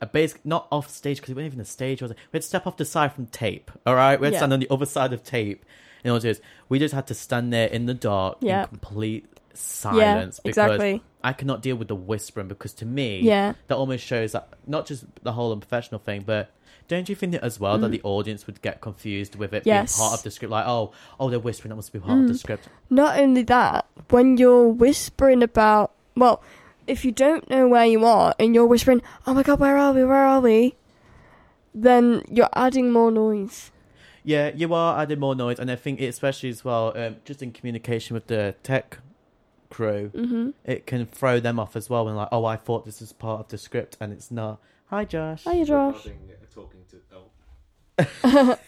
uh, 0.00 0.04
a 0.04 0.06
basic 0.06 0.44
not 0.46 0.66
off 0.72 0.88
stage 0.88 1.18
because 1.18 1.30
it 1.30 1.34
wasn't 1.36 1.52
even 1.52 1.60
a 1.60 1.64
stage. 1.66 2.00
Was 2.00 2.10
it? 2.12 2.16
We 2.32 2.38
had 2.38 2.42
to 2.42 2.48
step 2.48 2.66
off 2.66 2.76
the 2.78 2.84
side 2.86 3.12
from 3.12 3.26
tape. 3.26 3.70
All 3.86 3.94
right, 3.94 4.18
we 4.18 4.26
had 4.26 4.30
to 4.30 4.34
Yeah. 4.34 4.38
stand 4.40 4.52
on 4.54 4.60
the 4.60 4.70
other 4.70 4.86
side 4.86 5.12
of 5.12 5.22
tape. 5.22 5.64
In 6.04 6.10
order 6.10 6.22
to, 6.22 6.28
do 6.28 6.34
this. 6.34 6.42
we 6.68 6.80
just 6.80 6.94
had 6.94 7.06
to 7.08 7.14
stand 7.14 7.52
there 7.52 7.68
in 7.68 7.86
the 7.86 7.94
dark 7.94 8.38
Yeah. 8.40 8.62
in 8.62 8.68
complete 8.68 9.26
silence 9.54 10.40
yeah, 10.44 10.50
because 10.50 10.72
exactly. 10.74 11.02
I 11.22 11.32
cannot 11.32 11.62
deal 11.62 11.76
with 11.76 11.86
the 11.88 11.94
whispering 11.94 12.48
because 12.48 12.72
to 12.74 12.86
me 12.86 13.20
Yeah, 13.20 13.52
that 13.68 13.76
almost 13.76 14.04
shows 14.04 14.32
that 14.32 14.48
not 14.66 14.86
just 14.86 15.04
the 15.22 15.32
whole 15.32 15.52
unprofessional 15.52 16.00
thing, 16.00 16.22
but 16.26 16.50
don't 16.92 17.08
you 17.08 17.14
think 17.16 17.32
that 17.32 17.42
as 17.42 17.58
well 17.58 17.76
that 17.78 17.88
Mm. 17.88 17.92
the 17.96 18.02
audience 18.04 18.46
would 18.46 18.62
get 18.62 18.80
confused 18.80 19.34
with 19.36 19.52
it 19.52 19.64
Yes. 19.66 19.96
being 19.96 20.02
part 20.08 20.18
of 20.18 20.22
the 20.24 20.30
script? 20.30 20.50
Like, 20.52 20.66
oh, 20.66 20.92
oh, 21.18 21.28
they're 21.30 21.38
whispering, 21.48 21.70
that 21.70 21.76
must 21.76 21.92
be 21.92 21.98
part 21.98 22.20
of 22.20 22.26
the 22.28 22.34
Mm. 22.34 22.38
script. 22.38 22.68
not 22.90 23.18
only 23.18 23.42
that, 23.42 23.86
when 24.10 24.36
you're 24.36 24.68
whispering 24.68 25.42
about, 25.42 25.92
well, 26.16 26.42
if 26.86 27.04
you 27.04 27.12
don't 27.12 27.48
know 27.50 27.66
where 27.68 27.86
you 27.86 28.04
are 28.04 28.34
and 28.38 28.54
you're 28.54 28.66
whispering, 28.66 29.00
oh 29.26 29.34
my 29.34 29.42
god, 29.42 29.58
where 29.60 29.76
are 29.78 29.92
we, 29.92 30.04
where 30.04 30.26
are 30.26 30.40
we? 30.40 30.74
Then 31.74 32.22
you're 32.30 32.50
adding 32.54 32.90
more 32.92 33.10
noise. 33.10 33.70
Yeah, 34.24 34.50
you 34.54 34.72
are 34.74 35.00
adding 35.00 35.18
more 35.18 35.34
noise, 35.34 35.58
and 35.58 35.70
I 35.70 35.76
think 35.76 36.00
especially 36.00 36.50
as 36.50 36.64
well, 36.64 36.92
um, 36.96 37.16
just 37.24 37.42
in 37.42 37.50
communication 37.52 38.14
with 38.14 38.26
the 38.28 38.54
tech 38.62 38.98
crew, 39.70 40.10
hmm 40.14 40.50
it 40.64 40.86
can 40.86 41.06
throw 41.06 41.40
them 41.40 41.58
off 41.58 41.74
as 41.76 41.88
well. 41.88 42.04
When 42.04 42.14
like, 42.14 42.28
oh, 42.30 42.44
I 42.44 42.56
thought 42.56 42.84
this 42.84 43.00
was 43.00 43.12
part 43.12 43.40
of 43.40 43.48
the 43.48 43.58
script, 43.58 43.96
and 44.00 44.12
it's 44.12 44.30
not. 44.30 44.60
Hi, 44.90 45.04
Josh. 45.06 45.44
Hi, 45.44 45.64
Josh. 45.64 46.04
Regarding 46.04 46.18
talking 46.18 46.28
to, 46.28 46.34
oh. 46.34 46.41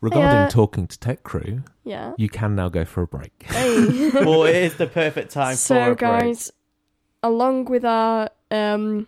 Regarding 0.00 0.28
Yeah. 0.30 0.48
talking 0.50 0.86
to 0.86 0.98
Tech 0.98 1.22
Crew, 1.22 1.62
Yeah. 1.84 2.12
you 2.18 2.28
can 2.28 2.54
now 2.54 2.68
go 2.68 2.84
for 2.84 3.02
a 3.02 3.06
break. 3.06 3.32
Hey. 3.48 4.10
well, 4.14 4.44
it 4.44 4.56
is 4.56 4.76
the 4.76 4.86
perfect 4.86 5.30
time 5.32 5.56
so, 5.56 5.74
for 5.74 5.80
a 5.82 5.86
break. 5.86 5.98
guys, 5.98 6.52
along 7.22 7.66
with 7.66 7.84
our 7.84 8.28
um, 8.50 9.06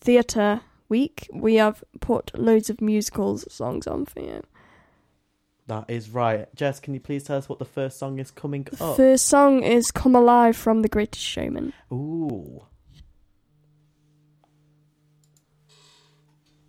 theatre 0.00 0.62
week, 0.88 1.28
we 1.32 1.56
have 1.56 1.84
put 2.00 2.36
loads 2.38 2.70
of 2.70 2.80
musicals 2.80 3.44
songs 3.52 3.86
on 3.86 4.06
for 4.06 4.20
you. 4.20 4.42
That 5.66 5.86
is 5.88 6.10
right. 6.10 6.54
Jess, 6.54 6.78
can 6.80 6.92
you 6.94 7.00
please 7.00 7.24
tell 7.24 7.36
us 7.38 7.48
what 7.48 7.58
the 7.58 7.64
first 7.64 7.98
song 7.98 8.18
is 8.18 8.30
coming 8.30 8.64
The 8.64 8.82
up? 8.84 8.96
first 8.96 9.26
song 9.26 9.62
is 9.62 9.90
Come 9.90 10.14
Alive 10.14 10.56
from 10.56 10.82
The 10.82 10.88
Greatest 10.88 11.24
Showman. 11.24 11.72
Ooh. 11.92 12.64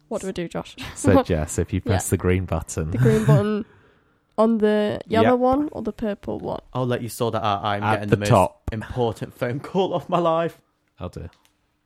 What 0.08 0.22
do 0.22 0.28
we 0.28 0.34
do, 0.34 0.48
Josh? 0.48 0.76
So, 0.96 1.24
Jess, 1.24 1.58
if 1.60 1.74
you 1.74 1.82
press 1.82 2.10
the 2.10 2.18
green 2.18 2.46
button, 2.46 2.92
The 2.92 2.98
green 2.98 3.26
button 3.26 3.66
on 4.38 4.58
the 4.60 5.00
yellow 5.08 5.32
Yep. 5.32 5.40
one 5.40 5.70
or 5.72 5.82
the 5.82 5.94
purple 5.94 6.40
one? 6.40 6.62
I'll 6.74 6.86
let 6.86 7.02
you 7.02 7.10
sort 7.10 7.34
that 7.34 7.44
out. 7.44 7.64
I'm 7.64 7.84
At 7.84 7.94
getting 7.96 8.10
the 8.10 8.16
the, 8.16 8.20
most 8.22 8.30
top. 8.30 8.62
important 8.72 9.34
phone 9.34 9.60
call 9.60 9.94
of 9.94 10.08
my 10.10 10.20
life. 10.20 10.60
I'll 11.00 11.10
do. 11.10 11.30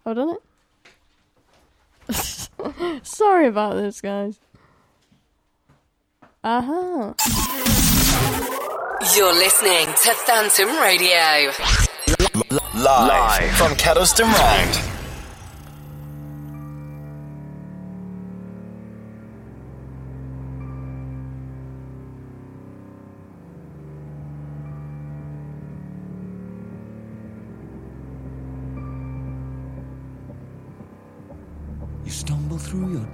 I've 0.05 0.15
done 0.15 0.29
it. 0.31 0.41
Oh, 2.59 2.99
Sorry 3.03 3.47
about 3.47 3.75
this, 3.75 4.01
guys. 4.01 4.39
Aha. 6.43 7.13
You're 9.15 9.33
listening 9.33 9.85
to 9.87 10.13
Phantom 10.25 10.69
Radio. 10.81 11.51
Live, 12.75 13.51
from 13.55 13.73
Kettleston 13.73 14.25
Road. 14.31 14.88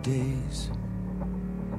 Days, 0.05 0.69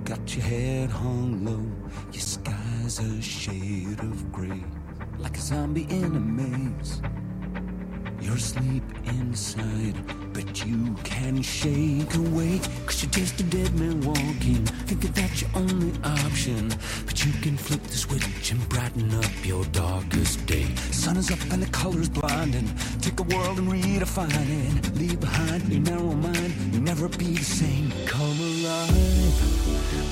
got 0.03 0.35
your 0.35 0.45
head 0.45 0.91
hung 0.91 1.45
low, 1.45 1.65
your 2.13 2.21
sky's 2.21 2.99
a 2.99 3.23
shade 3.23 4.01
of 4.01 4.33
gray, 4.33 4.65
like 5.17 5.37
a 5.37 5.41
zombie 5.41 5.87
in 5.89 6.17
a 6.17 6.21
maze. 6.21 7.01
You're 8.21 8.35
asleep 8.35 8.83
inside, 9.05 9.95
but 10.37 10.67
you 10.67 10.95
can 11.03 11.41
shake 11.41 12.15
awake, 12.15 12.63
cause 12.85 13.03
you're 13.03 13.11
just 13.11 13.41
a 13.41 13.43
dead 13.45 13.75
man 13.75 14.03
walking, 14.03 14.67
thinking 14.85 15.11
that's 15.13 15.41
your 15.41 15.51
only 15.55 15.93
option. 16.05 16.69
But 17.07 17.25
you 17.25 17.33
can 17.41 17.57
flip 17.57 17.83
the 17.85 17.97
switch 17.97 18.51
and 18.51 18.69
brighten 18.69 19.15
up 19.15 19.47
your 19.47 19.65
darkest 19.67 20.45
day. 20.45 20.67
Sun 20.93 21.17
is 21.17 21.31
up 21.31 21.39
and 21.51 21.63
the 21.63 21.71
colors 21.71 22.11
blinding, 22.11 22.69
take 23.01 23.19
a 23.19 23.23
world 23.23 23.59
and 23.59 23.69
redefine 23.73 24.77
it. 24.77 24.97
Leave 24.97 25.19
behind 25.21 25.73
your 25.73 25.81
narrow 25.81 26.13
mind, 26.13 26.53
you'll 26.71 26.83
never 26.83 27.09
be 27.09 27.33
the 27.33 27.45
same. 27.45 27.91
Come 28.05 28.39
alive, 28.39 29.37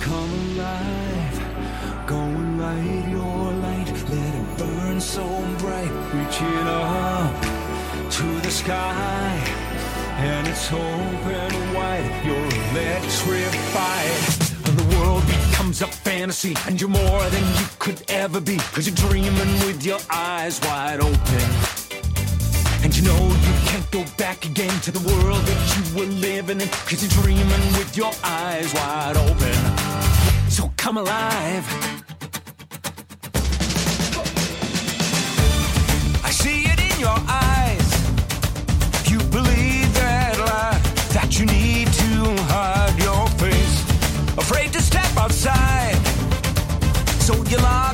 come 0.01 0.32
alive, 0.57 2.07
go 2.07 2.16
and 2.16 2.61
light 2.62 3.09
your 3.11 3.53
light, 3.66 3.88
let 4.09 4.34
it 4.40 4.59
burn 4.59 4.99
so 5.03 5.26
bright, 5.59 5.92
reaching 6.14 6.66
up 6.66 7.42
to 8.11 8.40
the 8.40 8.51
sky 8.51 9.63
and 10.16 10.46
it's 10.48 10.72
open 10.72 11.74
wide 11.74 12.24
you're 12.24 12.36
electrified 12.72 14.10
And 14.66 14.78
the 14.78 14.96
world 14.96 15.26
becomes 15.26 15.82
a 15.82 15.86
fantasy 15.86 16.54
and 16.66 16.80
you're 16.80 16.90
more 16.90 17.24
than 17.30 17.44
you 17.58 17.66
could 17.78 18.02
ever 18.08 18.40
be 18.40 18.56
cause 18.56 18.86
you're 18.86 19.08
dreaming 19.08 19.52
with 19.66 19.84
your 19.84 20.00
eyes 20.10 20.60
wide 20.62 21.00
open 21.00 21.48
and 22.82 22.96
you 22.96 23.02
know 23.02 23.28
you 23.28 23.52
can't 23.66 23.74
can't 23.74 23.90
go 23.90 24.16
back 24.16 24.44
again 24.44 24.80
to 24.80 24.92
the 24.92 25.00
world 25.00 25.40
that 25.40 25.76
you 25.76 25.98
were 25.98 26.06
living 26.06 26.60
in. 26.60 26.68
Cause 26.68 27.02
you're 27.02 27.22
dreaming 27.22 27.64
with 27.78 27.96
your 27.96 28.12
eyes 28.22 28.72
wide 28.74 29.16
open. 29.16 30.50
So 30.50 30.70
come 30.76 30.98
alive. 30.98 31.93
Step 45.14 45.24
outside. 45.24 46.06
So 47.22 47.34
you 47.44 47.58
lock 47.58 47.93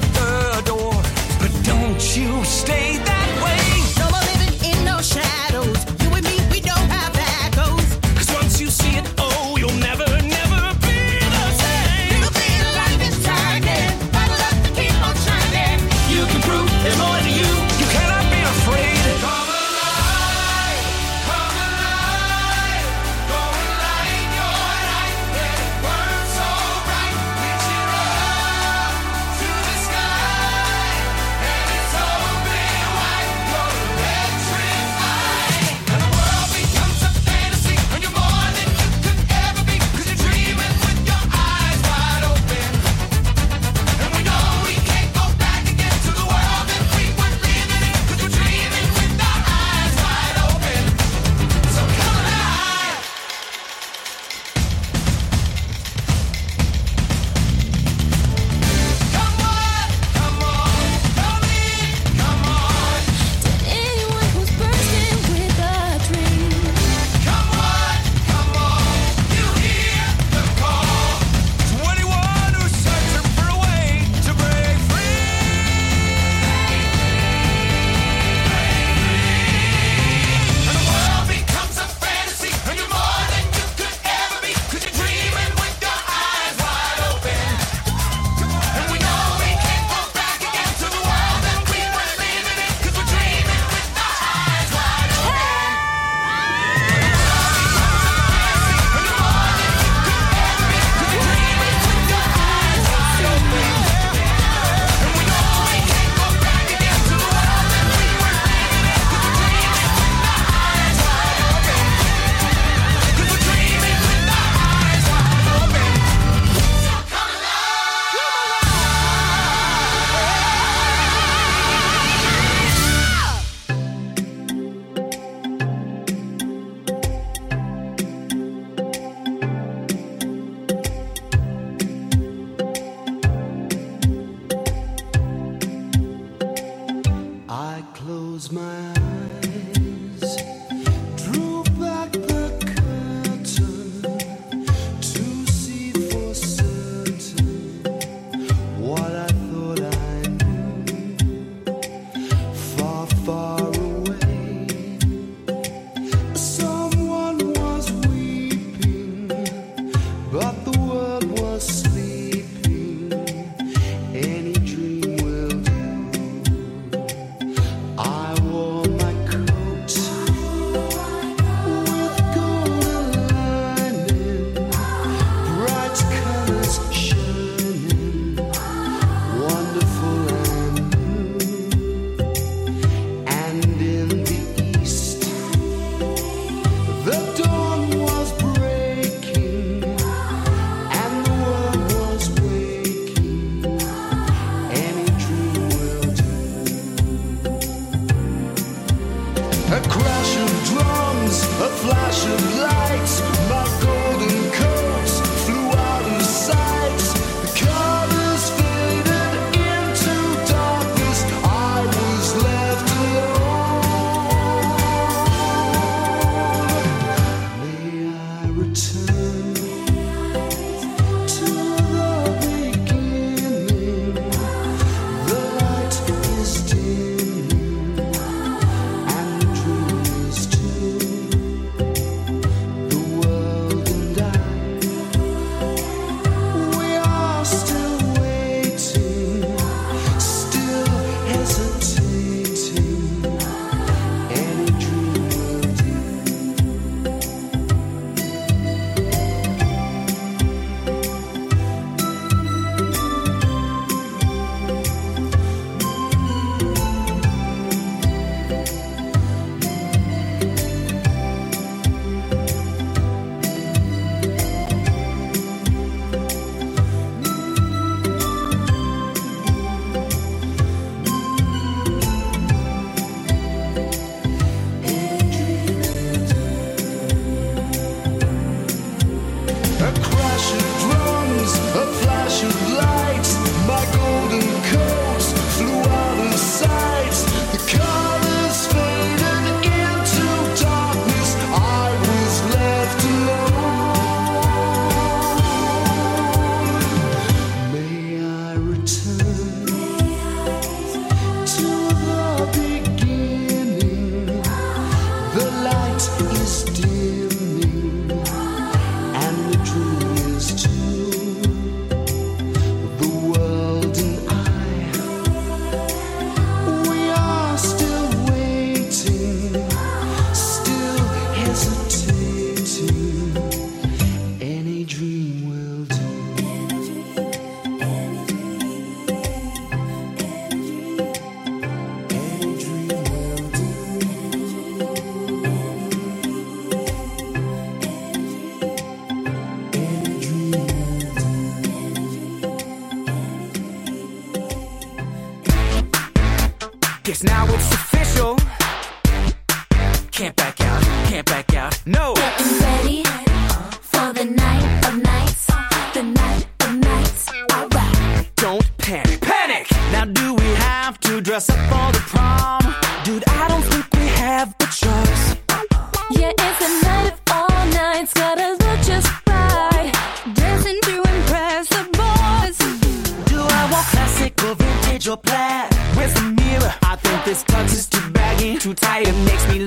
This 377.31 377.45
tux 377.45 377.73
is 377.73 377.87
too 377.87 378.11
baggy, 378.11 378.59
too 378.59 378.75
tight, 378.75 379.07
it 379.07 379.15
makes 379.25 379.47
me 379.47 379.61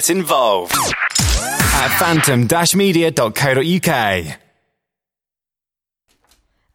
get 0.00 0.08
involved 0.08 0.74
at 1.18 1.88
phantom-media.co.uk. 1.98 4.38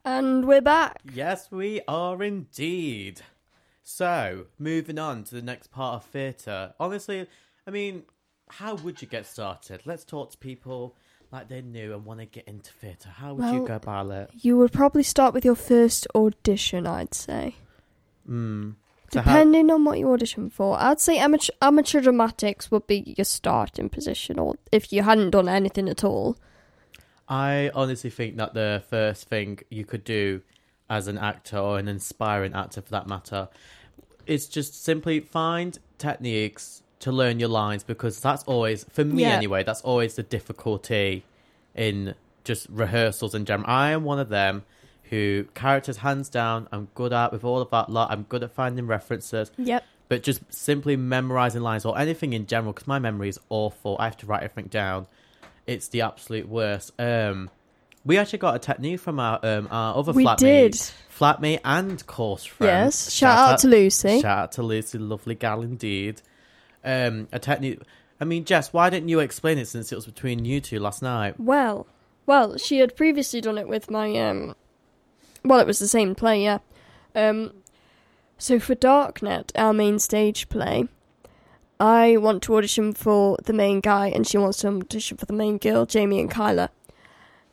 And 0.04 0.48
we're 0.48 0.62
back. 0.62 1.02
Yes, 1.12 1.48
we 1.50 1.82
are 1.88 2.22
indeed. 2.22 3.22
So, 3.84 4.46
moving 4.60 5.00
on 5.00 5.24
to 5.24 5.34
the 5.34 5.42
next 5.42 5.72
part 5.72 5.96
of 5.96 6.06
theatre. 6.06 6.76
Honestly, 6.80 7.26
I 7.66 7.72
mean, 7.72 8.04
how 8.48 8.76
would 8.76 9.02
you 9.02 9.08
get 9.08 9.26
started? 9.26 9.82
Let's 9.86 10.06
talk 10.06 10.30
to 10.32 10.38
people 10.38 10.96
like 11.32 11.48
they're 11.48 11.64
new 11.64 11.96
and 11.96 12.06
want 12.06 12.20
to 12.20 12.28
get 12.28 12.48
into 12.48 12.72
theatre. 12.74 13.10
How 13.10 13.34
would 13.34 13.44
well, 13.44 13.56
you 13.56 13.66
go 13.66 13.74
about 13.76 14.12
it? 14.12 14.30
You 14.34 14.56
would 14.58 14.72
probably 14.72 15.02
start 15.02 15.34
with 15.34 15.44
your 15.44 15.56
first 15.56 16.06
audition, 16.14 16.86
I'd 16.86 17.16
say. 17.16 17.56
Mm. 18.30 18.76
Depending 19.24 19.72
on 19.72 19.86
what 19.86 20.00
you 20.00 20.12
audition 20.12 20.50
for, 20.50 20.78
I'd 20.80 21.00
say 21.00 21.18
amateur, 21.18 21.54
amateur 21.62 22.02
dramatics 22.02 22.70
would 22.72 22.88
be 22.88 23.16
your 23.18 23.26
starting 23.26 23.90
position, 23.90 24.40
or 24.40 24.56
if 24.72 24.92
you 24.92 25.04
hadn't 25.04 25.32
done 25.32 25.48
anything 25.48 25.90
at 25.90 26.04
all. 26.04 26.38
I 27.28 27.72
honestly 27.74 28.10
think 28.10 28.38
that 28.38 28.54
the 28.54 28.84
first 28.90 29.28
thing 29.30 29.60
you 29.70 29.86
could 29.86 30.04
do 30.04 30.42
as 30.90 31.08
an 31.08 31.18
actor 31.18 31.58
or 31.58 31.80
an 31.80 31.88
inspiring 31.88 32.54
actor 32.54 32.82
for 32.82 32.92
that 32.92 33.08
matter 33.08 33.50
is 34.28 34.48
just 34.48 34.84
simply 34.84 35.20
find 35.20 35.80
techniques 35.98 36.84
to 37.00 37.12
learn 37.12 37.40
your 37.40 37.50
lines 37.50 37.84
because 37.84 38.20
that's 38.20 38.44
always 38.44 38.84
for 38.86 39.04
me 39.04 39.24
yeah. 39.24 39.30
anyway 39.30 39.64
that's 39.64 39.82
always 39.82 40.16
the 40.16 40.24
difficulty 40.24 41.24
in 41.76 42.14
just 42.44 42.68
rehearsals 42.70 43.36
in 43.36 43.46
general 43.46 43.70
i 43.70 43.92
am 43.92 44.04
one 44.04 44.20
of 44.20 44.30
them 44.30 44.64
who 45.10 45.46
characters 45.54 45.98
hands 45.98 46.30
down 46.30 46.68
I'm 46.72 46.88
good 46.96 47.14
at 47.14 47.32
with 47.32 47.44
all 47.44 47.62
of 47.62 47.70
that 47.72 47.90
lot. 47.90 48.12
I'm 48.12 48.24
good 48.24 48.44
at 48.44 48.52
finding 48.52 48.88
references. 48.88 49.52
Yep. 49.58 49.84
But 50.08 50.24
just 50.24 50.42
simply 50.54 50.96
memorizing 50.96 51.62
lines 51.62 51.86
or 51.86 51.98
anything 51.98 52.34
in 52.34 52.46
general 52.46 52.74
because 52.74 52.88
my 52.88 53.00
memory 53.00 53.30
is 53.30 53.40
awful. 53.50 53.98
I 54.00 54.06
have 54.06 54.18
to 54.18 54.26
write 54.26 54.44
everything 54.44 54.70
down. 54.70 55.08
It's 55.66 55.88
the 55.88 56.02
absolute 56.02 56.48
worst. 56.48 56.92
Um, 57.00 57.50
we 58.06 58.20
actually 58.20 58.40
got 58.40 58.56
a 58.56 58.60
technique 58.60 59.00
from 59.00 59.20
our 59.20 59.40
um, 59.42 59.68
our 59.72 59.98
other 59.98 60.12
we 60.12 60.24
flatmate, 60.24 60.38
did. 60.38 60.74
flatmate 61.20 61.60
and 61.66 62.06
course 62.06 62.46
friend. 62.46 62.86
Yes, 62.86 63.12
shout, 63.12 63.36
shout 63.36 63.38
out, 63.38 63.54
out, 63.54 63.60
to 63.60 63.68
Lucy. 63.68 64.22
Shout 64.22 64.38
out 64.38 64.52
to 64.54 64.64
Lucy, 64.64 65.00
lovely 65.00 65.34
gal 65.34 65.64
indeed. 65.64 66.22
Um, 66.84 67.28
a 67.32 67.40
technique. 67.40 67.82
I 68.22 68.26
mean, 68.26 68.46
Jess, 68.46 68.72
why 68.72 68.92
didn't 68.92 69.10
you 69.10 69.20
explain 69.20 69.58
it 69.58 69.68
since 69.68 69.92
it 69.92 69.96
was 69.96 70.06
between 70.06 70.46
you 70.46 70.62
two 70.62 70.80
last 70.80 71.02
night? 71.02 71.40
Well, 71.40 71.88
well, 72.28 72.58
she 72.58 72.78
had 72.78 72.96
previously 72.96 73.42
done 73.42 73.58
it 73.58 73.68
with 73.68 73.90
my 73.90 74.16
um 74.18 74.56
well, 75.46 75.60
it 75.60 75.68
was 75.68 75.78
the 75.78 75.88
same 75.88 76.16
play, 76.16 76.44
yeah. 76.44 76.58
Um, 77.14 77.54
so 78.38 78.60
for 78.60 78.74
Darknet, 78.74 79.52
our 79.56 79.74
main 79.74 80.00
stage 80.00 80.50
play, 80.50 80.88
I 81.80 82.18
want 82.18 82.42
to 82.44 82.56
audition 82.56 82.94
for 82.94 83.38
the 83.44 83.54
main 83.54 83.80
guy, 83.80 84.08
and 84.08 84.26
she 84.26 84.40
wants 84.40 84.58
to 84.60 84.70
audition 84.70 85.18
for 85.18 85.28
the 85.28 85.34
main 85.34 85.60
girl, 85.60 85.86
Jamie 85.86 86.20
and 86.20 86.32
Kyla. 86.32 86.72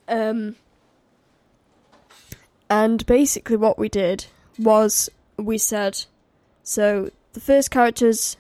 Um, 0.09 0.57
and 2.71 3.05
basically, 3.05 3.57
what 3.57 3.79
we 3.79 3.91
did 3.91 4.27
was 4.59 5.11
we 5.37 5.59
said, 5.59 6.05
so 6.63 7.11
the 7.35 7.41
first 7.41 7.71
characters, 7.71 8.39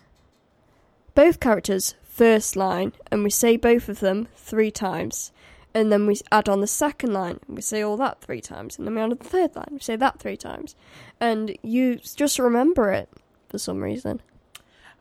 both 1.14 1.40
characters, 1.40 1.94
first 2.08 2.56
line, 2.56 2.94
and 3.10 3.22
we 3.22 3.30
say 3.30 3.58
both 3.58 3.90
of 3.90 4.00
them 4.00 4.28
three 4.34 4.70
times. 4.70 5.30
And 5.74 5.90
then 5.90 6.06
we 6.06 6.18
add 6.30 6.48
on 6.48 6.60
the 6.60 6.66
second 6.66 7.12
line, 7.14 7.40
and 7.46 7.56
we 7.56 7.62
say 7.62 7.80
all 7.82 7.96
that 7.96 8.20
three 8.20 8.40
times. 8.40 8.76
And 8.78 8.86
then 8.86 8.94
we 8.94 9.00
add 9.00 9.04
on 9.04 9.18
the 9.18 9.24
third 9.24 9.56
line, 9.56 9.68
we 9.72 9.78
say 9.80 9.96
that 9.96 10.18
three 10.18 10.36
times. 10.36 10.76
And 11.20 11.56
you 11.62 11.96
just 11.96 12.38
remember 12.38 12.90
it 12.92 13.08
for 13.48 13.58
some 13.58 13.82
reason. 13.82 14.20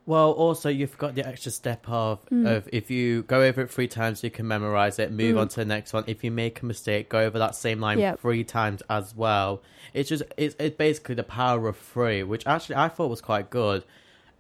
Well, 0.07 0.32
also 0.32 0.67
you've 0.67 0.97
got 0.97 1.13
the 1.13 1.26
extra 1.28 1.51
step 1.51 1.86
of 1.88 2.26
Mm. 2.30 2.47
of 2.57 2.67
if 2.74 2.89
you 2.89 3.22
go 3.24 3.41
over 3.43 3.61
it 3.61 3.69
three 3.69 3.88
times, 3.88 4.24
you 4.24 4.32
can 4.32 4.47
memorize 4.47 4.97
it. 4.97 5.11
Move 5.11 5.36
Mm. 5.36 5.41
on 5.41 5.47
to 5.49 5.55
the 5.57 5.65
next 5.65 5.93
one. 5.93 6.03
If 6.07 6.24
you 6.24 6.32
make 6.32 6.61
a 6.61 6.65
mistake, 6.65 7.07
go 7.07 7.19
over 7.19 7.38
that 7.38 7.53
same 7.53 7.80
line 7.80 7.99
Yep. 7.99 8.19
three 8.19 8.43
times 8.43 8.82
as 8.89 9.15
well. 9.15 9.61
It's 9.93 10.09
just 10.09 10.24
it's 10.38 10.55
it's 10.57 10.76
basically 10.76 11.15
the 11.15 11.24
power 11.24 11.67
of 11.67 11.78
three, 11.78 12.24
which 12.24 12.47
actually 12.47 12.78
I 12.78 12.88
thought 12.88 13.09
was 13.11 13.22
quite 13.22 13.49
good. 13.51 13.84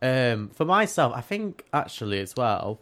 Um, 0.01 0.49
for 0.49 0.65
myself, 0.65 1.13
I 1.15 1.21
think 1.21 1.63
actually 1.71 2.19
as 2.19 2.33
well. 2.35 2.79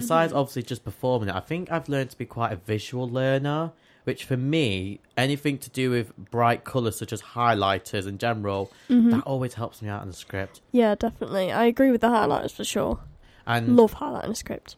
Besides 0.00 0.32
Mm-hmm. 0.32 0.38
obviously 0.40 0.62
just 0.64 0.84
performing 0.84 1.28
it, 1.28 1.34
I 1.34 1.40
think 1.40 1.70
I've 1.70 1.88
learned 1.88 2.10
to 2.10 2.18
be 2.18 2.26
quite 2.26 2.52
a 2.52 2.56
visual 2.56 3.08
learner. 3.08 3.72
Which 4.04 4.24
for 4.24 4.36
me, 4.36 4.98
anything 5.16 5.58
to 5.58 5.68
do 5.70 5.90
with 5.90 6.16
bright 6.16 6.64
colours 6.64 6.98
such 6.98 7.12
as 7.12 7.20
highlighters 7.20 8.06
in 8.08 8.16
general, 8.16 8.72
Mm-hmm. 8.88 9.10
that 9.10 9.20
always 9.24 9.54
helps 9.54 9.82
me 9.82 9.88
out 9.90 10.02
in 10.02 10.08
the 10.08 10.14
script. 10.16 10.62
Yeah, 10.72 10.94
definitely. 10.94 11.52
I 11.52 11.66
agree 11.66 11.90
with 11.90 12.00
the 12.00 12.08
highlighters 12.08 12.50
for 12.52 12.64
sure. 12.64 12.98
And 13.46 13.76
Love 13.76 13.94
highlighting 13.96 14.30
a 14.30 14.34
script. 14.34 14.76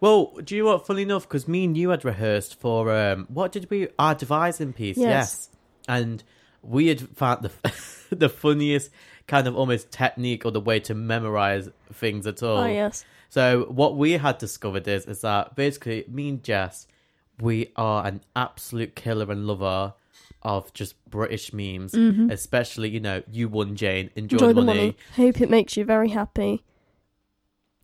Well, 0.00 0.32
do 0.44 0.54
you 0.56 0.62
know 0.62 0.70
what? 0.74 0.86
Funny 0.86 1.02
enough, 1.02 1.24
because 1.28 1.48
me 1.48 1.64
and 1.64 1.76
you 1.76 1.90
had 1.90 2.04
rehearsed 2.04 2.58
for 2.60 2.92
um, 2.96 3.26
what 3.28 3.50
did 3.52 3.68
we? 3.68 3.88
Our 3.98 4.14
devising 4.14 4.72
piece, 4.72 4.96
Yes. 4.96 5.08
yes. 5.08 5.48
And 5.88 6.22
we 6.62 6.86
had 6.86 7.00
found 7.16 7.42
the 7.42 7.50
the 8.14 8.28
funniest 8.28 8.90
kind 9.26 9.46
of 9.48 9.56
almost 9.56 9.90
technique 9.90 10.44
or 10.46 10.50
the 10.52 10.60
way 10.60 10.78
to 10.80 10.94
memorize 10.94 11.68
things 11.92 12.26
at 12.28 12.42
all. 12.44 12.58
Oh, 12.58 12.66
yes. 12.66 13.04
So 13.32 13.64
what 13.70 13.96
we 13.96 14.12
had 14.12 14.36
discovered 14.36 14.86
is 14.86 15.06
is 15.06 15.22
that 15.22 15.56
basically 15.56 16.04
me 16.06 16.28
and 16.28 16.42
Jess, 16.42 16.86
we 17.40 17.72
are 17.76 18.04
an 18.04 18.20
absolute 18.36 18.94
killer 18.94 19.32
and 19.32 19.46
lover 19.46 19.94
of 20.42 20.70
just 20.74 21.02
British 21.08 21.50
memes, 21.50 21.94
especially 21.94 22.90
you 22.90 23.00
know 23.00 23.22
you 23.30 23.48
won 23.48 23.74
Jane, 23.74 24.10
enjoy, 24.16 24.36
Mm-hmm. 24.36 24.44
Enjoy 24.44 24.52
the 24.60 24.66
money. 24.66 24.78
money. 24.80 24.96
Hope 25.16 25.40
it 25.40 25.48
makes 25.48 25.78
you 25.78 25.84
very 25.86 26.10
happy. 26.10 26.62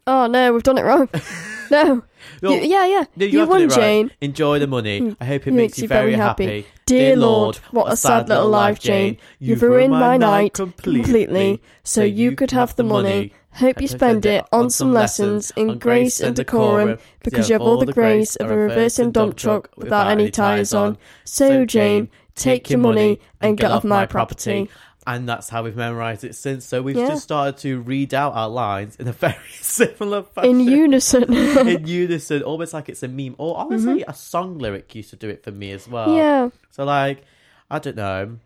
Oh 0.06 0.26
no, 0.26 0.52
we've 0.52 0.62
done 0.62 0.76
it 0.76 0.82
wrong. 0.82 1.08
no. 1.70 2.02
No, 2.42 2.52
You- 2.52 2.62
yeah, 2.62 2.86
yeah. 2.86 3.04
No, 3.16 3.26
you 3.26 3.38
done 3.38 3.48
won, 3.48 3.60
right. 3.62 3.70
Jane. 3.70 4.10
Enjoy 4.20 4.58
the 4.58 4.66
money. 4.66 5.00
Mm. 5.00 5.16
I 5.20 5.24
hope 5.24 5.46
it 5.46 5.50
It 5.50 5.54
makes, 5.54 5.78
you 5.78 5.88
very 5.88 6.14
happy. 6.14 6.66
Dear 6.84 7.16
Lord, 7.16 7.56
what 7.70 7.90
a 7.92 7.96
sad 7.96 8.28
little 8.28 8.48
life, 8.48 8.80
Jane. 8.80 9.16
You've 9.38 9.62
ruined 9.62 9.92
my 9.92 10.16
night 10.18 10.52
completely, 10.52 11.62
so 11.84 12.02
you 12.02 12.34
could 12.36 12.50
have 12.50 12.76
the 12.76 12.84
money. 12.84 13.32
Hope 13.58 13.80
you 13.80 13.88
spend 13.88 14.24
it 14.24 14.44
on 14.52 14.70
some 14.70 14.92
lessons 14.92 15.50
in 15.56 15.78
grace 15.78 16.20
and 16.20 16.36
decorum, 16.36 16.98
because 17.22 17.48
you 17.48 17.54
have 17.54 17.62
all 17.62 17.84
the 17.84 17.92
grace 17.92 18.36
of 18.36 18.50
a 18.50 18.56
reversing 18.56 19.10
dump 19.10 19.36
truck 19.36 19.70
without 19.76 20.08
any 20.08 20.30
tires 20.30 20.72
on. 20.72 20.96
So, 21.24 21.64
Jane, 21.64 22.08
take 22.34 22.70
your 22.70 22.78
money 22.78 23.20
and 23.40 23.56
get 23.58 23.70
off 23.70 23.84
my 23.84 24.06
property. 24.06 24.70
And 25.06 25.26
that's 25.26 25.48
how 25.48 25.62
we've 25.62 25.74
memorized 25.74 26.22
it 26.24 26.34
since. 26.34 26.66
So 26.66 26.82
we've 26.82 26.94
Yeah. 26.94 27.08
just 27.08 27.22
started 27.22 27.56
to 27.62 27.80
read 27.80 28.12
out 28.12 28.34
our 28.34 28.48
lines 28.50 28.94
in 28.96 29.08
a 29.08 29.12
very 29.26 29.34
similar 29.58 30.22
fashion. 30.22 30.60
In 30.60 30.68
unison. 30.68 31.32
in 31.32 31.86
unison, 31.86 32.42
almost 32.42 32.74
like 32.74 32.90
it's 32.90 33.02
a 33.02 33.08
meme. 33.08 33.34
Or 33.38 33.56
honestly, 33.56 34.00
mm-hmm. 34.00 34.10
a 34.10 34.12
song 34.12 34.58
lyric 34.58 34.94
used 34.94 35.08
to 35.10 35.16
do 35.16 35.30
it 35.30 35.42
for 35.42 35.50
me 35.50 35.70
as 35.72 35.88
well. 35.88 36.14
yeah. 36.14 36.50
So 36.70 36.84
like, 36.84 37.24
I 37.70 37.78
don't 37.78 37.96
know. 37.96 38.36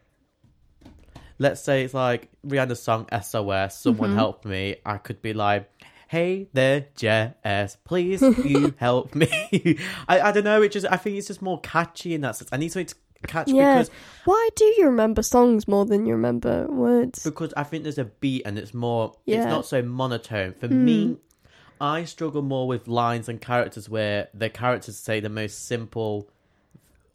Let's 1.43 1.61
say 1.61 1.83
it's 1.83 1.93
like 1.93 2.29
Rihanna's 2.47 2.81
song 2.81 3.07
SOS, 3.11 3.81
Someone 3.81 4.11
Mm-hmm. 4.11 4.17
Help 4.17 4.45
Me. 4.45 4.77
I 4.87 4.99
could 4.99 5.21
be 5.21 5.33
like, 5.35 5.69
Hey 6.07 6.47
there, 6.53 6.87
Jess, 6.95 7.77
please 7.85 8.23
you 8.45 8.75
help 8.77 9.15
me. 9.15 9.29
I, 10.09 10.21
I 10.21 10.33
don't 10.33 10.45
know, 10.45 10.63
it 10.63 10.71
just 10.71 10.87
I 10.89 10.97
think 10.97 11.17
it's 11.17 11.27
just 11.27 11.43
more 11.43 11.59
catchy 11.61 12.15
in 12.15 12.21
that 12.21 12.37
sense. 12.37 12.49
I 12.53 12.59
need 12.59 12.71
something 12.71 12.87
to 12.87 12.95
catch 13.27 13.49
Yeah. 13.49 13.75
because 13.75 13.91
Why 14.25 14.49
do 14.55 14.65
you 14.79 14.87
remember 14.87 15.23
songs 15.23 15.67
more 15.67 15.85
than 15.85 16.07
you 16.07 16.13
remember 16.13 16.67
words? 16.69 17.25
because 17.25 17.53
I 17.57 17.65
think 17.65 17.83
there's 17.83 17.99
a 17.99 18.05
beat 18.05 18.43
and 18.47 18.57
it's 18.59 18.73
more 18.75 19.15
Yeah. 19.27 19.39
it's 19.39 19.47
not 19.47 19.67
so 19.67 19.83
monotone. 19.83 20.53
For 20.55 20.69
Hmm. 20.69 20.85
me, 20.85 21.17
I 21.81 22.05
struggle 22.05 22.43
more 22.43 22.69
with 22.69 22.87
lines 22.87 23.29
and 23.29 23.41
characters 23.41 23.89
where 23.89 24.29
the 24.35 24.49
characters 24.51 24.97
say 24.99 25.19
the 25.19 25.29
most 25.29 25.67
simple, 25.67 26.29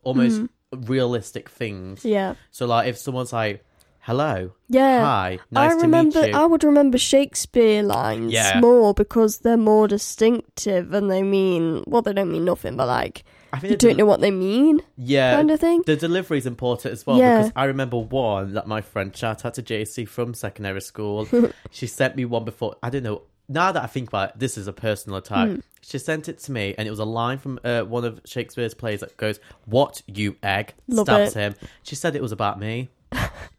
almost 0.03 0.41
realistic 0.73 1.49
things. 1.49 2.03
Yeah. 2.03 2.34
So 2.51 2.65
like 2.65 2.88
if 2.89 2.97
someone's 2.97 3.32
like, 3.32 3.63
"Hello, 4.08 4.51
Yeah. 4.70 4.99
hi, 5.05 5.39
nice 5.51 5.72
I 5.72 5.76
to 5.76 5.82
remember 5.82 6.22
meet 6.22 6.30
you," 6.32 6.36
I 6.41 6.45
would 6.45 6.64
remember 6.64 6.97
Shakespeare 6.97 7.84
lines 7.84 8.32
Yeah. 8.34 8.60
more 8.62 8.93
because 8.93 9.39
they're 9.39 9.58
more 9.58 9.88
distinctive 9.88 10.93
and 10.93 11.12
they 11.12 11.24
mean 11.24 11.84
well 11.88 12.01
they 12.01 12.14
don't 12.14 12.32
mean 12.32 12.45
nothing 12.45 12.76
but 12.78 12.88
like 12.88 13.24
I 13.53 13.60
think 13.60 13.72
you 13.72 13.78
the 13.78 13.82
don't 13.88 13.97
del- 13.97 14.05
know 14.05 14.10
what 14.12 14.22
they 14.22 14.32
mean 14.32 14.82
yeah, 14.97 15.36
kind 15.36 15.51
of 15.51 15.60
thing. 15.60 15.84
the 15.86 15.95
delivery 15.95 16.38
is 16.38 16.45
important 16.45 16.93
as 16.93 17.05
well 17.05 17.18
Yeah. 17.18 17.38
because 17.38 17.51
I 17.55 17.66
remember 17.66 17.97
one 17.97 18.53
that 18.53 18.66
my 18.68 18.82
friend 18.82 19.16
shout 19.16 19.45
out 19.45 19.53
to 19.55 19.62
JC 19.62 20.05
from 20.08 20.34
secondary 20.34 20.82
school. 20.82 21.28
she 21.72 21.86
sent 21.88 22.16
me 22.16 22.26
one 22.26 22.45
before. 22.45 22.76
I 22.82 22.89
don't 22.89 23.03
know. 23.03 23.24
Now 23.49 23.72
that 23.72 23.82
I 23.82 23.88
think 23.88 24.10
about 24.10 24.30
it, 24.32 24.39
this 24.39 24.58
is 24.58 24.68
a 24.68 24.74
personal 24.74 25.18
attack. 25.18 25.47
Hmm. 25.47 25.55
She 25.82 25.97
sent 25.99 26.28
it 26.28 26.38
to 26.39 26.51
me, 26.51 26.76
and 26.78 26.86
it 26.86 26.91
was 26.91 26.99
a 26.99 27.05
line 27.05 27.38
from 27.38 27.60
uh, 27.64 27.84
one 27.84 28.03
of 28.03 28.20
Shakespeare's 28.26 28.74
plays 28.74 28.99
that 28.99 29.16
goes, 29.16 29.39
"What 29.66 30.01
you 30.05 30.36
egg?" 30.43 30.74
Love 30.89 31.05
stabs 31.08 31.34
it. 31.34 31.39
him. 31.39 31.55
She 31.84 31.95
said 31.95 32.14
it 32.18 32.22
was 32.22 32.34
about 32.34 32.60
me. 32.60 32.89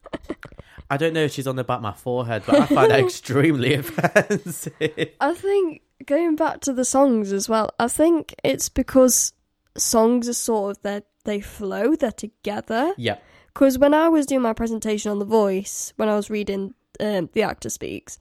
I 0.91 0.97
don't 0.97 1.13
know 1.13 1.25
if 1.25 1.33
she's 1.33 1.47
on 1.47 1.59
about 1.59 1.83
my 1.83 1.93
forehead, 1.93 2.45
but 2.47 2.61
I 2.61 2.67
find 2.67 2.91
that 2.91 3.01
extremely 3.05 3.75
offensive. 3.75 4.73
I 5.21 5.35
think 5.35 5.83
going 6.07 6.37
back 6.37 6.61
to 6.63 6.73
the 6.73 6.85
songs 6.85 7.33
as 7.33 7.49
well, 7.49 7.71
I 7.79 7.89
think 7.89 8.35
it's 8.43 8.69
because 8.69 9.33
songs 9.77 10.29
are 10.29 10.35
sort 10.35 10.77
of 10.77 10.83
they 10.83 11.03
they 11.25 11.41
flow, 11.41 11.95
they're 11.95 12.11
together. 12.13 12.95
Yeah, 12.97 13.19
Because 13.49 13.79
when 13.79 13.93
I 13.93 14.09
was 14.09 14.25
doing 14.25 14.41
my 14.41 14.55
presentation 14.55 15.11
on 15.11 15.19
The 15.19 15.27
Voice, 15.27 15.93
when 15.97 16.09
I 16.09 16.17
was 16.17 16.31
reading 16.31 16.73
um, 17.01 17.29
The 17.35 17.43
Actor 17.43 17.69
Speaks, 17.69 18.19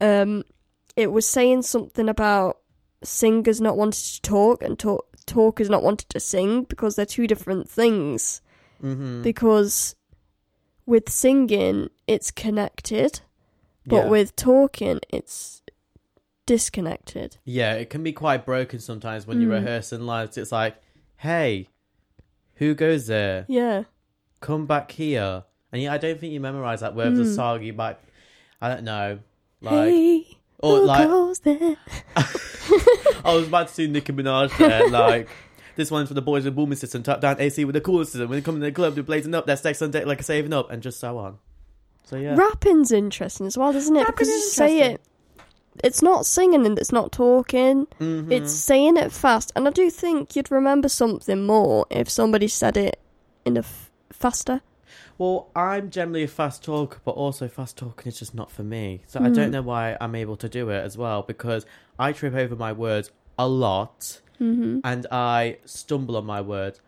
um, 0.00 0.42
it 0.96 1.12
was 1.12 1.26
saying 1.26 1.62
something 1.62 2.08
about 2.08 2.58
singers 3.04 3.60
not 3.60 3.76
wanting 3.76 3.92
to 4.14 4.22
talk 4.22 4.62
and 4.62 4.76
talk 4.76 5.06
talkers 5.24 5.70
not 5.70 5.84
wanting 5.84 6.06
to 6.08 6.18
sing 6.18 6.64
because 6.64 6.96
they're 6.96 7.06
two 7.06 7.28
different 7.28 7.70
things. 7.70 8.40
hmm 8.80 9.22
Because 9.22 9.94
with 10.92 11.08
singing, 11.08 11.88
it's 12.06 12.30
connected, 12.30 13.20
but 13.86 14.04
Yeah. 14.04 14.08
with 14.10 14.36
talking, 14.36 15.00
it's 15.08 15.62
disconnected. 16.44 17.38
Yeah, 17.44 17.72
it 17.74 17.88
can 17.88 18.02
be 18.02 18.12
quite 18.12 18.44
broken 18.44 18.78
sometimes 18.78 19.26
when 19.26 19.40
you're 19.40 19.50
Mm. 19.50 19.64
rehearsing 19.64 20.02
lines. 20.02 20.36
It's 20.36 20.52
like, 20.52 20.76
hey, 21.16 21.68
who 22.56 22.74
goes 22.74 23.06
there? 23.06 23.46
Yeah. 23.48 23.84
Come 24.40 24.66
back 24.66 24.90
here. 24.92 25.44
And 25.72 25.80
yeah, 25.80 25.94
I 25.94 25.98
don't 25.98 26.20
think 26.20 26.34
you 26.34 26.40
memorize 26.40 26.80
that 26.80 26.94
word 26.94 27.08
of 27.08 27.16
the 27.16 27.22
Mm. 27.22 27.34
song. 27.36 27.62
You 27.62 27.72
might, 27.72 27.96
I 28.60 28.68
don't 28.68 28.84
know. 28.84 29.20
Like, 29.62 29.94
hey, 29.94 30.26
or 30.58 30.80
who 30.80 30.86
like, 30.86 31.08
goes 31.08 31.38
there? 31.40 31.76
I 33.24 33.32
was 33.34 33.48
about 33.48 33.68
to 33.68 33.74
see 33.74 33.86
Nicki 33.86 34.12
Minaj 34.12 34.54
there. 34.58 34.88
Like, 35.02 35.28
this 35.76 35.90
one's 35.90 36.08
for 36.08 36.14
the 36.14 36.22
boys 36.22 36.44
with 36.44 36.54
the 36.54 36.56
booming 36.56 36.76
system, 36.76 37.02
top 37.02 37.20
down 37.20 37.36
AC 37.40 37.64
with 37.64 37.74
the 37.74 37.80
cooler 37.80 38.04
system. 38.04 38.28
When 38.28 38.38
they 38.38 38.42
come 38.42 38.56
in 38.56 38.60
the 38.60 38.72
club, 38.72 38.94
they're 38.94 39.02
blazing 39.04 39.34
up. 39.34 39.46
They're 39.46 39.56
sex 39.56 39.80
on 39.82 39.90
deck 39.90 40.06
like 40.06 40.20
a 40.20 40.24
saving 40.24 40.52
up, 40.52 40.70
and 40.70 40.82
just 40.82 40.98
so 41.00 41.18
on. 41.18 41.38
So 42.04 42.16
yeah, 42.16 42.34
Rapping's 42.36 42.92
interesting 42.92 43.46
as 43.46 43.56
well, 43.56 43.74
isn't 43.74 43.94
it? 43.94 44.00
Rapping 44.00 44.12
because 44.14 44.28
you 44.28 44.40
say 44.40 44.80
it, 44.92 45.00
it's 45.82 46.02
not 46.02 46.26
singing 46.26 46.66
and 46.66 46.78
it's 46.78 46.92
not 46.92 47.12
talking. 47.12 47.86
Mhm. 48.00 48.30
It's 48.30 48.52
saying 48.52 48.96
it 48.96 49.12
fast, 49.12 49.52
and 49.56 49.66
I 49.66 49.70
do 49.70 49.88
think 49.90 50.36
you'd 50.36 50.50
remember 50.50 50.88
something 50.88 51.46
more 51.46 51.86
if 51.90 52.10
somebody 52.10 52.48
said 52.48 52.76
it 52.76 52.98
in 53.44 53.56
a 53.56 53.60
f- 53.60 53.90
faster. 54.12 54.60
Well, 55.18 55.50
I'm 55.54 55.90
generally 55.90 56.24
a 56.24 56.28
fast 56.28 56.64
talker, 56.64 56.98
but 57.04 57.12
also 57.12 57.46
fast 57.46 57.76
talking 57.78 58.10
is 58.10 58.18
just 58.18 58.34
not 58.34 58.50
for 58.50 58.62
me. 58.64 59.02
So 59.06 59.20
I 59.20 59.28
don't 59.28 59.50
know 59.52 59.62
why 59.62 59.96
I'm 60.00 60.14
able 60.16 60.36
to 60.38 60.48
do 60.48 60.68
it 60.70 60.80
as 60.84 60.98
well 60.98 61.22
because 61.22 61.64
I 61.98 62.12
trip 62.12 62.34
over 62.34 62.56
my 62.56 62.72
words 62.72 63.10
a 63.38 63.46
lot. 63.46 64.20
Mm-hmm. 64.42 64.80
and 64.84 65.06
I 65.12 65.58
stumble 65.64 66.16
on 66.16 66.26
my 66.26 66.40
words 66.40 66.80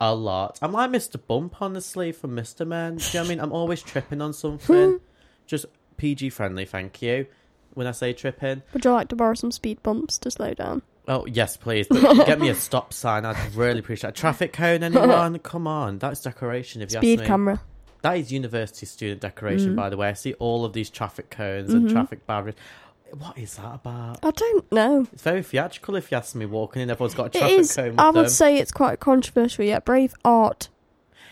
a 0.00 0.14
lot. 0.14 0.58
I'm 0.62 0.72
like 0.72 0.90
Mr. 0.90 1.20
Bump, 1.24 1.60
honestly, 1.62 2.12
from 2.12 2.32
Mr. 2.34 2.66
Man. 2.66 2.96
Do 2.96 3.04
you 3.04 3.10
know 3.14 3.20
what 3.20 3.26
I 3.26 3.28
mean? 3.28 3.40
I'm 3.40 3.52
always 3.52 3.82
tripping 3.82 4.20
on 4.20 4.32
something. 4.32 5.00
Just 5.46 5.66
PG 5.98 6.30
friendly, 6.30 6.64
thank 6.64 7.00
you. 7.02 7.26
When 7.74 7.86
I 7.86 7.90
say 7.92 8.12
tripping, 8.12 8.62
Would 8.72 8.84
you 8.84 8.92
like 8.92 9.08
to 9.08 9.16
borrow 9.16 9.34
some 9.34 9.50
speed 9.50 9.82
bumps 9.82 10.18
to 10.18 10.30
slow 10.30 10.54
down? 10.54 10.82
oh 11.06 11.26
yes, 11.26 11.56
please. 11.56 11.86
But 11.88 12.24
get 12.26 12.40
me 12.40 12.48
a 12.48 12.54
stop 12.68 12.92
sign. 12.94 13.24
I'd 13.26 13.54
really 13.54 13.80
appreciate. 13.80 14.10
it. 14.10 14.16
Traffic 14.16 14.52
cone, 14.54 14.82
anyone? 14.82 15.38
Come 15.40 15.66
on, 15.66 15.98
that's 15.98 16.20
decoration. 16.22 16.80
If 16.82 16.92
you 16.92 16.98
Speed 16.98 17.18
ask 17.20 17.22
me. 17.22 17.26
camera. 17.26 17.60
That 18.02 18.18
is 18.18 18.32
university 18.32 18.86
student 18.86 19.20
decoration, 19.22 19.72
Mm. 19.72 19.76
by 19.76 19.88
the 19.90 19.96
way. 19.96 20.08
I 20.08 20.12
see 20.12 20.34
all 20.34 20.64
of 20.64 20.72
these 20.72 20.88
traffic 20.90 21.30
cones 21.30 21.70
Mhm. 21.70 21.74
and 21.76 21.90
traffic 21.90 22.26
barriers. 22.26 22.54
What 23.18 23.38
is 23.38 23.54
that 23.56 23.74
about? 23.74 24.18
I 24.24 24.30
don't 24.32 24.70
know. 24.72 25.06
It's 25.12 25.22
very 25.22 25.42
theatrical 25.42 25.96
if 25.96 26.10
you 26.10 26.16
ask 26.18 26.34
me. 26.34 26.46
Walking 26.46 26.82
in, 26.82 26.90
everyone's 26.90 27.14
got 27.14 27.24
a 27.24 27.26
It 27.26 27.40
traffic 27.40 27.58
is. 27.60 27.74
cone 27.76 27.90
with 27.92 28.00
I 28.00 28.06
would 28.10 28.16
them. 28.24 28.28
say 28.28 28.56
it's 28.58 28.72
quite 28.72 28.98
controversial. 29.00 29.64
Yeah, 29.64 29.78
brave 29.80 30.14
art. 30.24 30.68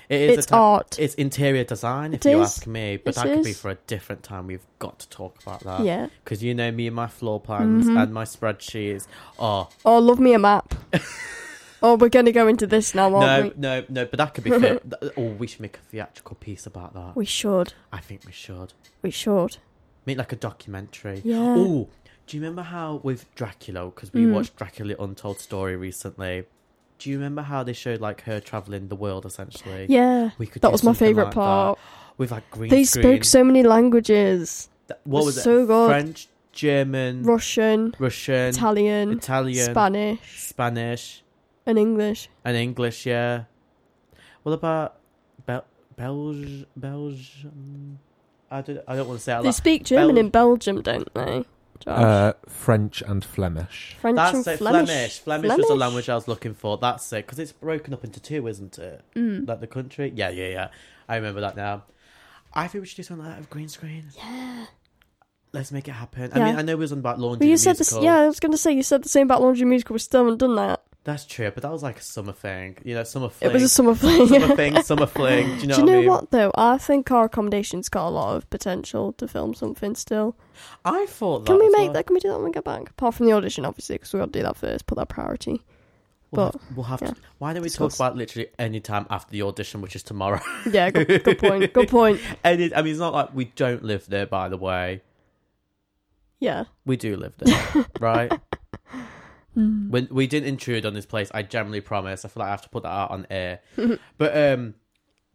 It 0.09 0.21
is 0.21 0.39
it's 0.39 0.47
a 0.47 0.51
type- 0.51 0.59
art. 0.59 0.99
It's 0.99 1.15
interior 1.15 1.65
design, 1.65 2.13
if 2.15 2.25
It 2.27 2.31
you 2.31 2.41
is. 2.43 2.49
ask 2.49 2.67
me. 2.67 2.99
But 2.99 3.11
It 3.11 3.15
that 3.17 3.25
could 3.25 3.45
be 3.45 3.51
is. 3.51 3.61
for 3.61 3.71
a 3.71 3.77
different 3.87 4.23
time. 4.23 4.47
We've 4.47 4.67
got 4.79 4.99
to 5.01 5.09
talk 5.09 5.43
about 5.43 5.61
that. 5.61 5.81
Yeah. 5.85 6.09
Because 6.23 6.43
you 6.43 6.55
know 6.55 6.71
me 6.71 6.87
and 6.87 6.95
my 6.95 7.07
floor 7.07 7.41
plans 7.41 7.87
Mhm. 7.87 8.03
and 8.03 8.13
my 8.15 8.25
spreadsheets. 8.25 9.07
Oh, 9.39 9.69
Oh, 9.85 9.99
love 9.99 10.21
me 10.21 10.35
a 10.35 10.39
map. 10.39 10.75
oh, 11.83 11.97
we're 11.97 12.11
going 12.11 12.27
to 12.27 12.33
go 12.33 12.47
into 12.47 12.67
this 12.67 12.95
now, 12.95 13.15
aren't 13.15 13.57
no, 13.59 13.79
we? 13.79 13.83
no, 13.83 14.03
no. 14.03 14.05
But 14.07 14.19
that 14.19 14.35
could 14.35 14.45
be 14.45 14.51
fit. 14.51 14.83
Th- 15.01 15.13
Oh, 15.17 15.31
we 15.33 15.47
should 15.47 15.61
make 15.61 15.77
a 15.79 15.81
theatrical 15.81 16.37
piece 16.37 16.67
about 16.67 16.95
that. 16.95 17.17
We 17.17 17.25
should. 17.25 17.73
I 17.93 17.99
think 18.01 18.25
we 18.27 18.33
should. 18.33 18.75
We 19.03 19.11
should. 19.11 19.57
Make 20.07 20.19
like 20.19 20.33
a 20.33 20.37
documentary. 20.37 21.23
Yeah. 21.25 21.37
Oh, 21.57 21.89
do 22.27 22.37
you 22.37 22.43
remember 22.43 22.63
how 22.63 23.01
with 23.03 23.33
Dracula, 23.35 23.87
because 23.87 24.13
we 24.13 24.23
Mm. 24.25 24.33
watched 24.35 24.57
Dracula 24.57 24.95
Untold 24.99 25.39
Story 25.41 25.77
recently, 25.77 26.45
do 26.99 27.11
you 27.11 27.17
remember 27.17 27.43
how 27.43 27.63
they 27.63 27.73
showed 27.73 28.01
like 28.01 28.23
her 28.23 28.41
traveling 28.41 28.89
the 28.89 28.97
world 28.97 29.27
essentially? 29.27 29.87
Yeah. 29.89 30.31
We 30.39 30.47
could 30.47 30.63
that 30.63 30.73
was 30.73 30.83
my 30.85 30.93
favourite 30.93 31.27
like 31.27 31.35
that. 31.35 31.41
part. 31.41 31.79
With 32.19 32.31
like 32.31 32.49
green 32.51 32.71
They 32.71 32.85
screen. 32.85 33.03
spoke 33.05 33.25
so 33.25 33.43
many 33.45 33.63
languages 33.63 34.69
Th- 34.89 35.01
what 35.05 35.21
was 35.21 35.27
was 35.27 35.39
it? 35.39 35.43
so 35.43 35.67
good. 35.67 35.89
French, 35.89 36.29
German, 36.53 37.23
Russian, 37.23 37.95
Russian, 37.99 38.49
Italian, 38.51 39.13
Italian, 39.13 39.65
Spanish, 39.71 40.41
Spanish, 40.49 41.23
and 41.67 41.79
English. 41.79 42.29
and 42.45 42.57
English. 42.57 43.07
Yeah. 43.07 43.45
What 44.43 44.53
about 44.53 44.97
Bel- 45.47 45.65
Belge? 45.97 46.67
Belgium? 46.77 47.99
I 48.53 48.61
don't. 48.61 48.81
I 48.87 48.97
don't 48.97 49.09
want 49.09 49.19
to 49.21 49.25
say 49.25 49.33
out 49.33 49.43
They 49.43 49.49
loud. 49.49 49.55
speak 49.55 49.85
German 49.85 50.15
Bel- 50.15 50.25
in 50.25 50.31
Belgium, 50.31 50.83
don't 50.83 51.13
they? 51.15 51.45
Josh? 51.81 51.99
Uh, 51.99 52.33
French 52.49 53.03
and 53.03 53.25
Flemish. 53.25 53.97
French 54.01 54.15
That's 54.17 54.35
and 54.37 54.47
it. 54.47 54.57
Flemish. 54.59 54.87
Flemish. 54.89 55.19
Flemish 55.19 55.57
was 55.59 55.67
the 55.69 55.75
language 55.75 56.09
I 56.09 56.15
was 56.15 56.29
looking 56.29 56.55
for. 56.55 56.77
That's 56.79 57.13
it. 57.13 57.27
Because 57.27 57.41
it's 57.41 57.51
broken 57.51 57.93
up 57.93 58.05
into 58.05 58.21
two, 58.21 58.47
isn't 58.47 58.79
it? 58.79 59.03
Mm. 59.17 59.49
Like 59.49 59.59
the 59.61 59.67
country. 59.67 60.13
Yeah, 60.15 60.29
yeah, 60.31 60.47
yeah. 60.49 60.69
I 61.09 61.17
remember 61.17 61.41
that 61.41 61.57
now. 61.57 61.83
I 62.55 62.69
think 62.69 62.83
we 62.83 62.87
should 62.87 62.99
do 62.99 63.03
something 63.03 63.25
like 63.25 63.35
that 63.35 63.41
with 63.41 63.51
green 63.51 63.69
screen. 63.69 64.05
Yeah. 64.17 64.67
Let's 65.53 65.73
make 65.73 65.89
it 65.89 65.93
happen. 65.93 66.31
I 66.33 66.39
Yeah. 66.39 66.45
mean, 66.47 66.57
I 66.57 66.63
know 66.63 66.77
we 66.77 66.81
was 66.83 66.93
on 66.93 66.99
about 67.01 67.19
laundry. 67.19 67.47
Well, 67.47 67.51
you 67.51 67.57
the 67.57 67.63
said 67.63 67.77
this. 67.79 67.91
musical. 67.93 68.05
Yeah, 68.05 68.19
I 68.21 68.27
was 68.27 68.39
going 68.39 68.53
to 68.53 68.59
say 68.59 68.73
you 68.73 68.83
said 68.85 69.03
the 69.03 69.09
same 69.09 69.27
about 69.27 69.43
Laundry 69.43 69.65
Musical. 69.67 69.95
We 69.95 69.99
still 69.99 70.23
haven't 70.25 70.39
done 70.39 70.55
that. 70.57 70.82
That's 71.05 71.25
true, 71.25 71.51
but 71.51 71.65
that 71.65 71.73
was 71.73 71.83
like 71.83 71.99
a 71.99 72.03
summer 72.03 72.33
thing. 72.33 72.77
You 72.85 72.95
know, 72.95 73.03
summer 73.03 73.29
fling. 73.29 73.51
It 73.51 73.55
was 73.55 73.63
a 73.65 73.69
summer 73.69 73.95
fling. 73.97 74.29
summer 74.29 74.55
thing, 74.55 74.81
summer 74.83 75.07
fling. 75.19 75.47
Do 75.57 75.63
you 75.63 75.67
know, 75.67 75.75
Do 75.75 75.81
you 75.81 75.87
know 75.87 75.93
what 75.93 75.97
I 75.97 76.01
mean? 76.01 76.09
what 76.09 76.31
though? 76.31 76.53
I 76.55 76.79
think 76.79 77.11
our 77.11 77.25
accommodation's 77.25 77.89
got 77.89 78.07
a 78.07 78.11
lot 78.11 78.37
of 78.37 78.49
potential 78.51 79.13
to 79.15 79.27
film 79.27 79.53
something 79.55 79.97
still. 79.97 80.37
I 80.85 81.07
thought 81.07 81.41
that. 81.41 81.47
Can 81.47 81.59
we 81.59 81.69
make 81.71 81.87
well. 81.87 81.93
that? 81.95 82.07
Can 82.07 82.15
we 82.15 82.21
do 82.21 82.29
that 82.29 82.37
when 82.37 82.45
we 82.45 82.53
get 82.53 82.63
back? 82.65 82.89
Apart 82.91 83.15
from 83.17 83.27
the 83.27 83.33
audition, 83.33 83.65
obviously, 83.65 83.97
because 83.97 84.13
we 84.13 84.21
got 84.21 84.33
to 84.33 84.39
do 84.39 84.43
that 84.45 84.57
first. 84.57 84.87
Put 84.87 84.95
that 84.99 85.09
priority. 85.09 85.63
We'll 86.31 86.47
but 86.53 86.61
have, 86.63 86.77
we'll 86.77 86.85
have 86.85 87.03
yeah. 87.03 87.09
to. 87.09 87.17
Why 87.39 87.53
don't 87.53 87.63
we 87.63 87.69
Discuss. 87.69 87.99
talk 87.99 88.07
about 88.07 88.17
literally 88.17 88.49
any 88.59 88.79
time 88.81 89.07
after 89.11 89.33
the 89.33 89.43
audition, 89.43 89.81
which 89.83 89.97
is 89.97 90.03
tomorrow? 90.05 90.41
Yeah, 90.71 90.91
good, 90.91 91.25
good 91.25 91.39
point. 91.39 91.73
Good 91.73 91.89
point. 91.91 92.21
Any, 92.45 92.73
I 92.75 92.81
mean, 92.81 92.93
it's 92.93 93.01
not 93.01 93.13
like 93.13 93.35
we 93.35 93.47
don't 93.47 93.83
live 93.83 94.07
there. 94.07 94.25
By 94.27 94.49
the 94.49 94.57
way, 94.57 95.03
Yeah. 96.39 96.65
we 96.87 96.97
do 96.97 97.17
live 97.17 97.35
there, 97.39 97.87
right? 98.01 98.33
Mm. 99.57 99.91
When 99.91 100.09
we 100.11 100.27
didn't 100.27 100.49
intrude 100.49 100.87
on 100.87 100.95
this 100.95 101.07
place, 101.07 101.31
I 101.35 101.43
generally 101.43 101.81
promise. 101.81 102.25
I 102.25 102.29
feel 102.29 102.41
like 102.41 102.49
I 102.49 102.53
have 102.53 102.63
to 102.63 102.69
put 102.69 102.85
that 102.85 102.91
out 102.91 103.11
on 103.11 103.27
air. 103.31 103.61
but 104.19 104.37
um, 104.37 104.75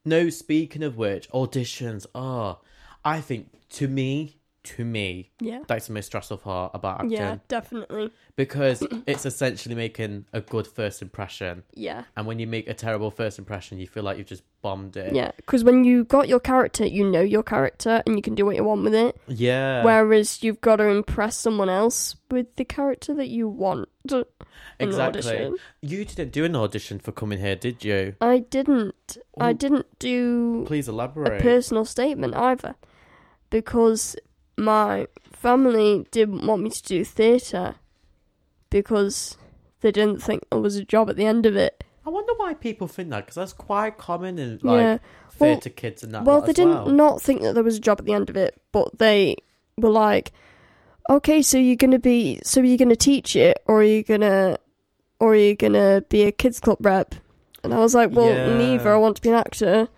no. 0.06 0.30
Speaking 0.30 0.84
of 0.84 0.98
which, 0.98 1.30
auditions. 1.32 2.06
Oh, 2.16 2.60
I 3.06 3.22
think 3.22 3.50
to 3.72 3.88
me, 3.88 4.37
to 4.76 4.84
me, 4.86 5.32
Yeah. 5.40 5.62
that's 5.68 5.88
the 5.88 5.94
most 5.94 6.08
stressful 6.08 6.38
part 6.38 6.72
about 6.74 6.96
acting. 7.02 7.12
Yeah, 7.12 7.38
definitely. 7.48 8.12
because 8.36 8.86
it's 9.08 9.26
essentially 9.26 9.76
making 9.76 10.26
a 10.34 10.42
good 10.42 10.68
first 10.68 11.02
impression. 11.02 11.64
Yeah. 11.74 12.04
And 12.16 12.26
when 12.28 12.40
you 12.40 12.48
make 12.48 12.68
a 12.68 12.74
terrible 12.74 13.12
first 13.12 13.40
impression, 13.40 13.80
you 13.80 13.88
feel 13.88 14.04
like 14.04 14.18
you've 14.18 14.28
just 14.28 14.44
bombed 14.62 14.98
it. 14.98 15.14
Yeah, 15.14 15.32
because 15.38 15.64
when 15.64 15.84
you 15.84 16.04
got 16.06 16.28
your 16.28 16.40
character, 16.40 16.86
you 16.86 17.10
know 17.10 17.22
your 17.22 17.44
character 17.44 18.02
and 18.06 18.16
you 18.16 18.22
can 18.22 18.36
do 18.36 18.46
what 18.46 18.56
you 18.56 18.64
want 18.64 18.84
with 18.84 18.96
it. 18.96 19.16
Yeah. 19.28 19.84
Whereas 19.84 20.44
you've 20.44 20.62
got 20.62 20.78
to 20.78 20.86
impress 20.88 21.38
someone 21.38 21.70
else 21.70 22.16
with 22.32 22.56
the 22.56 22.66
character 22.66 23.14
that 23.16 23.28
you 23.30 23.48
want. 23.48 23.88
exactly. 24.80 25.52
You 25.82 26.06
didn't 26.06 26.32
do 26.32 26.46
an 26.46 26.56
audition 26.56 27.00
for 27.00 27.12
coming 27.12 27.40
here, 27.40 27.56
did 27.56 27.84
you? 27.84 28.16
I 28.22 28.40
didn't. 28.40 29.18
I 29.40 29.54
didn't 29.54 29.86
do 30.00 30.64
Please 30.66 30.88
elaborate. 30.88 31.40
a 31.40 31.44
personal 31.44 31.86
statement 31.86 32.36
either, 32.36 32.76
because 33.50 34.16
my 34.58 35.08
family 35.32 36.06
didn't 36.12 36.46
want 36.46 36.64
me 36.64 36.70
to 36.70 36.84
do 36.84 37.04
theatre 37.06 37.76
because 38.70 39.38
they 39.82 39.92
didn't 39.92 40.22
think 40.22 40.44
there 40.50 40.60
was 40.60 40.76
a 40.76 40.84
job 40.84 41.10
at 41.10 41.16
the 41.16 41.26
end 41.26 41.46
of 41.46 41.56
it. 41.56 41.84
I 42.06 42.10
wonder 42.10 42.34
why 42.38 42.54
people 42.54 42.88
think 42.88 43.10
that 43.10 43.26
because 43.26 43.36
that's 43.36 43.54
quite 43.54 43.98
common 43.98 44.40
in 44.40 44.60
like 44.64 44.80
yeah. 44.80 44.98
Well, 45.40 45.54
theatre 45.56 45.70
kids 45.70 46.04
and 46.04 46.14
that. 46.14 46.24
well, 46.24 46.42
they 46.42 46.54
didn't 46.54 46.86
well. 46.86 46.90
not 46.90 47.22
think 47.22 47.42
that 47.42 47.54
there 47.54 47.64
was 47.64 47.78
a 47.78 47.82
job 47.82 48.00
at 48.00 48.06
the 48.06 48.14
end 48.14 48.30
of 48.30 48.38
it, 48.38 48.60
but 48.72 48.98
they 48.98 49.36
were 49.78 49.90
like, 49.90 50.32
"Okay, 51.10 51.42
so 51.44 51.58
you're 51.60 51.76
gonna 51.76 52.00
be, 52.00 52.40
so 52.44 52.62
you're 52.62 52.78
gonna 52.78 52.96
teach 52.96 53.36
it, 53.36 53.62
or 53.68 53.82
are 53.82 53.84
you 53.84 54.04
gonna, 54.04 54.58
or 55.20 55.34
are 55.34 55.36
you 55.36 55.56
gonna 55.56 56.02
be 56.10 56.24
a 56.24 56.32
kids 56.32 56.60
club 56.60 56.78
rep?" 56.84 57.14
And 57.64 57.74
I 57.74 57.80
was 57.80 57.94
like, 57.94 58.12
"Well, 58.12 58.30
Yeah. 58.34 58.58
neither. 58.58 58.94
I 58.94 58.98
want 58.98 59.18
to 59.18 59.22
be 59.22 59.30
an 59.30 59.36
actor, 59.36 59.90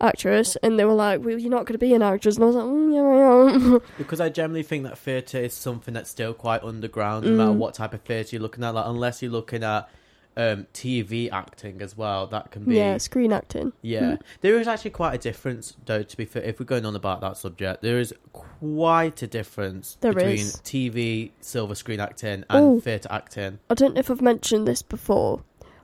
actress." 0.00 0.56
And 0.62 0.78
they 0.78 0.84
were 0.84 0.92
like, 0.94 1.24
"Well, 1.24 1.38
you're 1.38 1.50
not 1.50 1.66
gonna 1.66 1.78
be 1.78 1.94
an 1.94 2.02
actress." 2.02 2.36
And 2.36 2.44
I 2.44 2.46
was 2.46 2.56
like, 2.56 2.64
mm, 2.64 2.94
"Yeah, 2.94 3.02
I 3.02 3.54
am." 3.76 3.80
Because 3.98 4.20
I 4.20 4.28
generally 4.28 4.62
think 4.62 4.84
that 4.84 4.98
theatre 4.98 5.38
is 5.38 5.54
something 5.54 5.94
that's 5.94 6.10
still 6.10 6.34
quite 6.34 6.62
underground, 6.62 7.24
no 7.26 7.32
matter 7.32 7.50
Mm. 7.52 7.56
what 7.56 7.74
type 7.74 7.94
of 7.94 8.00
theatre 8.02 8.36
you're 8.36 8.42
looking 8.42 8.64
at. 8.64 8.74
Like, 8.74 8.86
unless 8.86 9.22
you're 9.22 9.30
looking 9.32 9.62
at 9.64 9.88
um, 10.36 10.66
TV 10.72 11.28
acting 11.30 11.82
as 11.82 11.96
well, 11.96 12.26
that 12.28 12.52
can 12.52 12.64
be. 12.64 12.76
yeah, 12.76 12.96
screen 12.98 13.32
acting. 13.32 13.72
Yeah, 13.82 14.16
there 14.42 14.58
is 14.60 14.68
actually 14.68 14.92
quite 14.92 15.14
a 15.14 15.18
difference, 15.18 15.76
though. 15.86 16.04
To 16.04 16.16
be 16.16 16.24
fair, 16.24 16.42
if 16.44 16.60
we're 16.60 16.66
going 16.66 16.86
on 16.86 16.94
about 16.94 17.20
that 17.22 17.36
subject, 17.36 17.82
there 17.82 17.98
is 17.98 18.14
quite 18.32 19.22
a 19.22 19.26
difference 19.26 19.98
There 20.00 20.12
between 20.12 20.34
is. 20.38 20.56
TV 20.64 21.32
silver 21.40 21.74
screen 21.74 21.98
acting 22.00 22.44
Ooh. 22.52 22.74
and 22.74 22.82
theatre 22.82 23.08
acting. 23.10 23.58
I 23.68 23.74
don't 23.74 23.94
know 23.94 23.98
if 24.00 24.10
I've 24.10 24.22
mentioned 24.22 24.68
this 24.68 24.82
before, 24.82 25.42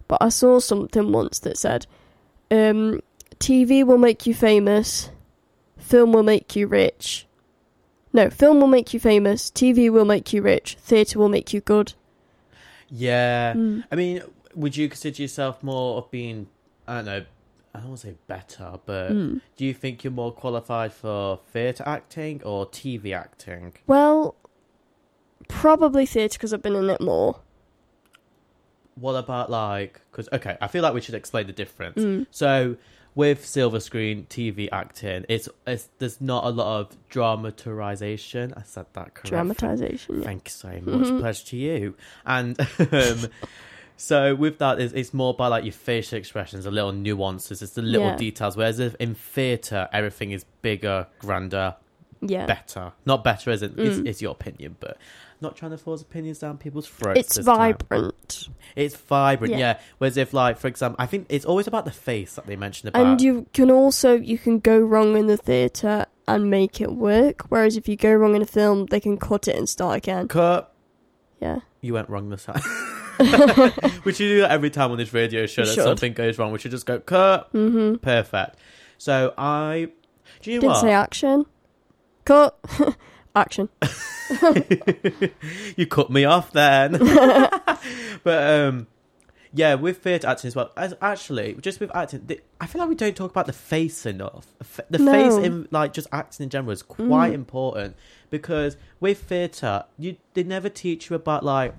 but 0.08 0.18
I 0.20 0.28
saw 0.28 0.60
something 0.60 1.10
once 1.10 1.40
that 1.40 1.58
said, 1.58 1.86
um, 2.50 3.00
"TV 3.40 3.84
will 3.84 3.98
make 3.98 4.26
you 4.26 4.34
famous, 4.34 5.10
film 5.78 6.12
will 6.12 6.22
make 6.22 6.56
you 6.56 6.66
rich." 6.66 7.26
No, 8.12 8.30
film 8.30 8.60
will 8.60 8.66
make 8.68 8.94
you 8.94 9.00
famous, 9.00 9.50
TV 9.50 9.90
will 9.90 10.04
make 10.06 10.32
you 10.32 10.40
rich, 10.42 10.76
theatre 10.80 11.18
will 11.18 11.28
make 11.28 11.52
you 11.52 11.60
good. 11.60 11.92
Yeah, 12.88 13.52
Mm. 13.54 13.84
I 13.90 13.94
mean, 13.96 14.22
would 14.54 14.76
you 14.76 14.88
consider 14.88 15.20
yourself 15.22 15.62
more 15.62 15.98
of 15.98 16.10
being, 16.10 16.46
I 16.88 16.96
don't 16.96 17.04
know, 17.04 17.24
I 17.74 17.80
don't 17.80 17.88
want 17.88 18.00
to 18.00 18.06
say 18.06 18.14
better, 18.26 18.78
but 18.86 19.12
Mm. 19.12 19.40
do 19.56 19.66
you 19.66 19.74
think 19.74 20.02
you're 20.02 20.12
more 20.12 20.32
qualified 20.32 20.92
for 20.94 21.40
theatre 21.52 21.84
acting 21.86 22.42
or 22.42 22.64
TV 22.64 23.12
acting? 23.12 23.74
Well, 23.86 24.34
probably 25.48 26.06
theatre 26.06 26.38
because 26.38 26.54
I've 26.54 26.62
been 26.62 26.74
in 26.76 26.88
it 26.88 27.00
more. 27.02 27.40
What 28.98 29.14
about 29.14 29.50
like, 29.50 30.00
because 30.10 30.28
okay, 30.32 30.56
I 30.60 30.68
feel 30.68 30.82
like 30.82 30.94
we 30.94 31.00
should 31.00 31.14
explain 31.14 31.46
the 31.46 31.52
difference. 31.52 31.98
Mm. 31.98 32.26
So 32.30 32.76
with 33.14 33.46
silver 33.46 33.80
screen 33.80 34.26
TV 34.28 34.68
acting, 34.72 35.24
it's, 35.28 35.48
it's 35.66 35.88
there's 35.98 36.20
not 36.20 36.44
a 36.44 36.50
lot 36.50 36.80
of 36.80 36.96
dramatization. 37.08 38.54
I 38.56 38.62
said 38.62 38.86
that 38.94 39.14
correctly. 39.14 39.30
Dramatization. 39.30 40.18
Yeah. 40.20 40.24
Thank 40.24 40.48
you 40.48 40.50
so 40.52 40.68
much. 40.68 41.08
Mhm. 41.08 41.20
Pleasure 41.20 41.44
to 41.46 41.56
you. 41.56 41.94
And 42.24 42.58
um, 42.92 43.26
so 43.96 44.34
with 44.34 44.58
that, 44.58 44.80
it's, 44.80 44.92
it's 44.92 45.14
more 45.14 45.34
by 45.34 45.48
like 45.48 45.64
your 45.64 45.72
facial 45.72 46.18
expressions, 46.18 46.64
the 46.64 46.70
little 46.70 46.92
nuances, 46.92 47.62
it's 47.62 47.72
the 47.72 47.82
little 47.82 48.08
Yeah. 48.08 48.16
details. 48.16 48.56
Whereas 48.56 48.78
if 48.78 48.94
in 48.96 49.14
theatre, 49.14 49.88
everything 49.92 50.30
is 50.32 50.44
bigger, 50.62 51.06
grander, 51.18 51.76
Yeah. 52.20 52.46
better. 52.46 52.92
Not 53.04 53.22
better, 53.24 53.50
isn't 53.50 53.78
it's, 53.78 53.98
Mm. 53.98 54.06
it's 54.08 54.22
your 54.22 54.32
opinion, 54.32 54.76
but 54.80 54.96
not 55.40 55.54
trying 55.56 55.70
to 55.72 55.78
force 55.78 56.00
opinions 56.02 56.38
down 56.38 56.56
people's 56.58 56.86
throats. 56.88 57.20
It's 57.20 57.36
this 57.36 57.46
time. 57.46 57.56
vibrant. 57.78 58.48
It's 58.74 58.96
vibrant, 58.96 59.52
Yeah. 59.52 59.58
yeah. 59.58 59.78
Whereas 59.98 60.16
if, 60.16 60.32
like, 60.32 60.56
for 60.58 60.66
example, 60.68 60.96
I 60.98 61.06
think 61.06 61.26
it's 61.28 61.44
always 61.44 61.66
about 61.66 61.84
the 61.84 61.90
face 61.90 62.34
that 62.34 62.46
they 62.46 62.56
mentioned 62.56 62.88
about. 62.88 63.04
And 63.06 63.20
you 63.20 63.46
can 63.52 63.70
also 63.70 64.14
you 64.14 64.38
can 64.38 64.58
go 64.60 64.78
wrong 64.78 65.16
in 65.16 65.26
the 65.26 65.36
theatre 65.36 66.06
and 66.28 66.50
make 66.50 66.80
it 66.80 66.92
work. 66.92 67.42
Whereas 67.50 67.76
if 67.76 67.86
you 67.88 67.96
go 67.96 68.12
wrong 68.14 68.34
in 68.34 68.42
a 68.42 68.46
film, 68.46 68.86
they 68.86 68.98
can 69.00 69.16
cut 69.18 69.46
it 69.46 69.56
and 69.56 69.68
start 69.68 69.98
again. 69.98 70.28
Cut. 70.28 70.72
Yeah. 71.40 71.60
You 71.82 71.92
went 71.94 72.08
wrong 72.08 72.30
this 72.30 72.44
time. 72.46 72.62
we 74.04 74.12
should 74.12 74.18
do 74.28 74.40
that 74.40 74.50
every 74.50 74.70
time 74.70 74.90
on 74.90 74.98
this 74.98 75.12
radio 75.14 75.46
show 75.46 75.62
We 75.62 75.68
that 75.68 75.74
should. 75.74 75.84
something 75.84 76.12
goes 76.14 76.38
wrong. 76.38 76.52
We 76.52 76.58
should 76.58 76.70
just 76.70 76.86
go 76.86 76.98
cut. 76.98 77.52
Mm-hmm. 77.52 77.96
Perfect. 77.96 78.56
So 78.98 79.32
I. 79.38 79.88
Do 80.42 80.50
you 80.50 80.56
know 80.56 80.60
Didn't 80.62 80.72
what? 80.74 80.80
say 80.80 80.92
action. 80.92 81.46
Cut. 82.26 82.58
action. 83.36 83.68
you 85.76 85.86
cut 85.86 86.10
me 86.10 86.24
off 86.24 86.52
then. 86.52 86.92
but 88.24 88.50
um, 88.50 88.86
yeah, 89.52 89.74
with 89.74 89.98
theatre 89.98 90.26
acting 90.26 90.48
as 90.48 90.56
well. 90.56 90.72
As 90.76 90.94
actually, 91.00 91.54
just 91.60 91.78
with 91.80 91.94
acting, 91.94 92.24
the, 92.26 92.40
I 92.60 92.66
feel 92.66 92.80
like 92.80 92.88
we 92.88 92.94
don't 92.94 93.14
talk 93.16 93.30
about 93.30 93.46
the 93.46 93.52
face 93.52 94.06
enough. 94.06 94.46
The 94.90 94.98
No. 94.98 95.12
face 95.12 95.34
in 95.46 95.68
like 95.70 95.92
just 95.92 96.08
acting 96.12 96.44
in 96.44 96.50
general 96.50 96.72
is 96.72 96.82
quite 96.82 97.32
important 97.32 97.96
because 98.30 98.76
with 99.00 99.22
theatre, 99.22 99.84
you 99.98 100.16
they 100.34 100.42
never 100.42 100.68
teach 100.68 101.10
you 101.10 101.16
about 101.16 101.44
like 101.44 101.74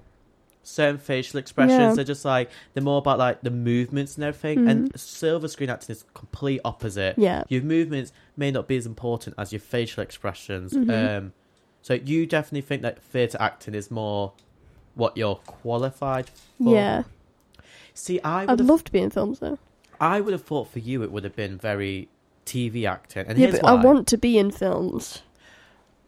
certain 0.68 0.98
facial 0.98 1.40
expressions. 1.40 1.80
Yeah. 1.80 1.94
They're 1.94 2.04
just 2.04 2.26
like 2.26 2.50
they're 2.74 2.84
more 2.84 2.98
about 2.98 3.18
like 3.18 3.42
the 3.42 3.52
movements 3.52 4.16
and 4.16 4.24
everything. 4.26 4.68
And 4.68 5.00
silver 5.00 5.48
screen 5.48 5.70
acting 5.70 5.96
is 5.96 6.04
complete 6.14 6.60
opposite. 6.66 7.16
Yeah. 7.18 7.44
your 7.48 7.62
movements 7.62 8.12
may 8.36 8.52
not 8.52 8.68
be 8.68 8.76
as 8.78 8.86
important 8.86 9.36
as 9.38 9.54
your 9.54 9.62
facial 9.62 10.04
expressions. 10.04 10.74
Mm-hmm. 10.74 10.90
Um, 10.90 11.34
so 11.82 11.94
you 11.94 12.26
definitely 12.26 12.62
think 12.62 12.82
that 12.82 13.02
theatre 13.02 13.38
acting 13.40 13.74
is 13.76 13.90
more 13.90 14.34
what 14.96 15.16
you're 15.16 15.36
qualified 15.36 16.30
for. 16.62 16.74
Yeah. 16.76 17.04
See, 17.94 18.20
I 18.22 18.44
I'd 18.44 18.50
have, 18.60 18.60
love 18.62 18.84
to 18.84 18.92
be 18.92 19.00
in 19.00 19.10
films 19.10 19.40
though. 19.40 19.58
I 20.00 20.20
would 20.22 20.34
have 20.34 20.44
thought 20.44 20.70
for 20.70 20.80
you 20.80 21.02
it 21.02 21.12
would 21.12 21.24
have 21.24 21.36
been 21.36 21.58
very 21.58 22.10
TV 22.46 22.88
acting. 22.88 23.26
And 23.28 23.38
Yeah, 23.38 23.48
here's 23.48 23.60
but 23.62 23.70
I 23.70 23.74
want 23.76 24.08
to 24.08 24.18
be 24.18 24.38
in 24.38 24.52
films. 24.52 25.24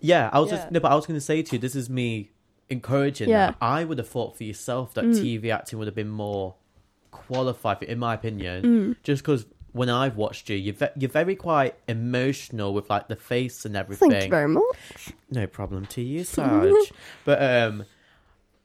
Yeah, 0.02 0.30
I 0.34 0.40
was 0.40 0.52
Yeah. 0.52 0.58
just 0.58 0.72
no, 0.72 0.80
but 0.80 0.92
I 0.92 0.96
was 0.96 1.06
going 1.06 1.18
to 1.20 1.26
say 1.26 1.42
to 1.42 1.56
you, 1.56 1.60
this 1.60 1.76
is 1.76 1.90
me 1.90 2.30
encouraging. 2.70 3.30
Yeah. 3.30 3.48
that. 3.48 3.58
I 3.62 3.84
would 3.84 3.98
have 3.98 4.08
thought 4.08 4.38
for 4.38 4.44
yourself 4.44 4.94
that 4.94 5.06
Mm. 5.06 5.16
TV 5.22 5.50
acting 5.52 5.80
would 5.80 5.88
have 5.88 5.96
been 5.96 6.10
more 6.10 6.56
qualified, 7.12 7.84
in 7.84 8.00
my 8.00 8.14
opinion, 8.14 8.64
Mm. 8.64 8.96
just 9.04 9.24
because 9.24 9.46
when 9.72 9.90
I've 9.90 10.16
watched 10.18 10.50
you, 10.50 10.56
you're 10.58 10.74
ve- 10.74 10.88
you're 10.98 11.10
very 11.12 11.36
quite 11.36 11.76
emotional 11.88 12.74
with 12.74 12.90
like 12.90 13.08
the 13.08 13.16
face 13.16 13.66
and 13.66 13.76
everything. 13.76 14.10
Thank 14.12 14.24
you 14.26 14.30
very 14.30 14.48
much. 14.48 15.14
No 15.30 15.46
problem 15.48 15.86
to 15.88 16.02
you, 16.02 16.24
Sarge. 16.36 16.92
but 17.26 17.42
um, 17.42 17.86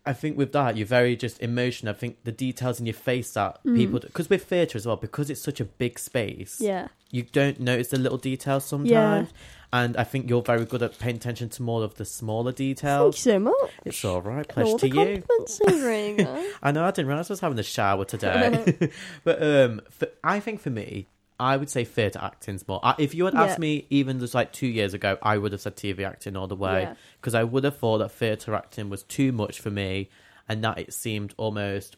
I 0.07 0.13
think 0.13 0.37
with 0.37 0.53
that, 0.53 0.77
you're 0.77 0.87
very 0.87 1.17
just 1.17 1.43
emotional. 1.43 1.95
I 1.95 1.97
think 1.97 2.25
the 2.25 2.33
details 2.33 2.79
in 2.81 2.87
your 2.87 2.95
face 2.95 3.33
that 3.35 3.59
people, 3.65 4.01
because 4.01 4.29
with 4.29 4.45
theatre 4.45 4.77
as 4.77 4.87
well, 4.87 4.97
because 4.97 5.31
it's 5.31 5.41
such 5.41 5.61
a 5.61 5.65
big 5.65 5.99
space, 5.99 6.59
Mm. 6.61 6.67
Yeah. 6.67 6.89
you 7.11 7.23
don't 7.23 7.61
notice 7.61 7.89
the 7.89 7.99
little 7.99 8.19
details 8.19 8.65
sometimes. 8.65 9.29
And 9.75 9.97
I 9.97 10.05
think 10.05 10.31
you're 10.31 10.41
very 10.41 10.65
good 10.65 10.85
at 10.85 10.97
paying 11.01 11.17
attention 11.17 11.49
to 11.49 11.63
more 11.65 11.83
of 11.83 11.97
the 11.97 12.05
smaller 12.05 12.53
details. 12.53 13.17
Thank 13.17 13.27
you 13.27 13.33
so 13.33 13.39
much. 13.41 13.71
It's 13.85 14.05
all 14.05 14.23
right, 14.23 14.47
All 14.57 14.79
pleasure 14.79 14.79
the 14.79 14.89
to 14.89 15.67
you. 15.67 16.45
I 16.63 16.71
know 16.71 16.85
I 16.85 16.93
didn't 16.93 17.09
realize 17.09 17.29
I 17.29 17.33
was 17.33 17.41
having 17.41 17.59
a 17.59 17.65
shower 17.65 18.05
today, 18.05 18.93
but 19.25 19.43
um, 19.43 19.81
for, 19.91 20.07
I 20.23 20.39
think 20.39 20.61
for 20.61 20.71
me, 20.71 21.09
I 21.41 21.57
would 21.57 21.69
say 21.69 21.83
theatre 21.83 22.21
acting's 22.23 22.69
more. 22.69 22.79
I, 22.85 22.95
if 22.99 23.17
you 23.17 23.25
had 23.25 23.35
asked 23.35 23.59
Yeah. 23.59 23.63
me 23.63 23.87
even 23.91 24.21
just 24.21 24.33
like 24.33 24.53
two 24.53 24.69
years 24.69 24.95
ago, 24.95 25.19
I 25.21 25.39
would 25.39 25.51
have 25.51 25.61
said 25.61 25.75
TV 25.75 26.07
acting 26.07 26.37
all 26.37 26.47
the 26.47 26.55
way 26.55 26.83
Yeah. 26.83 26.95
because 27.21 27.35
I 27.35 27.43
would 27.43 27.65
have 27.65 27.77
thought 27.77 27.99
that 27.99 28.13
theatre 28.13 28.55
acting 28.55 28.91
was 28.91 29.03
too 29.03 29.33
much 29.33 29.59
for 29.59 29.71
me, 29.71 30.09
and 30.49 30.63
that 30.63 30.79
it 30.79 30.95
seemed 30.95 31.35
almost 31.37 31.97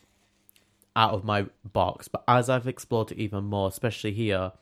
out 0.97 1.12
of 1.12 1.24
my 1.24 1.45
box. 1.62 2.09
But 2.09 2.24
as 2.27 2.49
I've 2.49 2.66
explored 2.66 3.12
it 3.12 3.18
even 3.18 3.45
more, 3.45 3.68
especially 3.68 4.12
here. 4.12 4.53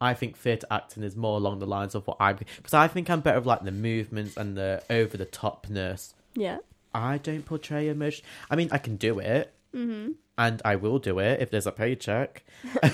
I 0.00 0.14
think 0.14 0.36
theatre 0.36 0.66
acting 0.70 1.02
is 1.02 1.16
more 1.16 1.36
along 1.38 1.58
the 1.58 1.66
lines 1.66 1.94
of 1.94 2.06
what 2.06 2.16
I 2.20 2.32
because 2.32 2.74
I 2.74 2.86
think 2.88 3.10
I'm 3.10 3.20
better 3.20 3.38
of 3.38 3.46
like 3.46 3.62
the 3.64 3.72
movements 3.72 4.36
and 4.36 4.56
the 4.56 4.82
over 4.90 5.16
the 5.16 5.26
topness 5.26 6.14
yeah. 6.34 6.58
I 6.94 7.18
don't 7.18 7.44
portray 7.44 7.88
emotion. 7.88 8.24
I 8.50 8.56
mean, 8.56 8.68
I 8.72 8.78
can 8.78 8.96
do 8.96 9.18
it, 9.18 9.52
Mm-hmm. 9.74 10.12
and 10.38 10.62
I 10.64 10.76
will 10.76 10.98
do 10.98 11.18
it 11.18 11.42
if 11.42 11.50
there's 11.50 11.66
a 11.66 11.72
paycheck. 11.72 12.42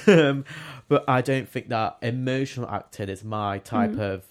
um, 0.08 0.44
but 0.88 1.04
I 1.06 1.20
don't 1.20 1.48
think 1.48 1.68
that 1.68 1.98
emotional 2.02 2.68
acting 2.68 3.08
is 3.08 3.22
my 3.22 3.58
type 3.58 3.90
Mm-hmm. 3.92 4.00
of 4.00 4.24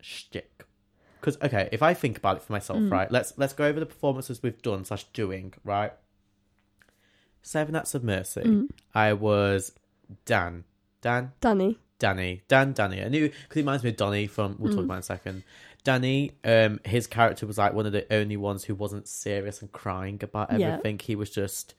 shtick. 0.00 0.64
Because 1.20 1.36
okay, 1.42 1.68
if 1.72 1.82
I 1.82 1.94
think 1.94 2.16
about 2.18 2.36
it 2.38 2.42
for 2.42 2.52
myself, 2.52 2.78
Mm. 2.80 2.90
right? 2.92 3.10
Let's 3.10 3.34
let's 3.36 3.52
go 3.52 3.64
over 3.66 3.78
the 3.80 3.86
performances 3.86 4.42
we've 4.42 4.60
done 4.62 4.84
slash 4.84 5.04
doing. 5.12 5.52
Right. 5.64 5.92
Seven 7.42 7.76
Acts 7.76 7.94
of 7.94 8.02
Mercy. 8.04 8.42
Mm. 8.42 8.68
I 8.94 9.12
was 9.12 9.72
Dan. 10.24 10.64
Dan. 11.00 11.32
Danny. 11.40 11.78
Danny, 11.98 12.42
Dan, 12.46 12.72
Danny. 12.74 13.02
I 13.02 13.08
knew 13.08 13.28
because 13.28 13.54
he 13.54 13.60
reminds 13.60 13.82
me 13.82 13.90
of 13.90 13.96
Donny 13.96 14.26
from. 14.28 14.54
We'll 14.58 14.72
Mm. 14.72 14.76
talk 14.76 14.84
about 14.84 14.94
it 14.94 14.96
in 14.96 15.00
a 15.00 15.02
second. 15.02 15.42
Danny, 15.82 16.32
um, 16.44 16.78
his 16.84 17.06
character 17.08 17.44
was 17.46 17.58
like 17.58 17.72
one 17.72 17.86
of 17.86 17.92
the 17.92 18.06
only 18.12 18.36
ones 18.36 18.62
who 18.64 18.74
wasn't 18.76 19.08
serious 19.08 19.60
and 19.62 19.72
crying 19.72 20.18
about 20.22 20.52
Yeah. 20.52 20.68
everything. 20.74 21.00
He 21.00 21.16
was 21.16 21.30
just 21.30 21.74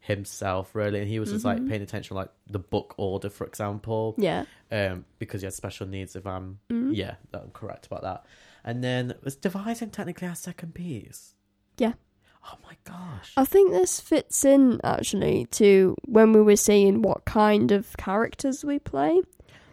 himself, 0.00 0.74
really, 0.74 0.98
and 1.00 1.08
he 1.08 1.18
was 1.20 1.30
just 1.30 1.44
like 1.44 1.66
paying 1.68 1.80
attention, 1.82 2.16
like 2.16 2.28
the 2.48 2.58
book 2.58 2.94
order, 2.98 3.30
for 3.30 3.46
example, 3.46 4.12
Mm-hmm. 4.18 4.22
Yeah. 4.22 4.44
um, 4.92 5.04
because 5.18 5.40
he 5.42 5.46
had 5.46 5.54
special 5.54 5.86
needs. 5.86 6.16
If 6.16 6.26
I'm, 6.26 6.58
Mm-hmm. 6.70 6.92
yeah, 6.92 7.14
that 7.30 7.42
I'm 7.42 7.50
correct 7.50 7.86
about 7.86 8.02
that. 8.02 8.26
And 8.64 8.82
then 8.82 9.14
was 9.22 9.36
devising 9.36 9.90
technically 9.90 10.28
our 10.28 10.34
second 10.34 10.74
piece. 10.74 11.34
Yeah. 11.78 11.92
Oh 12.44 12.56
my 12.64 12.76
gosh. 12.84 13.32
I 13.36 13.44
think 13.44 13.70
this 13.70 14.00
fits 14.00 14.44
in 14.44 14.80
actually 14.82 15.46
to 15.52 15.96
when 16.04 16.32
we 16.32 16.42
were 16.42 16.56
saying 16.56 17.02
what 17.02 17.24
kind 17.24 17.72
of 17.72 17.96
characters 17.96 18.64
we 18.64 18.78
play. 18.78 19.22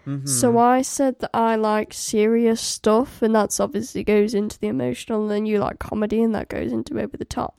Mhm. 0.06 0.28
So 0.28 0.58
I 0.58 0.82
said 0.82 1.20
that 1.20 1.32
I 1.34 1.56
like 1.56 1.94
serious 1.94 2.62
stuff, 2.62 3.22
and 3.22 3.36
that's 3.36 3.60
obviously 3.60 4.04
goes 4.04 4.34
into 4.34 4.58
the 4.60 4.68
emotional, 4.68 5.24
and 5.24 5.32
then 5.32 5.46
you 5.46 5.60
like 5.60 5.80
comedy, 5.80 6.24
and 6.24 6.34
that 6.36 6.48
goes 6.48 6.72
into 6.72 7.00
over 7.00 7.18
the 7.18 7.26
top. 7.26 7.58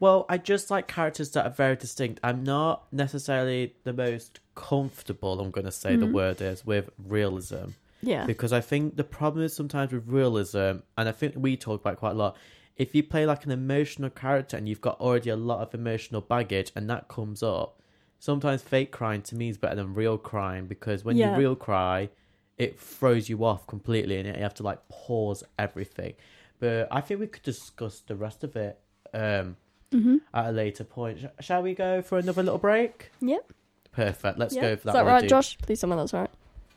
Well, 0.00 0.26
I 0.28 0.38
just 0.38 0.70
like 0.70 0.88
characters 0.88 1.30
that 1.30 1.46
are 1.46 1.50
very 1.50 1.76
distinct. 1.76 2.18
I'm 2.24 2.42
not 2.42 2.92
necessarily 2.92 3.74
the 3.84 3.92
most 3.92 4.40
comfortable, 4.54 5.40
I'm 5.40 5.50
going 5.50 5.64
to 5.64 5.72
say 5.72 5.94
the 5.96 6.06
word 6.06 6.40
is, 6.40 6.66
with 6.66 6.90
realism. 6.98 7.70
Yeah. 8.00 8.26
Because 8.26 8.52
I 8.52 8.60
think 8.60 8.96
the 8.96 9.04
problem 9.04 9.44
is 9.44 9.54
sometimes 9.54 9.92
with 9.92 10.08
realism, 10.08 10.58
and 10.58 11.08
I 11.08 11.12
think 11.12 11.34
we 11.36 11.56
talk 11.56 11.80
about 11.82 11.94
it 11.94 11.98
quite 12.00 12.12
a 12.12 12.14
lot, 12.14 12.36
if 12.76 12.94
you 12.94 13.02
play 13.02 13.26
like 13.26 13.44
an 13.44 13.50
emotional 13.50 14.10
character 14.10 14.56
and 14.56 14.68
you've 14.68 14.80
got 14.80 15.00
already 15.00 15.30
a 15.30 15.36
lot 15.36 15.60
of 15.60 15.74
emotional 15.74 16.20
baggage 16.20 16.72
and 16.74 16.88
that 16.90 17.08
comes 17.08 17.42
up, 17.42 17.80
sometimes 18.18 18.62
fake 18.62 18.90
crying 18.90 19.22
to 19.22 19.34
me 19.36 19.48
is 19.48 19.58
better 19.58 19.74
than 19.76 19.94
real 19.94 20.16
crying 20.18 20.66
because 20.66 21.04
when 21.04 21.16
Yeah. 21.16 21.32
you 21.32 21.38
real 21.38 21.56
cry, 21.56 22.08
it 22.58 22.78
throws 22.78 23.28
you 23.28 23.44
off 23.44 23.66
completely 23.66 24.16
and 24.18 24.26
you 24.28 24.42
have 24.42 24.54
to 24.54 24.62
like 24.62 24.78
pause 24.88 25.42
everything. 25.58 26.14
But 26.60 26.88
I 26.90 27.00
think 27.00 27.20
we 27.20 27.26
could 27.26 27.42
discuss 27.42 28.00
the 28.00 28.14
rest 28.16 28.44
of 28.44 28.56
it 28.56 28.78
um, 29.14 29.56
Mm-hmm. 29.90 30.16
at 30.32 30.46
a 30.46 30.52
later 30.52 30.84
point. 30.84 31.18
Sh- 31.20 31.44
shall 31.44 31.60
we 31.62 31.74
go 31.74 32.00
for 32.00 32.16
another 32.16 32.42
little 32.42 32.58
break? 32.58 33.10
Yep. 33.20 33.52
Perfect. 33.92 34.38
Let's 34.38 34.54
Yeah. 34.54 34.62
go 34.62 34.76
for 34.76 34.84
that. 34.84 34.90
Is 34.92 34.94
that 34.94 35.04
right, 35.04 35.28
Josh? 35.28 35.58
Please 35.58 35.80
tell 35.80 35.90
me 35.90 35.96
that's 35.96 36.14
right. 36.14 36.30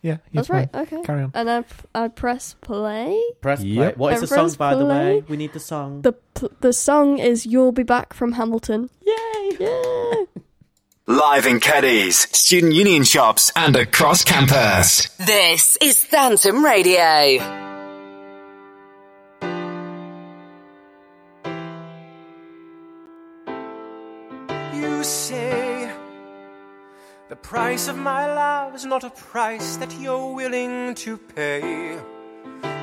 Yeah, 0.06 0.18
That's 0.34 0.52
right. 0.52 0.70
Okay. 0.72 1.02
Carry 1.02 1.24
on. 1.24 1.32
And 1.34 1.50
I, 1.50 1.64
I 1.96 2.10
press 2.10 2.56
play. 2.62 3.20
Press 3.42 3.62
play. 3.62 3.70
Yep. 3.70 3.98
What 3.98 4.14
is 4.14 4.22
the 4.22 4.28
song, 4.28 4.38
press 4.38 4.56
by 4.56 4.76
the 4.76 4.86
way? 4.86 5.24
We 5.28 5.36
need 5.36 5.54
the 5.54 5.60
song. 5.60 6.04
The 6.04 6.12
pl- 6.14 6.52
the 6.62 6.74
song 6.74 7.18
is 7.18 7.48
"You'll 7.48 7.72
Be 7.72 7.82
Back" 7.82 8.14
from 8.14 8.34
Hamilton. 8.34 8.92
Yay! 9.02 9.58
Yeah. 9.60 10.14
Live 11.08 11.48
in 11.48 11.60
Keddies, 11.60 12.36
student 12.36 12.74
union 12.74 13.04
shops, 13.04 13.52
and 13.56 13.76
across 13.76 14.24
campus. 14.24 15.08
This 15.18 15.76
is 15.82 16.04
Phantom 16.04 16.64
Radio. 16.64 17.65
Price 27.46 27.88
of 27.88 27.96
my 27.96 28.26
love 28.26 28.74
is 28.74 28.86
not 28.86 29.04
a 29.04 29.10
price 29.12 29.78
that 29.78 29.94
you're 30.00 30.34
willing 30.34 30.96
to 30.96 31.16
pay. 31.16 31.92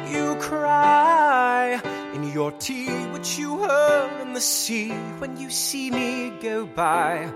You 0.09 0.37
cry 0.37 1.81
in 2.15 2.33
your 2.33 2.53
tea, 2.53 2.95
which 3.07 3.37
you 3.41 3.59
hurl 3.59 4.21
in 4.21 4.35
the 4.35 4.41
sea 4.41 4.93
when 5.19 5.37
you 5.37 5.51
see 5.51 5.91
me 5.91 6.31
go 6.41 6.65
by. 6.65 7.27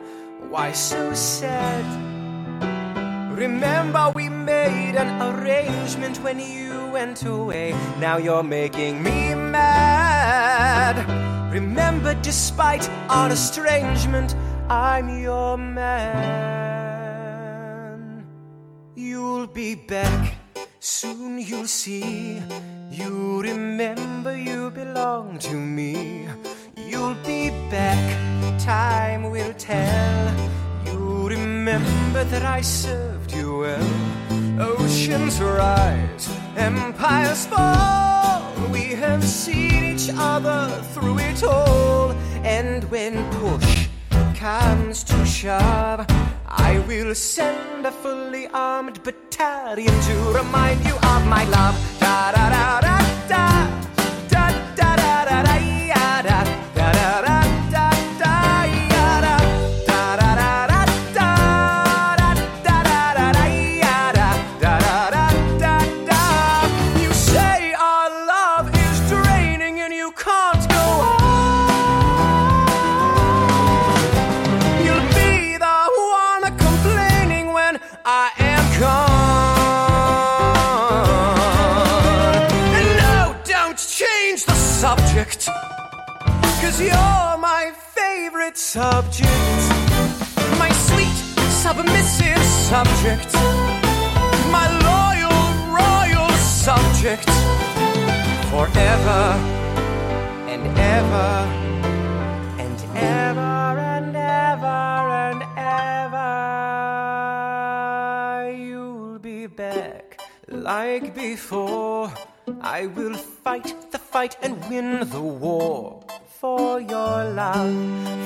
Why 0.51 0.71
so 0.71 1.15
sad? 1.15 1.85
Remember, 3.37 4.13
we 4.15 4.29
made 4.29 4.95
an 4.95 5.11
arrangement 5.21 6.23
when 6.23 6.39
you 6.39 6.91
went 6.93 7.25
away. 7.25 7.73
Now 7.99 8.19
you're 8.19 8.45
making 8.45 9.03
me 9.03 9.35
mad. 9.35 10.97
Remember, 11.53 12.15
despite 12.23 12.89
our 13.09 13.31
estrangement, 13.33 14.37
I'm 14.71 15.21
your 15.21 15.59
man. 15.59 16.66
You'll 19.47 19.55
be 19.55 19.77
back, 19.77 20.35
soon 20.81 21.39
you'll 21.39 21.69
see. 21.69 22.43
You 22.91 23.41
remember 23.41 24.37
you 24.37 24.73
belong 24.73 25.39
to 25.39 25.55
me. 25.55 26.27
You'll 26.77 27.15
be 27.25 27.51
back, 27.71 28.59
time 28.59 29.31
will 29.31 29.55
tell. 29.55 30.35
You 30.85 31.29
remember 31.29 32.25
that 32.25 32.43
I 32.43 32.61
served 32.61 33.33
you 33.33 33.59
well. 33.59 34.61
Oceans 34.61 35.41
rise, 35.41 36.29
empires 36.57 37.47
fall. 37.47 38.53
We 38.73 38.97
have 38.99 39.23
seen 39.23 39.85
each 39.95 40.11
other 40.13 40.83
through 40.93 41.21
it 41.21 41.45
all. 41.45 42.11
And 42.43 42.83
when 42.91 43.15
push 43.35 43.87
comes 44.35 45.05
to 45.05 45.25
shove, 45.25 46.05
I 46.49 46.83
will 46.89 47.15
send 47.15 47.87
a 47.87 47.93
fully 47.93 48.49
armed 48.49 49.03
battalion 49.05 49.26
to 49.37 50.33
remind 50.33 50.85
you 50.87 50.95
of 50.95 51.27
my 51.27 51.45
love. 51.51 51.77
Da 52.01 52.33
da 52.33 52.81
da. 52.81 52.96
Subject. 89.17 90.59
My 90.59 90.71
sweet, 90.73 91.17
submissive 91.51 92.43
subject. 92.45 93.33
My 94.51 94.69
loyal, 94.91 95.41
royal 95.73 96.31
subject. 96.39 97.31
Forever 98.51 99.23
and 100.53 100.67
ever 100.79 101.31
and 102.59 102.79
ever 102.97 103.79
and 103.79 104.17
ever 104.17 105.11
and 105.25 105.43
ever. 105.57 106.23
You'll 108.57 109.19
be 109.19 109.47
back 109.47 110.21
like 110.49 111.15
before. 111.15 112.13
I 112.61 112.87
will 112.87 113.15
fight 113.15 113.75
the 113.91 113.99
fight 113.99 114.37
and 114.43 114.55
win 114.71 115.09
the 115.11 115.21
war 115.21 116.07
for 116.41 116.81
your 116.81 117.25
love, 117.33 117.75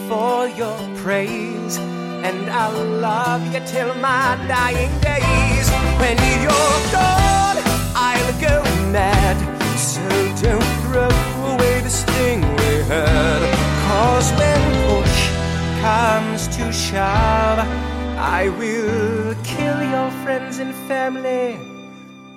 for 0.08 0.48
your 0.48 0.78
praise. 0.96 1.76
And 2.26 2.50
I'll 2.50 2.84
love 3.00 3.42
you 3.54 3.60
till 3.66 3.94
my 3.94 4.36
dying 4.48 4.94
days. 5.00 5.66
When 6.02 6.16
you're 6.42 6.80
gone, 6.90 7.58
I'll 7.94 8.32
go 8.40 8.56
mad. 8.90 9.36
So 9.78 10.02
don't 10.42 10.72
throw 10.82 11.12
away 11.52 11.80
this 11.82 12.02
thing 12.04 12.40
we 12.40 12.72
had. 12.90 13.40
Cause 13.86 14.32
when 14.40 14.62
push 14.88 15.20
comes 15.80 16.48
to 16.56 16.72
shove, 16.72 17.58
I 18.18 18.48
will 18.58 19.34
kill 19.44 19.82
your 19.94 20.10
friends 20.24 20.58
and 20.58 20.74
family 20.88 21.58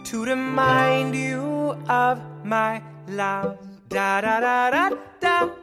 to 0.05 0.23
remind 0.23 1.15
you 1.15 1.75
of 1.89 2.21
my 2.43 2.81
love. 3.07 3.57
Da 3.89 4.21
da 4.21 4.39
da 4.39 4.69
da 4.69 4.89
da. 5.19 5.62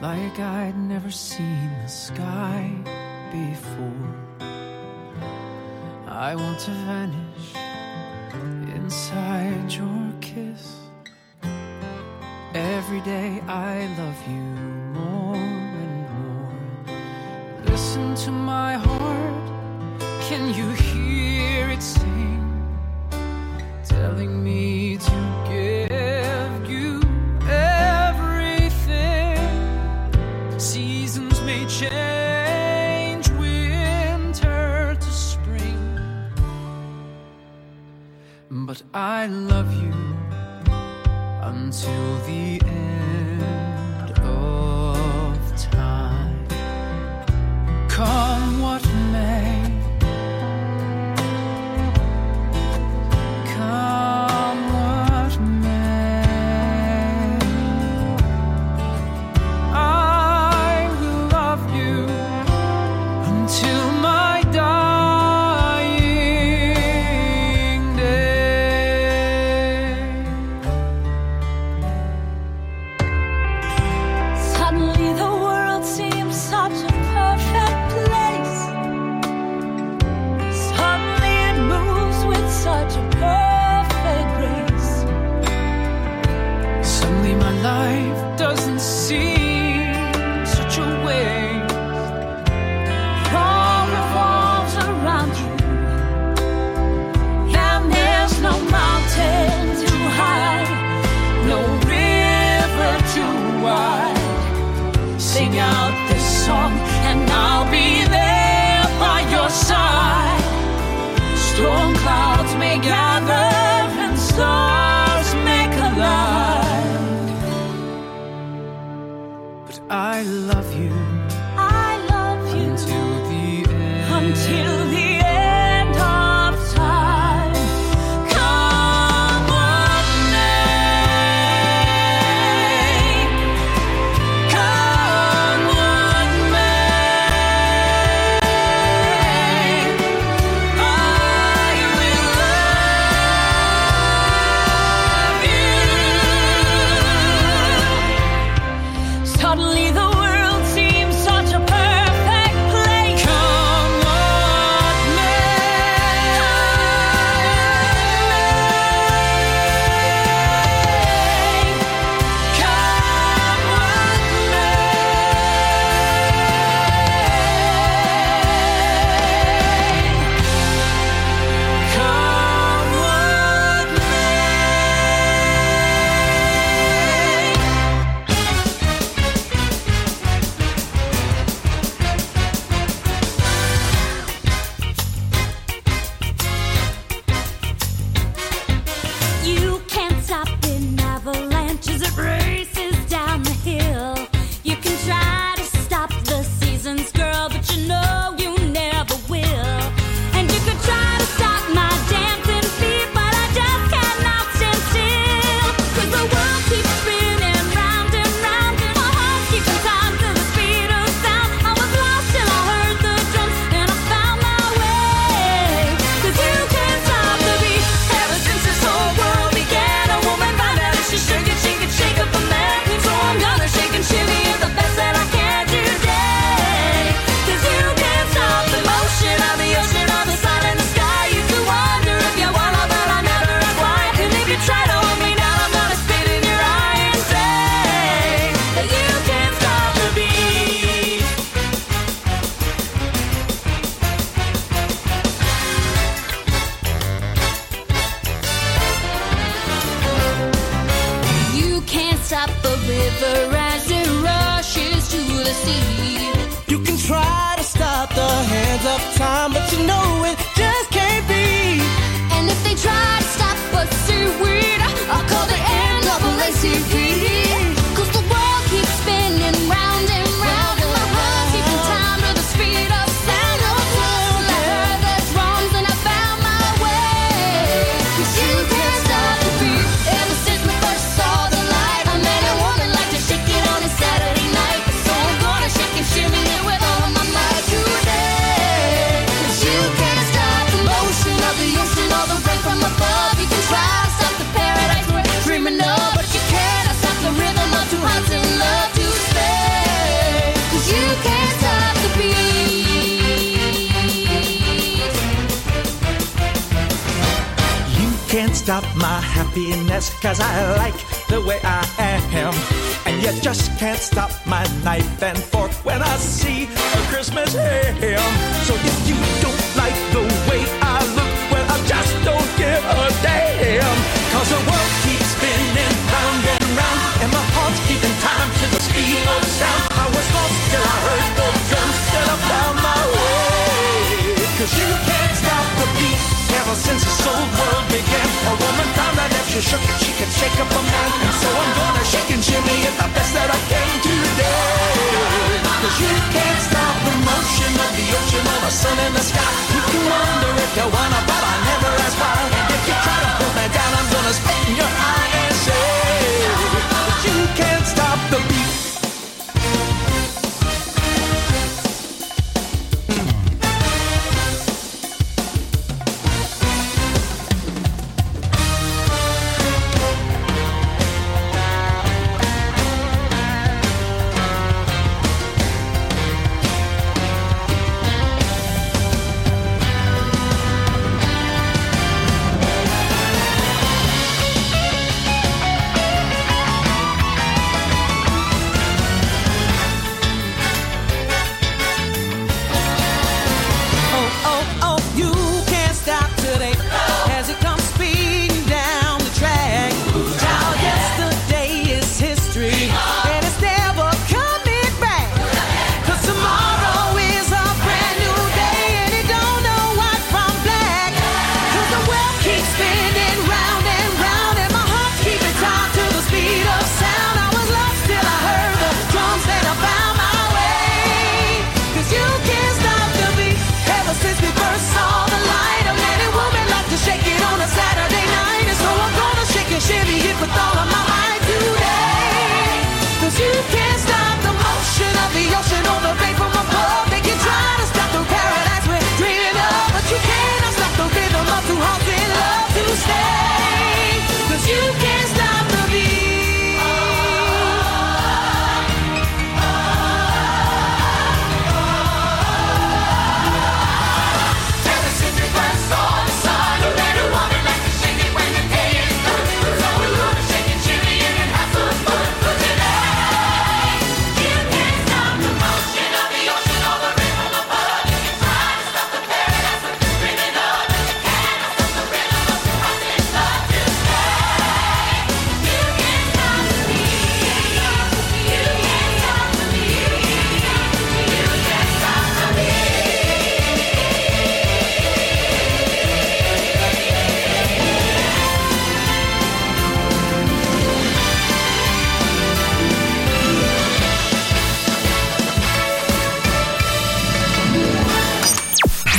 Like 0.00 0.38
I'd 0.38 0.76
never 0.76 1.10
seen 1.10 1.70
the 1.82 1.88
sky 1.88 2.70
before. 3.30 4.14
I 6.06 6.34
want 6.34 6.58
to 6.60 6.70
vanish 6.70 7.46
inside 8.74 9.72
your 9.72 10.12
kiss. 10.20 10.76
Every 12.54 13.00
day 13.00 13.40
I 13.48 13.88
love 13.98 14.20
you 14.28 14.44
more 15.00 15.36
and 15.82 15.96
more. 16.16 16.52
Listen 17.66 18.14
to 18.24 18.30
my 18.30 18.74
heart. 18.74 19.50
Can 20.28 20.54
you 20.54 20.68
hear 20.70 21.70
it 21.70 21.82
sing? 21.82 22.14
telling 23.84 24.42
me 24.44 24.53
I 38.96 39.26
love 39.26 39.74
you 39.74 39.92
until 41.42 42.18
the 42.26 42.60
end 42.64 42.73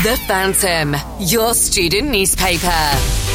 The 0.06 0.14
Phantom, 0.28 0.96
your 1.20 1.56
student 1.56 2.12
newspaper. 2.12 2.70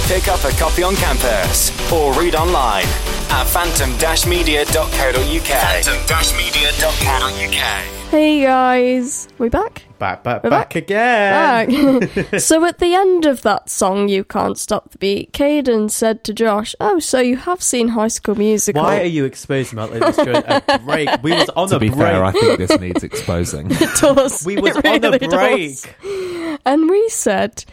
Pick 0.07 0.29
up 0.29 0.45
a 0.45 0.53
copy 0.57 0.85
on 0.85 0.95
campus 0.95 1.73
or 1.91 2.13
read 2.13 2.37
online 2.37 2.85
at 2.85 3.45
phantom-media.co.uk. 3.49 5.83
Phantom-media.co.uk. 5.83 8.11
Hey 8.13 8.43
guys, 8.43 9.27
we 9.39 9.49
back? 9.49 9.83
Back, 10.01 10.25
back, 10.25 10.43
back, 10.43 10.51
back. 10.51 10.75
again. 10.77 12.01
Back. 12.01 12.41
so 12.41 12.65
at 12.65 12.79
the 12.79 12.95
end 12.95 13.27
of 13.27 13.43
that 13.43 13.69
song, 13.71 14.09
"You 14.09 14.25
Can't 14.25 14.57
Stop 14.59 14.91
the 14.91 14.99
Beat," 14.99 15.33
Caden 15.33 15.91
said 15.91 16.25
to 16.25 16.33
Josh, 16.33 16.75
"Oh, 16.81 16.99
so 16.99 17.21
you 17.21 17.37
have 17.37 17.63
seen 17.63 17.89
High 17.89 18.09
School 18.09 18.35
Musical?" 18.35 18.83
Why 18.83 19.01
are 19.03 19.05
you 19.05 19.25
exposing 19.27 19.77
me 19.77 19.85
like 19.85 20.01
this 20.01 20.17
during 20.17 20.43
a 20.47 20.79
break? 20.85 21.09
We 21.23 21.33
was 21.33 21.51
on 21.51 21.69
to 21.69 21.77
a 21.77 21.79
be 21.79 21.89
break. 21.91 21.99
fair, 22.01 22.25
I 22.25 22.33
think 22.33 22.59
this 22.59 22.81
needs 22.81 23.05
exposing. 23.05 23.69
It 23.71 23.91
does. 24.01 24.45
we 24.45 24.57
was 24.57 24.75
It 24.77 25.05
on 25.05 25.15
a 25.15 25.19
break. 25.19 25.83
does. 26.01 26.59
and 26.65 26.89
we 26.91 27.09
said, 27.11 27.65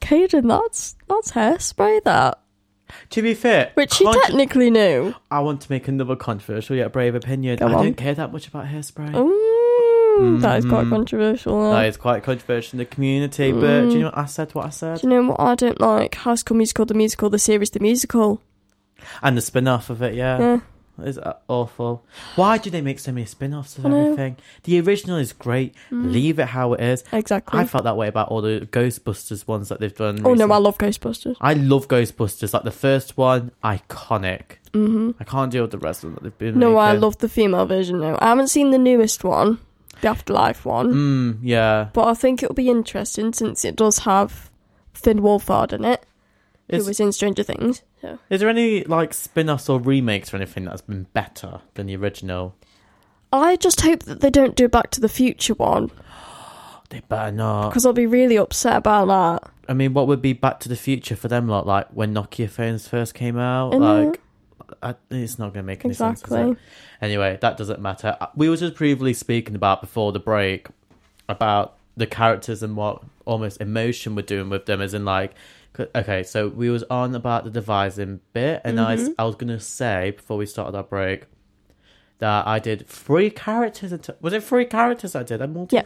"Caden, 0.00 0.48
that's 0.48 0.96
that's 1.08 1.30
hairspray." 1.32 2.02
That 2.02 2.40
To 3.10 3.22
be 3.22 3.34
fair, 3.34 3.70
which 3.74 3.98
he 3.98 4.04
contra- 4.04 4.22
technically 4.26 4.70
knew. 4.70 5.14
I 5.30 5.40
want 5.40 5.60
to 5.60 5.70
make 5.70 5.86
another 5.86 6.16
controversial 6.16 6.74
yet 6.74 6.92
brave 6.92 7.14
opinion. 7.14 7.58
Go 7.58 7.68
I 7.68 7.74
on. 7.74 7.84
don't 7.84 7.96
care 7.96 8.14
that 8.14 8.32
much 8.32 8.48
about 8.48 8.66
hairspray. 8.66 9.14
Ooh, 10.18 10.38
That 10.38 10.58
is 10.58 10.64
quite 10.64 10.86
Mhm. 10.86 10.90
controversial. 10.90 11.60
though. 11.62 11.70
That 11.72 11.86
is 11.86 11.96
quite 11.96 12.22
controversial 12.22 12.76
in 12.76 12.78
the 12.78 12.84
community, 12.84 13.52
but 13.52 13.82
do 13.88 13.92
you 13.92 13.98
know 14.00 14.06
what 14.06 14.18
I 14.18 14.24
said? 14.26 14.54
What 14.54 14.66
I 14.66 14.70
said, 14.70 15.00
Do 15.00 15.06
you 15.06 15.14
know 15.14 15.30
what 15.30 15.40
I 15.40 15.54
don't 15.54 15.80
like? 15.80 16.14
High 16.16 16.34
School 16.36 16.56
Musical, 16.56 16.84
the 16.86 16.94
musical, 16.94 17.30
the 17.30 17.38
series, 17.38 17.70
the 17.70 17.80
musical. 17.80 18.40
and 19.22 19.36
the 19.36 19.40
spin-off 19.40 19.90
of 19.90 20.02
it. 20.02 20.14
Yeah, 20.14 20.38
Yeah. 20.38 20.60
it's 21.04 21.18
uh, 21.18 21.34
awful. 21.46 22.02
Why 22.34 22.58
do 22.58 22.68
they 22.68 22.80
make 22.80 22.98
so 22.98 23.12
many 23.12 23.26
spin-offs 23.26 23.78
of 23.78 23.86
I 23.86 23.90
know. 23.90 24.02
everything? 24.06 24.36
The 24.64 24.80
original 24.80 25.16
is 25.18 25.32
great. 25.32 25.72
Mm. 25.92 26.12
Leave 26.12 26.40
it 26.40 26.48
how 26.48 26.72
it 26.72 26.80
is. 26.80 27.04
Exactly. 27.12 27.60
I 27.60 27.64
felt 27.64 27.84
that 27.84 27.96
way 27.96 28.08
about 28.08 28.28
all 28.28 28.40
the 28.42 28.66
Ghostbusters 28.72 29.46
ones 29.46 29.68
that 29.68 29.78
they've 29.78 29.94
done. 29.94 30.20
Oh 30.24 30.34
no. 30.34 30.50
I 30.50 30.56
love 30.58 30.78
Ghostbusters. 30.78 31.36
I 31.40 31.54
love 31.54 31.86
Ghostbusters. 31.86 32.52
Like 32.52 32.64
the 32.64 32.72
first 32.72 33.16
one, 33.16 33.52
iconic. 33.64 34.56
hmm 34.74 35.12
I 35.20 35.24
can't 35.24 35.50
deal 35.52 35.62
with 35.62 35.70
the 35.70 35.78
rest 35.78 36.02
of 36.02 36.08
them 36.10 36.14
that 36.16 36.22
they've 36.24 36.38
been. 36.52 36.58
No, 36.58 36.76
I 36.76 36.92
love 36.92 37.18
the 37.18 37.28
female 37.28 37.66
version 37.66 38.00
now. 38.00 38.18
I 38.20 38.26
haven't 38.28 38.48
seen 38.48 38.70
the 38.72 38.78
newest 38.78 39.22
one, 39.24 39.58
the 40.00 40.08
Afterlife 40.08 40.64
one, 40.64 40.92
Mm, 40.92 41.38
yeah. 41.42 41.88
but 41.92 42.06
I 42.06 42.14
think 42.14 42.42
it'll 42.42 42.54
be 42.54 42.68
interesting 42.70 43.32
since 43.32 43.64
it 43.64 43.76
does 43.76 44.00
have 44.00 44.50
Finn 44.92 45.20
Wolfhard 45.20 45.72
in 45.72 45.84
it, 45.84 46.04
Is, 46.68 46.84
who 46.84 46.88
was 46.90 47.00
in 47.00 47.12
Stranger 47.12 47.42
Things. 47.42 47.82
So. 48.00 48.18
is 48.30 48.40
there 48.40 48.48
any 48.48 48.84
like 48.84 49.12
spin-offs 49.12 49.68
or 49.68 49.80
remakes 49.80 50.32
or 50.32 50.36
anything 50.36 50.64
that's 50.66 50.82
been 50.82 51.06
better 51.12 51.60
than 51.74 51.86
the 51.86 51.96
original? 51.96 52.54
I 53.32 53.56
just 53.56 53.80
hope 53.82 54.04
that 54.04 54.20
they 54.20 54.30
don't 54.30 54.54
do 54.56 54.68
Back 54.68 54.90
to 54.92 55.00
the 55.00 55.08
Future 55.08 55.54
one 55.54 55.90
They 56.90 57.00
better 57.00 57.32
not. 57.32 57.68
because 57.70 57.84
I'll 57.84 57.92
be 57.92 58.06
really 58.06 58.36
upset 58.36 58.76
about 58.76 59.08
that. 59.08 59.50
I 59.68 59.74
mean, 59.74 59.92
what 59.92 60.06
would 60.06 60.22
be 60.22 60.32
Back 60.32 60.60
to 60.60 60.68
the 60.70 60.76
Future 60.76 61.16
for 61.16 61.28
them 61.28 61.46
lot? 61.48 61.66
Like 61.66 61.88
when 61.90 62.14
Nokia 62.14 62.48
phones 62.48 62.88
first 62.88 63.14
came 63.14 63.36
out, 63.36 63.72
know. 63.72 64.04
like 64.04 64.20
I, 64.82 64.94
it's 65.10 65.38
not 65.38 65.52
going 65.54 65.64
to 65.64 65.66
make 65.66 65.84
any 65.84 65.94
sense. 65.94 66.20
Exactly. 66.22 66.52
it? 66.52 66.58
Anyway, 67.00 67.38
that 67.40 67.56
doesn't 67.56 67.80
matter. 67.80 68.16
Uh, 68.20 68.26
We 68.36 68.48
were 68.48 68.56
just 68.56 68.74
previously 68.74 69.14
speaking 69.14 69.54
about 69.54 69.80
before 69.80 70.12
the 70.12 70.20
break 70.20 70.68
about 71.28 71.76
the 71.96 72.06
characters 72.06 72.62
and 72.62 72.76
what 72.76 73.02
almost 73.24 73.60
emotion 73.60 74.14
we're 74.14 74.22
doing 74.22 74.48
with 74.48 74.66
them, 74.66 74.80
as 74.80 74.94
in 74.94 75.04
like. 75.04 75.34
Okay, 75.94 76.22
so 76.24 76.48
we 76.48 76.70
was 76.70 76.82
on 76.90 77.14
about 77.14 77.44
the 77.44 77.50
devising 77.50 78.20
bit, 78.32 78.62
and 78.64 78.80
I, 78.80 78.94
s- 78.94 79.08
Mhm. 79.10 79.14
I 79.18 79.24
was 79.24 79.36
gonna 79.36 79.60
say 79.60 80.10
before 80.12 80.36
we 80.36 80.46
started 80.46 80.76
our 80.76 80.82
break 80.82 81.26
that 82.18 82.46
I 82.48 82.58
did 82.58 82.86
three 82.88 83.30
characters. 83.30 83.92
Into, 83.92 84.16
was 84.20 84.32
it 84.32 84.42
three 84.42 84.64
characters 84.64 85.14
I 85.14 85.22
did? 85.22 85.40
I 85.40 85.46
multi. 85.46 85.76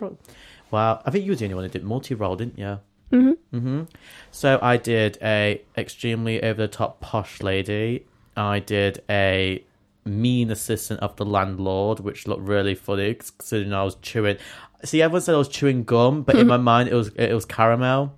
Wow, 0.70 1.02
I 1.04 1.10
think 1.10 1.24
you 1.26 1.32
were 1.32 1.36
the 1.36 1.44
only 1.44 1.54
one 1.56 1.64
who 1.64 1.70
did 1.70 1.84
multi 1.84 2.14
role, 2.14 2.36
didn't 2.36 2.58
you? 2.58 2.78
Mhm. 3.12 3.36
hmm 3.50 3.82
So 4.30 4.58
I 4.62 4.78
did 4.78 5.18
a 5.20 5.60
extremely 5.76 6.42
over 6.42 6.62
the 6.62 6.68
top 6.68 7.00
posh 7.00 7.42
lady. 7.42 8.06
I 8.36 8.58
did 8.60 9.02
a 9.08 9.64
mean 10.04 10.50
assistant 10.50 11.00
of 11.00 11.16
the 11.16 11.24
landlord, 11.24 12.00
which 12.00 12.26
looked 12.26 12.42
really 12.42 12.74
funny 12.74 13.14
considering 13.14 13.72
I 13.72 13.84
was 13.84 13.96
chewing. 13.96 14.36
See, 14.84 15.00
everyone 15.00 15.22
said 15.22 15.34
I 15.34 15.38
was 15.38 15.48
chewing 15.48 15.84
gum, 15.84 16.22
but 16.22 16.36
in 16.36 16.46
my 16.46 16.56
mind 16.72 16.88
it 16.88 16.94
was 16.94 17.08
it 17.08 17.32
was 17.32 17.44
caramel 17.44 18.14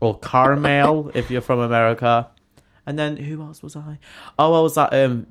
or 0.00 0.18
caramel 0.18 1.10
if 1.14 1.30
you're 1.30 1.40
from 1.40 1.60
America. 1.60 2.28
And 2.86 2.98
then 2.98 3.16
who 3.16 3.40
else 3.42 3.62
was 3.62 3.76
I? 3.76 3.98
Oh, 4.38 4.54
I 4.54 4.60
was 4.60 4.74
that 4.74 4.92
um 4.92 5.26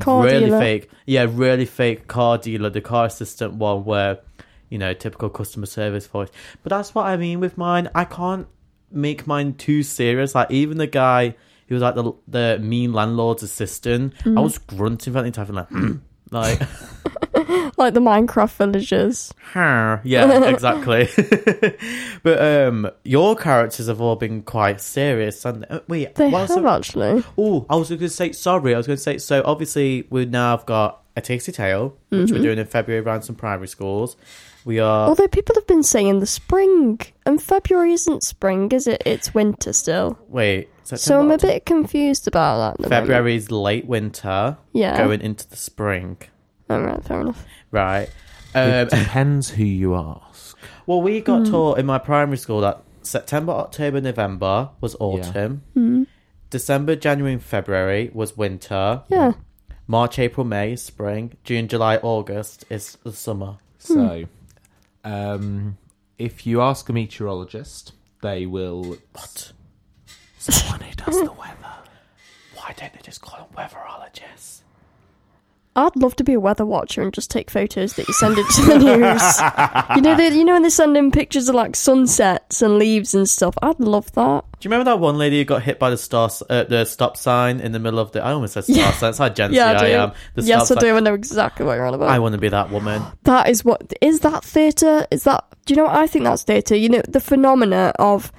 Car 0.00 0.24
really 0.24 0.46
dealer. 0.46 0.60
fake, 0.60 0.90
yeah, 1.06 1.26
really 1.28 1.64
fake 1.64 2.06
car 2.06 2.38
dealer, 2.38 2.70
the 2.70 2.80
car 2.80 3.06
assistant 3.06 3.54
one 3.54 3.84
where 3.84 4.20
you 4.68 4.78
know 4.78 4.92
typical 4.94 5.28
customer 5.28 5.66
service 5.66 6.06
voice. 6.06 6.28
But 6.62 6.70
that's 6.70 6.94
what 6.94 7.06
I 7.06 7.16
mean 7.16 7.40
with 7.40 7.58
mine. 7.58 7.88
I 7.94 8.04
can't 8.04 8.46
make 8.92 9.26
mine 9.26 9.54
too 9.54 9.82
serious. 9.82 10.34
Like 10.34 10.50
even 10.50 10.78
the 10.78 10.86
guy 10.86 11.34
who 11.68 11.74
was 11.74 11.82
like 11.82 11.94
the 11.94 12.12
the 12.26 12.58
mean 12.62 12.92
landlord's 12.92 13.42
assistant, 13.42 14.14
I 14.24 14.28
Mhm. 14.30 14.42
was 14.42 14.58
grunting 14.58 15.12
for 15.12 15.20
the 15.20 15.26
entire 15.26 15.46
time, 15.46 15.54
like 15.56 15.68
like. 16.60 16.68
Like 17.78 17.94
the 17.94 18.00
Minecraft 18.00 18.50
villagers. 18.56 19.32
Yeah, 19.54 20.00
exactly. 20.48 21.08
but 22.22 22.42
um, 22.42 22.90
your 23.04 23.36
characters 23.36 23.86
have 23.86 24.00
all 24.00 24.16
been 24.16 24.42
quite 24.42 24.80
serious. 24.80 25.44
And 25.44 25.64
uh, 25.70 25.80
wait, 25.88 26.14
They 26.16 26.28
have 26.30 26.66
actually. 26.66 27.22
Oh, 27.38 27.64
I 27.70 27.76
was 27.76 27.88
going 27.88 28.00
to 28.00 28.08
say 28.08 28.32
sorry. 28.32 28.74
I 28.74 28.76
was 28.76 28.86
going 28.86 28.96
to 28.96 29.02
say 29.02 29.18
so. 29.18 29.42
Obviously, 29.44 30.06
we 30.10 30.24
now 30.26 30.56
have 30.56 30.66
got 30.66 31.02
a 31.16 31.20
tasty 31.20 31.52
tale, 31.52 31.96
which 32.08 32.30
we're 32.32 32.38
Mhm. 32.38 32.42
doing 32.42 32.58
in 32.58 32.66
February 32.66 33.04
around 33.04 33.22
some 33.22 33.36
primary 33.36 33.68
schools. 33.68 34.16
We 34.64 34.80
are. 34.80 35.08
Although 35.08 35.28
people 35.28 35.54
have 35.54 35.66
been 35.66 35.82
saying 35.84 36.18
the 36.20 36.26
spring, 36.26 37.00
and 37.24 37.40
February 37.40 37.92
isn't 37.92 38.22
spring, 38.22 38.70
is 38.72 38.86
it? 38.86 39.02
It's 39.06 39.32
winter 39.34 39.72
still. 39.72 40.18
wait, 40.28 40.68
So 40.96 41.20
I'm 41.20 41.30
a 41.30 41.38
bit 41.38 41.66
confused 41.66 42.26
about 42.28 42.58
that. 42.58 42.70
at 42.70 42.76
the 42.78 42.82
moment. 42.94 43.08
February's 43.08 43.50
late 43.50 43.86
winter. 43.86 44.56
Yeah. 44.72 44.96
going 44.96 45.20
into 45.20 45.48
the 45.48 45.56
spring. 45.56 46.18
All 46.70 46.80
right, 46.80 47.02
fair 47.04 47.20
enough. 47.20 47.44
Right. 47.70 48.08
it 48.54 48.58
Um, 48.58 48.88
depends 48.88 49.50
who 49.50 49.64
you 49.64 49.94
ask. 49.94 50.56
well, 50.86 51.00
we 51.02 51.20
got 51.20 51.46
Hmm. 51.46 51.50
taught 51.52 51.78
in 51.78 51.86
my 51.86 51.98
primary 51.98 52.36
school 52.38 52.60
that 52.62 52.82
September, 53.02 53.52
October, 53.52 54.00
November 54.00 54.70
was 54.80 54.96
autumn. 55.00 55.62
Hmm. 55.74 56.02
December, 56.50 56.96
January, 56.96 57.34
and 57.34 57.42
February 57.42 58.10
was 58.14 58.36
winter. 58.36 59.02
Yeah. 59.08 59.32
March, 59.86 60.18
April, 60.18 60.44
May 60.46 60.72
is 60.72 60.82
spring. 60.82 61.36
June, 61.44 61.68
July, 61.68 61.96
August 61.96 62.64
is 62.70 62.96
the 63.04 63.12
summer. 63.12 63.56
So, 63.78 64.24
um, 65.04 65.78
if 66.18 66.46
you 66.46 66.60
ask 66.60 66.88
a 66.88 66.92
meteorologist, 66.92 67.92
they 68.22 68.46
will. 68.46 68.96
What? 69.12 69.52
Someone 70.38 70.80
who 70.80 70.94
does 70.94 71.16
the 71.20 71.32
weather. 71.38 71.54
Why 72.54 72.74
don't 72.76 72.92
they 72.92 73.00
just 73.02 73.20
call 73.20 73.38
them 73.38 73.48
weatherologists? 73.56 74.60
I'd 75.76 75.94
love 75.94 76.16
to 76.16 76.24
be 76.24 76.32
a 76.32 76.40
weather 76.40 76.66
watcher 76.66 77.02
and 77.02 77.12
just 77.14 77.30
take 77.30 77.50
photos 77.52 77.92
that 77.94 78.08
you 78.08 78.14
send 78.14 78.36
into 78.36 78.62
the 78.62 78.78
news. 78.78 79.94
you 79.96 80.02
know, 80.02 80.16
they, 80.16 80.34
you 80.36 80.44
know 80.44 80.54
when 80.54 80.62
they 80.62 80.70
send 80.70 80.96
in 80.96 81.12
pictures 81.12 81.48
of 81.48 81.54
like 81.54 81.76
sunsets 81.76 82.62
and 82.62 82.78
leaves 82.80 83.14
and 83.14 83.28
stuff. 83.28 83.54
I'd 83.62 83.78
love 83.78 84.10
that. 84.14 84.44
Do 84.58 84.66
you 84.68 84.72
remember 84.72 84.90
that 84.90 84.98
one 84.98 85.18
lady 85.18 85.38
who 85.38 85.44
got 85.44 85.62
hit 85.62 85.78
by 85.78 85.90
the 85.90 85.96
star, 85.96 86.26
s- 86.26 86.42
uh, 86.50 86.64
the 86.64 86.84
stop 86.84 87.16
sign 87.16 87.60
in 87.60 87.70
the 87.70 87.78
middle 87.78 88.00
of 88.00 88.10
the? 88.10 88.24
I 88.24 88.32
almost 88.32 88.54
said 88.54 88.64
stop 88.64 88.76
Yeah. 88.76 88.90
sign. 88.90 89.00
That's 89.08 89.18
how 89.18 89.28
Gen 89.28 89.52
Yeah, 89.52 89.70
I 89.70 89.78
Z 89.78 89.84
I 89.84 89.88
do. 89.88 89.94
am. 89.98 90.12
The 90.34 90.42
yes, 90.42 90.62
I 90.62 90.64
stop 90.64 90.80
sign. 90.80 90.90
do. 90.90 90.96
I 90.96 91.00
know 91.00 91.14
exactly 91.14 91.64
what 91.64 91.74
you're 91.74 91.86
on 91.86 91.94
about. 91.94 92.08
I 92.08 92.18
want 92.18 92.32
to 92.32 92.40
be 92.40 92.48
that 92.48 92.70
woman. 92.72 93.00
That 93.22 93.48
is 93.48 93.64
what 93.64 93.92
is 94.00 94.18
that 94.20 94.42
theatre? 94.44 95.06
Is 95.12 95.22
that 95.24 95.44
do 95.66 95.74
you 95.74 95.76
know 95.76 95.84
what 95.84 95.94
I 95.94 96.08
think 96.08 96.24
that's 96.24 96.42
theatre? 96.42 96.74
You 96.74 96.88
know 96.88 97.02
the 97.06 97.20
phenomena 97.20 97.92
of 98.00 98.32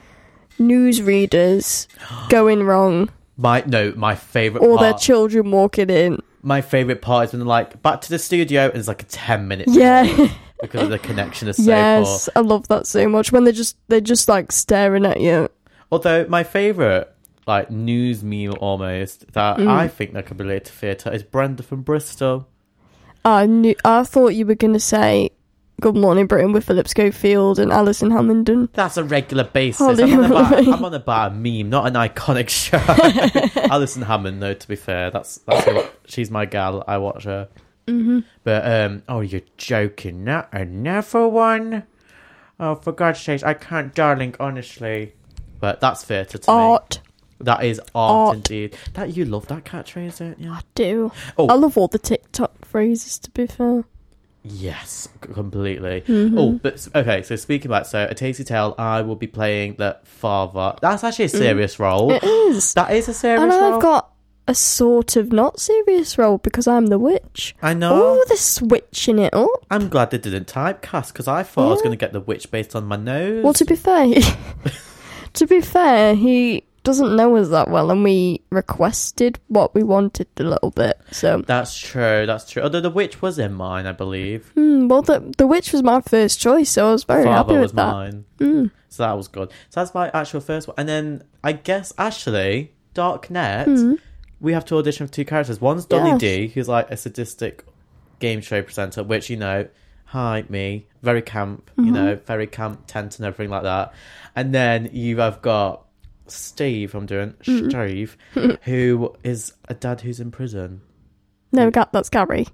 news 0.60 1.02
readers 1.02 1.88
going 2.30 2.64
wrong 2.64 3.10
My 3.38 3.64
no, 3.66 3.94
my 3.96 4.16
favorite 4.16 4.62
or 4.62 4.78
their 4.80 4.94
children 4.94 5.52
walking 5.52 5.90
in. 5.90 6.22
my 6.42 6.62
favorite 6.62 7.02
part 7.02 7.28
is 7.28 7.32
when 7.34 7.40
they're 7.40 7.48
like 7.48 7.82
back 7.82 8.02
to 8.02 8.10
the 8.10 8.20
studio 8.20 8.66
and 8.68 8.76
it's 8.78 8.88
like 8.88 9.02
a 9.02 9.06
ten 9.06 9.48
minute 9.48 9.68
Yeah. 9.70 10.04
because 10.62 10.82
of 10.84 10.90
the 10.90 11.00
connection 11.00 11.48
is 11.48 11.56
so 11.56 11.64
yes, 11.64 12.28
poor. 12.34 12.44
I 12.44 12.46
love 12.46 12.68
that 12.68 12.86
so 12.86 13.08
much 13.08 13.32
when 13.32 13.46
they 13.46 13.52
just 13.54 13.78
they're 13.88 14.02
just 14.02 14.28
like 14.28 14.52
staring 14.52 15.06
at 15.06 15.22
you. 15.22 15.50
Although 15.92 16.26
my 16.28 16.44
favorite 16.44 17.12
like 17.48 17.72
news 17.72 18.24
meme 18.24 18.54
almost 18.60 19.32
that 19.34 19.58
Mm. 19.58 19.68
I 19.70 19.88
think 19.88 20.14
that 20.14 20.26
could 20.26 20.40
relate 20.40 20.66
to 20.66 20.72
theatre 20.74 21.12
is 21.12 21.24
Brenda 21.24 21.64
from 21.64 21.82
Bristol. 21.82 22.48
I 23.26 23.46
knew. 23.48 23.74
I 23.86 24.04
thought 24.04 24.30
you 24.36 24.46
were 24.46 24.56
gonna 24.56 24.80
say 24.80 25.32
"Good 25.80 25.96
Morning 25.96 26.28
Britain" 26.28 26.52
with 26.52 26.66
Philip 26.66 26.88
Schofield 26.88 27.60
and 27.60 27.72
Alison 27.72 28.10
Hammondon. 28.12 28.70
That's 28.74 28.98
a 28.98 29.04
regular 29.04 29.44
basis. 29.46 29.82
I'm 29.82 30.00
on, 30.20 30.26
about, 30.26 30.52
Willoughby. 30.52 30.72
I'm 30.72 30.86
on 30.86 30.94
about 30.94 31.32
a 31.32 31.36
meme, 31.36 31.70
not 31.70 31.88
an 31.88 31.94
iconic 31.94 32.50
show. 33.56 33.62
Alison 33.72 34.02
Hammond, 34.04 34.42
though. 34.42 34.54
To 34.54 34.68
be 34.68 34.76
fair, 34.76 35.12
that's 35.12 35.38
that's 35.40 35.66
who, 35.66 35.84
she's 36.06 36.30
my 36.32 36.46
gal. 36.46 36.84
I 36.88 36.98
watch 36.98 37.24
her. 37.24 37.48
Mhm. 37.88 38.24
But 38.44 38.66
um, 38.72 39.04
oh, 39.10 39.22
you're 39.22 39.42
joking? 39.58 40.24
Not 40.24 40.50
another 40.54 41.28
one. 41.28 41.84
Oh, 42.60 42.76
for 42.76 42.92
God's 42.92 43.20
sake, 43.22 43.44
I 43.44 43.54
can't, 43.54 43.96
darling. 43.96 44.36
Honestly, 44.40 45.14
but 45.60 45.80
that's 45.82 46.04
theatre 46.04 46.38
to 46.38 46.52
Art. 46.52 47.00
me. 47.04 47.06
That 47.46 47.64
is 47.64 47.80
art, 47.80 47.88
That 47.88 47.88
is 47.88 47.92
Art. 47.96 48.36
indeed. 48.36 48.78
That 48.96 49.16
you 49.16 49.24
love 49.24 49.48
that 49.48 49.64
catchphrase, 49.64 50.20
don't 50.20 50.40
you? 50.40 50.52
I 50.52 50.60
do. 50.76 51.12
Oh. 51.38 51.48
I 51.48 51.54
love 51.54 51.78
all 51.78 51.88
the 51.88 51.98
TikTok 51.98 52.66
phrases. 52.66 53.18
To 53.20 53.32
be 53.32 53.48
fair, 53.48 53.86
Yes, 54.44 55.10
completely. 55.22 56.02
Mhm. 56.08 56.34
Oh, 56.38 56.60
but 56.64 56.88
okay. 56.96 57.24
So 57.24 57.36
speaking 57.36 57.70
about 57.70 57.88
so 57.88 58.08
a 58.10 58.14
tasty 58.14 58.44
tale, 58.44 58.74
I 58.78 59.02
will 59.02 59.16
be 59.18 59.28
playing 59.28 59.76
the 59.78 59.98
father. 60.04 60.76
That's 60.82 61.04
actually 61.04 61.26
a 61.26 61.30
serious 61.30 61.80
role. 61.80 62.12
It 62.12 62.24
is. 62.24 62.74
That 62.74 62.92
is 62.92 63.10
a 63.10 63.14
serious 63.14 63.42
and 63.42 63.52
role. 63.52 63.74
I've 63.76 63.82
got 63.82 64.10
a 64.48 64.56
sort 64.56 65.16
of 65.16 65.32
not 65.32 65.60
serious 65.60 66.18
role 66.18 66.38
because 66.38 66.68
I'm 66.68 66.88
the 66.88 66.98
witch. 66.98 67.54
I 67.62 67.74
know. 67.74 67.92
Oh, 67.94 68.26
they're 68.28 68.38
switching 68.38 69.20
it 69.20 69.34
up. 69.34 69.66
I'm 69.70 69.90
glad 69.90 70.12
they 70.12 70.18
didn't 70.18 70.48
typecast 70.48 71.10
because 71.14 71.28
I 71.28 71.44
thought 71.44 71.68
I 71.68 71.72
was 71.72 71.82
going 71.82 71.92
to 71.92 71.98
get 71.98 72.14
the 72.14 72.22
witch 72.22 72.50
based 72.50 72.76
on 72.76 72.86
my 72.86 72.96
nose. 72.96 73.44
Well, 73.44 73.54
to 73.54 73.66
be 73.66 73.76
fair, 73.76 74.08
to 75.34 75.48
be 75.48 75.62
fair, 75.62 76.16
he 76.16 76.64
doesn't 76.84 77.16
know 77.16 77.36
us 77.36 77.50
that 77.50 77.70
well, 77.70 77.92
and 77.92 78.04
we 78.04 78.42
requested 78.52 79.40
what 79.48 79.74
we 79.76 79.84
wanted 79.84 80.28
a 80.38 80.44
little 80.44 80.72
bit. 80.72 81.00
So, 81.12 81.42
That's 81.46 81.78
true. 81.78 82.26
That's 82.26 82.50
true. 82.50 82.64
Although 82.64 82.82
the 82.82 82.90
witch 82.90 83.22
was 83.22 83.38
in 83.40 83.54
mine, 83.54 83.86
I 83.86 83.92
believe. 83.92 84.52
hmm, 84.56 84.88
well, 84.88 85.02
the 85.02 85.20
the 85.38 85.48
witch 85.48 85.72
was 85.74 85.84
my 85.84 86.02
first 86.02 86.40
choice, 86.40 86.70
so 86.70 86.90
I 86.90 86.92
was 86.92 87.04
very 87.04 87.26
happy 87.26 87.48
Father 87.50 87.54
with 87.56 87.62
was 87.64 87.72
that. 87.74 87.92
mine. 87.92 88.26
Mm. 88.40 88.72
So 88.90 89.04
that 89.04 89.14
was 89.18 89.28
good. 89.28 89.50
So 89.70 89.80
that's 89.82 89.94
my 89.94 90.10
actual 90.14 90.40
first 90.42 90.68
one. 90.68 90.76
And 90.78 90.88
then 90.90 91.24
I 91.44 91.52
guess 91.54 91.94
actually, 91.98 92.72
Darknet, 92.96 93.66
Mhm. 93.68 94.00
we 94.42 94.54
have 94.54 94.66
to 94.66 94.78
audition 94.78 95.06
for 95.08 95.14
two 95.14 95.26
characters. 95.26 95.62
One's 95.62 95.86
Donny 95.86 96.10
Yes. 96.12 96.20
D, 96.20 96.48
who's 96.48 96.68
like 96.68 96.90
a 96.90 96.98
sadistic 96.98 97.66
game 98.20 98.42
show 98.42 98.62
presenter, 98.62 99.04
which, 99.04 99.30
you 99.30 99.38
know, 99.38 99.68
hi, 100.06 100.44
me, 100.50 100.88
very 101.04 101.22
camp, 101.22 101.70
you 101.78 101.86
Mhm. 101.86 101.92
know, 101.94 102.20
very 102.26 102.48
camp 102.48 102.82
tent 102.88 103.18
and 103.20 103.26
everything 103.28 103.52
like 103.52 103.64
that. 103.64 103.94
And 104.36 104.54
then 104.56 104.90
you 104.92 105.18
have 105.20 105.42
got 105.42 105.84
Steve, 106.32 106.94
I'm 106.96 107.06
doing, 107.06 107.34
Mhm. 107.44 107.70
Steve, 107.70 108.18
who 108.64 109.16
is 109.24 109.54
a 109.68 109.74
dad 109.74 110.02
who's 110.02 110.20
in 110.20 110.32
prison. 110.32 110.82
No, 111.52 111.70
Ga- 111.72 111.88
that's 111.92 112.10
Gary. 112.10 112.48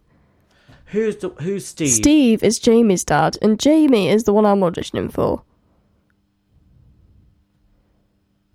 Who's 0.87 1.17
the, 1.17 1.29
who's 1.29 1.65
Steve? 1.65 1.89
Steve 1.89 2.43
is 2.43 2.59
Jamie's 2.59 3.03
dad, 3.03 3.37
and 3.41 3.59
Jamie 3.59 4.07
is 4.09 4.23
the 4.25 4.33
one 4.33 4.45
I'm 4.45 4.59
auditioning 4.61 5.11
for. 5.11 5.41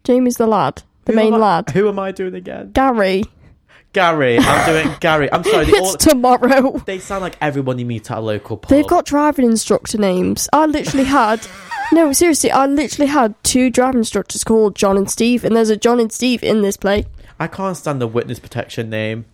Jamie's 0.05 0.37
the 0.37 0.47
lad, 0.47 0.83
the 1.05 1.13
Who 1.13 1.17
main 1.17 1.35
I- 1.35 1.39
lad. 1.39 1.71
Who 1.71 1.89
am 1.89 1.99
I 1.99 2.13
doing 2.13 2.35
again? 2.35 2.71
Gary. 2.73 3.25
Gary. 3.93 4.39
I'm 4.39 4.67
doing 4.67 4.97
Gary. 5.01 5.33
I'm 5.33 5.45
sorry. 5.45 5.67
They, 5.67 5.73
It's 5.73 5.81
all, 5.81 5.97
tomorrow. 5.97 6.79
they 6.87 6.99
sound 6.99 7.23
like 7.23 7.37
everyone 7.41 7.79
you 7.79 7.87
meet 7.87 8.11
at 8.11 8.19
a 8.19 8.21
local 8.21 8.57
pub. 8.57 8.71
They've 8.71 8.87
got 8.87 9.05
driving 9.05 9.47
instructor 9.47 9.99
names. 9.99 10.49
I 10.53 10.67
literally 10.67 11.07
had. 11.07 11.47
No, 11.93 12.13
seriously, 12.13 12.53
I 12.53 12.67
literally 12.67 13.09
had 13.09 13.35
two 13.43 13.69
driving 13.69 13.99
instructors 13.99 14.45
called 14.45 14.77
John 14.77 14.97
and 14.97 15.11
Steve, 15.11 15.45
and 15.45 15.57
there's 15.57 15.71
a 15.71 15.77
John 15.77 15.99
and 15.99 16.13
Steve 16.13 16.45
in 16.45 16.63
this 16.63 16.77
play. 16.77 17.05
I 17.41 17.49
can't 17.49 17.77
stand 17.77 18.01
the 18.01 18.07
witness 18.07 18.39
protection 18.39 18.91
name. 18.91 19.25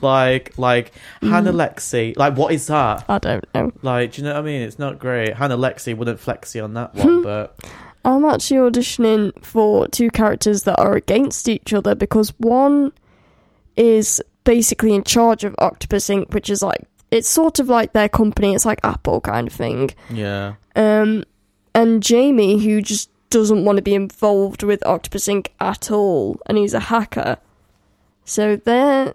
like, 0.00 0.58
like 0.58 0.92
Hannah 1.20 1.52
mm. 1.52 1.74
Lexi. 1.74 2.16
Like, 2.16 2.36
what 2.36 2.52
is 2.52 2.66
that? 2.66 3.04
I 3.08 3.18
don't 3.18 3.44
know. 3.54 3.72
Like, 3.82 4.12
do 4.14 4.20
you 4.20 4.26
know 4.26 4.34
what 4.34 4.40
I 4.40 4.42
mean? 4.42 4.62
It's 4.62 4.80
not 4.80 4.98
great. 4.98 5.34
Hannah 5.34 5.56
Lexi 5.56 5.96
wouldn't 5.96 6.18
flexy 6.18 6.58
on 6.60 6.74
that 6.74 6.92
one, 6.96 7.22
but 7.22 7.56
I'm 8.04 8.24
actually 8.24 8.68
auditioning 8.68 9.32
for 9.44 9.86
two 9.86 10.10
characters 10.10 10.64
that 10.64 10.80
are 10.80 10.96
against 10.96 11.48
each 11.48 11.72
other 11.72 11.94
because 11.94 12.30
one 12.38 12.92
is 13.80 14.22
basically 14.44 14.94
in 14.94 15.02
charge 15.02 15.42
of 15.42 15.54
Octopus 15.58 16.08
Inc., 16.08 16.34
which 16.34 16.50
is 16.50 16.62
like 16.62 16.86
it's 17.10 17.28
sort 17.28 17.58
of 17.58 17.68
like 17.68 17.92
their 17.92 18.08
company. 18.08 18.54
It's 18.54 18.66
like 18.66 18.78
Apple 18.84 19.20
kind 19.20 19.48
of 19.48 19.54
thing. 19.54 19.90
yeah. 20.10 20.54
Um, 20.76 21.24
and 21.74 22.02
Jamie, 22.02 22.62
who 22.62 22.82
just 22.82 23.10
doesn't 23.30 23.64
want 23.64 23.76
to 23.76 23.82
be 23.82 23.94
involved 23.94 24.62
with 24.62 24.84
Octopus 24.86 25.26
Inc. 25.26 25.48
at 25.60 25.90
all, 25.90 26.38
and 26.46 26.58
he's 26.58 26.74
a 26.74 26.80
hacker. 26.80 27.38
So 28.24 28.56
they're 28.56 29.14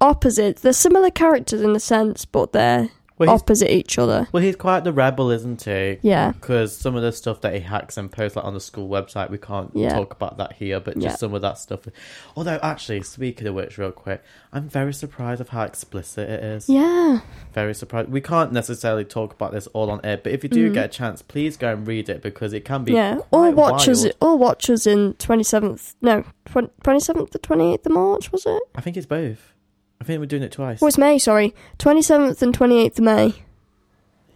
opposite. 0.00 0.58
They're 0.58 0.72
similar 0.72 1.10
characters 1.10 1.62
in 1.62 1.74
a 1.74 1.80
sense, 1.80 2.24
but 2.24 2.52
they're 2.52 2.90
Well, 3.18 3.30
opposite 3.30 3.72
each 3.72 3.98
other. 3.98 4.28
Well, 4.32 4.42
he's 4.42 4.56
quite 4.56 4.84
the 4.84 4.92
rebel, 4.92 5.30
isn't 5.30 5.62
he? 5.64 5.98
Yeah. 6.02 6.32
Because 6.32 6.76
some 6.76 6.94
of 6.96 7.02
the 7.02 7.12
stuff 7.12 7.40
that 7.40 7.54
he 7.54 7.60
hacks 7.60 7.96
and 7.96 8.10
posts 8.10 8.36
like 8.36 8.44
on 8.44 8.54
the 8.54 8.60
school 8.60 8.88
website, 8.88 9.30
we 9.30 9.38
can't 9.38 9.70
Yeah. 9.74 9.90
talk 9.94 10.12
about 10.12 10.36
that 10.38 10.54
here. 10.54 10.80
But 10.80 10.94
just 10.94 11.04
Yeah. 11.04 11.14
some 11.16 11.34
of 11.34 11.42
that 11.42 11.58
stuff. 11.58 11.80
Although, 12.36 12.58
actually, 12.62 13.02
speaking 13.02 13.46
of 13.46 13.54
which, 13.54 13.76
real 13.78 13.90
quick, 13.92 14.22
I'm 14.52 14.68
very 14.68 14.92
surprised 14.94 15.40
of 15.40 15.48
how 15.50 15.62
explicit 15.62 16.28
it 16.28 16.42
is. 16.44 16.68
Yeah. 16.68 17.20
Very 17.52 17.74
surprised. 17.74 18.08
We 18.10 18.20
can't 18.20 18.52
necessarily 18.52 19.04
talk 19.04 19.32
about 19.34 19.52
this 19.52 19.66
all 19.68 19.90
on 19.90 20.00
air, 20.04 20.18
but 20.22 20.32
if 20.32 20.42
you 20.44 20.48
do 20.50 20.70
Mm. 20.70 20.74
get 20.74 20.84
a 20.86 20.88
chance, 20.88 21.22
please 21.22 21.56
go 21.56 21.72
and 21.72 21.86
read 21.86 22.08
it 22.08 22.22
because 22.22 22.52
it 22.52 22.64
can 22.64 22.84
be. 22.84 22.92
Yeah, 22.92 23.16
quite 23.16 23.48
or 23.48 23.50
watch 23.52 23.88
us. 23.88 24.02
wild. 24.04 24.14
Or 24.20 24.36
watch 24.36 24.70
us 24.70 24.86
in 24.86 25.14
twenty 25.14 25.42
seventh. 25.44 25.94
No, 26.00 26.24
twenty 26.82 27.00
seventh 27.00 27.30
to 27.30 27.38
twenty 27.38 27.72
eighth 27.74 27.86
of 27.86 27.92
March 27.92 28.30
was 28.32 28.46
it? 28.46 28.62
I 28.74 28.80
think 28.80 28.96
it's 28.96 29.06
both. 29.06 29.52
I 30.08 30.12
think 30.12 30.20
we're 30.20 30.26
doing 30.26 30.42
it 30.42 30.52
twice. 30.52 30.78
Oh, 30.82 30.86
it's 30.86 30.96
May. 30.96 31.18
Sorry, 31.18 31.54
twenty 31.76 32.00
seventh 32.00 32.40
and 32.40 32.54
twenty 32.54 32.78
eighth 32.78 32.98
of 32.98 33.04
May. 33.04 33.34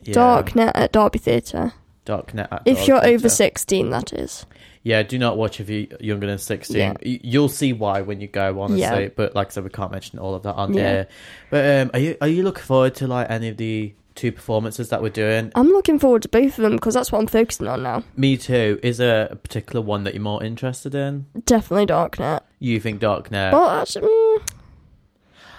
Yeah. 0.03 0.15
Darknet 0.15 0.73
at 0.75 0.93
Derby 0.93 1.19
Theatre. 1.19 1.73
Darknet. 2.05 2.49
At 2.53 2.63
If 2.67 2.87
you're 2.87 3.01
Theatre. 3.01 3.15
over 3.15 3.29
sixteen, 3.31 3.89
that 3.89 4.13
is. 4.13 4.45
Yeah, 4.83 5.03
do 5.03 5.17
not 5.19 5.39
watch 5.39 5.61
if 5.61 5.71
you're 5.71 5.87
younger 6.01 6.27
than 6.27 6.39
16. 6.39 6.77
Yeah. 6.77 6.95
Y- 7.07 7.21
You'll 7.23 7.49
see 7.49 7.73
why 7.73 8.01
when 8.03 8.21
you 8.21 8.27
go, 8.27 8.61
honestly. 8.61 8.81
Yeah. 8.81 9.09
But 9.15 9.33
like 9.35 9.47
I 9.47 9.51
said, 9.51 9.63
we 9.63 9.71
can't 9.71 9.93
mention 9.93 10.19
all 10.19 10.35
of 10.35 10.43
that 10.43 10.55
on 10.55 10.75
Yeah. 10.75 10.83
air. 10.83 11.09
But 11.51 11.83
um, 11.83 11.91
are 11.95 12.01
you 12.01 12.17
are 12.21 12.27
you 12.29 12.43
looking 12.43 12.65
forward 12.65 12.95
to 12.97 13.07
like 13.07 13.31
any 13.31 13.49
of 13.49 13.57
the 13.57 13.95
two 14.17 14.31
performances 14.33 14.91
that 14.91 15.01
we're 15.01 15.09
doing? 15.11 15.53
I'm 15.55 15.69
looking 15.69 15.99
forward 16.01 16.21
to 16.23 16.29
both 16.29 16.59
of 16.59 16.65
them 16.65 16.73
because 16.73 16.93
that's 16.95 17.11
what 17.13 17.21
I'm 17.21 17.29
focusing 17.29 17.67
on 17.69 17.83
now. 17.85 18.03
Me 18.17 18.37
too. 18.37 18.79
Is 18.83 18.99
there 18.99 19.29
a 19.31 19.37
particular 19.37 19.81
one 19.81 20.03
that 20.05 20.13
you're 20.15 20.23
more 20.23 20.43
interested 20.43 20.95
in? 20.95 21.25
Definitely 21.47 21.87
Darknet. 21.87 22.41
You 22.59 22.79
think 22.81 23.01
Darknet? 23.01 23.53
Well, 23.53 23.71
actually, 23.71 24.09
mm, 24.09 24.43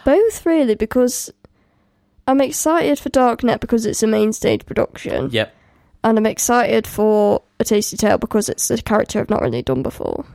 both 0.05 0.45
really 0.45 0.75
because 0.75 1.31
I'm 2.27 2.41
excited 2.41 2.99
for 2.99 3.09
Darknet 3.09 3.59
because 3.59 3.85
it's 3.85 4.03
a 4.03 4.07
main 4.07 4.33
stage 4.33 4.65
production. 4.65 5.29
Yep. 5.31 5.53
And 6.05 6.17
I'm 6.17 6.25
excited 6.25 6.85
for 6.85 7.41
A 7.59 7.63
Tasty 7.63 7.95
Tale 7.97 8.17
because 8.17 8.49
it's 8.49 8.69
a 8.69 8.81
character 8.81 9.19
I've 9.19 9.29
not 9.29 9.41
really 9.41 9.61
done 9.61 9.83
before. 9.83 10.25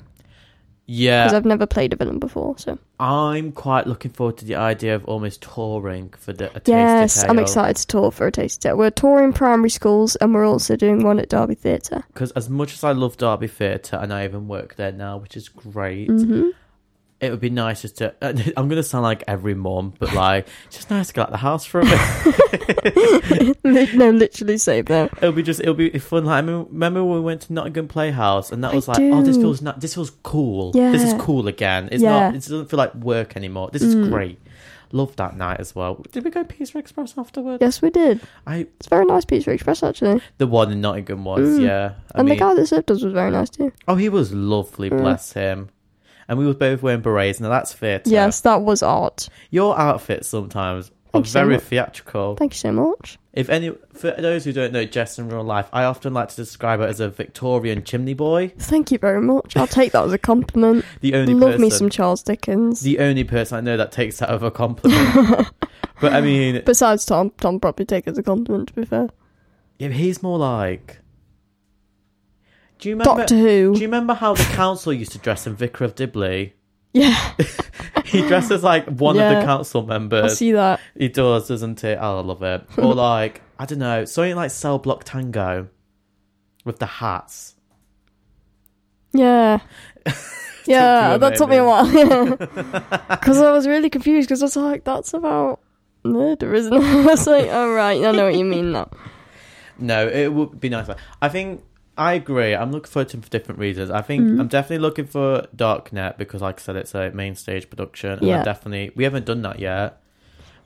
Yeah. 0.91 1.25
Because 1.25 1.35
I've 1.35 1.45
never 1.45 1.67
played 1.67 1.93
a 1.93 1.97
villain 1.97 2.19
before, 2.19 2.57
so. 2.57 2.79
I'm 2.99 3.53
quite 3.53 3.87
looking 3.87 4.11
forward 4.11 4.39
to 4.39 4.47
the 4.47 4.55
idea 4.55 4.95
of 4.95 5.05
almost 5.05 5.43
touring 5.43 6.09
for 6.19 6.33
the 6.33 6.47
a 6.47 6.61
Tasty 6.61 6.73
Yes, 6.73 7.25
I'm 7.25 7.39
excited 7.39 7.77
to 7.77 7.87
tour 7.87 8.11
for 8.11 8.27
A 8.27 8.33
Tasty 8.33 8.61
Tale. 8.69 8.79
We're 8.79 8.91
touring 8.91 9.35
primary 9.35 9.69
schools 9.69 10.17
and 10.17 10.33
we're 10.33 10.47
also 10.47 10.77
doing 10.77 11.05
one 11.05 11.19
at 11.19 11.29
Derby 11.29 11.55
Theatre. 11.57 12.05
Because 12.15 12.31
as 12.31 12.49
much 12.49 12.73
as 12.73 12.83
I 12.83 12.93
love 12.93 13.19
Derby 13.19 13.49
Theatre 13.49 13.97
and 13.97 14.13
I 14.15 14.25
even 14.25 14.49
work 14.49 14.77
there 14.77 14.93
now, 14.93 15.19
which 15.19 15.37
is 15.37 15.51
great, 15.51 16.09
Mhm. 16.09 16.53
It 17.21 17.31
would 17.31 17.41
be 17.41 17.51
nice 17.51 17.83
just 17.83 17.99
to. 17.99 18.15
I'm 18.23 18.69
going 18.69 18.77
to 18.77 18.83
sound 18.83 19.03
like 19.03 19.25
every 19.27 19.55
mom, 19.55 19.95
but 19.99 20.13
like, 20.15 20.47
it's 20.67 20.77
just 20.77 20.91
nice 20.91 21.09
to 21.09 21.13
get 21.15 21.23
out 21.23 21.31
the 21.31 21.37
house 21.39 21.65
for 21.65 21.81
a 21.81 21.85
bit. 21.85 23.57
no, 23.95 24.11
literally 24.11 24.59
same 24.59 24.85
though. 24.85 25.07
it'll 25.19 25.33
be 25.33 25.43
just, 25.43 25.61
it'll 25.61 25.75
be 25.75 25.91
fun. 25.99 26.25
Like, 26.27 26.39
I 26.39 26.47
mean, 26.47 26.67
remember 26.71 27.03
when 27.05 27.17
we 27.17 27.21
went 27.23 27.43
to 27.43 27.53
Nottingham 27.53 27.89
Playhouse 27.89 28.53
and 28.53 28.63
that 28.65 28.75
was 28.75 28.89
like, 28.89 28.99
oh, 29.01 29.23
this 29.23 29.37
feels 29.37 29.61
not, 29.63 29.81
this 29.81 29.95
feels 29.95 30.11
cool. 30.23 30.73
Yeah. 30.75 30.93
This 30.93 31.03
is 31.03 31.15
cool 31.21 31.49
again. 31.49 31.89
It's 31.93 32.03
Yeah. 32.03 32.11
not, 32.31 32.35
it 32.35 32.39
doesn't 32.43 32.71
feel 32.71 32.79
like 32.79 32.95
work 32.95 33.37
anymore. 33.37 33.71
This 33.73 33.83
is 33.83 33.95
Mm. 33.95 34.11
great. 34.11 34.39
Love 34.93 35.15
that 35.17 35.37
night 35.37 35.61
as 35.61 35.75
well. 35.75 36.03
Did 36.13 36.25
we 36.25 36.31
go 36.31 36.45
Pizza 36.45 36.79
Express 36.79 37.13
afterwards? 37.19 37.59
Yes, 37.61 37.83
we 37.83 37.91
did. 37.91 38.21
I 38.47 38.67
It's 38.79 38.87
very 38.87 39.05
nice 39.05 39.25
Pizza 39.25 39.51
Express, 39.51 39.83
actually. 39.83 40.23
the 40.39 40.47
one 40.47 40.73
in 40.73 40.81
Nottingham 40.81 41.25
was 41.25 41.59
Mm. 41.59 41.63
yeah. 41.63 41.93
I 42.15 42.21
and 42.21 42.29
mean, 42.29 42.37
the 42.39 42.41
guy 42.41 42.55
that 42.55 42.67
served 42.67 42.91
us 42.91 43.03
was 43.03 43.13
very 43.13 43.31
nice 43.31 43.51
too. 43.51 43.71
oh, 43.87 43.97
he 43.97 44.09
was 44.09 44.33
lovely. 44.33 44.89
Mm. 44.89 44.99
Bless 44.99 45.33
him. 45.33 45.69
And 46.29 46.39
we 46.39 46.47
were 46.47 46.55
both 46.55 46.83
wearing 46.83 47.01
berets. 47.01 47.41
Now 47.41 47.49
that's 47.49 47.73
theatre. 47.73 48.11
Yes, 48.11 48.41
that 48.43 48.63
was 48.63 48.83
art. 48.83 49.29
Your 49.51 49.79
outfits 49.79 50.29
sometimes 50.29 50.89
are 50.89 50.93
Thank 51.13 51.25
you 51.27 51.31
so 51.31 51.41
very 51.41 51.55
much. 51.55 51.63
theatrical. 51.63 52.37
Thank 52.37 52.53
you 52.53 52.59
so 52.59 52.73
much. 52.73 53.19
If 53.33 53.49
any, 53.49 53.71
for 53.95 54.11
those 54.11 54.45
who 54.45 54.53
don't 54.53 54.73
know 54.73 54.85
Jess 54.85 55.19
in 55.19 55.29
real 55.29 55.45
life, 55.45 55.69
I 55.73 55.85
often 55.85 56.13
like 56.13 56.29
to 56.29 56.37
describe 56.37 56.81
her 56.81 56.87
as 56.87 57.01
a 57.01 57.09
Victorian 57.09 57.83
chimney 57.85 58.13
boy. 58.13 58.53
Thank 58.59 58.91
you 58.91 58.99
very 58.99 59.23
much. 59.23 59.57
I'll 59.57 59.67
take 59.67 59.93
that 59.93 60.05
as 60.05 60.13
a 60.13 60.19
compliment. 60.19 60.85
The 61.01 61.15
only 61.15 61.33
Love 61.35 61.53
person, 61.53 61.63
me 61.63 61.71
some 61.71 61.89
Charles 61.89 62.23
Dickens. 62.23 62.81
the 62.81 62.99
only 62.99 63.25
person 63.25 63.57
I 63.57 63.61
know 63.61 63.77
that 63.77 63.93
takes 63.93 64.19
that 64.19 64.29
as 64.29 64.43
a 64.43 64.51
compliment. 64.51 65.49
but 66.01 66.13
I 66.13 66.21
mean, 66.21 66.63
Besides 66.67 67.05
Tom, 67.07 67.31
Tom 67.39 67.59
probably 67.61 67.87
take 67.87 68.07
it 68.07 68.11
as 68.11 68.19
a 68.19 68.23
compliment. 68.23 68.69
To 68.69 68.75
be 68.75 68.85
fair, 68.85 69.09
yeah, 69.79 69.89
he's 69.89 70.23
more 70.23 70.37
like. 70.39 70.99
Do 72.79 72.89
you 72.89 72.95
remember? 72.95 73.21
Doctor 73.21 73.37
Who. 73.37 73.75
Do 73.75 73.81
you 73.81 73.87
remember 73.87 74.15
how 74.15 74.35
the 74.35 74.45
council 74.45 74.93
used 74.93 75.13
to 75.13 75.19
dress 75.19 75.47
in 75.47 75.55
Vicar 75.57 75.85
of 75.85 75.95
Dibley? 75.95 76.55
Yeah, 76.95 77.35
He 78.05 78.27
dresses 78.27 78.63
like 78.63 78.87
one 78.87 79.19
of 79.19 79.37
the 79.37 79.45
council 79.45 79.83
members. 79.85 80.33
I 80.33 80.35
see 80.35 80.53
that. 80.53 80.81
He 80.97 81.09
does, 81.09 81.49
doesn't 81.49 81.81
he? 81.81 81.89
Oh, 81.89 82.19
I 82.19 82.21
love 82.23 82.43
it. 82.43 82.65
Or 82.79 82.95
like, 82.95 83.43
I 83.59 83.67
don't 83.67 83.79
know, 83.79 84.05
something 84.07 84.35
like 84.37 84.51
Cell 84.51 84.79
Block 84.79 85.05
Tango 85.05 85.69
with 86.65 86.79
the 86.79 86.87
hats. 86.87 87.55
Yeah. 89.13 89.61
Yeah, 90.67 91.17
that 91.17 91.37
took 91.37 91.49
me 91.49 91.57
a 91.57 91.65
while. 91.65 92.37
Because 92.37 93.41
I 93.41 93.51
was 93.53 93.67
really 93.67 93.89
confused 93.89 94.29
because 94.29 94.43
I 94.43 94.45
was 94.45 94.57
like, 94.57 94.85
that's 94.85 95.15
about 95.15 95.61
murder, 96.05 96.53
isn't 96.53 96.71
it? 96.75 96.83
I 96.83 97.07
was 97.07 97.27
like, 97.27 97.47
oh, 97.49 97.73
right, 97.73 98.05
I 98.05 98.13
know 98.13 98.25
what 98.27 98.35
you 98.35 98.45
mean 98.45 98.73
now. 98.73 98.91
No, 99.79 100.07
it 100.07 100.31
would 100.31 100.61
be 100.61 100.69
nice. 100.69 100.87
I 101.23 101.31
think 101.31 101.65
I 101.99 102.13
agree. 102.15 102.55
I'm 102.55 102.71
looking 102.73 102.91
forward 102.91 103.09
to 103.11 103.17
him 103.17 103.23
for 103.23 103.29
different 103.29 103.59
reasons. 103.61 103.91
I 103.91 104.01
think 104.03 104.23
Mhm. 104.25 104.41
I'm 104.41 104.49
definitely 104.49 104.79
looking 104.79 105.07
for 105.07 105.47
Darknet 105.57 106.17
because, 106.17 106.41
like 106.41 106.61
I 106.61 106.63
said, 106.63 106.77
it's 106.77 106.95
a 106.95 107.11
main 107.11 107.35
stage 107.35 107.69
production. 107.69 108.13
And 108.13 108.23
Yeah. 108.23 108.41
I 108.41 108.45
definitely 108.45 108.93
we 108.95 109.05
haven't 109.05 109.27
done 109.27 109.43
that 109.43 109.59
yet. 109.59 110.01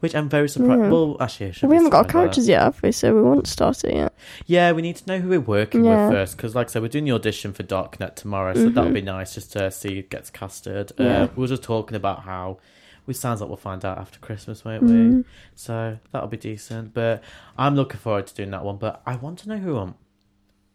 which 0.01 0.17
I'm 0.17 0.29
very 0.29 0.49
surprised. 0.49 0.81
Yeah. 0.83 0.89
Well, 0.91 1.17
actually, 1.21 1.53
should 1.53 1.69
we 1.71 1.77
haven't 1.77 1.91
got 1.91 2.07
surprised 2.07 2.09
by 2.09 2.13
that. 2.13 2.23
characters 2.25 2.49
yet, 2.49 2.63
have 2.63 2.83
we? 2.83 2.91
So 2.91 3.15
we 3.15 3.23
won't 3.23 3.47
start 3.47 3.85
it 3.85 3.95
yet. 3.95 4.13
Yeah, 4.47 4.73
we 4.73 4.83
need 4.83 4.97
to 4.97 5.07
know 5.07 5.21
who 5.21 5.29
we're 5.29 5.39
working 5.39 5.85
Yeah. 5.85 6.07
with 6.09 6.15
first 6.17 6.37
because, 6.37 6.57
like 6.57 6.67
I 6.67 6.71
said, 6.71 6.83
we're 6.83 6.89
doing 6.89 7.05
the 7.05 7.13
audition 7.13 7.53
for 7.53 7.63
Darknet 7.63 8.17
tomorrow, 8.17 8.53
so 8.53 8.69
that'll 8.69 8.91
be 8.91 9.01
nice 9.01 9.33
just 9.37 9.53
to 9.53 9.71
see 9.71 9.95
who 9.95 10.03
gets 10.03 10.29
casted. 10.29 10.89
Mm-hmm. 10.89 11.03
Yeah. 11.05 11.23
Uh, 11.23 11.29
we 11.37 11.43
were 11.43 11.47
just 11.47 11.63
talking 11.63 11.95
about 11.97 12.23
how 12.23 12.59
we 13.07 13.15
sounds 13.15 13.41
like 13.41 13.49
we'll 13.49 13.57
find 13.57 13.85
out 13.85 13.97
after 13.97 14.19
Christmas, 14.19 14.65
won't 14.65 14.83
we? 14.83 14.91
Mm-hmm. 14.91 15.21
So 15.55 15.99
that'll 16.11 16.27
be 16.29 16.37
decent. 16.37 16.95
But 16.95 17.23
I'm 17.57 17.77
looking 17.77 18.01
forward 18.01 18.27
to 18.27 18.35
doing 18.35 18.51
that 18.51 18.65
one. 18.65 18.79
But 18.79 19.03
I 19.07 19.15
want 19.15 19.39
to 19.41 19.49
know 19.51 19.59
who 19.59 19.77
I'm. 19.77 19.95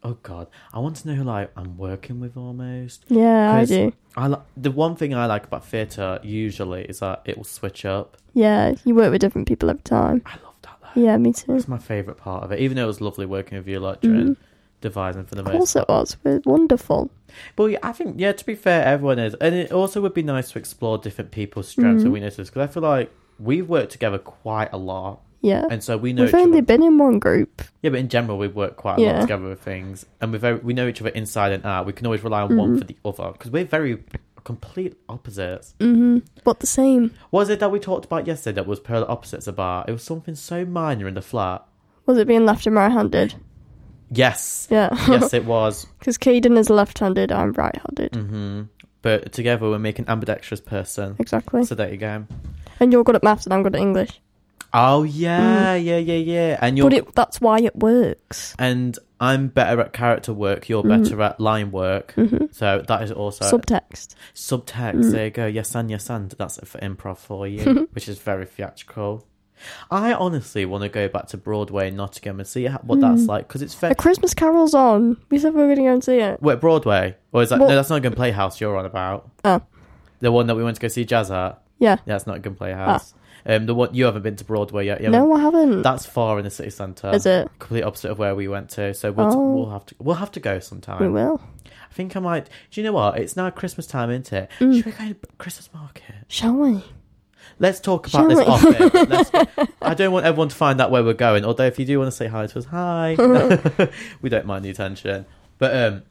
Oh 0.03 0.17
God, 0.23 0.47
I 0.73 0.79
want 0.79 0.95
to 0.97 1.07
know 1.07 1.15
who 1.15 1.23
like 1.23 1.51
I'm 1.57 1.77
working 1.77 2.19
with 2.19 2.37
almost. 2.37 3.03
Yeah, 3.09 3.53
I 3.53 3.59
'Cause 3.61 3.69
do. 3.69 3.93
I 4.15 4.27
li- 4.27 4.37
the 4.55 4.71
one 4.71 4.95
thing 4.95 5.13
I 5.13 5.25
like 5.25 5.45
about 5.45 5.65
theatre 5.65 6.19
usually 6.23 6.83
is 6.85 6.99
that 6.99 7.21
it 7.25 7.35
will 7.37 7.43
switch 7.43 7.83
up. 7.83 8.17
Yeah, 8.33 8.73
you 8.85 8.93
work 8.95 9.11
with 9.11 9.21
different 9.21 9.47
people 9.47 9.69
every 9.69 9.81
time. 9.81 10.21
I 10.25 10.33
love 10.43 10.53
that. 10.61 10.77
Though. 10.95 11.01
Yeah, 11.01 11.17
me 11.17 11.33
too. 11.33 11.55
It's 11.55 11.67
my 11.67 11.79
favourite 11.79 12.17
part 12.19 12.43
of 12.43 12.51
it. 12.51 12.59
Even 12.59 12.77
though 12.77 12.83
it 12.83 12.87
was 12.87 13.01
lovely 13.01 13.25
working 13.25 13.57
with 13.57 13.67
you 13.67 13.79
like 13.79 14.01
during 14.01 14.37
devising 14.81 15.25
for 15.25 15.33
the 15.35 15.41
Mm-hmm. 15.41 15.47
Of 15.49 15.59
most 15.59 15.73
course 15.73 15.83
it 15.83 15.89
was. 15.89 16.17
We're 16.23 16.41
wonderful. 16.45 17.09
But 17.55 17.65
yeah, 17.65 17.79
I 17.81 17.91
think, 17.91 18.15
yeah, 18.19 18.31
to 18.31 18.45
be 18.45 18.53
fair, 18.55 18.85
everyone 18.85 19.17
is. 19.19 19.33
And 19.35 19.55
it 19.55 19.71
also 19.71 19.99
would 20.01 20.13
be 20.13 20.23
nice 20.23 20.51
to 20.51 20.59
explore 20.59 20.99
different 20.99 21.31
people's 21.31 21.67
strengths 21.67 21.99
Mm-hmm. 22.01 22.05
and 22.05 22.13
weaknesses 22.13 22.49
because 22.49 22.69
I 22.69 22.71
feel 22.71 22.83
like 22.83 23.11
we've 23.39 23.67
worked 23.67 23.91
together 23.91 24.19
quite 24.19 24.69
a 24.71 24.77
lot. 24.77 25.21
Yeah. 25.41 25.65
And 25.69 25.83
so 25.83 25.97
we 25.97 26.13
know 26.13 26.23
We've 26.23 26.29
each 26.29 26.35
only 26.35 26.57
other. 26.59 26.65
been 26.65 26.83
in 26.83 26.97
one 26.97 27.19
group. 27.19 27.61
Yeah, 27.83 27.91
but 27.91 27.99
in 27.99 28.09
general, 28.09 28.37
we've 28.37 28.55
worked 28.55 28.77
quite 28.77 28.97
a 28.97 29.01
lot 29.01 29.07
Yeah. 29.15 29.21
together 29.21 29.47
with 29.49 29.61
things. 29.61 30.05
And 30.19 30.31
we 30.31 30.37
very 30.39 30.57
we 30.59 30.73
know 30.73 30.87
each 30.87 30.99
other 31.01 31.09
inside 31.11 31.51
and 31.51 31.65
out. 31.65 31.85
We 31.85 31.93
can 31.93 32.05
always 32.07 32.23
rely 32.23 32.41
on 32.41 32.57
one 32.57 32.69
Mm-hmm. 32.71 32.77
for 32.79 32.83
the 32.85 32.97
other 33.05 33.31
because 33.33 33.51
we're 33.51 33.65
very 33.65 34.03
complete 34.43 34.95
opposites. 35.09 35.73
But 35.79 36.59
the 36.59 36.67
same. 36.67 37.11
What 37.29 37.41
was 37.41 37.49
it 37.49 37.59
that 37.59 37.71
we 37.71 37.79
talked 37.79 38.05
about 38.05 38.25
yesterday 38.27 38.55
that 38.55 38.67
was 38.67 38.79
polar 38.79 39.09
opposites 39.09 39.45
about? 39.47 39.89
It 39.89 39.91
was 39.91 40.03
something 40.03 40.35
so 40.35 40.65
minor 40.65 41.07
in 41.07 41.13
the 41.15 41.21
flat. 41.21 41.63
Was 42.05 42.17
it 42.17 42.27
being 42.27 42.45
left 42.45 42.65
and 42.65 42.75
right 42.75 42.91
handed? 42.91 43.35
Yes. 44.09 44.67
Yeah. 44.71 44.89
yes, 45.09 45.33
it 45.33 45.45
was. 45.45 45.85
Because 45.99 46.17
Caden 46.17 46.57
is 46.57 46.69
left 46.69 46.99
handed, 46.99 47.31
I'm 47.31 47.51
right 47.53 47.75
handed. 47.75 48.15
hmm 48.15 48.61
But 49.01 49.33
together, 49.33 49.69
we're 49.69 49.79
making 49.79 50.05
ambidextrous 50.07 50.61
person. 50.61 51.15
Exactly. 51.19 51.65
So 51.65 51.75
there 51.75 51.91
you 51.91 51.97
go. 51.97 52.25
And 52.79 52.93
you're 52.93 53.03
good 53.03 53.15
at 53.17 53.23
maths 53.23 53.45
and 53.45 53.53
I'm 53.53 53.63
good 53.63 53.75
at 53.75 53.81
English. 53.81 54.21
Oh 54.77 55.03
yeah, 55.03 55.75
yeah, 55.75 55.97
yeah, 55.97 56.13
yeah. 56.15 56.57
And 56.61 56.77
you're 56.77 56.87
Mm. 56.87 56.91
But 56.91 56.97
it, 57.09 57.15
that's 57.15 57.41
why 57.41 57.59
it 57.59 57.75
works. 57.75 58.55
and 58.59 58.97
I'm 59.19 59.47
better 59.47 59.81
at 59.81 59.93
character 59.93 60.31
work. 60.33 60.69
You're 60.69 60.83
Mm-hmm. 60.83 61.03
better 61.03 61.21
at 61.23 61.39
line 61.39 61.71
work. 61.71 62.13
So 62.51 62.83
that 62.87 63.01
is 63.01 63.11
also 63.11 63.45
Subtext. 63.45 64.13
subtext. 64.35 64.93
Mm. 64.93 65.11
There 65.11 65.25
you 65.25 65.31
go. 65.31 65.45
Yes 65.47 65.73
and 65.75 65.89
yes 65.89 66.09
and. 66.09 66.31
That's 66.37 66.57
it 66.59 66.67
for 66.67 66.77
improv 66.79 67.17
for 67.17 67.47
you, 67.47 67.87
which 67.93 68.07
is 68.07 68.19
very 68.19 68.45
theatrical. 68.45 69.25
I 69.89 70.13
honestly 70.13 70.65
want 70.65 70.83
to 70.83 70.89
go 70.89 71.07
back 71.07 71.25
to 71.29 71.37
Broadway 71.37 71.87
in 71.87 71.95
Nottingham 71.95 72.39
and 72.39 72.47
see 72.47 72.65
how, 72.65 72.77
what 72.83 72.99
that's 73.01 73.23
like 73.25 73.47
because 73.47 73.63
it's 73.63 73.73
A 73.73 73.77
fair. 73.77 73.95
Christmas 73.95 74.35
Carol's 74.35 74.75
on. 74.75 75.17
We 75.31 75.39
said 75.39 75.55
we 75.55 75.61
were 75.61 75.65
going 75.65 75.77
to 75.77 75.83
go 75.83 75.93
and 75.93 76.03
see 76.03 76.19
it. 76.19 76.39
Wait, 76.43 76.59
Broadway 76.61 77.15
or 77.31 77.41
is 77.41 77.49
that 77.49 77.57
Well- 77.59 77.69
no? 77.69 77.75
That's 77.75 77.89
not 77.89 77.95
a 77.95 78.01
Gun 78.01 78.13
Playhouse. 78.13 78.61
You're 78.61 78.77
on 78.77 78.85
about 78.85 79.31
Oh, 79.43 79.61
the 80.19 80.31
one 80.31 80.45
that 80.45 80.53
we 80.55 80.63
went 80.63 80.75
to 80.75 80.81
go 80.81 80.87
see 80.89 81.05
jazz 81.05 81.31
at. 81.31 81.59
yeah. 81.79 81.93
Yeah, 81.93 81.97
that's 82.05 82.27
Nottingham 82.27 82.53
Playhouse. 82.53 83.15
Um, 83.49 83.65
the 83.65 83.73
one 83.73 83.95
you 83.95 84.03
haven't 84.05 84.23
been 84.23 84.35
to 84.35 84.43
Broadway 84.43 84.85
yet. 84.87 84.99
You. 85.01 85.09
No, 85.09 85.31
I 85.33 85.39
haven't. 85.39 85.81
That's 85.81 86.05
far 86.05 86.37
in 86.37 86.43
the 86.43 86.51
city 86.51 86.69
centre. 86.69 87.09
Is 87.13 87.25
it? 87.25 87.49
Complete 87.59 87.83
opposite 87.83 88.11
of 88.11 88.19
where 88.19 88.35
we 88.35 88.49
went 88.49 88.69
to. 88.71 88.93
So 88.93 89.11
we'll, 89.13 89.31
Oh. 89.33 89.53
we'll 89.55 89.69
have 89.69 89.85
to 89.85 89.95
we'll 89.99 90.15
have 90.17 90.31
to 90.33 90.41
go 90.41 90.59
sometime. 90.59 90.99
we 91.01 91.07
will. 91.07 91.39
I 91.65 91.93
think 91.93 92.17
I 92.17 92.19
might. 92.19 92.49
Do 92.71 92.81
you 92.81 92.83
know 92.85 92.91
what? 92.91 93.17
It's 93.17 93.37
now 93.37 93.49
Christmas 93.49 93.87
time, 93.87 94.09
isn't 94.11 94.33
it? 94.33 94.49
Mm. 94.59 94.75
Should 94.75 94.85
we 94.85 94.91
go 94.91 95.07
to 95.07 95.15
Christmas 95.37 95.69
market? 95.73 96.13
Shall 96.27 96.53
we? 96.55 96.83
Let's 97.59 97.79
talk 97.79 98.07
about 98.07 98.29
Shall 98.29 98.35
this 98.35 98.47
off 98.47 99.55
air. 99.57 99.67
I 99.81 99.93
don't 99.93 100.11
want 100.11 100.25
everyone 100.25 100.49
to 100.49 100.55
find 100.55 100.79
out 100.81 100.91
where 100.91 101.03
we're 101.03 101.13
going. 101.13 101.45
Although, 101.45 101.65
if 101.65 101.79
you 101.79 101.85
do 101.85 101.97
want 101.99 102.09
to 102.11 102.15
say 102.15 102.27
hi 102.27 102.45
to 102.47 102.59
us, 102.59 102.65
hi. 102.65 103.15
we 104.21 104.29
don't 104.29 104.45
mind 104.45 104.65
the 104.65 104.69
attention. 104.69 105.25
But 105.57 105.75
um, 105.75 106.03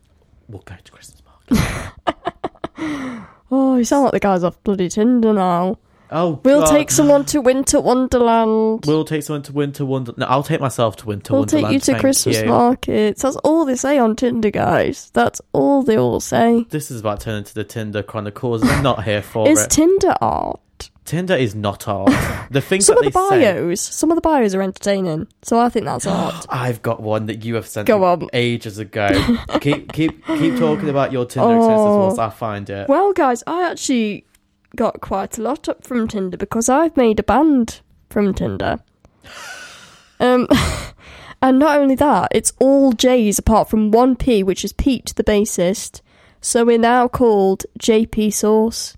we'll 0.48 0.62
go 0.62 0.74
to 0.82 0.90
Christmas 0.92 1.22
market. 1.50 3.22
Oh, 3.50 3.76
you 3.76 3.84
sound 3.84 4.04
like 4.04 4.12
the 4.12 4.20
guys 4.20 4.42
off 4.42 4.60
bloody 4.64 4.88
Tinder 4.88 5.32
now. 5.32 5.78
Oh, 6.10 6.40
We'll 6.44 6.60
God. 6.62 6.70
take 6.70 6.90
someone 6.90 7.24
to 7.26 7.40
Winter 7.40 7.80
Wonderland. 7.80 8.84
We'll 8.86 9.04
take 9.04 9.22
someone 9.22 9.42
to 9.42 9.52
Winter 9.52 9.84
Wonder. 9.84 10.12
No, 10.16 10.26
I'll 10.26 10.42
take 10.42 10.60
myself 10.60 10.96
to 10.96 11.06
Winter 11.06 11.32
Wonderland. 11.34 11.52
We'll 11.52 11.62
Wonderland. 11.62 11.72
take 11.72 11.74
you 11.74 11.80
to 11.80 11.92
thank 11.92 12.00
Christmas 12.00 12.40
you. 12.42 12.46
markets. 12.46 13.22
That's 13.22 13.36
all 13.36 13.64
they 13.64 13.76
say 13.76 13.98
on 13.98 14.16
Tinder, 14.16 14.50
guys. 14.50 15.10
That's 15.14 15.40
all 15.52 15.82
they 15.82 15.98
all 15.98 16.20
say. 16.20 16.64
This 16.70 16.90
is 16.90 17.00
about 17.00 17.20
turning 17.20 17.44
to 17.44 17.54
the 17.54 17.64
Tinder 17.64 18.02
Chronicles. 18.02 18.62
I'm 18.64 18.82
not 18.82 19.04
here 19.04 19.22
for 19.22 19.48
Is 19.48 19.62
it. 19.64 19.70
Tinder 19.70 20.14
art? 20.20 20.60
Tinder 21.04 21.34
is 21.34 21.54
not 21.54 21.86
art. 21.88 22.12
The 22.50 22.60
things 22.60 22.86
Some 22.86 22.94
that 22.96 23.06
of 23.06 23.12
the 23.12 23.18
they 23.18 23.28
say. 23.28 23.52
bios, 23.54 23.80
some 23.80 24.10
of 24.12 24.14
the 24.16 24.20
bios 24.20 24.54
are 24.54 24.62
entertaining. 24.62 25.26
So 25.42 25.58
I 25.58 25.68
think 25.68 25.84
that's 25.84 26.06
art. 26.06 26.46
I've 26.50 26.80
got 26.82 27.02
one 27.02 27.26
that 27.26 27.44
you 27.44 27.56
have 27.56 27.66
sent 27.66 27.88
Go 27.88 27.98
me 27.98 28.04
on. 28.04 28.28
ages 28.32 28.78
ago. 28.78 29.08
keep 29.60 29.92
keep 29.92 30.24
keep 30.26 30.56
talking 30.56 30.88
about 30.88 31.10
your 31.12 31.24
Tinder 31.26 31.56
experiences 31.56 31.86
Oh. 31.86 31.98
whilst 31.98 32.18
I 32.20 32.30
find 32.30 32.70
it. 32.70 32.88
Well, 32.88 33.12
guys, 33.12 33.42
I 33.48 33.68
actually 33.68 34.24
got 34.76 35.00
quite 35.00 35.38
a 35.38 35.42
lot 35.42 35.68
up 35.68 35.84
from 35.84 36.06
Tinder 36.06 36.36
because 36.36 36.68
I've 36.68 36.96
made 36.96 37.18
a 37.18 37.24
band 37.24 37.80
from 38.10 38.34
Tinder. 38.34 38.80
Um, 40.18 40.48
and 41.42 41.58
not 41.58 41.78
only 41.78 41.94
that, 41.96 42.28
it's 42.30 42.54
all 42.58 42.94
J's 42.94 43.38
apart 43.38 43.68
from 43.68 43.90
one 43.90 44.16
P, 44.16 44.42
which 44.42 44.64
is 44.64 44.72
Pete, 44.72 45.12
the 45.14 45.22
bassist. 45.22 46.00
So 46.40 46.64
we're 46.64 46.78
now 46.78 47.06
called 47.06 47.66
JP 47.78 48.32
Sauce, 48.32 48.96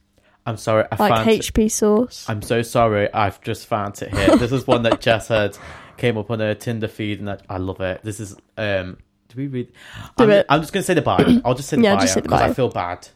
I'm 0.49 0.57
sorry, 0.57 0.85
I 0.91 0.97
like 0.97 1.13
found 1.13 1.29
it. 1.29 1.43
HP 1.43 1.71
Sauce. 1.71 2.25
I'm 2.27 2.41
so 2.41 2.63
sorry. 2.63 3.13
I've 3.13 3.39
just 3.43 3.67
found 3.67 4.01
it 4.01 4.15
here. 4.15 4.35
This 4.37 4.51
is 4.51 4.67
one 4.67 4.83
that 4.85 4.99
Jess 5.03 5.29
had 5.29 5.59
came 5.99 6.17
up 6.17 6.31
on 6.31 6.41
her 6.41 6.55
Tinder 6.55 6.89
feed, 6.89 7.21
and 7.21 7.29
I, 7.29 7.39
I 7.51 7.59
love 7.59 7.83
it. 7.83 8.01
This 8.03 8.19
is 8.19 8.35
um. 8.57 8.97
Do 9.29 9.37
we 9.37 9.47
read? 9.47 9.67
Do 10.17 10.25
I'm, 10.25 10.31
it. 10.31 10.47
I'm 10.49 10.63
just 10.63 10.73
going 10.73 10.81
to 10.81 10.87
say 10.87 10.95
the 10.95 11.03
bio. 11.03 11.43
I'll 11.45 11.53
just 11.53 11.69
say 11.69 11.77
the 11.77 11.83
Yeah, 11.83 11.97
bio 11.97 12.01
just 12.01 12.15
say 12.15 12.21
the 12.21 12.29
because 12.31 12.41
I 12.41 12.55
feel 12.55 12.71
bad. 12.71 13.07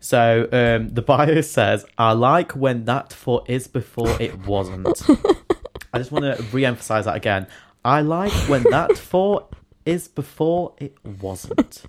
So 0.00 0.48
um, 0.50 0.88
the 0.88 1.02
bio 1.02 1.40
says, 1.42 1.84
"I 1.96 2.12
like 2.12 2.52
when 2.52 2.86
that 2.86 3.12
for 3.12 3.44
is 3.46 3.68
before 3.68 4.10
it 4.20 4.46
wasn't." 4.46 5.02
I 5.92 5.98
just 5.98 6.12
want 6.12 6.24
to 6.24 6.42
re-emphasize 6.52 7.04
that 7.04 7.16
again. 7.16 7.46
I 7.84 8.00
like 8.00 8.32
when 8.48 8.62
that 8.64 8.96
for 8.96 9.48
is 9.84 10.08
before 10.08 10.74
it 10.78 10.96
wasn't. 11.04 11.82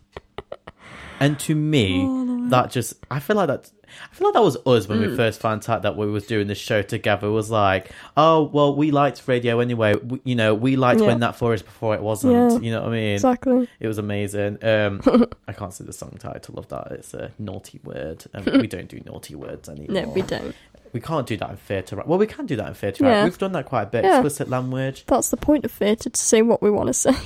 And 1.19 1.39
to 1.41 1.55
me, 1.55 2.47
that 2.49 2.71
just 2.71 2.95
I 3.11 3.19
feel 3.19 3.35
like 3.35 3.47
that 3.47 3.71
I 4.11 4.15
feel 4.15 4.27
like 4.27 4.33
that 4.35 4.43
was 4.43 4.57
us 4.65 4.87
when 4.87 4.99
Mm. 4.99 5.09
we 5.11 5.15
first 5.15 5.39
found 5.39 5.67
out 5.69 5.81
that 5.83 5.95
we 5.97 6.05
was 6.07 6.25
doing 6.25 6.47
this 6.47 6.57
show 6.57 6.81
together. 6.81 7.27
It 7.27 7.31
was 7.31 7.49
like, 7.51 7.91
oh 8.17 8.43
well, 8.43 8.75
we 8.75 8.91
liked 8.91 9.21
radio 9.27 9.59
anyway. 9.59 9.95
We, 9.95 10.21
you 10.23 10.35
know, 10.35 10.53
we 10.55 10.75
liked 10.75 11.01
Yeah. 11.01 11.07
when 11.07 11.19
that 11.21 11.35
for 11.35 11.53
is 11.53 11.61
before 11.61 11.93
it 11.95 12.01
wasn't. 12.01 12.33
Yeah. 12.33 12.59
You 12.59 12.71
know 12.71 12.81
what 12.81 12.89
I 12.89 12.91
mean? 12.91 13.13
Exactly. 13.15 13.67
It 13.79 13.87
was 13.87 13.97
amazing. 13.97 14.63
Um, 14.63 15.01
I 15.47 15.53
can't 15.53 15.73
say 15.73 15.83
the 15.85 15.93
song 15.93 16.15
title 16.19 16.57
of 16.59 16.67
that. 16.69 16.87
It's 16.91 17.13
a 17.13 17.31
naughty 17.39 17.79
word, 17.83 18.23
and 18.33 18.45
we 18.61 18.67
don't 18.67 18.87
do 18.87 18.99
naughty 19.05 19.35
words 19.35 19.69
anymore. 19.69 20.03
No, 20.03 20.09
we 20.09 20.21
don't. 20.21 20.55
We 20.93 20.99
can't 20.99 21.25
do 21.25 21.37
that 21.37 21.49
in 21.51 21.55
theatre. 21.55 21.95
right? 21.95 22.05
Well, 22.07 22.19
we 22.19 22.27
can 22.27 22.45
do 22.45 22.57
that 22.57 22.67
in 22.67 22.73
theatre. 22.73 23.05
right? 23.05 23.11
Yeah. 23.11 23.23
We've 23.23 23.37
done 23.37 23.53
that 23.53 23.65
quite 23.65 23.83
a 23.83 23.85
bit. 23.85 24.03
Yeah. 24.03 24.17
Explicit 24.17 24.49
language. 24.49 25.05
That's 25.07 25.29
the 25.29 25.37
point 25.37 25.63
of 25.63 25.71
theatre 25.71 26.09
to 26.09 26.21
say 26.21 26.41
what 26.41 26.61
we 26.61 26.69
want 26.69 26.87
to 26.87 26.93
say. 26.93 27.13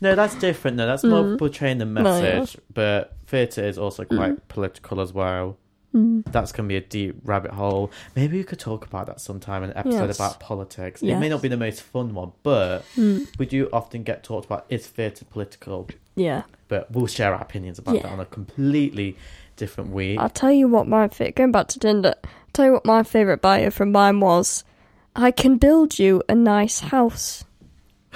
No, 0.00 0.14
that's 0.16 0.34
different. 0.34 0.76
No, 0.76 0.86
that's 0.86 1.04
more 1.04 1.36
portraying 1.36 1.78
the 1.78 1.84
Mm. 1.84 2.02
No, 2.02 2.16
yeah. 2.20 2.38
message. 2.40 2.60
But 2.74 3.14
theatre 3.26 3.62
is 3.64 3.78
also 3.78 4.04
quite 4.04 4.48
political 4.48 5.00
as 5.00 5.12
well. 5.12 5.56
Mm. 5.94 6.22
That's 6.30 6.52
going 6.52 6.68
to 6.68 6.72
be 6.72 6.76
a 6.76 6.80
deep 6.82 7.16
rabbit 7.24 7.52
hole. 7.52 7.90
Maybe 8.14 8.36
we 8.36 8.44
could 8.44 8.58
talk 8.58 8.84
about 8.86 9.06
that 9.06 9.20
sometime 9.22 9.62
in 9.64 9.70
an 9.70 9.76
episode 9.78 10.06
Yes. 10.08 10.16
about 10.18 10.38
politics. 10.38 11.02
It 11.02 11.16
may 11.16 11.28
not 11.30 11.40
be 11.40 11.48
the 11.48 11.56
most 11.56 11.80
fun 11.82 12.12
one, 12.14 12.32
but 12.42 12.80
Mm. 12.96 13.26
we 13.38 13.46
do 13.46 13.68
often 13.72 14.02
get 14.02 14.22
talked 14.22 14.44
about 14.46 14.66
is 14.68 14.86
theatre 14.86 15.24
political. 15.24 15.88
Yeah. 16.14 16.42
But 16.68 16.90
we'll 16.90 17.06
share 17.06 17.34
our 17.34 17.40
opinions 17.40 17.78
about 17.78 18.02
that 18.02 18.12
on 18.12 18.20
a 18.20 18.26
completely 18.26 19.16
different 19.56 19.90
week. 19.90 20.18
I'll 20.18 20.28
tell 20.28 20.52
you 20.52 20.68
what 20.68 20.86
my 20.86 21.08
fa- 21.08 21.32
going 21.32 21.52
back 21.52 21.68
to 21.68 21.78
Tinder. 21.78 22.14
I'll 22.22 22.30
tell 22.52 22.66
you 22.66 22.72
what 22.74 22.84
my 22.84 23.02
favourite 23.02 23.40
bio 23.40 23.70
from 23.70 23.90
mine 23.90 24.20
was. 24.20 24.64
I 25.16 25.30
can 25.30 25.56
build 25.56 25.98
you 25.98 26.22
a 26.28 26.34
nice 26.34 26.80
house. 26.80 27.44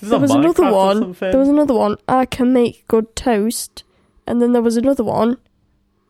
There 0.00 0.18
was 0.20 0.30
another 0.30 0.62
Minecraft 0.62 0.70
or 0.72 1.00
one. 1.00 1.12
There 1.18 1.38
was 1.40 1.48
another 1.48 1.74
one. 1.74 1.96
I 2.06 2.24
can 2.24 2.52
make 2.52 2.86
good 2.86 3.16
toast, 3.16 3.82
and 4.28 4.40
then 4.40 4.52
there 4.52 4.62
was 4.62 4.76
another 4.76 5.02
one. 5.02 5.38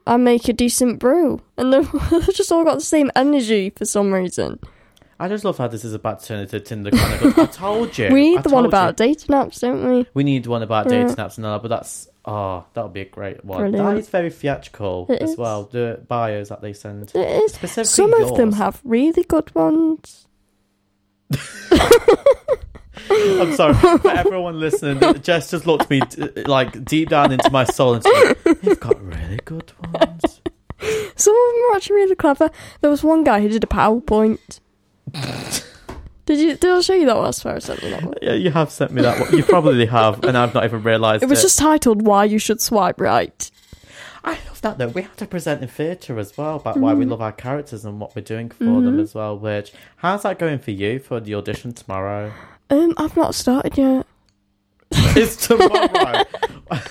I 0.09 0.17
make 0.17 0.49
a 0.49 0.53
decent 0.53 0.99
brew, 0.99 1.41
and 1.57 1.73
they've 1.73 1.93
just 2.35 2.51
all 2.51 2.65
got 2.65 2.77
the 2.77 2.81
same 2.85 3.11
energy 3.15 3.71
for 3.71 3.85
some 3.85 4.13
reason. 4.13 4.59
I 5.21 5.29
just 5.29 5.45
love 5.45 5.59
how 5.59 5.67
this 5.69 5.85
is 5.85 5.93
about 5.95 6.21
to 6.21 6.27
turn 6.27 6.41
into 6.41 6.61
Tinder 6.61 6.91
Chronicles. 6.93 7.39
I 7.39 7.47
told 7.47 7.99
you. 7.99 8.09
we 8.13 8.21
I 8.21 8.35
need 8.37 8.43
the 8.45 8.49
one 8.51 8.63
told 8.63 8.65
you. 8.65 8.69
about 8.69 8.97
dating 8.97 9.35
apps, 9.35 9.61
don't 9.61 9.87
we? 9.89 10.07
We 10.15 10.25
need 10.25 10.47
one 10.47 10.63
about 10.63 10.87
Yeah. 10.87 11.03
dating 11.03 11.17
apps 11.17 11.37
and 11.37 11.45
all 11.47 11.55
that, 11.55 11.63
but 11.63 11.69
that's 11.69 12.09
oh, 12.25 12.65
that 12.75 12.83
would 12.85 12.93
be 12.93 13.01
a 13.01 13.05
great 13.05 13.45
one. 13.45 13.59
Brilliant. 13.59 13.85
That 13.85 13.99
is 13.99 14.09
very 14.09 14.31
theatrical 14.31 15.07
It 15.11 15.21
as 15.21 15.31
is. 15.33 15.37
well. 15.37 15.65
The 15.65 16.01
bios 16.09 16.49
that 16.51 16.63
they 16.63 16.73
send. 16.73 17.11
It 17.15 17.43
is. 17.45 17.53
Specifically 17.55 17.85
Some 17.85 18.15
of 18.15 18.37
them 18.37 18.53
have 18.53 18.81
really 18.85 19.25
good 19.25 19.55
ones. 19.55 20.27
I'm 23.11 23.55
sorry 23.55 23.75
for 23.75 24.11
everyone 24.11 24.59
listening. 24.61 25.01
Jess 25.23 25.51
just 25.51 25.67
looked 25.67 25.89
me 25.91 26.01
d- 26.01 26.43
like 26.45 26.85
deep 26.85 27.09
down 27.09 27.33
into 27.33 27.51
my 27.51 27.65
soul 27.65 27.95
and 27.95 28.03
said, 28.03 28.37
"You've 28.63 28.81
got 28.81 29.01
really 29.05 29.39
good 29.45 29.73
ones." 29.93 30.41
Some 31.17 31.35
of 31.35 31.55
them 31.55 31.63
are 31.73 31.77
actually 31.77 31.97
really 31.97 32.15
clever. 32.15 32.51
There 32.81 32.91
was 32.91 33.03
one 33.03 33.25
guy 33.25 33.41
who 33.41 33.49
did 33.49 33.65
a 33.65 33.67
PowerPoint. 33.67 34.61
Did 36.27 36.39
you? 36.41 36.57
Did 36.57 36.71
I 36.71 36.81
show 36.81 36.95
you 36.95 37.07
that 37.07 37.17
one? 37.17 37.27
I 37.27 37.31
swear 37.31 37.57
I 37.57 37.59
sent 37.59 37.83
you 37.83 37.91
that 37.91 38.03
one. 38.03 38.15
Yeah, 38.21 38.35
you 38.35 38.51
have 38.51 38.71
sent 38.71 38.93
me 38.93 39.01
that 39.03 39.19
one. 39.19 39.35
You 39.37 39.43
probably 39.43 39.87
have, 39.87 40.23
and 40.25 40.37
I've 40.37 40.53
not 40.55 40.65
even 40.65 40.83
realised 40.83 41.23
It 41.23 41.27
It 41.27 41.31
was 41.31 41.41
just 41.43 41.59
titled 41.59 42.07
"Why 42.07 42.25
You 42.25 42.39
Should 42.39 42.61
Swipe 42.61 43.01
Right." 43.01 43.51
I 44.25 44.33
love 44.47 44.61
that 44.61 44.77
though. 44.79 44.89
We 44.89 45.03
have 45.03 45.17
to 45.17 45.27
present 45.27 45.63
in 45.63 45.69
theatre 45.69 46.19
as 46.19 46.37
well 46.37 46.57
about 46.57 46.77
why 46.77 46.93
we 46.93 47.07
Mm. 47.07 47.11
love 47.13 47.23
our 47.23 47.33
characters 47.33 47.85
and 47.87 47.99
what 47.99 48.15
we're 48.15 48.21
doing 48.23 48.51
for 48.51 48.65
them 48.65 48.99
Mhm. 48.99 49.03
as 49.03 49.15
well. 49.15 49.39
Which 49.39 49.73
how's 49.97 50.23
that 50.25 50.39
going 50.39 50.59
for 50.59 50.73
you 50.73 50.99
for 50.99 51.19
the 51.19 51.35
audition 51.35 51.73
tomorrow? 51.73 52.33
Um, 52.71 52.95
I've 52.97 53.17
not 53.17 53.35
started 53.35 53.77
yet. 53.79 54.07
it's 54.93 55.47
tomorrow. 55.47 56.25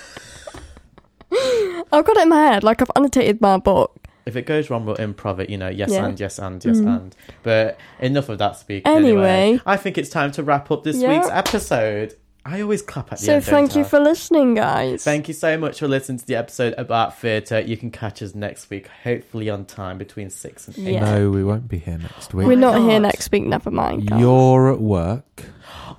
I've 1.92 2.04
got 2.04 2.16
it 2.16 2.22
in 2.22 2.28
my 2.28 2.40
head. 2.46 2.62
Like 2.64 2.82
I've 2.82 2.90
annotated 2.96 3.40
my 3.40 3.58
book. 3.58 3.94
if 4.26 4.36
it 4.36 4.44
goes 4.46 4.68
wrong, 4.70 4.84
we'll 4.84 4.96
improv 4.96 5.38
it. 5.40 5.48
You 5.50 5.56
know, 5.56 5.68
yes 5.68 5.90
Yeah. 5.90 6.04
and 6.06 6.18
yes 6.20 6.38
and 6.38 6.62
yes 6.64 6.78
Mm. 6.78 6.96
and. 6.96 7.16
But 7.42 7.78
enough 8.00 8.28
of 8.28 8.38
that 8.38 8.56
speaking. 8.56 8.90
Anyway, 8.90 9.26
Anyway. 9.30 9.60
I 9.66 9.76
think 9.76 9.96
it's 9.98 10.10
time 10.10 10.32
to 10.32 10.42
wrap 10.42 10.70
up 10.70 10.84
this 10.84 10.96
Yeah. 10.96 11.12
week's 11.12 11.30
episode. 11.30 12.14
I 12.44 12.62
always 12.62 12.80
clap 12.82 13.12
at 13.12 13.18
the 13.18 13.24
So 13.26 13.34
end. 13.34 13.44
thank 13.44 13.70
don't 13.70 13.78
you 13.80 13.84
I? 13.84 13.88
for 13.88 14.00
listening, 14.00 14.54
guys. 14.54 15.04
Thank 15.04 15.28
you 15.28 15.34
so 15.34 15.58
much 15.58 15.80
for 15.80 15.88
listening 15.88 16.18
to 16.18 16.26
the 16.26 16.36
episode 16.36 16.74
about 16.78 17.18
theatre. 17.18 17.60
You 17.60 17.76
can 17.76 17.90
catch 17.90 18.22
us 18.22 18.34
next 18.34 18.70
week, 18.70 18.88
hopefully 19.04 19.50
on 19.50 19.66
time 19.66 19.98
between 19.98 20.30
six 20.30 20.66
and 20.68 20.78
eight. 20.78 20.94
Yeah. 20.94 21.04
No, 21.04 21.30
we 21.30 21.44
won't 21.44 21.68
be 21.68 21.78
here 21.78 21.98
next 21.98 22.32
week. 22.32 22.46
We're 22.46 22.56
not 22.56 22.78
here 22.80 23.00
not? 23.00 23.08
next 23.08 23.30
week. 23.32 23.44
Never 23.44 23.70
mind. 23.70 24.06
guys. 24.08 24.20
You're 24.20 24.72
at 24.72 24.80
work, 24.80 25.44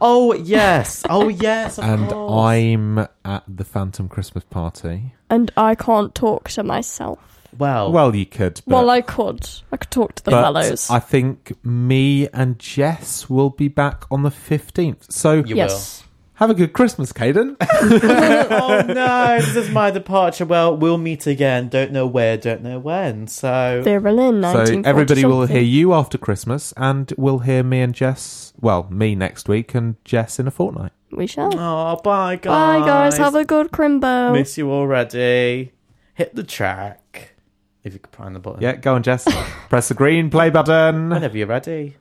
Oh 0.01 0.33
yes, 0.33 1.03
oh 1.09 1.27
yes, 1.29 1.77
of 1.77 1.83
and 1.85 2.09
course. 2.09 2.41
I'm 2.45 2.99
at 3.25 3.43
the 3.47 3.63
Phantom 3.65 4.07
Christmas 4.09 4.43
party. 4.43 5.13
and 5.29 5.51
I 5.57 5.75
can't 5.75 6.13
talk 6.15 6.49
to 6.49 6.63
myself. 6.63 7.19
well, 7.57 7.91
Well, 7.91 8.15
you 8.15 8.25
could. 8.25 8.61
But, 8.65 8.73
well, 8.73 8.89
I 8.89 9.01
could. 9.01 9.47
I 9.71 9.77
could 9.77 9.91
talk 9.91 10.15
to 10.15 10.23
the 10.23 10.31
but 10.31 10.41
fellows. 10.43 10.89
I 10.89 10.99
think 10.99 11.53
me 11.63 12.27
and 12.33 12.57
Jess 12.59 13.29
will 13.29 13.49
be 13.49 13.67
back 13.67 14.05
on 14.11 14.23
the 14.23 14.29
15th. 14.29 15.11
So 15.11 15.43
You 15.43 15.55
yes. 15.55 16.03
Have 16.39 16.49
a 16.49 16.53
good 16.53 16.71
Christmas, 16.71 17.11
Caden. 17.11 17.57
oh 17.61 18.83
no, 18.87 19.39
this 19.39 19.55
is 19.55 19.69
my 19.69 19.91
departure. 19.91 20.45
Well, 20.45 20.75
we'll 20.75 20.97
meet 20.97 21.27
again. 21.27 21.67
Don't 21.67 21.91
know 21.91 22.07
where, 22.07 22.37
don't 22.37 22.63
know 22.63 22.79
when. 22.79 23.27
So 23.27 23.81
Vera 23.83 24.11
Lynn, 24.11 24.41
so 24.41 24.81
everybody 24.85 25.25
will 25.25 25.45
hear 25.45 25.61
you 25.61 25.93
after 25.93 26.17
Christmas, 26.17 26.73
and 26.77 27.13
we'll 27.17 27.39
hear 27.39 27.61
me 27.61 27.81
and 27.81 27.93
Jess. 27.93 28.53
Well, 28.59 28.87
me 28.89 29.15
next 29.15 29.49
week 29.49 29.75
and 29.75 29.95
Jess 30.05 30.39
in 30.39 30.47
a 30.47 30.51
fortnight. 30.51 30.93
We 31.11 31.27
shall. 31.27 31.53
Oh, 31.53 31.99
bye 32.03 32.37
guys. 32.37 32.81
Bye, 32.81 32.87
guys. 32.87 33.17
Have 33.17 33.35
a 33.35 33.43
good 33.43 33.71
crimbo. 33.71 34.33
miss 34.33 34.57
you 34.57 34.71
already. 34.71 35.73
Hit 36.13 36.35
the 36.35 36.43
track. 36.43 37.35
If 37.83 37.93
you 37.93 37.99
could 37.99 38.13
find 38.15 38.35
the 38.35 38.39
button. 38.39 38.61
Yeah, 38.61 38.75
go 38.75 38.95
on, 38.95 39.03
Jess. 39.03 39.27
Press 39.69 39.87
the 39.87 39.93
green 39.93 40.29
play 40.29 40.49
button. 40.49 41.09
Whenever 41.09 41.37
you're 41.37 41.47
ready. 41.47 41.95